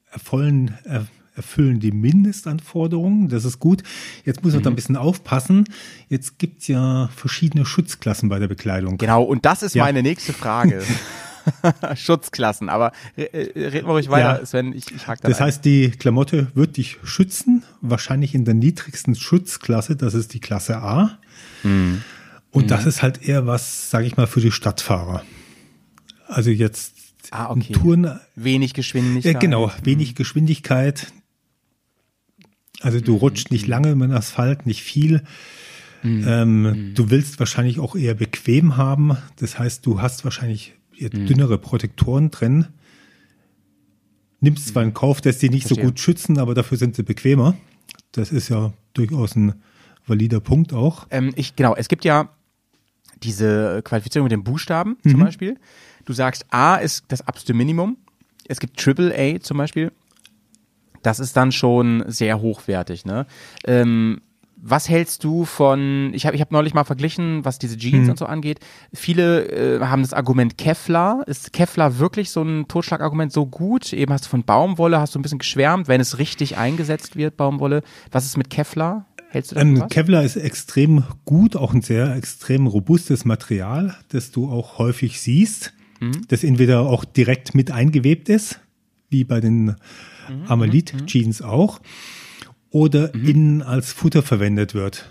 erfüllen, 0.09 0.73
er, 0.83 1.05
erfüllen 1.35 1.79
die 1.79 1.91
Mindestanforderungen. 1.91 3.29
Das 3.29 3.45
ist 3.45 3.59
gut. 3.59 3.83
Jetzt 4.25 4.43
muss 4.43 4.53
man 4.53 4.61
Mhm. 4.61 4.63
da 4.63 4.69
ein 4.71 4.75
bisschen 4.75 4.95
aufpassen. 4.97 5.65
Jetzt 6.09 6.39
gibt's 6.39 6.67
ja 6.67 7.07
verschiedene 7.15 7.67
Schutzklassen 7.67 8.29
bei 8.29 8.39
der 8.39 8.47
Bekleidung. 8.47 8.97
Genau, 8.97 9.21
und 9.21 9.45
das 9.45 9.61
ist 9.61 9.75
Ja. 9.75 9.83
meine 9.83 10.01
nächste 10.01 10.33
Frage. 10.33 10.81
Schutzklassen, 11.95 12.67
aber 12.67 12.91
äh, 13.15 13.23
äh, 13.23 13.67
reden 13.67 13.87
wir 13.87 13.93
ruhig 13.93 14.09
weiter, 14.09 14.39
Ja. 14.39 14.45
Sven, 14.45 14.73
ich, 14.73 14.91
ich 14.93 15.07
hake 15.07 15.21
da 15.21 15.29
Das 15.29 15.39
ein. 15.39 15.45
heißt, 15.45 15.63
die 15.63 15.91
Klamotte 15.91 16.47
wird 16.55 16.75
dich 16.75 16.97
schützen, 17.03 17.63
wahrscheinlich 17.79 18.35
in 18.35 18.43
der 18.43 18.53
niedrigsten 18.53 19.15
Schutzklasse, 19.15 19.95
das 19.95 20.13
ist 20.13 20.33
die 20.33 20.41
Klasse 20.41 20.77
A. 20.81 21.17
Mhm. 21.63 22.01
Und 22.51 22.71
das 22.71 22.85
ist 22.85 23.01
halt 23.01 23.21
eher 23.27 23.45
was, 23.45 23.89
sage 23.91 24.07
ich 24.07 24.17
mal, 24.17 24.27
für 24.27 24.41
die 24.41 24.51
Stadtfahrer. 24.51 25.23
Also 26.27 26.49
jetzt 26.49 26.93
Ah, 27.31 27.49
okay. 27.51 27.73
Touren, 27.73 28.19
Wenig 28.35 28.73
Geschwindigkeit. 28.73 29.33
Ja, 29.33 29.39
genau, 29.39 29.69
wenig 29.83 30.15
Geschwindigkeit. 30.15 31.11
Also 32.79 33.01
du 33.01 33.15
rutscht 33.15 33.51
nicht 33.51 33.67
lange 33.67 33.91
über 33.91 34.07
den 34.07 34.15
Asphalt, 34.15 34.65
nicht 34.65 34.81
viel. 34.83 35.23
Ähm, 36.03 36.91
Du 36.95 37.09
willst 37.09 37.39
wahrscheinlich 37.39 37.79
auch 37.79 37.95
eher 37.95 38.13
bequem 38.13 38.77
haben. 38.77 39.17
Das 39.37 39.59
heißt, 39.59 39.85
du 39.85 39.99
hast 40.01 40.23
wahrscheinlich 40.23 40.73
eher 40.97 41.09
dünnere 41.09 41.57
Protektoren 41.57 42.31
drin. 42.31 42.67
Nimmst 44.39 44.67
zwar 44.67 44.83
in 44.83 44.93
Kauf, 44.93 45.19
dass 45.19 45.39
die 45.39 45.49
nicht 45.49 45.63
so 45.67 45.75
Verstehe. 45.75 45.85
gut 45.85 45.99
schützen, 45.99 46.37
aber 46.37 46.53
dafür 46.53 46.77
sind 46.77 46.95
sie 46.95 47.03
bequemer. 47.03 47.57
Das 48.11 48.31
ist 48.31 48.49
ja 48.49 48.71
durchaus 48.93 49.35
ein 49.35 49.55
valider 50.07 50.39
Punkt 50.39 50.73
auch. 50.73 51.07
Ähm, 51.11 51.33
ich, 51.35 51.55
genau, 51.55 51.75
es 51.75 51.87
gibt 51.87 52.05
ja 52.05 52.29
diese 53.23 53.81
Qualifizierung 53.83 54.25
mit 54.25 54.31
den 54.31 54.43
Buchstaben 54.43 54.97
Mhm. 55.03 55.09
zum 55.11 55.19
Beispiel. 55.21 55.57
Du 56.05 56.13
sagst, 56.13 56.45
A 56.51 56.75
ist 56.75 57.05
das 57.09 57.27
absolute 57.27 57.53
Minimum. 57.53 57.97
Es 58.47 58.59
gibt 58.59 58.79
Triple 58.79 59.13
A 59.17 59.39
zum 59.41 59.57
Beispiel. 59.57 59.91
Das 61.03 61.19
ist 61.19 61.35
dann 61.35 61.51
schon 61.51 62.03
sehr 62.07 62.41
hochwertig. 62.41 63.05
Ne? 63.05 63.25
Ähm, 63.65 64.21
was 64.59 64.89
hältst 64.89 65.23
du 65.23 65.45
von, 65.45 66.11
ich 66.13 66.25
habe 66.25 66.35
ich 66.35 66.41
hab 66.41 66.51
neulich 66.51 66.73
mal 66.73 66.83
verglichen, 66.83 67.45
was 67.45 67.59
diese 67.59 67.77
Jeans 67.77 68.05
Hm. 68.05 68.09
und 68.11 68.19
so 68.19 68.25
angeht. 68.25 68.59
Viele 68.93 69.45
äh, 69.77 69.79
haben 69.81 70.01
das 70.01 70.13
Argument 70.13 70.57
Kevlar. 70.57 71.27
Ist 71.27 71.53
Kevlar 71.53 71.99
wirklich 71.99 72.31
so 72.31 72.41
ein 72.41 72.67
Totschlagargument 72.67 73.31
so 73.31 73.45
gut? 73.45 73.93
Eben 73.93 74.11
hast 74.11 74.25
du 74.25 74.29
von 74.29 74.43
Baumwolle, 74.43 74.99
hast 74.99 75.13
du 75.13 75.19
ein 75.19 75.21
bisschen 75.21 75.37
geschwärmt, 75.39 75.87
wenn 75.87 76.01
es 76.01 76.17
richtig 76.17 76.57
eingesetzt 76.57 77.15
wird, 77.15 77.37
Baumwolle. 77.37 77.83
Was 78.11 78.25
ist 78.25 78.37
mit 78.37 78.49
Kevlar? 78.49 79.05
Hältst 79.29 79.51
du 79.51 79.55
da 79.55 79.61
Ähm? 79.61 79.87
Kevlar 79.89 80.23
ist 80.23 80.35
extrem 80.35 81.03
gut, 81.25 81.55
auch 81.55 81.73
ein 81.73 81.81
sehr 81.81 82.15
extrem 82.15 82.67
robustes 82.67 83.25
Material, 83.25 83.95
das 84.09 84.31
du 84.31 84.49
auch 84.49 84.77
häufig 84.77 85.19
siehst, 85.21 85.73
das 86.27 86.43
entweder 86.43 86.81
auch 86.81 87.05
direkt 87.05 87.55
mit 87.55 87.71
eingewebt 87.71 88.29
ist, 88.29 88.59
wie 89.09 89.23
bei 89.23 89.39
den 89.39 89.75
Armalit-Jeans 90.47 91.41
auch, 91.41 91.79
oder 92.69 93.13
innen 93.15 93.61
als 93.63 93.93
Futter 93.93 94.21
verwendet 94.21 94.73
wird. 94.75 95.09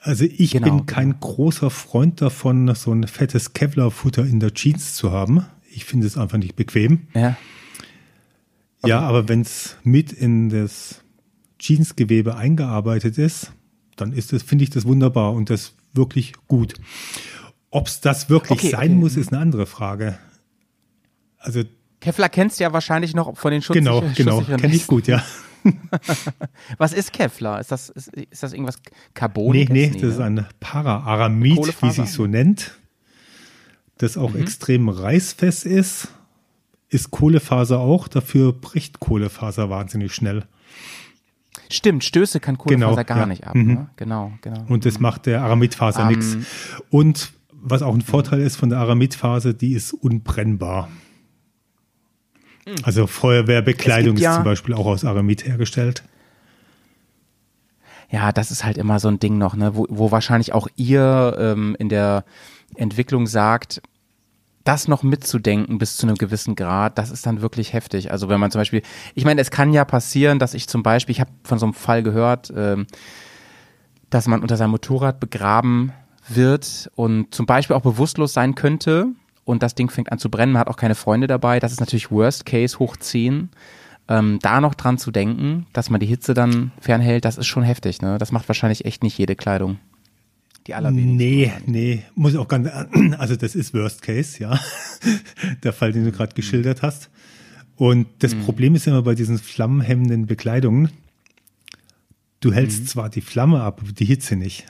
Also 0.00 0.24
ich 0.24 0.52
Genau, 0.52 0.76
bin 0.76 0.86
kein 0.86 1.18
großer 1.20 1.70
Freund 1.70 2.20
davon, 2.22 2.72
so 2.74 2.92
ein 2.92 3.06
fettes 3.06 3.52
Kevlar-Futter 3.52 4.24
in 4.24 4.40
der 4.40 4.54
Jeans 4.54 4.94
zu 4.94 5.10
haben. 5.12 5.44
Ich 5.70 5.84
finde 5.84 6.06
es 6.06 6.16
einfach 6.16 6.38
nicht 6.38 6.56
bequem. 6.56 7.08
ja. 7.14 7.36
Ja, 8.86 9.00
aber 9.00 9.28
wenn 9.28 9.40
es 9.40 9.76
mit 9.82 10.12
in 10.12 10.50
das 10.50 11.02
Jeansgewebe 11.60 12.36
eingearbeitet 12.36 13.18
ist, 13.18 13.52
dann 13.96 14.12
ist 14.12 14.32
das, 14.32 14.42
finde 14.42 14.64
ich 14.64 14.70
das 14.70 14.84
wunderbar 14.84 15.32
und 15.32 15.50
das 15.50 15.74
wirklich 15.92 16.32
gut. 16.46 16.74
Ob 17.70 17.86
es 17.88 18.00
das 18.00 18.30
wirklich 18.30 18.58
Okay, 18.60 18.70
sein 18.70 18.90
okay. 18.90 19.00
muss, 19.00 19.16
ist 19.16 19.32
eine 19.32 19.40
andere 19.42 19.66
Frage. 19.66 20.18
Also 21.38 21.62
Kevlar 22.00 22.28
kennst 22.28 22.60
du 22.60 22.64
ja 22.64 22.72
wahrscheinlich 22.72 23.14
noch 23.14 23.36
von 23.36 23.50
den 23.50 23.60
genau, 23.60 24.00
genau, 24.14 24.36
schusssicheren 24.38 24.60
kenne 24.60 24.74
ich 24.74 24.86
gut, 24.86 25.08
ja. 25.08 25.22
Was 26.78 26.92
ist 26.92 27.12
Kevlar? 27.12 27.60
Ist 27.60 27.72
das, 27.72 27.88
ist, 27.88 28.08
ist 28.08 28.42
das 28.42 28.52
irgendwas 28.52 28.78
Carbon? 29.14 29.52
Nee, 29.52 29.66
nee, 29.68 29.90
das 29.90 30.14
ist 30.14 30.20
ein 30.20 30.46
Para-Aramid, 30.60 31.82
wie 31.82 31.90
sich 31.90 32.12
so 32.12 32.26
nennt, 32.26 32.78
das 33.98 34.16
auch 34.16 34.34
Mhm. 34.34 34.42
extrem 34.42 34.88
reißfest 34.88 35.66
ist. 35.66 36.08
Ist 36.88 37.10
Kohlefaser 37.10 37.80
auch, 37.80 38.08
dafür 38.08 38.52
bricht 38.52 39.00
Kohlefaser 39.00 39.68
wahnsinnig 39.68 40.14
schnell. 40.14 40.44
Stimmt, 41.70 42.04
Stöße 42.04 42.40
kann 42.40 42.56
Kohlefaser 42.58 43.04
Genau, 43.04 43.04
gar 43.04 43.18
ja. 43.18 43.26
nicht 43.26 43.46
ab. 43.46 43.54
Mhm. 43.54 43.66
Ne? 43.74 43.90
Genau, 43.96 44.32
genau. 44.42 44.64
Und 44.68 44.84
das 44.86 45.00
macht 45.00 45.26
der 45.26 45.42
Aramidfaser 45.42 46.02
Ähm, 46.02 46.08
nix. 46.08 46.36
Und 46.90 47.32
was 47.52 47.82
auch 47.82 47.94
ein 47.94 48.02
Vorteil 48.02 48.40
ist 48.40 48.56
von 48.56 48.68
der 48.70 48.78
Aramidfaser, 48.78 49.52
die 49.52 49.72
ist 49.72 49.92
unbrennbar. 49.92 50.88
Also 52.82 53.06
Feuerwehrbekleidung 53.06 54.16
ist 54.16 54.22
ja- 54.22 54.34
zum 54.34 54.44
Beispiel 54.44 54.74
auch 54.74 54.86
aus 54.86 55.04
Aramid 55.04 55.46
hergestellt. 55.46 56.04
Ja, 58.10 58.32
das 58.32 58.50
ist 58.50 58.64
halt 58.64 58.78
immer 58.78 59.00
so 59.00 59.08
ein 59.08 59.18
Ding 59.20 59.36
noch, 59.38 59.54
ne, 59.54 59.74
wo, 59.74 59.86
wo 59.90 60.10
wahrscheinlich 60.10 60.52
auch 60.54 60.68
ihr 60.76 61.36
ähm, 61.38 61.76
in 61.78 61.88
der 61.88 62.24
Entwicklung 62.74 63.26
sagt, 63.26 63.82
das 64.68 64.86
noch 64.86 65.02
mitzudenken 65.02 65.78
bis 65.78 65.96
zu 65.96 66.06
einem 66.06 66.16
gewissen 66.16 66.54
Grad, 66.54 66.98
das 66.98 67.10
ist 67.10 67.24
dann 67.24 67.40
wirklich 67.40 67.72
heftig. 67.72 68.12
Also 68.12 68.28
wenn 68.28 68.38
man 68.38 68.50
zum 68.50 68.60
Beispiel, 68.60 68.82
ich 69.14 69.24
meine, 69.24 69.40
es 69.40 69.50
kann 69.50 69.72
ja 69.72 69.86
passieren, 69.86 70.38
dass 70.38 70.52
ich 70.52 70.68
zum 70.68 70.82
Beispiel, 70.82 71.14
ich 71.14 71.20
habe 71.20 71.30
von 71.42 71.58
so 71.58 71.64
einem 71.64 71.72
Fall 71.72 72.02
gehört, 72.02 72.52
ähm, 72.54 72.86
dass 74.10 74.28
man 74.28 74.42
unter 74.42 74.58
seinem 74.58 74.72
Motorrad 74.72 75.20
begraben 75.20 75.94
wird 76.28 76.90
und 76.96 77.34
zum 77.34 77.46
Beispiel 77.46 77.76
auch 77.76 77.80
bewusstlos 77.80 78.34
sein 78.34 78.54
könnte 78.54 79.08
und 79.46 79.62
das 79.62 79.74
Ding 79.74 79.88
fängt 79.88 80.12
an 80.12 80.18
zu 80.18 80.30
brennen, 80.30 80.52
man 80.52 80.60
hat 80.60 80.68
auch 80.68 80.76
keine 80.76 80.94
Freunde 80.94 81.26
dabei. 81.26 81.60
Das 81.60 81.72
ist 81.72 81.80
natürlich 81.80 82.10
Worst 82.10 82.44
Case 82.44 82.78
hoch 82.78 82.98
10. 82.98 83.48
Ähm, 84.10 84.38
da 84.42 84.60
noch 84.60 84.74
dran 84.74 84.98
zu 84.98 85.10
denken, 85.10 85.66
dass 85.72 85.88
man 85.88 86.00
die 86.00 86.06
Hitze 86.06 86.34
dann 86.34 86.72
fernhält, 86.78 87.24
das 87.24 87.38
ist 87.38 87.46
schon 87.46 87.62
heftig. 87.62 88.02
Ne? 88.02 88.18
Das 88.18 88.32
macht 88.32 88.48
wahrscheinlich 88.48 88.84
echt 88.84 89.02
nicht 89.02 89.16
jede 89.16 89.34
Kleidung. 89.34 89.78
Die 90.68 90.74
allerwenigsten. 90.74 91.16
Nee, 91.16 91.52
nee, 91.66 92.02
muss 92.14 92.36
auch 92.36 92.46
ganz, 92.46 92.68
also 93.18 93.34
das 93.36 93.54
ist 93.54 93.74
Worst 93.74 94.02
Case, 94.02 94.38
ja. 94.38 94.60
Der 95.64 95.72
Fall, 95.72 95.92
den 95.92 96.04
du 96.04 96.12
gerade 96.12 96.34
geschildert 96.34 96.82
hast. 96.82 97.10
Und 97.76 98.06
das 98.20 98.34
Mhm. 98.34 98.40
Problem 98.42 98.74
ist 98.74 98.86
immer 98.86 99.02
bei 99.02 99.14
diesen 99.14 99.38
flammenhemmenden 99.38 100.26
Bekleidungen, 100.26 100.90
du 102.40 102.52
hältst 102.52 102.82
Mhm. 102.82 102.86
zwar 102.86 103.08
die 103.10 103.20
Flamme 103.22 103.62
ab, 103.62 103.80
aber 103.82 103.92
die 103.92 104.04
Hitze 104.04 104.36
nicht. 104.36 104.66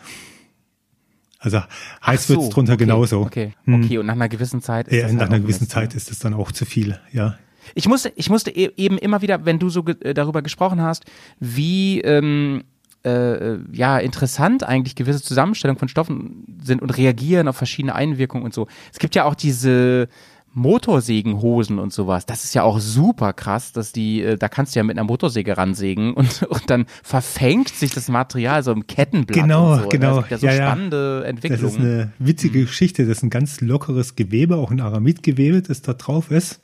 Also 1.40 1.62
heiß 2.04 2.26
so, 2.26 2.34
wird's 2.36 2.48
drunter 2.50 2.74
okay, 2.74 2.84
genauso. 2.84 3.20
Okay, 3.22 3.52
Hm. 3.64 3.82
okay. 3.84 3.98
Und 3.98 4.06
nach 4.06 4.14
einer 4.14 4.28
gewissen 4.28 4.60
Zeit 4.62 4.88
ist 4.88 4.94
Ja, 4.96 5.02
das 5.02 5.12
nach 5.12 5.20
halt 5.22 5.30
einer 5.32 5.40
gewissen 5.40 5.62
Mist, 5.64 5.76
ne? 5.76 5.82
Zeit 5.82 5.94
ist 5.94 6.10
es 6.10 6.18
dann 6.18 6.34
auch 6.34 6.50
zu 6.52 6.64
viel, 6.64 6.98
ja. 7.12 7.38
Ich 7.74 7.86
musste, 7.86 8.12
ich 8.16 8.30
musste 8.30 8.50
e 8.50 8.70
eben 8.76 8.98
immer 8.98 9.20
wieder, 9.22 9.44
wenn 9.44 9.58
du 9.58 9.68
so 9.68 9.82
ge 9.82 10.14
darüber 10.14 10.42
gesprochen 10.42 10.80
hast, 10.80 11.04
wie 11.38 12.00
ähm, 12.00 12.64
äh, 13.04 13.58
ja 13.72 13.98
interessant 13.98 14.64
eigentlich 14.64 14.96
gewisse 14.96 15.22
Zusammenstellungen 15.22 15.78
von 15.78 15.88
Stoffen 15.88 16.58
sind 16.62 16.82
und 16.82 16.96
reagieren 16.96 17.48
auf 17.48 17.56
verschiedene 17.56 17.94
Einwirkungen 17.94 18.44
und 18.44 18.54
so. 18.54 18.66
Es 18.92 18.98
gibt 18.98 19.14
ja 19.14 19.24
auch 19.24 19.34
diese 19.34 20.08
Motorsägenhosen 20.54 21.78
und 21.78 21.92
sowas. 21.92 22.26
Das 22.26 22.44
ist 22.44 22.54
ja 22.54 22.62
auch 22.62 22.80
super 22.80 23.32
krass, 23.32 23.72
dass 23.72 23.92
die, 23.92 24.22
äh, 24.22 24.36
da 24.36 24.48
kannst 24.48 24.74
du 24.74 24.80
ja 24.80 24.84
mit 24.84 24.96
einer 24.96 25.06
Motorsäge 25.06 25.56
ransägen 25.56 26.14
und, 26.14 26.42
und 26.48 26.68
dann 26.70 26.86
verfängt 27.02 27.68
sich 27.68 27.92
das 27.92 28.08
Material 28.08 28.62
so 28.62 28.72
im 28.72 28.86
Kettenblatt. 28.86 29.42
Genau, 29.42 29.78
so. 29.78 29.88
genau. 29.88 30.20
Es 30.20 30.28
gibt 30.28 30.30
ja 30.30 30.38
so 30.38 30.46
Ja, 30.46 30.52
ja. 30.54 30.66
spannende 30.66 31.34
Das 31.42 31.62
ist 31.62 31.78
eine 31.78 32.12
witzige 32.18 32.62
Geschichte. 32.62 33.06
Das 33.06 33.18
ist 33.18 33.22
ein 33.22 33.30
ganz 33.30 33.60
lockeres 33.60 34.16
Gewebe, 34.16 34.56
auch 34.56 34.70
ein 34.70 34.80
Aramidgewebe, 34.80 35.62
das 35.62 35.82
da 35.82 35.94
drauf 35.94 36.30
ist. 36.30 36.60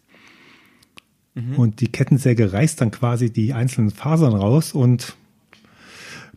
Und 1.57 1.81
die 1.81 1.89
Kettensäge 1.89 2.53
reißt 2.53 2.81
dann 2.81 2.93
quasi 2.93 3.33
die 3.33 3.55
einzelnen 3.55 3.91
Fasern 3.91 4.35
raus 4.35 4.73
und 4.73 5.17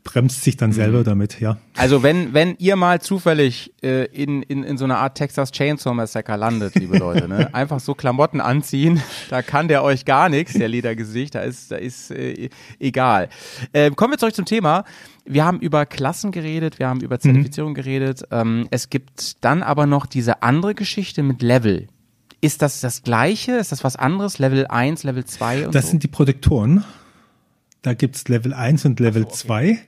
bremst 0.07 0.41
sich 0.45 0.55
dann 0.55 0.71
selber 0.71 1.03
damit, 1.03 1.41
ja. 1.41 1.57
Also 1.75 2.01
wenn, 2.01 2.33
wenn 2.33 2.55
ihr 2.59 2.77
mal 2.77 3.01
zufällig 3.01 3.73
äh, 3.83 4.05
in, 4.05 4.41
in, 4.41 4.63
in 4.63 4.77
so 4.77 4.85
einer 4.85 4.99
Art 4.99 5.15
Texas 5.15 5.51
Chainsaw 5.51 5.93
Massacre 5.93 6.37
landet, 6.37 6.75
liebe 6.75 6.97
Leute, 6.99 7.27
ne? 7.27 7.53
einfach 7.53 7.81
so 7.81 7.93
Klamotten 7.93 8.39
anziehen, 8.39 9.01
da 9.29 9.41
kann 9.41 9.67
der 9.67 9.83
euch 9.83 10.05
gar 10.05 10.29
nichts, 10.29 10.53
der 10.53 10.69
Ledergesicht, 10.69 11.35
da 11.35 11.41
ist, 11.41 11.71
da 11.71 11.75
ist 11.75 12.11
äh, 12.11 12.49
egal. 12.79 13.27
Äh, 13.73 13.91
kommen 13.91 14.13
wir 14.13 14.17
zurück 14.17 14.33
zum 14.33 14.45
Thema. 14.45 14.85
Wir 15.25 15.43
haben 15.43 15.59
über 15.59 15.85
Klassen 15.85 16.31
geredet, 16.31 16.79
wir 16.79 16.87
haben 16.87 17.01
über 17.01 17.19
Zertifizierung 17.19 17.73
geredet. 17.73 18.23
Ähm, 18.31 18.69
es 18.71 18.89
gibt 18.89 19.43
dann 19.43 19.61
aber 19.61 19.85
noch 19.85 20.05
diese 20.05 20.41
andere 20.41 20.73
Geschichte 20.73 21.21
mit 21.21 21.41
Level. 21.41 21.87
Ist 22.39 22.61
das 22.61 22.79
das 22.79 23.03
gleiche? 23.03 23.57
Ist 23.57 23.73
das 23.73 23.83
was 23.83 23.97
anderes? 23.97 24.39
Level 24.39 24.67
1, 24.67 25.03
Level 25.03 25.25
2 25.25 25.65
und 25.65 25.75
Das 25.75 25.85
so? 25.85 25.91
sind 25.91 26.03
die 26.03 26.07
Protektoren. 26.07 26.85
Da 27.81 27.93
gibt's 27.93 28.27
Level 28.27 28.53
1 28.53 28.85
und 28.85 28.99
Level 28.99 29.27
2. 29.27 29.79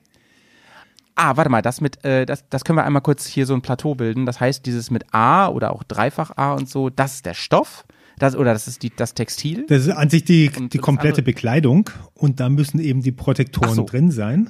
Ah, 1.22 1.36
warte 1.36 1.50
mal, 1.50 1.62
das 1.62 1.82
mit, 1.82 2.04
äh, 2.06 2.26
das, 2.26 2.46
das 2.50 2.64
können 2.64 2.78
wir 2.78 2.86
einmal 2.86 3.02
kurz 3.02 3.26
hier 3.26 3.46
so 3.46 3.54
ein 3.54 3.62
Plateau 3.62 3.94
bilden. 3.94 4.26
Das 4.26 4.40
heißt, 4.40 4.66
dieses 4.66 4.90
mit 4.90 5.04
A 5.14 5.48
oder 5.50 5.74
auch 5.74 5.84
Dreifach 5.84 6.32
A 6.38 6.54
und 6.54 6.70
so, 6.70 6.90
das 6.90 7.16
ist 7.16 7.26
der 7.26 7.34
Stoff, 7.34 7.84
das 8.18 8.38
oder 8.38 8.54
das 8.54 8.68
ist 8.70 8.84
die, 8.84 8.92
das 8.96 9.16
Textil. 9.16 9.66
Das 9.68 9.82
ist 9.86 9.90
an 9.90 10.10
sich 10.10 10.24
die, 10.24 10.50
Und 10.58 10.74
die 10.74 10.78
komplette 10.78 11.22
Bekleidung 11.22 11.90
und 12.14 12.40
da 12.40 12.48
müssen 12.48 12.80
eben 12.80 13.02
die 13.02 13.12
Protektoren 13.12 13.76
so. 13.76 13.84
drin 13.84 14.12
sein. 14.12 14.50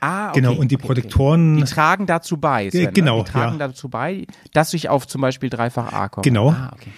ah, 0.00 0.30
okay, 0.30 0.40
Genau, 0.40 0.54
und 0.54 0.70
die 0.72 0.76
okay, 0.76 0.86
Protektoren- 0.86 1.54
Okay. 1.58 1.64
Die 1.66 1.70
tragen 1.72 2.06
dazu 2.06 2.36
bei, 2.38 2.70
Sven, 2.70 2.88
Äh, 2.88 2.92
genau, 2.92 3.18
ne? 3.18 3.24
Die 3.24 3.30
tragen 3.30 3.58
ja. 3.60 3.68
dazu 3.68 3.88
bei, 3.88 4.26
dass 4.52 4.74
ich 4.74 4.88
auf 4.88 5.06
zum 5.06 5.20
Beispiel 5.20 5.50
Dreifach 5.50 5.92
A 5.92 6.08
komme. 6.08 6.22
Genau. 6.24 6.50
Ah, 6.50 6.70
okay. 6.74 6.90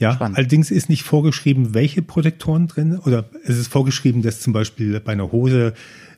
Ja, 0.00 0.12
Spannend. 0.12 0.38
allerdings 0.38 0.70
ist 0.70 0.88
nicht 0.88 1.02
vorgeschrieben, 1.02 1.74
welche 1.74 2.02
Protektoren 2.02 2.68
drin 2.68 2.98
oder 3.04 3.24
es 3.44 3.58
ist 3.58 3.66
vorgeschrieben, 3.66 4.22
dass 4.22 4.38
zum 4.40 4.52
Beispiel 4.52 5.00
bei 5.00 5.10
einer 5.12 5.32
Hose 5.32 5.74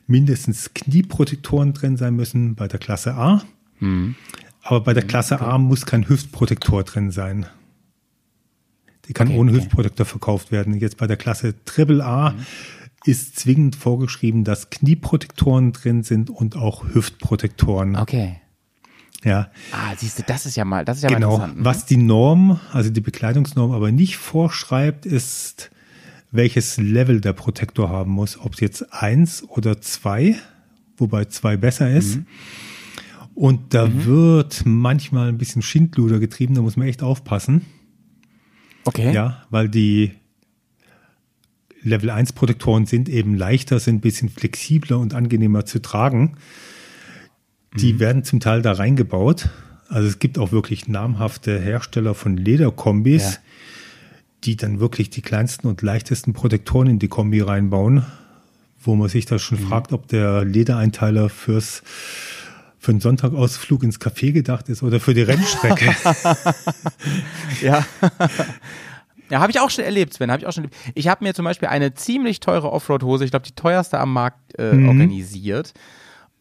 mindestens 0.07 0.73
Knieprotektoren 0.73 1.73
drin 1.73 1.97
sein 1.97 2.15
müssen 2.15 2.55
bei 2.55 2.67
der 2.67 2.79
Klasse 2.79 3.13
A. 3.15 3.41
Mhm. 3.79 4.15
Aber 4.63 4.81
bei 4.81 4.93
der 4.93 5.03
Klasse 5.03 5.41
A 5.41 5.57
muss 5.57 5.85
kein 5.85 6.07
Hüftprotektor 6.07 6.83
drin 6.83 7.11
sein. 7.11 7.45
Die 9.07 9.13
kann 9.13 9.27
Okay, 9.29 9.37
ohne 9.37 9.51
okay. 9.51 9.59
Mhm. 9.59 9.63
Hüftprotektor 9.63 10.05
verkauft 10.05 10.51
werden. 10.51 10.75
Jetzt 10.79 10.97
bei 10.97 11.07
der 11.07 11.17
Klasse 11.17 11.55
Triple 11.65 12.05
A 12.05 12.35
ist 13.05 13.39
zwingend 13.39 13.75
vorgeschrieben, 13.75 14.43
dass 14.43 14.69
Knieprotektoren 14.69 15.71
drin 15.73 16.03
sind 16.03 16.29
und 16.29 16.55
auch 16.55 16.85
Hüftprotektoren. 16.93 17.95
Okay. 17.95 18.37
Ja, 19.23 19.51
Ah, 19.71 19.93
siehst 19.97 20.17
du, 20.19 20.23
das 20.23 20.45
ist 20.47 20.55
ja 20.55 20.65
mal, 20.65 20.83
das 20.85 20.97
ist 20.97 21.03
ja 21.03 21.09
mal 21.11 21.15
Genau. 21.17 21.33
interessant. 21.35 21.57
ne? 21.59 21.65
Was 21.65 21.85
die 21.85 21.97
Norm, 21.97 22.59
also 22.71 22.89
die 22.89 23.01
Bekleidungsnorm 23.01 23.71
aber 23.71 23.91
nicht 23.91 24.17
vorschreibt, 24.17 25.05
ist, 25.05 25.69
welches 26.31 26.77
Level 26.77 27.21
der 27.21 27.33
Protektor 27.33 27.89
haben 27.89 28.11
muss. 28.11 28.39
Ob 28.39 28.53
es 28.53 28.59
jetzt 28.61 28.93
eins 28.93 29.43
oder 29.43 29.81
zwei, 29.81 30.35
wobei 30.97 31.25
zwei 31.25 31.57
besser 31.57 31.89
ist. 31.91 32.17
Mhm. 32.17 32.25
Und 33.33 33.73
da 33.73 34.05
wird 34.05 34.63
manchmal 34.65 35.29
ein 35.29 35.37
bisschen 35.37 35.61
Schindluder 35.61 36.19
getrieben, 36.19 36.55
da 36.55 36.61
muss 36.61 36.77
man 36.77 36.87
echt 36.87 37.03
aufpassen. 37.03 37.65
Okay. 38.83 39.13
Ja, 39.13 39.45
weil 39.49 39.69
die 39.69 40.11
Level 41.83 42.09
1 42.09 42.33
Protektoren 42.33 42.85
sind 42.85 43.09
eben 43.09 43.35
leichter, 43.35 43.79
sind 43.79 43.97
ein 43.97 44.01
bisschen 44.01 44.29
flexibler 44.29 44.99
und 44.99 45.13
angenehmer 45.13 45.65
zu 45.65 45.81
tragen. 45.81 46.37
Die 47.77 47.99
werden 47.99 48.23
zum 48.23 48.39
Teil 48.39 48.61
da 48.61 48.73
reingebaut. 48.73 49.49
Also 49.87 50.07
es 50.07 50.19
gibt 50.19 50.37
auch 50.37 50.51
wirklich 50.51 50.87
namhafte 50.87 51.59
Hersteller 51.59 52.13
von 52.13 52.37
Lederkombis, 52.37 53.23
Ja. 53.23 53.39
Die 54.43 54.55
dann 54.55 54.79
wirklich 54.79 55.09
die 55.09 55.21
kleinsten 55.21 55.67
und 55.67 55.81
leichtesten 55.81 56.33
Protektoren 56.33 56.87
in 56.87 56.99
die 56.99 57.07
Kombi 57.07 57.41
reinbauen. 57.41 58.05
wo 58.83 58.95
man 58.95 59.09
sich 59.09 59.27
da 59.27 59.37
schon 59.37 59.59
Mhm. 59.61 59.67
fragt, 59.67 59.93
ob 59.93 60.07
der 60.07 60.43
Ledereinteiler 60.43 61.29
fürs 61.29 61.83
für 62.79 62.89
einen 62.89 62.99
Sonntagausflug 62.99 63.83
ins 63.83 64.01
Café 64.01 64.31
gedacht 64.31 64.69
ist 64.69 64.81
oder 64.81 64.99
für 64.99 65.13
die 65.13 65.21
Rennstrecke. 65.21 65.93
Ja. 67.61 67.85
Ja, 69.29 69.39
habe 69.39 69.51
ich 69.51 69.59
auch 69.59 69.69
schon 69.69 69.85
erlebt, 69.85 70.13
Sven. 70.13 70.31
Habe 70.31 70.41
ich 70.41 70.47
auch 70.47 70.51
schon. 70.51 70.63
Erlebt. 70.65 70.91
Ich 70.95 71.07
habe 71.07 71.23
mir 71.23 71.33
zum 71.33 71.45
Beispiel 71.45 71.69
eine 71.69 71.93
ziemlich 71.93 72.39
teure 72.39 72.71
Offroad-Hose, 72.71 73.23
ich 73.23 73.31
glaube 73.31 73.45
die 73.45 73.53
teuerste 73.55 73.99
am 73.99 74.11
Markt, 74.13 74.57
äh, 74.59 74.63
organisiert. 74.87 75.73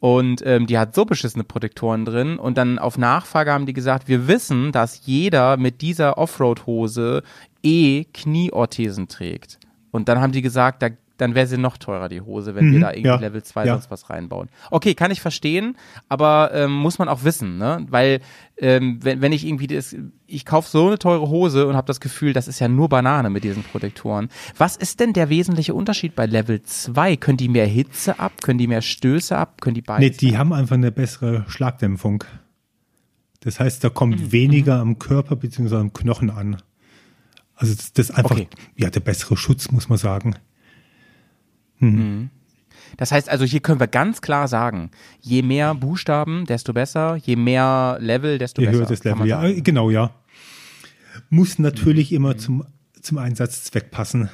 Und 0.00 0.40
ähm, 0.46 0.66
die 0.66 0.78
hat 0.78 0.94
so 0.94 1.04
beschissene 1.04 1.44
Protektoren 1.44 2.06
drin. 2.06 2.38
Und 2.38 2.56
dann 2.56 2.78
auf 2.78 2.96
Nachfrage 2.96 3.52
haben 3.52 3.66
die 3.66 3.74
gesagt, 3.74 4.08
wir 4.08 4.26
wissen, 4.28 4.72
dass 4.72 5.02
jeder 5.04 5.58
mit 5.58 5.82
dieser 5.82 6.16
Offroad-Hose 6.16 7.22
eh 7.62 8.04
Knieorthesen 8.04 9.08
trägt. 9.08 9.58
Und 9.90 10.08
dann 10.08 10.20
haben 10.20 10.32
die 10.32 10.42
gesagt, 10.42 10.82
da, 10.82 10.88
dann 11.16 11.34
wäre 11.34 11.46
sie 11.46 11.58
noch 11.58 11.76
teurer, 11.76 12.08
die 12.08 12.22
Hose, 12.22 12.54
wenn 12.54 12.72
wir 12.72 12.80
da 12.80 12.90
irgendwie 12.92 13.08
ja, 13.08 13.16
Level 13.16 13.42
2 13.42 13.66
ja. 13.66 13.74
sonst 13.74 13.90
was 13.90 14.08
reinbauen. 14.08 14.48
Okay, 14.70 14.94
kann 14.94 15.10
ich 15.10 15.20
verstehen, 15.20 15.76
aber 16.08 16.50
ähm, 16.54 16.72
muss 16.72 16.98
man 16.98 17.08
auch 17.08 17.24
wissen, 17.24 17.58
ne? 17.58 17.84
Weil 17.90 18.20
ähm, 18.56 19.00
wenn, 19.02 19.20
wenn 19.20 19.32
ich 19.32 19.46
irgendwie 19.46 19.66
das, 19.66 19.94
ich 20.26 20.46
kaufe 20.46 20.70
so 20.70 20.86
eine 20.86 20.98
teure 20.98 21.28
Hose 21.28 21.66
und 21.66 21.76
habe 21.76 21.86
das 21.86 22.00
Gefühl, 22.00 22.32
das 22.32 22.48
ist 22.48 22.58
ja 22.60 22.68
nur 22.68 22.88
Banane 22.88 23.28
mit 23.28 23.44
diesen 23.44 23.62
Protektoren. 23.64 24.28
Was 24.56 24.76
ist 24.76 25.00
denn 25.00 25.12
der 25.12 25.28
wesentliche 25.28 25.74
Unterschied 25.74 26.14
bei 26.14 26.24
Level 26.24 26.62
2? 26.62 27.16
Können 27.16 27.36
die 27.36 27.48
mehr 27.48 27.66
Hitze 27.66 28.18
ab? 28.18 28.32
Können 28.40 28.58
die 28.58 28.68
mehr 28.68 28.80
Stöße 28.82 29.36
ab? 29.36 29.60
Können 29.60 29.74
die 29.74 29.82
beides? 29.82 30.08
nee, 30.08 30.16
die 30.16 30.38
haben 30.38 30.52
einfach 30.54 30.76
eine 30.76 30.90
bessere 30.92 31.44
Schlagdämpfung. 31.48 32.24
Das 33.40 33.58
heißt, 33.60 33.82
da 33.84 33.88
kommt 33.90 34.20
Mhm. 34.20 34.32
weniger 34.32 34.78
am 34.80 34.98
Körper 34.98 35.36
bzw. 35.36 35.76
am 35.76 35.92
Knochen 35.92 36.30
an. 36.30 36.56
Also 37.60 37.74
das, 37.74 37.92
das 37.92 38.08
ist 38.08 38.16
einfach 38.16 38.30
Okay. 38.30 38.48
ja 38.76 38.88
der 38.88 39.00
bessere 39.00 39.36
Schutz, 39.36 39.70
muss 39.70 39.88
man 39.90 39.98
sagen. 39.98 40.34
Das 42.96 43.12
heißt 43.12 43.28
also, 43.28 43.44
hier 43.44 43.60
können 43.60 43.80
wir 43.80 43.86
ganz 43.86 44.20
klar 44.20 44.48
sagen, 44.48 44.90
je 45.20 45.42
mehr 45.42 45.74
Buchstaben, 45.74 46.44
desto 46.46 46.72
besser, 46.72 47.16
je 47.16 47.36
mehr 47.36 47.98
Level, 48.00 48.38
desto 48.38 48.60
Je 48.62 48.66
besser. 48.68 48.78
höher 48.80 48.86
das 48.86 49.04
Level, 49.04 49.26
ja, 49.26 49.40
sagen. 49.42 49.62
genau, 49.62 49.90
ja. 49.90 50.14
Muss 51.28 51.58
Mhm. 51.58 51.64
natürlich 51.64 52.12
immer 52.12 52.36
zum, 52.38 52.64
zum 53.00 53.18
Einsatzzweck 53.18 53.90
passen. 53.90 54.28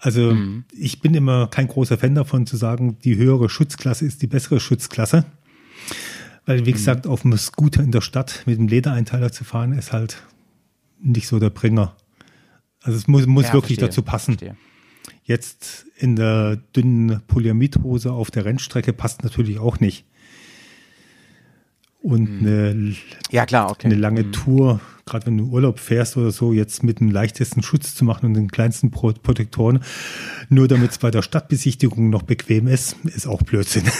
Also 0.00 0.32
Mhm. 0.34 0.64
ich 0.72 1.00
bin 1.00 1.14
immer 1.14 1.48
kein 1.48 1.66
großer 1.68 1.98
Fan 1.98 2.14
davon 2.14 2.46
zu 2.46 2.56
sagen, 2.56 2.98
die 3.02 3.16
höhere 3.16 3.48
Schutzklasse 3.48 4.04
ist 4.04 4.22
die 4.22 4.26
bessere 4.28 4.60
Schutzklasse. 4.60 5.24
Weil, 6.46 6.60
Mhm. 6.60 6.66
wie 6.66 6.72
gesagt, 6.72 7.06
auf 7.06 7.22
dem 7.22 7.36
Scooter 7.36 7.82
in 7.82 7.90
der 7.92 8.00
Stadt 8.00 8.42
mit 8.46 8.58
dem 8.58 8.68
Ledereinteiler 8.68 9.32
zu 9.32 9.44
fahren, 9.44 9.72
ist 9.72 9.92
halt 9.92 10.22
nicht 11.00 11.28
so 11.28 11.38
der 11.38 11.50
Bringer. 11.50 11.96
Also 12.82 12.96
es 12.98 13.06
muss, 13.08 13.26
muss 13.26 13.44
Ja, 13.46 13.52
wirklich 13.54 13.78
verstehe, 13.78 13.88
dazu 13.88 14.02
passen. 14.02 14.38
verstehe. 14.38 14.56
Jetzt 15.24 15.86
in 15.96 16.16
der 16.16 16.56
dünnen 16.56 17.20
Polyamidhose 17.26 18.12
auf 18.12 18.30
der 18.30 18.44
Rennstrecke 18.44 18.92
passt 18.92 19.24
natürlich 19.24 19.58
auch 19.58 19.80
nicht. 19.80 20.04
Und 22.00 22.40
eine, 22.40 22.94
Ja, 23.30 23.44
klar, 23.44 23.70
okay. 23.70 23.86
eine 23.86 23.96
lange 23.96 24.30
Tour, 24.30 24.80
gerade 25.04 25.26
wenn 25.26 25.36
du 25.36 25.46
Urlaub 25.46 25.80
fährst 25.80 26.16
oder 26.16 26.30
so, 26.30 26.52
jetzt 26.52 26.82
mit 26.84 27.00
dem 27.00 27.10
leichtesten 27.10 27.62
Schutz 27.62 27.94
zu 27.94 28.04
machen 28.04 28.26
und 28.26 28.34
den 28.34 28.50
kleinsten 28.50 28.90
Pro 28.90 29.12
Protektoren, 29.12 29.80
nur 30.48 30.68
damit 30.68 30.92
es 30.92 30.98
bei 30.98 31.10
der 31.10 31.22
Stadtbesichtigung 31.22 32.08
noch 32.08 32.22
bequem 32.22 32.68
ist, 32.68 32.96
ist 33.04 33.26
auch 33.26 33.42
Blödsinn. 33.42 33.84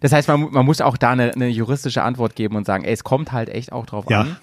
Das 0.00 0.12
heißt, 0.12 0.28
man, 0.28 0.50
man 0.52 0.66
muss 0.66 0.82
auch 0.82 0.98
da 0.98 1.12
eine, 1.12 1.32
eine 1.32 1.48
juristische 1.48 2.02
Antwort 2.02 2.36
geben 2.36 2.54
und 2.56 2.66
sagen, 2.66 2.84
ey, 2.84 2.92
es 2.92 3.02
kommt 3.02 3.32
halt 3.32 3.48
echt 3.48 3.72
auch 3.72 3.86
drauf 3.86 4.04
Ja. 4.10 4.20
an. 4.22 4.36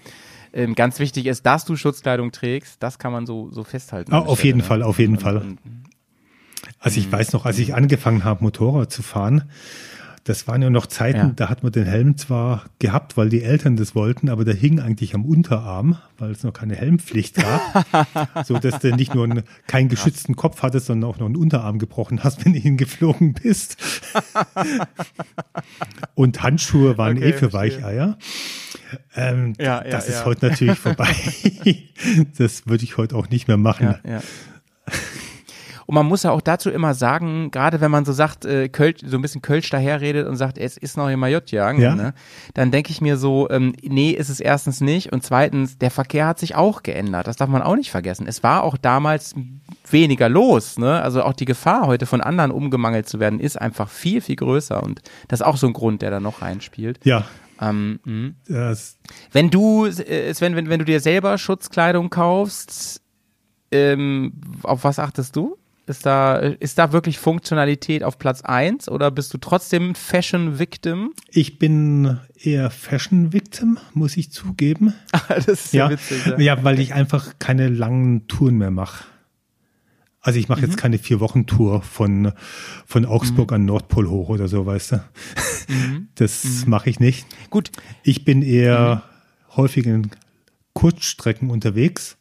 Ähm, 0.53 0.75
ganz 0.75 0.99
wichtig 0.99 1.25
ist, 1.25 1.45
dass 1.45 1.65
du 1.65 1.75
Schutzkleidung 1.75 2.31
trägst, 2.31 2.81
das 2.83 2.99
kann 2.99 3.11
man 3.11 3.25
so, 3.25 3.49
so 3.51 3.63
festhalten. 3.63 4.11
Der 4.11 4.21
auf 4.27 4.43
jeden 4.43 4.59
ne? 4.59 4.63
Fall, 4.63 4.83
auf 4.83 4.99
jeden 4.99 5.15
Und- 5.15 5.21
Fall. 5.21 5.37
und- 5.37 5.57
Also 6.79 6.99
ich 6.99 7.11
weiß 7.11 7.33
noch, 7.33 7.45
als 7.45 7.57
ich 7.59 7.73
angefangen 7.73 8.23
habe, 8.23 8.43
Motorrad 8.43 8.91
zu 8.91 9.01
fahren, 9.03 9.49
das 10.25 10.47
waren 10.47 10.61
ja 10.61 10.69
noch 10.69 10.85
Zeiten, 10.85 11.17
Ja. 11.17 11.31
da 11.35 11.49
hat 11.49 11.63
man 11.63 11.73
den 11.73 11.85
Helm 11.85 12.15
zwar 12.15 12.63
gehabt, 12.79 13.17
weil 13.17 13.27
die 13.27 13.43
Eltern 13.43 13.75
das 13.75 13.93
wollten, 13.93 14.29
aber 14.29 14.45
der 14.45 14.53
hing 14.55 14.79
eigentlich 14.79 15.15
am 15.15 15.25
Unterarm, 15.25 15.97
weil 16.17 16.31
es 16.31 16.43
noch 16.43 16.53
keine 16.53 16.75
Helmpflicht 16.75 17.35
gab, 17.35 17.85
so 18.45 18.57
dass 18.57 18.79
du 18.79 18.95
nicht 18.95 19.13
nur 19.13 19.25
einen, 19.25 19.43
keinen 19.67 19.89
geschützten 19.89 20.37
Kopf 20.37 20.61
hattest, 20.61 20.85
sondern 20.85 21.09
auch 21.09 21.19
noch 21.19 21.25
einen 21.25 21.35
Unterarm 21.35 21.77
gebrochen 21.77 22.23
hast, 22.23 22.41
wenn 22.45 22.53
du 22.53 22.59
hingeflogen 22.59 23.33
bist. 23.33 23.75
Und 26.15 26.41
Handschuhe 26.41 26.97
waren 26.97 27.17
Okay, 27.17 27.29
eh 27.29 27.33
für 27.33 27.49
verstehe. 27.49 27.81
Weicheier. 27.81 28.17
Ähm, 29.15 29.53
Ja, 29.59 29.83
ja, 29.83 29.89
das 29.91 30.07
ist 30.07 30.25
heute 30.25 30.47
natürlich 30.49 30.77
vorbei. 30.79 31.13
das 32.37 32.67
würde 32.67 32.83
ich 32.83 32.97
heute 32.97 33.15
auch 33.15 33.29
nicht 33.29 33.47
mehr 33.47 33.57
machen. 33.57 33.95
Ja. 34.07 34.21
Und 35.85 35.95
man 35.95 36.05
muss 36.05 36.23
ja 36.23 36.31
auch 36.31 36.41
dazu 36.41 36.69
immer 36.69 36.93
sagen, 36.93 37.51
gerade 37.51 37.81
wenn 37.81 37.91
man 37.91 38.05
so 38.05 38.13
sagt, 38.13 38.45
äh, 38.45 38.69
Kölsch, 38.69 39.01
so 39.05 39.17
ein 39.17 39.21
bisschen 39.21 39.41
Kölsch 39.41 39.69
daherredet 39.69 40.27
und 40.27 40.35
sagt, 40.37 40.57
es 40.57 40.77
ist 40.77 40.95
noch 40.97 41.09
immer 41.09 41.27
J-Jagen, 41.27 41.81
Ja. 41.81 41.95
ne? 41.95 42.13
dann 42.53 42.71
denke 42.71 42.91
ich 42.91 43.01
mir 43.01 43.17
so, 43.17 43.49
ähm, 43.49 43.73
nee, 43.81 44.11
ist 44.11 44.29
es 44.29 44.39
erstens 44.39 44.81
nicht 44.81 45.11
und 45.11 45.23
zweitens, 45.23 45.77
der 45.77 45.91
Verkehr 45.91 46.27
hat 46.27 46.39
sich 46.39 46.55
auch 46.55 46.83
geändert, 46.83 47.27
das 47.27 47.35
darf 47.35 47.49
man 47.49 47.61
auch 47.61 47.75
nicht 47.75 47.91
vergessen. 47.91 48.27
Es 48.27 48.43
war 48.43 48.63
auch 48.63 48.77
damals 48.77 49.35
weniger 49.89 50.29
los, 50.29 50.77
ne? 50.77 51.01
also 51.01 51.23
auch 51.23 51.33
die 51.33 51.45
Gefahr 51.45 51.87
heute 51.87 52.05
von 52.05 52.21
anderen 52.21 52.51
umgemangelt 52.51 53.07
zu 53.09 53.19
werden, 53.19 53.39
ist 53.39 53.59
einfach 53.59 53.89
viel, 53.89 54.21
viel 54.21 54.35
größer 54.37 54.81
und 54.81 55.01
das 55.27 55.41
ist 55.41 55.45
auch 55.45 55.57
so 55.57 55.67
ein 55.67 55.73
Grund, 55.73 56.01
der 56.01 56.11
da 56.11 56.19
noch 56.19 56.41
reinspielt. 56.41 56.99
Ja, 57.03 57.25
Ähm, 57.61 57.99
mh. 58.05 58.31
das, 58.47 58.97
Wenn 59.31 59.49
du, 59.49 59.85
äh, 59.85 60.33
Sven, 60.33 60.55
wenn, 60.55 60.69
wenn 60.69 60.79
du 60.79 60.85
dir 60.85 60.99
selber 60.99 61.37
Schutzkleidung 61.37 62.09
kaufst, 62.09 63.01
ähm, 63.71 64.33
auf 64.63 64.83
was 64.83 64.99
achtest 64.99 65.35
du? 65.35 65.57
Ist 65.85 66.05
da, 66.05 66.37
ist 66.37 66.77
da 66.77 66.93
wirklich 66.93 67.19
Funktionalität 67.19 68.03
auf 68.03 68.17
Platz 68.17 68.41
eins 68.41 68.87
oder 68.87 69.11
bist 69.11 69.33
du 69.33 69.37
trotzdem 69.37 69.95
Fashion 69.95 70.57
Victim? 70.57 71.11
Ich 71.29 71.59
bin 71.59 72.19
eher 72.41 72.69
Fashion 72.71 73.33
Victim, 73.33 73.77
muss 73.93 74.15
ich 74.15 74.31
zugeben. 74.31 74.93
das 75.27 75.47
ist 75.47 75.73
Ja, 75.73 75.91
ja, 76.37 76.63
weil 76.63 76.79
ich 76.79 76.93
einfach 76.93 77.33
keine 77.37 77.67
langen 77.67 78.27
Touren 78.29 78.57
mehr 78.57 78.71
mache. 78.71 79.03
Also 80.21 80.39
ich 80.39 80.47
mache 80.47 80.61
Mhm. 80.61 80.67
jetzt 80.67 80.77
keine 80.77 80.97
vier 80.99 81.19
Wochen 81.19 81.47
Tour 81.47 81.81
von 81.81 82.31
von 82.85 83.05
Augsburg 83.05 83.51
an 83.51 83.65
Nordpol 83.65 84.07
hoch 84.09 84.29
oder 84.29 84.47
so, 84.47 84.65
weißt 84.65 84.93
du. 84.93 84.95
Mhm. 85.67 86.07
Das 86.15 86.65
mache 86.65 86.89
ich 86.89 87.01
nicht. 87.01 87.27
Gut, 87.49 87.71
Ich 88.03 88.23
bin 88.23 88.41
eher 88.41 89.03
Mhm. 89.49 89.55
häufig 89.57 89.85
in 89.85 90.09
Kurzstrecken 90.73 91.49
unterwegs. 91.49 92.15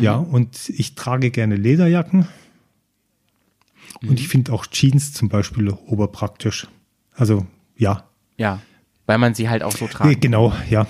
Ja, 0.00 0.18
Mhm. 0.18 0.34
und 0.34 0.68
ich 0.70 0.94
trage 0.94 1.30
gerne 1.30 1.56
Lederjacken. 1.56 2.26
Mhm. 4.00 4.08
Und 4.10 4.20
ich 4.20 4.28
finde 4.28 4.52
auch 4.52 4.66
Jeans 4.66 5.12
zum 5.12 5.28
Beispiel 5.28 5.70
oberpraktisch. 5.70 6.66
Also 7.14 7.46
ja, 7.76 8.04
ja, 8.36 8.60
weil 9.06 9.18
man 9.18 9.34
sie 9.34 9.48
halt 9.48 9.62
auch 9.62 9.72
so 9.72 9.86
tragen. 9.86 10.18
genau, 10.20 10.52
ja. 10.70 10.86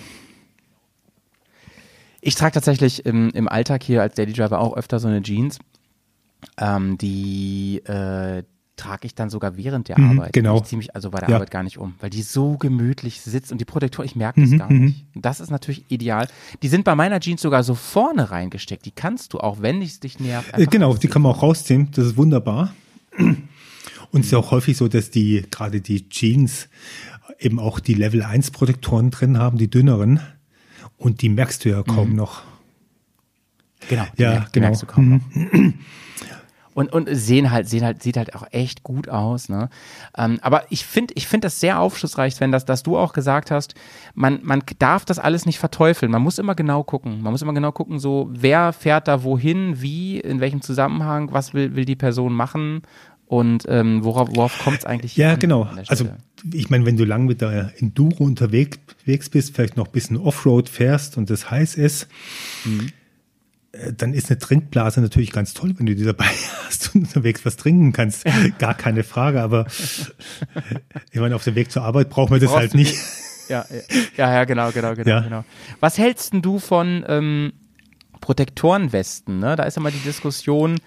Ich 2.21 2.35
trage 2.35 2.53
tatsächlich 2.55 3.07
im, 3.07 3.31
im 3.31 3.49
Alltag 3.49 3.85
hier 3.85 4.03
als 4.03 4.15
Daily 4.17 4.33
Driver 4.33 4.59
auch 4.61 4.77
öfter 4.77 4.99
so 4.99 5.07
eine 5.09 5.23
Jeans. 5.23 5.59
Ähm, 6.59 6.99
die 6.99 7.79
äh, 7.85 8.43
trage 8.77 9.07
ich 9.07 9.15
dann 9.15 9.31
sogar 9.31 9.57
während 9.57 9.89
der 9.89 9.99
Mhm, 9.99 10.19
Arbeit. 10.21 10.33
genau. 10.33 10.59
Ich 10.59 10.65
ziehe 10.65 10.77
mich 10.77 10.95
also 10.95 11.11
bei 11.11 11.19
der 11.21 11.29
Ja. 11.31 11.37
Arbeit 11.37 11.51
gar 11.51 11.63
nicht 11.63 11.79
um, 11.79 11.95
weil 12.01 12.11
die 12.11 12.23
so 12.23 12.57
gemütlich 12.59 13.21
sitzt 13.23 13.51
und 13.53 13.59
die 13.61 13.65
Protektor, 13.65 14.05
ich 14.05 14.17
merke 14.17 14.41
das 14.43 14.51
Mhm, 14.51 14.59
gar 14.59 14.71
nicht. 14.73 15.05
Und 15.15 15.25
Das 15.25 15.41
ist 15.41 15.51
natürlich 15.51 15.85
ideal. 15.89 16.29
Die 16.63 16.69
sind 16.69 16.85
bei 16.85 16.95
meiner 16.95 17.19
Jeans 17.21 17.41
sogar 17.43 17.63
so 17.65 17.75
vorne 17.75 18.31
reingesteckt. 18.31 18.85
Die 18.85 18.91
kannst 18.91 19.33
du 19.33 19.39
auch, 19.41 19.63
wenn 19.63 19.81
es 19.83 20.01
dich 20.01 20.21
nervt. 20.21 20.53
Genau, 20.71 20.95
die 20.95 21.09
kann 21.09 21.23
man 21.23 21.33
auch 21.33 21.43
rausziehen. 21.43 21.91
Das 21.93 22.07
ist 22.07 22.17
wunderbar. 22.17 22.75
Und 23.19 24.21
es 24.21 24.27
ist 24.27 24.33
ja 24.33 24.39
auch 24.39 24.51
häufig 24.51 24.77
so, 24.77 24.89
dass 24.89 25.11
die, 25.11 25.45
gerade 25.51 25.81
die 25.81 26.09
Jeans 26.11 26.69
eben 27.39 27.59
auch 27.59 27.81
die 27.81 27.95
Level 27.95 28.23
1 28.23 28.51
Protektoren 28.51 29.11
drin 29.11 29.39
haben, 29.39 29.59
die 29.59 29.69
dünneren. 29.69 30.21
Und 30.99 31.23
die 31.23 31.29
merkst 31.29 31.65
du 31.65 31.71
ja 31.71 31.83
kaum 31.83 32.15
noch. 32.15 32.43
Genau, 33.89 34.05
die, 34.19 34.23
Ja, 34.23 34.31
merk, 34.31 34.47
die 34.47 34.53
genau. 34.53 34.67
merkst 34.69 34.83
du 34.83 34.87
kaum 34.87 35.09
noch. 35.11 35.21
Und, 36.77 36.93
und 36.93 37.09
sehen 37.11 37.51
halt, 37.51 37.69
sehen 37.69 37.83
halt, 37.83 38.03
sieht 38.03 38.19
halt 38.19 38.35
auch 38.35 38.47
echt 38.51 38.83
gut 38.83 39.09
aus, 39.09 39.49
ne? 39.49 39.71
Ähm, 40.19 40.39
aber 40.43 40.65
ich 40.69 40.85
finde, 40.85 41.15
ich 41.17 41.27
finde 41.27 41.47
das 41.47 41.59
sehr 41.59 41.81
aufschlussreich, 41.81 42.39
wenn 42.41 42.53
das, 42.53 42.67
dass 42.67 42.83
du 42.83 42.99
auch 42.99 43.15
gesagt 43.15 43.51
hast, 43.51 43.75
man, 44.15 44.41
man 44.43 44.63
darf 44.79 45.07
das 45.07 45.19
alles 45.19 45.47
nicht 45.47 45.59
verteufeln. 45.59 46.13
Man 46.13 46.21
muss 46.21 46.39
immer 46.39 46.55
genau 46.55 46.83
gucken. 46.85 47.23
Man 47.23 47.33
muss 47.33 47.41
immer 47.41 47.55
genau 47.55 47.73
gucken, 47.73 47.99
so, 47.99 48.29
wer 48.31 48.75
fährt 48.75 49.09
da 49.09 49.23
wohin, 49.23 49.81
wie, 49.81 50.21
in 50.21 50.41
welchem 50.41 50.61
Zusammenhang, 50.61 51.33
was 51.33 51.55
will, 51.55 51.77
will 51.77 51.87
die 51.87 51.97
Person 51.97 52.35
machen 52.35 52.83
und 53.25 53.65
ähm, 53.69 54.05
worauf, 54.05 54.29
worauf 54.35 54.59
kommt 54.59 54.79
es 54.81 54.85
eigentlich 54.85 55.17
Ja, 55.17 55.35
genau. 55.37 55.69
Also 55.89 56.09
ich 56.53 56.69
meine, 56.69 56.85
wenn 56.85 56.99
du 56.99 57.05
lang 57.05 57.25
mit 57.25 57.41
der 57.41 57.73
Enduro 57.79 58.23
unterwegs 58.23 58.79
unterwegs 59.07 59.31
bist, 59.31 59.55
vielleicht 59.55 59.77
noch 59.77 59.87
ein 59.87 59.93
bisschen 59.93 60.17
Offroad 60.17 60.69
fährst 60.69 61.17
und 61.17 61.31
das 61.31 61.51
heiß 61.51 61.77
ist, 61.77 62.09
Mhm. 62.65 62.91
Äh, 63.83 63.93
dann 63.93 64.15
ist 64.15 64.31
eine 64.31 64.39
Trinkblase 64.39 65.01
natürlich 65.01 65.33
ganz 65.33 65.55
toll, 65.55 65.75
wenn 65.77 65.87
du 65.87 65.95
die 65.95 66.05
dabei 66.05 66.25
hast 66.67 66.95
und 66.95 67.03
unterwegs 67.03 67.45
was 67.45 67.57
trinken 67.57 67.93
kannst. 67.93 68.25
Gar 68.59 68.75
keine 68.75 69.05
Frage, 69.05 69.43
aber 69.43 69.67
ich 71.13 71.21
meine, 71.21 71.35
auf 71.35 71.45
dem 71.45 71.55
Weg 71.55 71.71
zur 71.71 71.83
Arbeit 71.83 72.11
braucht 72.11 72.31
man 72.31 72.41
das 72.41 72.51
Brauchst 72.51 72.61
halt 72.61 72.75
nicht. 72.75 72.97
Ja, 73.49 73.65
ja, 74.17 74.33
ja, 74.35 74.45
genau, 74.45 74.73
genau, 74.73 74.95
genau, 74.95 75.09
Ja. 75.09 75.21
genau. 75.21 75.45
Was 75.81 75.99
hältst 75.99 76.33
du 76.35 76.59
von 76.59 77.05
ähm, 77.07 77.53
Protektorenwesten? 78.21 79.39
Ne? 79.39 79.57
Da 79.57 79.65
ist 79.65 79.77
immer 79.77 79.91
die 79.91 79.99
Diskussion, 80.01 80.79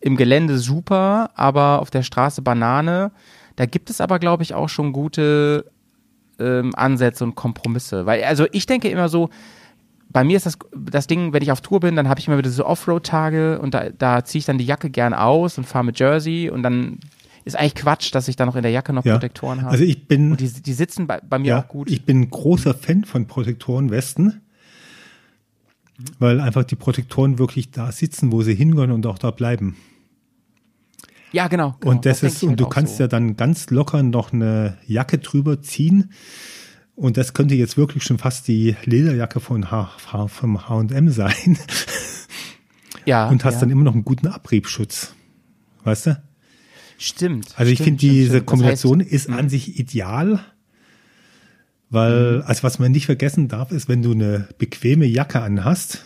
im 0.00 0.16
Gelände 0.16 0.58
super, 0.58 1.30
aber 1.34 1.80
auf 1.80 1.90
der 1.90 2.02
Straße 2.02 2.42
Banane. 2.42 3.10
Da 3.56 3.66
gibt 3.66 3.90
es 3.90 4.00
aber, 4.00 4.18
glaube 4.18 4.42
ich, 4.42 4.54
auch 4.54 4.68
schon 4.68 4.92
gute 4.92 5.70
ähm, 6.38 6.72
Ansätze 6.76 7.24
und 7.24 7.34
Kompromisse. 7.34 8.06
Weil, 8.06 8.22
also 8.24 8.46
ich 8.52 8.66
denke 8.66 8.88
immer 8.88 9.08
so, 9.08 9.30
bei 10.10 10.24
mir 10.24 10.36
ist 10.36 10.46
das, 10.46 10.58
das 10.72 11.06
Ding, 11.06 11.32
wenn 11.32 11.42
ich 11.42 11.52
auf 11.52 11.60
Tour 11.60 11.80
bin, 11.80 11.96
dann 11.96 12.08
habe 12.08 12.20
ich 12.20 12.28
immer 12.28 12.38
wieder 12.38 12.50
so 12.50 12.64
Offroad-Tage 12.64 13.58
und 13.60 13.74
da, 13.74 13.90
da 13.90 14.24
ziehe 14.24 14.40
ich 14.40 14.46
dann 14.46 14.58
die 14.58 14.64
Jacke 14.64 14.90
gern 14.90 15.14
aus 15.14 15.58
und 15.58 15.64
fahre 15.64 15.84
mit 15.84 15.98
Jersey 15.98 16.50
und 16.50 16.62
dann 16.62 16.98
ist 17.44 17.56
eigentlich 17.56 17.74
Quatsch, 17.74 18.14
dass 18.14 18.28
ich 18.28 18.36
da 18.36 18.46
noch 18.46 18.56
in 18.56 18.62
der 18.62 18.70
Jacke 18.70 18.92
noch 18.92 19.04
Ja. 19.04 19.14
Protektoren 19.14 19.62
habe. 19.62 19.70
Also 19.70 19.84
ich 19.84 20.06
bin, 20.06 20.32
und 20.32 20.40
die, 20.40 20.50
die 20.50 20.72
sitzen 20.72 21.06
bei, 21.06 21.20
bei 21.20 21.38
mir 21.38 21.48
ja, 21.48 21.62
auch 21.62 21.68
gut. 21.68 21.90
ich 21.90 22.04
bin 22.04 22.28
großer 22.28 22.74
Fan 22.74 23.04
von 23.04 23.26
Protektorenwesten, 23.26 24.40
weil 26.18 26.40
einfach 26.40 26.64
die 26.64 26.76
Protektoren 26.76 27.38
wirklich 27.38 27.70
da 27.70 27.92
sitzen, 27.92 28.32
wo 28.32 28.42
sie 28.42 28.54
hingehören 28.54 28.92
und 28.92 29.06
auch 29.06 29.18
da 29.18 29.30
bleiben. 29.30 29.76
ja, 31.32 31.48
genau. 31.48 31.76
genau 31.80 31.92
und 31.92 32.06
das, 32.06 32.20
denk 32.20 32.32
ist, 32.32 32.42
und 32.42 32.50
halt 32.50 32.60
du 32.60 32.66
kannst 32.66 32.96
so. 32.96 33.04
ja 33.04 33.08
dann 33.08 33.36
ganz 33.36 33.70
locker 33.70 34.02
noch 34.02 34.32
eine 34.32 34.78
Jacke 34.86 35.18
drüber 35.18 35.60
ziehen. 35.60 36.12
Und 36.98 37.16
das 37.16 37.32
könnte 37.32 37.54
jetzt 37.54 37.76
wirklich 37.76 38.02
schon 38.02 38.18
fast 38.18 38.48
die 38.48 38.74
Lederjacke 38.84 39.38
von 39.38 39.70
H 39.70 39.92
vom 40.26 40.68
H&M 40.68 41.10
sein. 41.10 41.56
ja, 43.06 43.28
und 43.28 43.44
hast 43.44 43.54
ja. 43.54 43.60
dann 43.60 43.70
immer 43.70 43.84
noch 43.84 43.94
einen 43.94 44.04
guten 44.04 44.26
Abriebschutz. 44.26 45.14
Weißt 45.84 46.06
du? 46.06 46.22
Stimmt. 46.98 47.54
Also 47.56 47.70
ich 47.70 47.80
finde, 47.80 48.00
diese 48.00 48.30
stimmt. 48.30 48.46
Kombination 48.46 48.98
heißt, 48.98 49.10
mhm. 49.10 49.14
ist 49.14 49.28
an 49.30 49.48
sich 49.48 49.78
ideal, 49.78 50.40
weil, 51.88 52.42
also 52.42 52.64
was 52.64 52.80
man 52.80 52.90
nicht 52.90 53.06
vergessen 53.06 53.46
darf, 53.46 53.70
ist, 53.70 53.88
wenn 53.88 54.02
du 54.02 54.10
eine 54.10 54.48
bequeme 54.58 55.06
Jacke 55.06 55.40
anhast, 55.40 56.04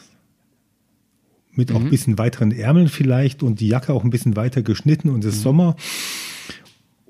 mit 1.54 1.70
Mhm. 1.70 1.76
auch 1.76 1.80
ein 1.80 1.90
bisschen 1.90 2.18
weiteren 2.18 2.52
Ärmeln 2.52 2.88
vielleicht 2.88 3.42
und 3.42 3.60
die 3.60 3.68
Jacke 3.68 3.94
auch 3.94 4.04
ein 4.04 4.10
bisschen 4.10 4.36
weiter 4.36 4.60
geschnitten 4.60 5.08
und 5.08 5.22
Mhm. 5.24 5.28
es 5.30 5.36
ist 5.36 5.42
Sommer 5.42 5.74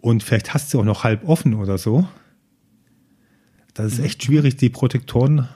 und 0.01 0.23
vielleicht 0.23 0.55
hast 0.55 0.73
du 0.73 0.79
auch 0.79 0.85
noch 0.85 1.03
halb 1.03 1.29
offen 1.29 1.55
oder 1.55 1.79
so. 1.79 2.07
Das 3.74 3.93
ist 3.93 3.99
Mhm. 3.99 4.05
echt 4.05 4.23
schwierig, 4.24 4.57
die 4.57 4.69
Protektoren 4.70 5.49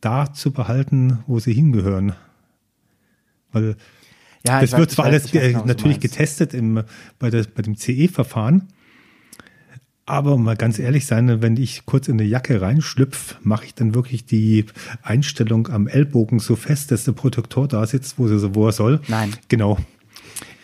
da 0.00 0.32
zu 0.32 0.50
behalten, 0.50 1.20
wo 1.26 1.38
sie 1.38 1.52
hingehören. 1.54 2.12
Weil 3.52 3.76
ja, 4.46 4.60
das 4.60 4.72
weiß- 4.74 4.78
wird 4.78 4.90
ich 4.90 4.96
zwar 4.96 5.04
weiß- 5.06 5.08
alles 5.08 5.34
weiß 5.34 5.42
genau, 5.52 5.64
natürlich 5.64 6.00
getestet 6.00 6.54
im, 6.54 6.82
bei, 7.18 7.30
der, 7.30 7.44
bei 7.54 7.62
dem 7.62 7.76
CE-Verfahren. 7.76 8.68
Aber 10.04 10.36
mal 10.36 10.56
ganz 10.56 10.80
ehrlich 10.80 11.06
sein, 11.06 11.42
wenn 11.42 11.56
ich 11.56 11.86
kurz 11.86 12.08
in 12.08 12.14
eine 12.18 12.28
Jacke 12.28 12.60
reinschlüpf, 12.60 13.36
mache 13.42 13.66
ich 13.66 13.74
dann 13.74 13.94
wirklich 13.94 14.24
die 14.26 14.66
Einstellung 15.02 15.68
am 15.68 15.86
Ellbogen 15.86 16.40
so 16.40 16.56
fest, 16.56 16.90
dass 16.90 17.04
der 17.04 17.12
Protektor 17.12 17.68
da 17.68 17.86
sitzt, 17.86 18.18
wo, 18.18 18.26
sie, 18.26 18.54
wo 18.54 18.66
er 18.66 18.72
soll. 18.72 19.00
Nein. 19.06 19.30
Genau, 19.48 19.78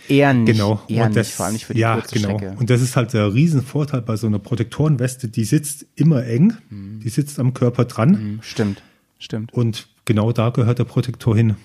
Eher 0.09 0.33
nicht. 0.35 0.53
genau. 0.53 0.81
Eher 0.89 1.07
und 1.07 1.17
das, 1.17 1.27
nicht, 1.29 1.37
vor 1.37 1.47
allem 1.47 1.53
nicht 1.55 1.67
für 1.67 1.75
die 1.75 1.81
ja, 1.81 1.95
kurze 1.95 2.15
genau. 2.15 2.37
Strecke. 2.39 2.57
Und 2.59 2.71
das 2.71 2.81
ist 2.81 2.97
halt 2.97 3.13
der 3.13 3.33
Riesenvorteil 3.35 4.03
bei 4.03 4.17
so 4.17 4.27
einer 4.27 4.39
Protektorenweste, 4.39 5.29
die 5.29 5.45
sitzt 5.45 5.87
immer 5.95 6.25
eng, 6.25 6.55
die 6.71 7.09
sitzt 7.09 7.39
am 7.39 7.55
Körper 7.55 7.85
dran 7.85 8.11
Mhm, 8.11 8.39
Stimmt, 8.43 8.83
stimmt. 9.19 9.53
und 9.53 9.89
genau 10.05 10.33
da 10.33 10.51
gehört 10.51 10.79
der 10.79 10.85
Protektor 10.85 11.37
hin. 11.37 11.57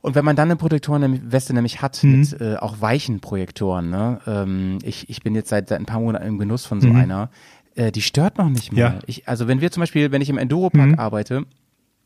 Und 0.00 0.14
wenn 0.14 0.24
man 0.24 0.36
dann 0.36 0.48
eine 0.48 0.56
Protektorenweste 0.56 1.52
nämlich 1.54 1.82
hat, 1.82 2.02
Mhm. 2.04 2.20
mit 2.20 2.40
äh, 2.40 2.56
auch 2.56 2.80
weichen 2.80 3.20
Projektoren, 3.20 3.90
ne? 3.90 4.20
ähm, 4.26 4.78
ich, 4.82 5.08
ich 5.10 5.22
bin 5.22 5.34
jetzt 5.34 5.48
seit, 5.48 5.68
seit 5.68 5.80
ein 5.80 5.86
paar 5.86 6.00
Monaten 6.00 6.26
im 6.26 6.38
Genuss 6.38 6.64
von 6.66 6.80
so 6.80 6.88
Mhm. 6.88 6.96
einer, 6.96 7.30
äh, 7.74 7.90
die 7.90 8.02
stört 8.02 8.38
noch 8.38 8.48
nicht 8.48 8.72
mal. 8.72 8.78
Ja. 8.78 8.98
Ich, 9.06 9.26
also 9.28 9.48
wenn 9.48 9.60
wir 9.60 9.70
zum 9.72 9.80
Beispiel, 9.80 10.12
wenn 10.12 10.22
ich 10.22 10.28
im 10.30 10.38
Enduropark 10.38 10.90
Mhm. 10.90 10.98
arbeite 10.98 11.44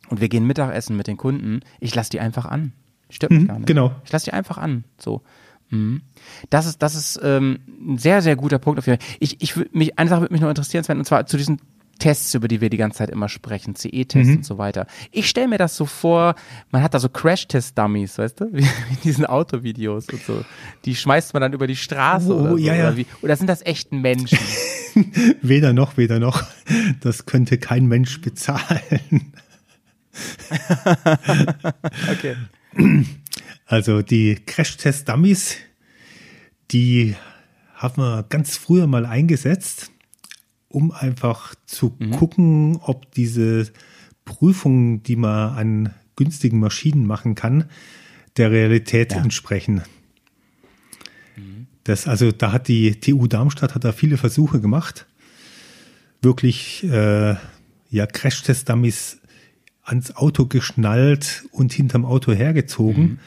und 0.08 0.20
wir 0.22 0.28
gehen 0.30 0.46
Mittagessen 0.46 0.96
mit 0.96 1.06
den 1.06 1.18
Kunden, 1.18 1.60
ich 1.80 1.94
lasse 1.94 2.10
die 2.10 2.20
einfach 2.20 2.46
an. 2.46 2.72
Stört 3.12 3.30
mich 3.32 3.42
Mhm, 3.42 3.46
gar 3.46 3.58
nicht. 3.58 3.66
genau. 3.66 3.92
Ich 4.04 4.10
lasse 4.12 4.24
die 4.24 4.32
einfach 4.32 4.58
an. 4.58 4.84
So. 4.98 5.22
Mhm. 5.70 6.02
Das 6.50 6.66
ist, 6.66 6.82
das 6.82 6.94
ist 6.94 7.20
ähm, 7.22 7.60
ein 7.68 7.98
sehr, 7.98 8.20
sehr 8.22 8.36
guter 8.36 8.58
Punkt. 8.58 8.78
Auf 8.78 8.86
jeden 8.86 9.00
Fall. 9.00 9.08
Ich, 9.20 9.40
ich 9.42 9.54
mich, 9.72 9.98
eine 9.98 10.10
Sache 10.10 10.22
würde 10.22 10.32
mich 10.34 10.40
noch 10.42 10.48
interessieren, 10.48 10.82
Sven, 10.84 10.98
und 10.98 11.04
zwar 11.04 11.26
zu 11.26 11.36
diesen 11.36 11.60
Tests, 11.98 12.34
über 12.34 12.48
die 12.48 12.60
wir 12.60 12.68
die 12.68 12.78
ganze 12.78 12.98
Zeit 12.98 13.10
immer 13.10 13.28
sprechen, 13.28 13.76
CE-Tests 13.76 14.30
Mhm. 14.30 14.36
und 14.38 14.44
so 14.44 14.58
weiter. 14.58 14.86
Ich 15.12 15.28
stelle 15.28 15.46
mir 15.46 15.58
das 15.58 15.76
so 15.76 15.86
vor, 15.86 16.34
man 16.72 16.82
hat 16.82 16.94
da 16.94 16.98
so 16.98 17.08
Crash-Test-Dummies, 17.08 18.18
weißt 18.18 18.40
du, 18.40 18.48
wie 18.52 18.62
in 18.62 18.68
diesen 19.04 19.24
Autovideos 19.24 20.08
und 20.08 20.22
so. 20.24 20.44
Die 20.84 20.96
schmeißt 20.96 21.32
man 21.32 21.42
dann 21.42 21.52
über 21.52 21.66
die 21.68 21.76
Straße 21.76 22.34
Oh, 22.34 22.40
oder 22.40 22.50
so. 22.52 22.56
ja, 22.56 22.74
ja. 22.74 22.88
Oder, 22.88 22.96
wie, 22.96 23.06
oder 23.22 23.36
sind 23.36 23.46
das 23.46 23.62
echten 23.62 24.00
Menschen? 24.00 24.38
Weder 25.42 25.72
noch, 25.72 25.96
weder 25.96 26.18
noch. 26.18 26.42
Das 27.00 27.24
könnte 27.24 27.56
kein 27.58 27.86
Mensch 27.86 28.20
bezahlen. 28.20 29.32
Okay. 32.12 32.36
Also 33.66 34.02
die 34.02 34.34
Crash-Test-Dummies, 34.34 35.56
die 36.70 37.16
haben 37.74 38.02
wir 38.02 38.24
ganz 38.28 38.56
früher 38.56 38.86
mal 38.86 39.06
eingesetzt, 39.06 39.90
um 40.68 40.90
einfach 40.92 41.54
zu 41.66 41.90
gucken, 42.18 42.76
ob 42.82 43.10
diese 43.12 43.72
Prüfungen, 44.24 45.02
die 45.02 45.16
man 45.16 45.54
an 45.56 45.94
günstigen 46.16 46.60
Maschinen 46.60 47.06
machen 47.06 47.34
kann, 47.34 47.64
der 48.36 48.50
Realität 48.50 49.12
entsprechen. 49.12 49.82
Das, 51.84 52.06
also 52.06 52.30
da 52.30 52.52
hat 52.52 52.68
die 52.68 53.00
TU 53.00 53.26
Darmstadt 53.26 53.74
hat 53.74 53.84
da 53.84 53.92
viele 53.92 54.16
Versuche 54.16 54.60
gemacht, 54.60 55.06
wirklich 56.20 56.84
äh, 56.84 57.34
ja 57.90 58.06
Crash-Test-Dummies 58.06 59.18
ans 59.82 60.14
Auto 60.14 60.46
geschnallt 60.46 61.44
und 61.50 61.72
hinterm 61.72 62.04
Auto 62.04 62.32
hergezogen, 62.32 63.18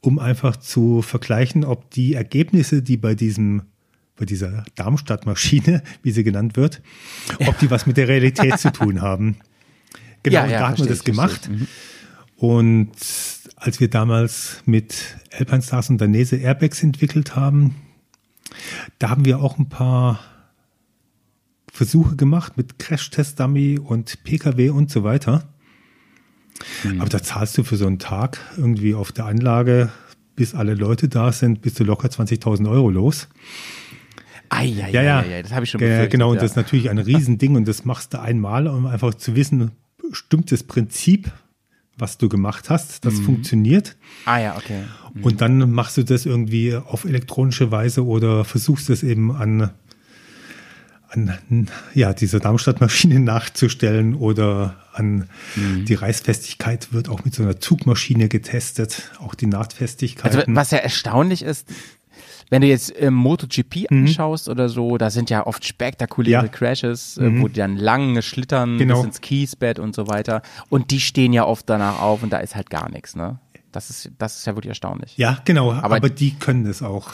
um 0.00 0.18
einfach 0.18 0.56
zu 0.56 1.02
vergleichen, 1.02 1.64
ob 1.64 1.90
die 1.90 2.14
Ergebnisse, 2.14 2.82
die 2.82 2.96
bei 2.96 3.14
diesem 3.14 3.62
bei 4.16 4.26
dieser 4.26 4.64
Darmstadt-Maschine, 4.74 5.82
wie 6.02 6.10
sie 6.10 6.22
genannt 6.22 6.54
wird, 6.56 6.82
ob 7.46 7.58
die 7.58 7.70
was 7.70 7.86
mit 7.86 7.96
der 7.96 8.06
Realität 8.06 8.58
zu 8.58 8.70
tun 8.70 9.00
haben. 9.00 9.36
Genau, 10.22 10.40
Ja, 10.40 10.46
ja, 10.46 10.58
da 10.60 10.68
hat 10.68 10.78
man 10.78 10.88
das 10.88 11.04
gemacht. 11.04 11.50
Und 12.36 12.92
als 13.56 13.80
wir 13.80 13.88
damals 13.88 14.62
mit 14.66 15.16
Alpine 15.32 15.62
Stars 15.62 15.88
und 15.88 16.00
Danese 16.00 16.36
Airbags 16.36 16.82
entwickelt 16.82 17.34
haben, 17.34 17.76
da 18.98 19.08
haben 19.08 19.24
wir 19.24 19.40
auch 19.40 19.58
ein 19.58 19.70
paar 19.70 20.20
Versuche 21.72 22.16
gemacht 22.16 22.56
mit 22.56 22.78
Crash-Test-Dummy 22.78 23.78
und 23.78 24.22
PKW 24.24 24.70
und 24.70 24.90
so 24.90 25.02
weiter. 25.02 25.48
Mhm. 26.84 27.00
Aber 27.00 27.08
da 27.10 27.22
zahlst 27.22 27.56
du 27.58 27.62
für 27.64 27.76
so 27.76 27.86
einen 27.86 27.98
Tag 27.98 28.38
irgendwie 28.56 28.94
auf 28.94 29.12
der 29.12 29.26
Anlage, 29.26 29.90
bis 30.36 30.54
alle 30.54 30.74
Leute 30.74 31.08
da 31.08 31.32
sind, 31.32 31.60
bist 31.62 31.78
du 31.80 31.84
locker 31.84 32.08
20.000 32.08 32.68
Euro 32.70 32.90
los. 32.90 33.28
Ah, 34.48 34.62
ja, 34.62 34.88
Ja, 34.88 35.02
ja, 35.02 35.22
ja, 35.22 35.42
das 35.42 35.52
habe 35.52 35.64
ich 35.64 35.70
schon 35.70 35.78
Ge- 35.78 35.88
befürchtet. 35.88 36.12
Genau, 36.12 36.30
und 36.30 36.36
das 36.42 36.52
ist 36.52 36.56
natürlich 36.56 36.90
ein 36.90 36.98
Riesending 36.98 37.54
und 37.56 37.68
das 37.68 37.84
machst 37.84 38.14
du 38.14 38.20
einmal, 38.20 38.66
um 38.66 38.86
einfach 38.86 39.14
zu 39.14 39.36
wissen, 39.36 39.70
stimmt 40.12 40.50
das 40.50 40.64
Prinzip, 40.64 41.30
was 41.96 42.18
du 42.18 42.28
gemacht 42.28 42.68
hast, 42.70 43.04
Mhm. 43.04 43.08
das 43.10 43.20
funktioniert. 43.20 43.96
Ah, 44.24 44.38
ja, 44.40 44.56
okay. 44.56 44.82
Und 45.22 45.40
dann 45.40 45.70
machst 45.70 45.96
du 45.98 46.02
das 46.02 46.26
irgendwie 46.26 46.74
auf 46.74 47.04
elektronische 47.04 47.70
Weise 47.70 48.04
oder 48.04 48.44
versuchst 48.44 48.90
es 48.90 49.02
eben 49.02 49.30
an, 49.34 49.70
an 51.10 51.68
ja, 51.94 52.12
dieser 52.12 52.40
Darmstadt-Maschine 52.40 53.20
nachzustellen 53.20 54.14
oder 54.14 54.76
an 54.92 55.28
Mhm. 55.56 55.84
die 55.84 55.94
Reißfestigkeit 55.94 56.92
wird 56.92 57.08
auch 57.08 57.24
mit 57.24 57.34
so 57.34 57.42
einer 57.42 57.58
Zugmaschine 57.60 58.28
getestet, 58.28 59.10
auch 59.20 59.34
die 59.34 59.46
Nahtfestigkeit. 59.46 60.34
Also 60.36 60.42
was 60.48 60.70
ja 60.70 60.78
erstaunlich 60.78 61.42
ist, 61.42 61.66
wenn 62.50 62.62
du 62.62 62.66
jetzt 62.68 62.92
ähm, 62.98 63.14
MotoGP 63.14 63.86
anschaust 63.90 64.48
oder 64.48 64.68
so, 64.68 64.98
da 64.98 65.10
sind 65.10 65.30
ja 65.30 65.46
oft 65.46 65.64
spektakuläre 65.64 66.42
Mhm. 66.42 66.46
Ja. 66.46 66.50
Mhm. 66.50 66.54
Crashes, 66.54 67.18
äh, 67.18 67.40
wo 67.40 67.46
die 67.48 67.54
dann 67.60 67.76
lange 67.76 68.22
schlittern 68.22 68.76
Genau. 68.78 68.96
bis 68.96 69.04
ins 69.06 69.20
Kiesbett 69.20 69.78
und 69.78 69.94
so 69.94 70.08
weiter. 70.08 70.42
Und 70.68 70.90
die 70.90 71.00
stehen 71.00 71.32
ja 71.32 71.44
oft 71.44 71.68
danach 71.70 72.00
auf 72.00 72.22
und 72.24 72.30
da 72.32 72.38
ist 72.38 72.56
halt 72.56 72.68
gar 72.70 72.90
nichts, 72.90 73.14
ne? 73.14 73.38
Das 73.72 73.88
ist, 73.88 74.10
das 74.18 74.38
ist 74.38 74.46
ja 74.46 74.56
wirklich 74.56 74.70
erstaunlich. 74.70 75.16
ja, 75.16 75.38
genau, 75.44 75.72
Aber- 75.72 75.96
aber, 75.96 76.10
die 76.10 76.34
können 76.34 76.64
das 76.64 76.82
auch. 76.82 77.10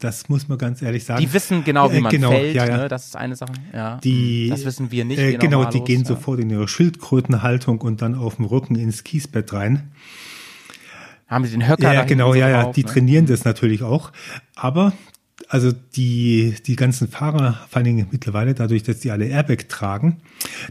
Das 0.00 0.28
muss 0.28 0.48
man 0.48 0.58
ganz 0.58 0.82
ehrlich 0.82 1.04
sagen. 1.04 1.20
Die 1.20 1.32
wissen 1.32 1.62
genau, 1.62 1.92
wie 1.92 1.98
Äh, 1.98 2.00
man 2.00 2.10
genau, 2.10 2.30
fällt, 2.30 2.54
ja, 2.56 2.66
ja. 2.66 2.76
ne? 2.76 2.88
Das 2.88 3.06
ist 3.06 3.16
eine 3.16 3.36
Sache. 3.36 3.52
Ja. 3.72 3.98
Die, 3.98 4.48
das 4.50 4.64
wissen 4.64 4.90
wir 4.90 5.04
nicht. 5.04 5.18
Äh, 5.20 5.36
genau, 5.36 5.64
die 5.64 5.80
gehen 5.82 6.00
ja. 6.00 6.06
sofort 6.08 6.40
in 6.40 6.50
ihre 6.50 6.66
Schildkrötenhaltung 6.66 7.80
und 7.82 8.02
dann 8.02 8.16
auf 8.16 8.36
dem 8.36 8.46
Rücken 8.46 8.74
ins 8.74 9.04
Kiesbett 9.04 9.52
rein. 9.52 9.92
Haben 11.28 11.44
sie 11.44 11.52
den 11.52 11.68
Höcker 11.68 11.84
Ja, 11.84 11.94
da 12.00 12.04
genau, 12.04 12.34
ja, 12.34 12.48
ja. 12.48 12.62
drauf, 12.64 12.74
Die 12.74 12.84
ne? 12.84 12.90
trainieren 12.90 13.26
das 13.26 13.44
natürlich 13.44 13.82
auch. 13.84 14.10
Aber 14.56 14.92
also 15.48 15.72
die, 15.96 16.56
die 16.66 16.76
ganzen 16.76 17.08
Fahrer, 17.08 17.54
vor 17.68 17.76
allen 17.76 17.84
Dingen 17.84 18.08
mittlerweile 18.10 18.54
dadurch, 18.54 18.82
dass 18.82 18.98
die 18.98 19.10
alle 19.12 19.26
Airbag 19.26 19.68
tragen, 19.68 20.20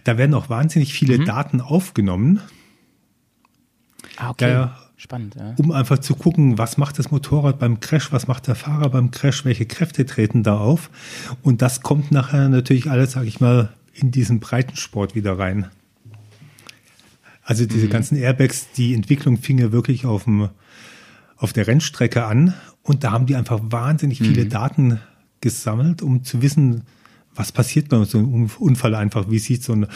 da 0.04 0.18
werden 0.18 0.34
auch 0.34 0.50
wahnsinnig 0.50 0.94
viele 0.94 1.18
Mhm. 1.20 1.26
Daten 1.26 1.62
aufgenommen, 1.62 2.42
Ah, 4.18 4.30
okay. 4.32 4.52
Ja. 4.52 4.78
Spannend, 5.02 5.34
ja. 5.34 5.56
um 5.58 5.72
einfach 5.72 5.98
zu 5.98 6.14
gucken, 6.14 6.60
was 6.60 6.78
macht 6.78 7.00
das 7.00 7.10
Motorrad 7.10 7.58
beim 7.58 7.80
Crash, 7.80 8.12
was 8.12 8.28
macht 8.28 8.46
der 8.46 8.54
Fahrer 8.54 8.88
beim 8.90 9.10
Crash, 9.10 9.46
welche 9.46 9.66
Kräfte 9.66 10.06
treten 10.06 10.44
da 10.44 10.60
auf. 10.60 10.92
Und 11.42 11.64
das 11.64 11.82
kommt 11.82 12.12
nachher 12.12 12.50
natürlich 12.50 12.88
alles, 12.88 13.14
sag 13.14 13.26
ich 13.26 13.40
mal, 13.40 13.74
in 13.96 14.12
diesen 14.12 14.40
Breitensport 14.40 15.16
wieder 15.16 15.40
rein. 15.40 15.72
Also 17.42 17.66
diese 17.66 17.88
ganzen 17.88 18.16
Airbags, 18.16 18.74
die 18.74 18.94
Entwicklung 18.94 19.38
fing 19.38 19.58
ja 19.58 19.72
wirklich 19.72 20.06
auf 20.06 20.26
dem, 20.26 20.50
auf 21.36 21.52
der 21.52 21.66
Rennstrecke 21.66 22.24
an 22.24 22.54
und 22.84 23.04
da 23.04 23.12
haben 23.12 23.26
die 23.26 23.36
einfach 23.36 23.60
wahnsinnig 23.64 24.20
viele 24.20 24.46
Daten 24.46 25.00
gesammelt, 25.42 26.04
um 26.04 26.24
zu 26.24 26.44
wissen, 26.44 26.84
was 27.34 27.52
passiert 27.54 27.88
bei 27.90 28.04
so 28.04 28.18
einem 28.18 28.50
Unfall 28.60 28.94
einfach? 28.94 29.30
Wie 29.30 29.40
sieht 29.40 29.64
so 29.64 29.74
ein 29.74 29.88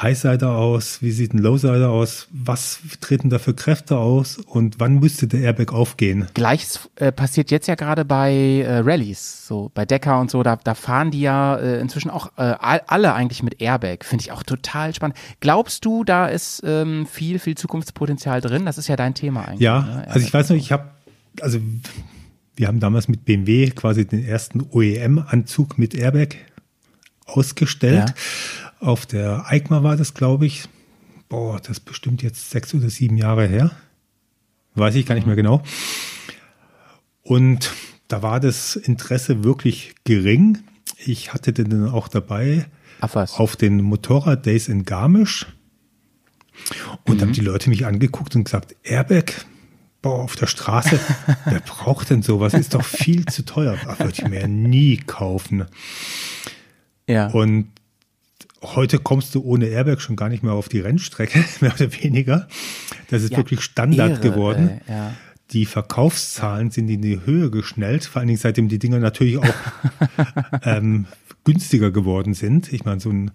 Highsider 0.00 0.52
aus? 0.56 1.02
Wie 1.02 1.10
sieht 1.10 1.34
ein 1.34 1.38
Lowsider 1.38 1.90
aus? 1.90 2.26
Was 2.32 2.80
treten 3.00 3.28
da 3.28 3.38
für 3.38 3.52
Kräfte 3.54 3.98
aus? 3.98 4.38
Und 4.38 4.80
wann 4.80 4.98
müsste 4.98 5.26
der 5.26 5.40
Airbag 5.40 5.72
aufgehen? 5.74 6.26
Gleiches 6.34 6.88
äh, 6.96 7.12
passiert 7.12 7.50
jetzt 7.50 7.66
ja 7.66 7.74
gerade 7.74 8.04
bei 8.06 8.32
äh, 8.32 8.78
Rallyes, 8.78 9.46
so 9.46 9.70
bei 9.74 9.84
Decker 9.84 10.18
und 10.20 10.30
so, 10.30 10.42
da, 10.42 10.56
da 10.56 10.74
fahren 10.74 11.10
die 11.10 11.20
ja 11.20 11.56
äh, 11.56 11.80
inzwischen 11.80 12.10
auch 12.10 12.28
äh, 12.38 12.54
all- 12.58 12.82
alle 12.86 13.12
eigentlich 13.12 13.42
mit 13.42 13.60
Airbag. 13.60 13.98
Finde 14.04 14.22
ich 14.24 14.32
auch 14.32 14.42
total 14.42 14.94
spannend. 14.94 15.16
Glaubst 15.40 15.84
du, 15.84 16.02
da 16.02 16.28
ist 16.28 16.62
ähm, 16.64 17.06
viel, 17.06 17.38
viel 17.38 17.56
Zukunftspotenzial 17.56 18.40
drin? 18.40 18.64
Das 18.64 18.78
ist 18.78 18.88
ja 18.88 18.96
dein 18.96 19.14
Thema 19.14 19.46
eigentlich. 19.46 19.60
Ja, 19.60 19.82
ne? 19.82 20.08
also 20.08 20.26
ich 20.26 20.32
weiß 20.32 20.48
noch, 20.48 20.56
ich 20.56 20.72
habe, 20.72 20.84
also 21.42 21.58
wir 22.56 22.68
haben 22.68 22.80
damals 22.80 23.08
mit 23.08 23.24
BMW 23.24 23.70
quasi 23.70 24.06
den 24.06 24.24
ersten 24.24 24.60
OEM-Anzug 24.70 25.78
mit 25.78 25.94
Airbag 25.94 26.36
ausgestellt. 27.36 28.14
Auf 28.80 29.06
der 29.06 29.46
EICMA 29.48 29.82
war 29.82 29.96
das, 29.96 30.14
glaube 30.14 30.46
ich. 30.46 30.68
Boah, 31.28 31.58
das 31.58 31.78
ist 31.78 31.80
bestimmt 31.80 32.22
jetzt 32.22 32.50
sechs 32.50 32.74
oder 32.74 32.90
sieben 32.90 33.16
Jahre 33.16 33.46
her. 33.46 33.70
Weiß 34.74 34.94
ich 34.94 35.06
gar 35.06 35.14
nicht 35.14 35.26
mehr 35.26 35.36
genau. 35.36 35.62
Und 37.22 37.72
da 38.08 38.22
war 38.22 38.40
das 38.40 38.76
Interesse 38.76 39.44
wirklich 39.44 39.94
gering. 40.04 40.58
Ich 40.98 41.32
hatte 41.32 41.52
den 41.52 41.70
dann 41.70 41.88
auch 41.88 42.08
dabei 42.08 42.66
auf 43.00 43.56
den 43.56 43.82
Motorrad 43.82 44.44
Days 44.46 44.68
in 44.68 44.84
Garmisch. 44.84 45.46
Und 47.04 47.22
haben 47.22 47.32
die 47.32 47.40
Leute 47.40 47.70
mich 47.70 47.86
angeguckt 47.86 48.36
und 48.36 48.44
gesagt, 48.44 48.76
Airbag, 48.82 49.32
boah, 50.02 50.20
auf 50.20 50.36
der 50.36 50.46
Straße, 50.46 50.98
wer 51.46 51.60
braucht 51.60 52.10
denn 52.10 52.22
sowas? 52.22 52.54
Ist 52.54 52.74
doch 52.74 52.84
viel 52.84 53.24
zu 53.26 53.44
teuer. 53.44 53.78
Das 53.84 53.98
würde 54.00 54.12
ich 54.12 54.28
mir 54.28 54.46
nie 54.48 54.98
kaufen. 54.98 55.66
Ja. 57.10 57.26
Und 57.28 57.68
heute 58.62 58.98
kommst 58.98 59.34
du 59.34 59.42
ohne 59.42 59.66
Airbag 59.66 60.00
schon 60.00 60.16
gar 60.16 60.28
nicht 60.28 60.42
mehr 60.42 60.52
auf 60.52 60.68
die 60.68 60.80
Rennstrecke, 60.80 61.44
mehr 61.60 61.72
oder 61.74 61.92
weniger. 62.02 62.48
Das 63.08 63.22
ist 63.22 63.32
Ja, 63.32 63.38
wirklich 63.38 63.60
Standard 63.62 64.22
irre, 64.24 64.32
geworden. 64.32 64.80
ey, 64.86 64.94
ja. 64.94 65.12
Die 65.52 65.66
Verkaufszahlen 65.66 66.70
sind 66.70 66.88
in 66.88 67.02
die 67.02 67.20
Höhe 67.26 67.50
geschnellt, 67.50 68.04
vor 68.04 68.20
allen 68.20 68.28
Dingen 68.28 68.38
seitdem 68.38 68.68
die 68.68 68.78
Dinger 68.78 69.00
natürlich 69.00 69.38
auch 69.38 69.54
ähm, 70.62 71.06
günstiger 71.42 71.90
geworden 71.90 72.34
sind. 72.34 72.72
Ich 72.72 72.84
meine, 72.84 73.00
so 73.00 73.10
ein, 73.10 73.32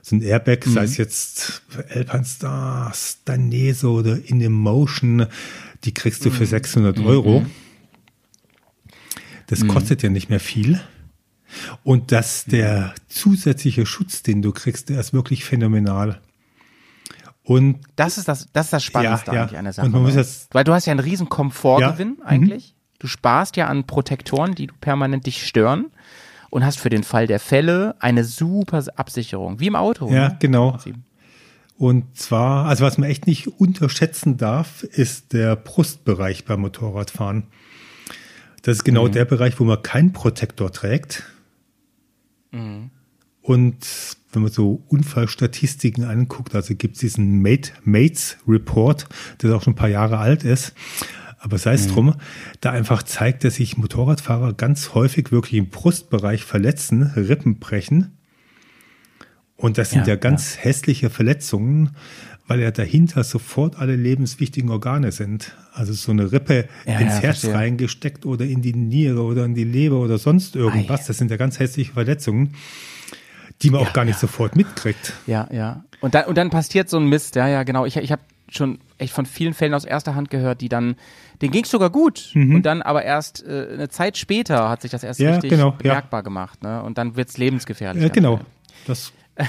so 0.00 0.16
ein 0.16 0.22
Airbag, 0.22 0.60
sei 0.64 0.80
Mhm. 0.80 0.84
es 0.86 0.96
jetzt 0.96 1.62
Alpine 1.90 2.24
Stars, 2.24 3.18
Daneso 3.26 3.92
oder 3.98 4.18
InEmotion, 4.24 5.26
die 5.84 5.92
kriegst 5.92 6.24
du 6.24 6.30
Mhm. 6.30 6.34
für 6.34 6.46
600 6.46 6.98
Euro. 7.00 7.44
Das 9.48 9.66
kostet 9.66 10.02
ja 10.02 10.08
nicht 10.08 10.30
mehr 10.30 10.40
viel. 10.40 10.80
Und 11.82 12.12
dass 12.12 12.44
der 12.44 12.94
zusätzliche 13.08 13.86
Schutz, 13.86 14.22
den 14.22 14.42
du 14.42 14.52
kriegst, 14.52 14.88
der 14.88 15.00
ist 15.00 15.12
wirklich 15.12 15.44
phänomenal. 15.44 16.20
Und 17.42 17.80
Das 17.96 18.16
ist 18.18 18.26
das, 18.28 18.48
das 18.52 18.66
ist 18.66 18.72
das 18.72 18.82
Spannendste 18.84 19.30
Ja, 19.30 19.34
ja. 19.34 19.42
eigentlich 19.42 19.58
an 19.58 19.64
der 19.64 19.72
Sache. 19.74 19.86
Und 19.86 19.92
man 19.92 20.02
muss 20.02 20.14
ne? 20.14 20.20
jetzt- 20.20 20.52
Weil 20.54 20.64
du 20.64 20.72
hast 20.72 20.86
ja 20.86 20.92
einen 20.92 21.00
riesen 21.00 21.28
Komfortgewinn 21.28 22.16
Ja, 22.18 22.24
mhm. 22.24 22.28
eigentlich. 22.28 22.74
Du 22.98 23.06
sparst 23.06 23.56
ja 23.56 23.66
an 23.66 23.84
Protektoren, 23.86 24.54
die 24.54 24.66
du 24.68 24.74
permanent 24.80 25.26
dich 25.26 25.46
stören 25.46 25.90
und 26.48 26.64
hast 26.64 26.78
für 26.78 26.88
den 26.88 27.02
Fall 27.04 27.26
der 27.26 27.40
Fälle 27.40 27.96
eine 27.98 28.24
super 28.24 28.82
Absicherung, 28.96 29.60
wie 29.60 29.66
im 29.66 29.76
Auto. 29.76 30.08
Ja, 30.10 30.28
ne? 30.30 30.36
genau. 30.40 30.78
Und 31.76 32.16
zwar, 32.16 32.66
also 32.66 32.84
was 32.84 32.98
man 32.98 33.10
echt 33.10 33.26
nicht 33.26 33.48
unterschätzen 33.48 34.36
darf, 34.36 34.84
ist 34.84 35.32
der 35.32 35.56
Brustbereich 35.56 36.44
beim 36.44 36.60
Motorradfahren. 36.60 37.48
Das 38.62 38.78
ist 38.78 38.84
genau 38.84 39.08
der 39.08 39.24
Bereich, 39.26 39.58
wo 39.60 39.64
man 39.64 39.82
keinen 39.82 40.12
Protektor 40.14 40.72
trägt. 40.72 41.24
Und 43.42 43.76
wenn 44.32 44.42
man 44.42 44.50
so 44.50 44.82
Unfallstatistiken 44.88 46.04
anguckt, 46.04 46.54
also 46.54 46.74
gibt 46.74 46.94
es 46.94 47.00
diesen 47.00 47.42
Mate, 47.42 47.72
Mates 47.84 48.38
Report, 48.48 49.06
der 49.42 49.54
auch 49.54 49.62
schon 49.62 49.74
ein 49.74 49.76
paar 49.76 49.88
Jahre 49.88 50.18
alt 50.18 50.44
ist. 50.44 50.74
Aber 51.38 51.58
sei 51.58 51.74
es 51.74 51.88
drum, 51.88 52.14
da 52.62 52.70
einfach 52.70 53.02
zeigt, 53.02 53.44
dass 53.44 53.56
sich 53.56 53.76
Motorradfahrer 53.76 54.54
ganz 54.54 54.94
häufig 54.94 55.30
wirklich 55.30 55.58
im 55.58 55.68
Brustbereich 55.68 56.42
verletzen, 56.42 57.02
Rippen 57.02 57.58
brechen. 57.58 58.16
Und 59.56 59.76
das 59.76 59.90
sind 59.90 60.06
Ja, 60.06 60.14
ja, 60.14 60.16
ganz 60.16 60.56
hässliche 60.56 61.10
Verletzungen, 61.10 61.90
weil 62.46 62.60
ja 62.60 62.70
dahinter 62.70 63.24
sofort 63.24 63.78
alle 63.78 63.96
lebenswichtigen 63.96 64.70
Organe 64.70 65.12
sind. 65.12 65.52
Also 65.72 65.92
so 65.92 66.12
eine 66.12 66.30
Rippe 66.30 66.68
Ja, 66.86 66.98
ins 66.98 67.14
ja, 67.14 67.20
Herz 67.20 67.40
verstehe. 67.40 67.54
reingesteckt 67.54 68.26
oder 68.26 68.44
in 68.44 68.60
die 68.62 68.74
Niere 68.74 69.22
oder 69.22 69.44
in 69.44 69.54
die 69.54 69.64
Leber 69.64 69.98
oder 70.00 70.18
sonst 70.18 70.54
irgendwas. 70.56 71.02
Ei. 71.02 71.06
Das 71.08 71.18
sind 71.18 71.30
ja 71.30 71.36
ganz 71.36 71.58
hässliche 71.58 71.92
Verletzungen, 71.92 72.54
die 73.62 73.70
man 73.70 73.80
auch 73.80 73.92
gar 73.92 74.04
nicht 74.04 74.18
sofort 74.18 74.56
mitkriegt. 74.56 75.14
Ja, 75.26 75.48
ja. 75.52 75.84
Und 76.00 76.14
dann, 76.14 76.26
und 76.26 76.36
dann 76.36 76.50
passiert 76.50 76.88
so 76.90 76.98
ein 76.98 77.06
Mist, 77.08 77.34
ja, 77.36 77.48
ja, 77.48 77.62
genau. 77.62 77.86
Ich, 77.86 77.96
ich 77.96 78.12
habe 78.12 78.22
schon 78.50 78.78
echt 78.98 79.14
von 79.14 79.24
vielen 79.26 79.54
Fällen 79.54 79.72
aus 79.74 79.84
erster 79.86 80.14
Hand 80.14 80.28
gehört, 80.30 80.60
die 80.60 80.68
dann, 80.68 80.96
denen 81.40 81.50
ging's 81.50 81.70
sogar 81.70 81.88
gut. 81.90 82.30
Und 82.34 82.62
dann 82.62 82.82
aber 82.82 83.02
erst 83.04 83.42
äh, 83.44 83.68
eine 83.72 83.88
Zeit 83.88 84.18
später 84.18 84.68
hat 84.68 84.82
sich 84.82 84.90
das 84.90 85.02
erst 85.02 85.18
Mhm. 85.18 85.24
Ja, 85.26 85.32
richtig 85.32 85.50
genau, 85.50 85.68
ja. 85.70 85.76
bemerkbar 85.78 86.22
gemacht. 86.22 86.62
Ne? 86.62 86.82
Und 86.82 86.98
dann 86.98 87.16
wird's 87.16 87.38
lebensgefährlich. 87.38 88.02
Ja, 88.02 88.08
genau. 88.10 88.36
schnell. 88.36 88.46
Das 88.86 89.12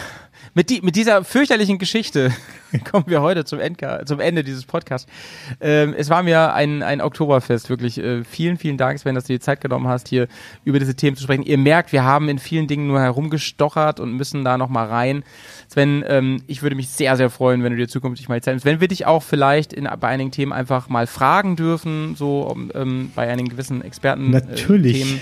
Mit, 0.58 0.70
die, 0.70 0.82
mit 0.82 0.96
dieser 0.96 1.26
fürchterlichen 1.26 1.80
Geschichte 1.80 2.34
kommen 2.90 3.06
wir 3.08 3.22
heute 3.22 3.44
zum, 3.44 3.60
Endka 3.60 4.06
zum 4.06 4.22
Ende 4.22 4.42
dieses 4.42 4.64
Podcasts. 4.64 5.12
Ähm, 5.60 5.94
es 5.98 6.10
war 6.10 6.24
mir 6.24 6.54
ein, 6.54 6.82
ein 6.82 7.02
Oktoberfest, 7.02 7.70
wirklich. 7.70 7.98
Äh, 7.98 8.24
vielen, 8.24 8.58
vielen 8.58 8.78
Dank, 8.78 8.98
Sven, 8.98 9.16
dass 9.16 9.26
du 9.26 9.34
dir 9.34 9.40
die 9.40 9.44
Zeit 9.44 9.60
genommen 9.60 9.90
hast, 9.90 10.08
hier 10.08 10.30
über 10.64 10.80
diese 10.80 10.96
Themen 10.96 11.18
zu 11.18 11.24
sprechen. 11.24 11.44
Ihr 11.44 11.58
merkt, 11.58 11.92
wir 11.92 12.06
haben 12.06 12.30
in 12.30 12.40
vielen 12.40 12.68
Dingen 12.68 12.88
nur 12.88 13.02
herumgestochert 13.02 14.00
und 14.00 14.14
müssen 14.14 14.46
da 14.46 14.58
nochmal 14.58 14.88
rein. 14.88 15.24
Sven, 15.68 16.06
ähm, 16.08 16.42
ich 16.48 16.62
würde 16.62 16.78
mich 16.78 16.88
sehr, 16.88 17.18
sehr 17.18 17.30
freuen, 17.30 17.62
wenn 17.62 17.74
du 17.74 17.78
dir 17.78 17.90
zukünftig 17.90 18.30
mal 18.30 18.42
Zeit 18.42 18.54
nimmst. 18.54 18.66
Wenn 18.66 18.80
wir 18.80 18.88
dich 18.88 19.06
auch 19.06 19.24
vielleicht 19.24 19.74
in, 19.74 19.90
bei 20.00 20.08
einigen 20.08 20.32
Themen 20.32 20.54
einfach 20.54 20.88
mal 20.88 21.06
fragen 21.06 21.58
dürfen, 21.58 22.16
so 22.16 22.56
ähm, 22.74 23.12
bei 23.14 23.28
einigen 23.30 23.50
gewissen 23.50 23.82
Experten. 23.82 24.30
Natürlich. 24.30 24.96
Äh, 24.96 25.04
Themen. 25.04 25.22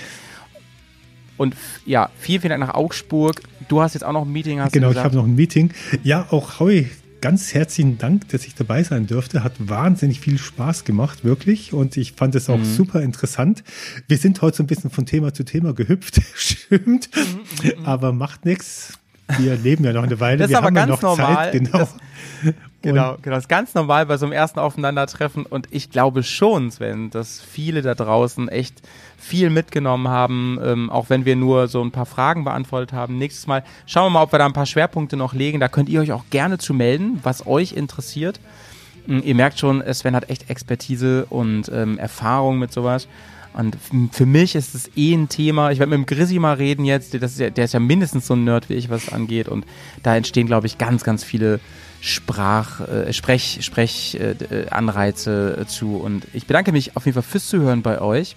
Und 1.37 1.55
ja, 1.85 2.09
vielen, 2.19 2.41
vielen 2.41 2.51
Dank 2.51 2.67
nach 2.67 2.75
Augsburg. 2.75 3.41
Du 3.67 3.81
hast 3.81 3.93
jetzt 3.93 4.03
auch 4.03 4.11
noch 4.13 4.23
ein 4.25 4.31
Meeting, 4.31 4.59
hast 4.59 4.73
genau, 4.73 4.91
ich 4.91 4.97
habe 4.97 5.15
noch 5.15 5.25
ein 5.25 5.35
Meeting. 5.35 5.71
Ja, 6.03 6.27
auch 6.31 6.59
Howie, 6.59 6.89
ganz 7.21 7.53
herzlichen 7.53 7.97
Dank, 7.97 8.27
dass 8.29 8.45
ich 8.45 8.55
dabei 8.55 8.83
sein 8.83 9.07
durfte. 9.07 9.43
Hat 9.43 9.53
wahnsinnig 9.59 10.19
viel 10.19 10.37
Spaß 10.37 10.83
gemacht, 10.83 11.23
wirklich. 11.23 11.73
Und 11.73 11.95
ich 11.97 12.13
fand 12.13 12.35
es 12.35 12.49
auch 12.49 12.57
Mhm. 12.57 12.65
super 12.65 13.01
interessant. 13.01 13.63
Wir 14.07 14.17
sind 14.17 14.41
heute 14.41 14.57
so 14.57 14.63
ein 14.63 14.67
bisschen 14.67 14.89
von 14.89 15.05
Thema 15.05 15.33
zu 15.33 15.43
Thema 15.43 15.73
gehüpft, 15.73 16.21
stimmt. 16.35 17.09
Aber 17.85 18.11
macht 18.11 18.45
nichts. 18.45 18.93
Wir 19.37 19.55
leben 19.55 19.83
ja 19.85 19.93
noch 19.93 20.03
eine 20.03 20.19
Weile. 20.19 20.39
Das 20.39 20.45
ist 20.47 20.51
Wir 20.51 20.57
aber 20.57 20.67
haben 20.67 20.75
ja 20.75 20.85
ganz 20.85 21.01
noch 21.01 21.17
normal. 21.17 21.35
Zeit, 21.35 21.51
genau. 21.53 21.77
Das- 21.79 21.95
Genau, 22.83 23.15
genau. 23.21 23.37
Das 23.37 23.45
ist 23.45 23.49
ganz 23.49 23.73
normal 23.75 24.05
bei 24.05 24.17
so 24.17 24.25
einem 24.25 24.33
ersten 24.33 24.59
Aufeinandertreffen. 24.59 25.45
Und 25.45 25.69
ich 25.71 25.89
glaube 25.89 26.21
schon, 26.21 26.69
Sven, 26.69 27.09
dass 27.09 27.39
viele 27.41 27.81
da 27.81 27.95
draußen 27.95 28.49
echt 28.49 28.81
viel 29.17 29.49
mitgenommen 29.49 30.09
haben, 30.09 30.59
ähm, 30.61 30.89
auch 30.89 31.09
wenn 31.09 31.23
wir 31.23 31.37
nur 31.37 31.69
so 31.69 31.81
ein 31.81 31.91
paar 31.91 32.05
Fragen 32.05 32.43
beantwortet 32.43 32.91
haben. 32.91 33.17
Nächstes 33.17 33.47
Mal 33.47 33.63
schauen 33.85 34.07
wir 34.07 34.19
mal, 34.19 34.23
ob 34.23 34.33
wir 34.33 34.39
da 34.39 34.45
ein 34.45 34.53
paar 34.53 34.65
Schwerpunkte 34.65 35.15
noch 35.15 35.33
legen. 35.33 35.61
Da 35.61 35.69
könnt 35.69 35.87
ihr 35.87 36.01
euch 36.01 36.11
auch 36.11 36.25
gerne 36.29 36.57
zu 36.57 36.73
melden, 36.73 37.21
was 37.23 37.47
euch 37.47 37.71
interessiert. 37.71 38.41
Mm, 39.07 39.19
Ihr 39.23 39.35
merkt 39.35 39.59
schon, 39.59 39.81
äh, 39.81 39.93
Sven 39.93 40.13
hat 40.13 40.29
echt 40.29 40.49
Expertise 40.49 41.25
und 41.29 41.71
ähm, 41.73 41.97
Erfahrung 41.97 42.59
mit 42.59 42.73
sowas. 42.73 43.07
Und 43.53 43.77
für 44.11 44.25
mich 44.25 44.55
ist 44.55 44.75
es 44.75 44.89
eh 44.97 45.13
ein 45.13 45.29
Thema. 45.29 45.71
Ich 45.71 45.79
werde 45.79 45.95
mit 45.95 45.99
dem 45.99 46.17
Grissi 46.17 46.37
mal 46.37 46.55
reden 46.55 46.83
jetzt. 46.83 47.13
Das 47.13 47.31
ist 47.31 47.39
ja, 47.39 47.49
der 47.49 47.65
ist 47.65 47.73
ja 47.73 47.79
mindestens 47.79 48.27
so 48.27 48.33
ein 48.33 48.43
Nerd 48.43 48.67
wie 48.67 48.73
ich, 48.73 48.89
was 48.89 49.05
das 49.05 49.13
angeht. 49.13 49.47
Und 49.47 49.65
da 50.01 50.17
entstehen, 50.17 50.47
glaube 50.47 50.67
ich, 50.67 50.77
ganz, 50.77 51.03
ganz 51.05 51.23
viele 51.23 51.61
Sprach, 52.05 52.81
äh, 52.81 53.13
Sprech, 53.13 53.59
Sprech, 53.61 54.19
äh, 54.19 54.31
äh, 54.31 55.65
zu. 55.65 55.95
Und 55.95 56.27
ich 56.33 56.45
bedanke 56.45 56.73
mich 56.73 56.97
auf 56.97 57.05
jeden 57.05 57.13
Fall 57.13 57.23
fürs 57.23 57.47
Zuhören 57.47 57.81
bei 57.81 58.01
euch. 58.01 58.35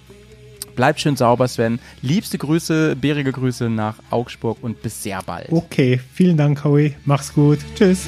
Bleibt 0.76 1.01
schön 1.01 1.16
sauber, 1.16 1.48
Sven. 1.48 1.80
Liebste 2.01 2.38
Grüße, 2.38 2.94
bärige 2.94 3.32
Grüße 3.32 3.68
nach 3.68 3.97
Augsburg 4.10 4.59
und 4.62 4.82
bis 4.82 5.02
sehr 5.02 5.20
bald. 5.24 5.51
Okay, 5.51 5.98
vielen 6.14 6.36
Dank, 6.36 6.62
Howie. 6.62 6.94
Mach's 7.05 7.34
gut. 7.34 7.59
Tschüss. 7.74 8.06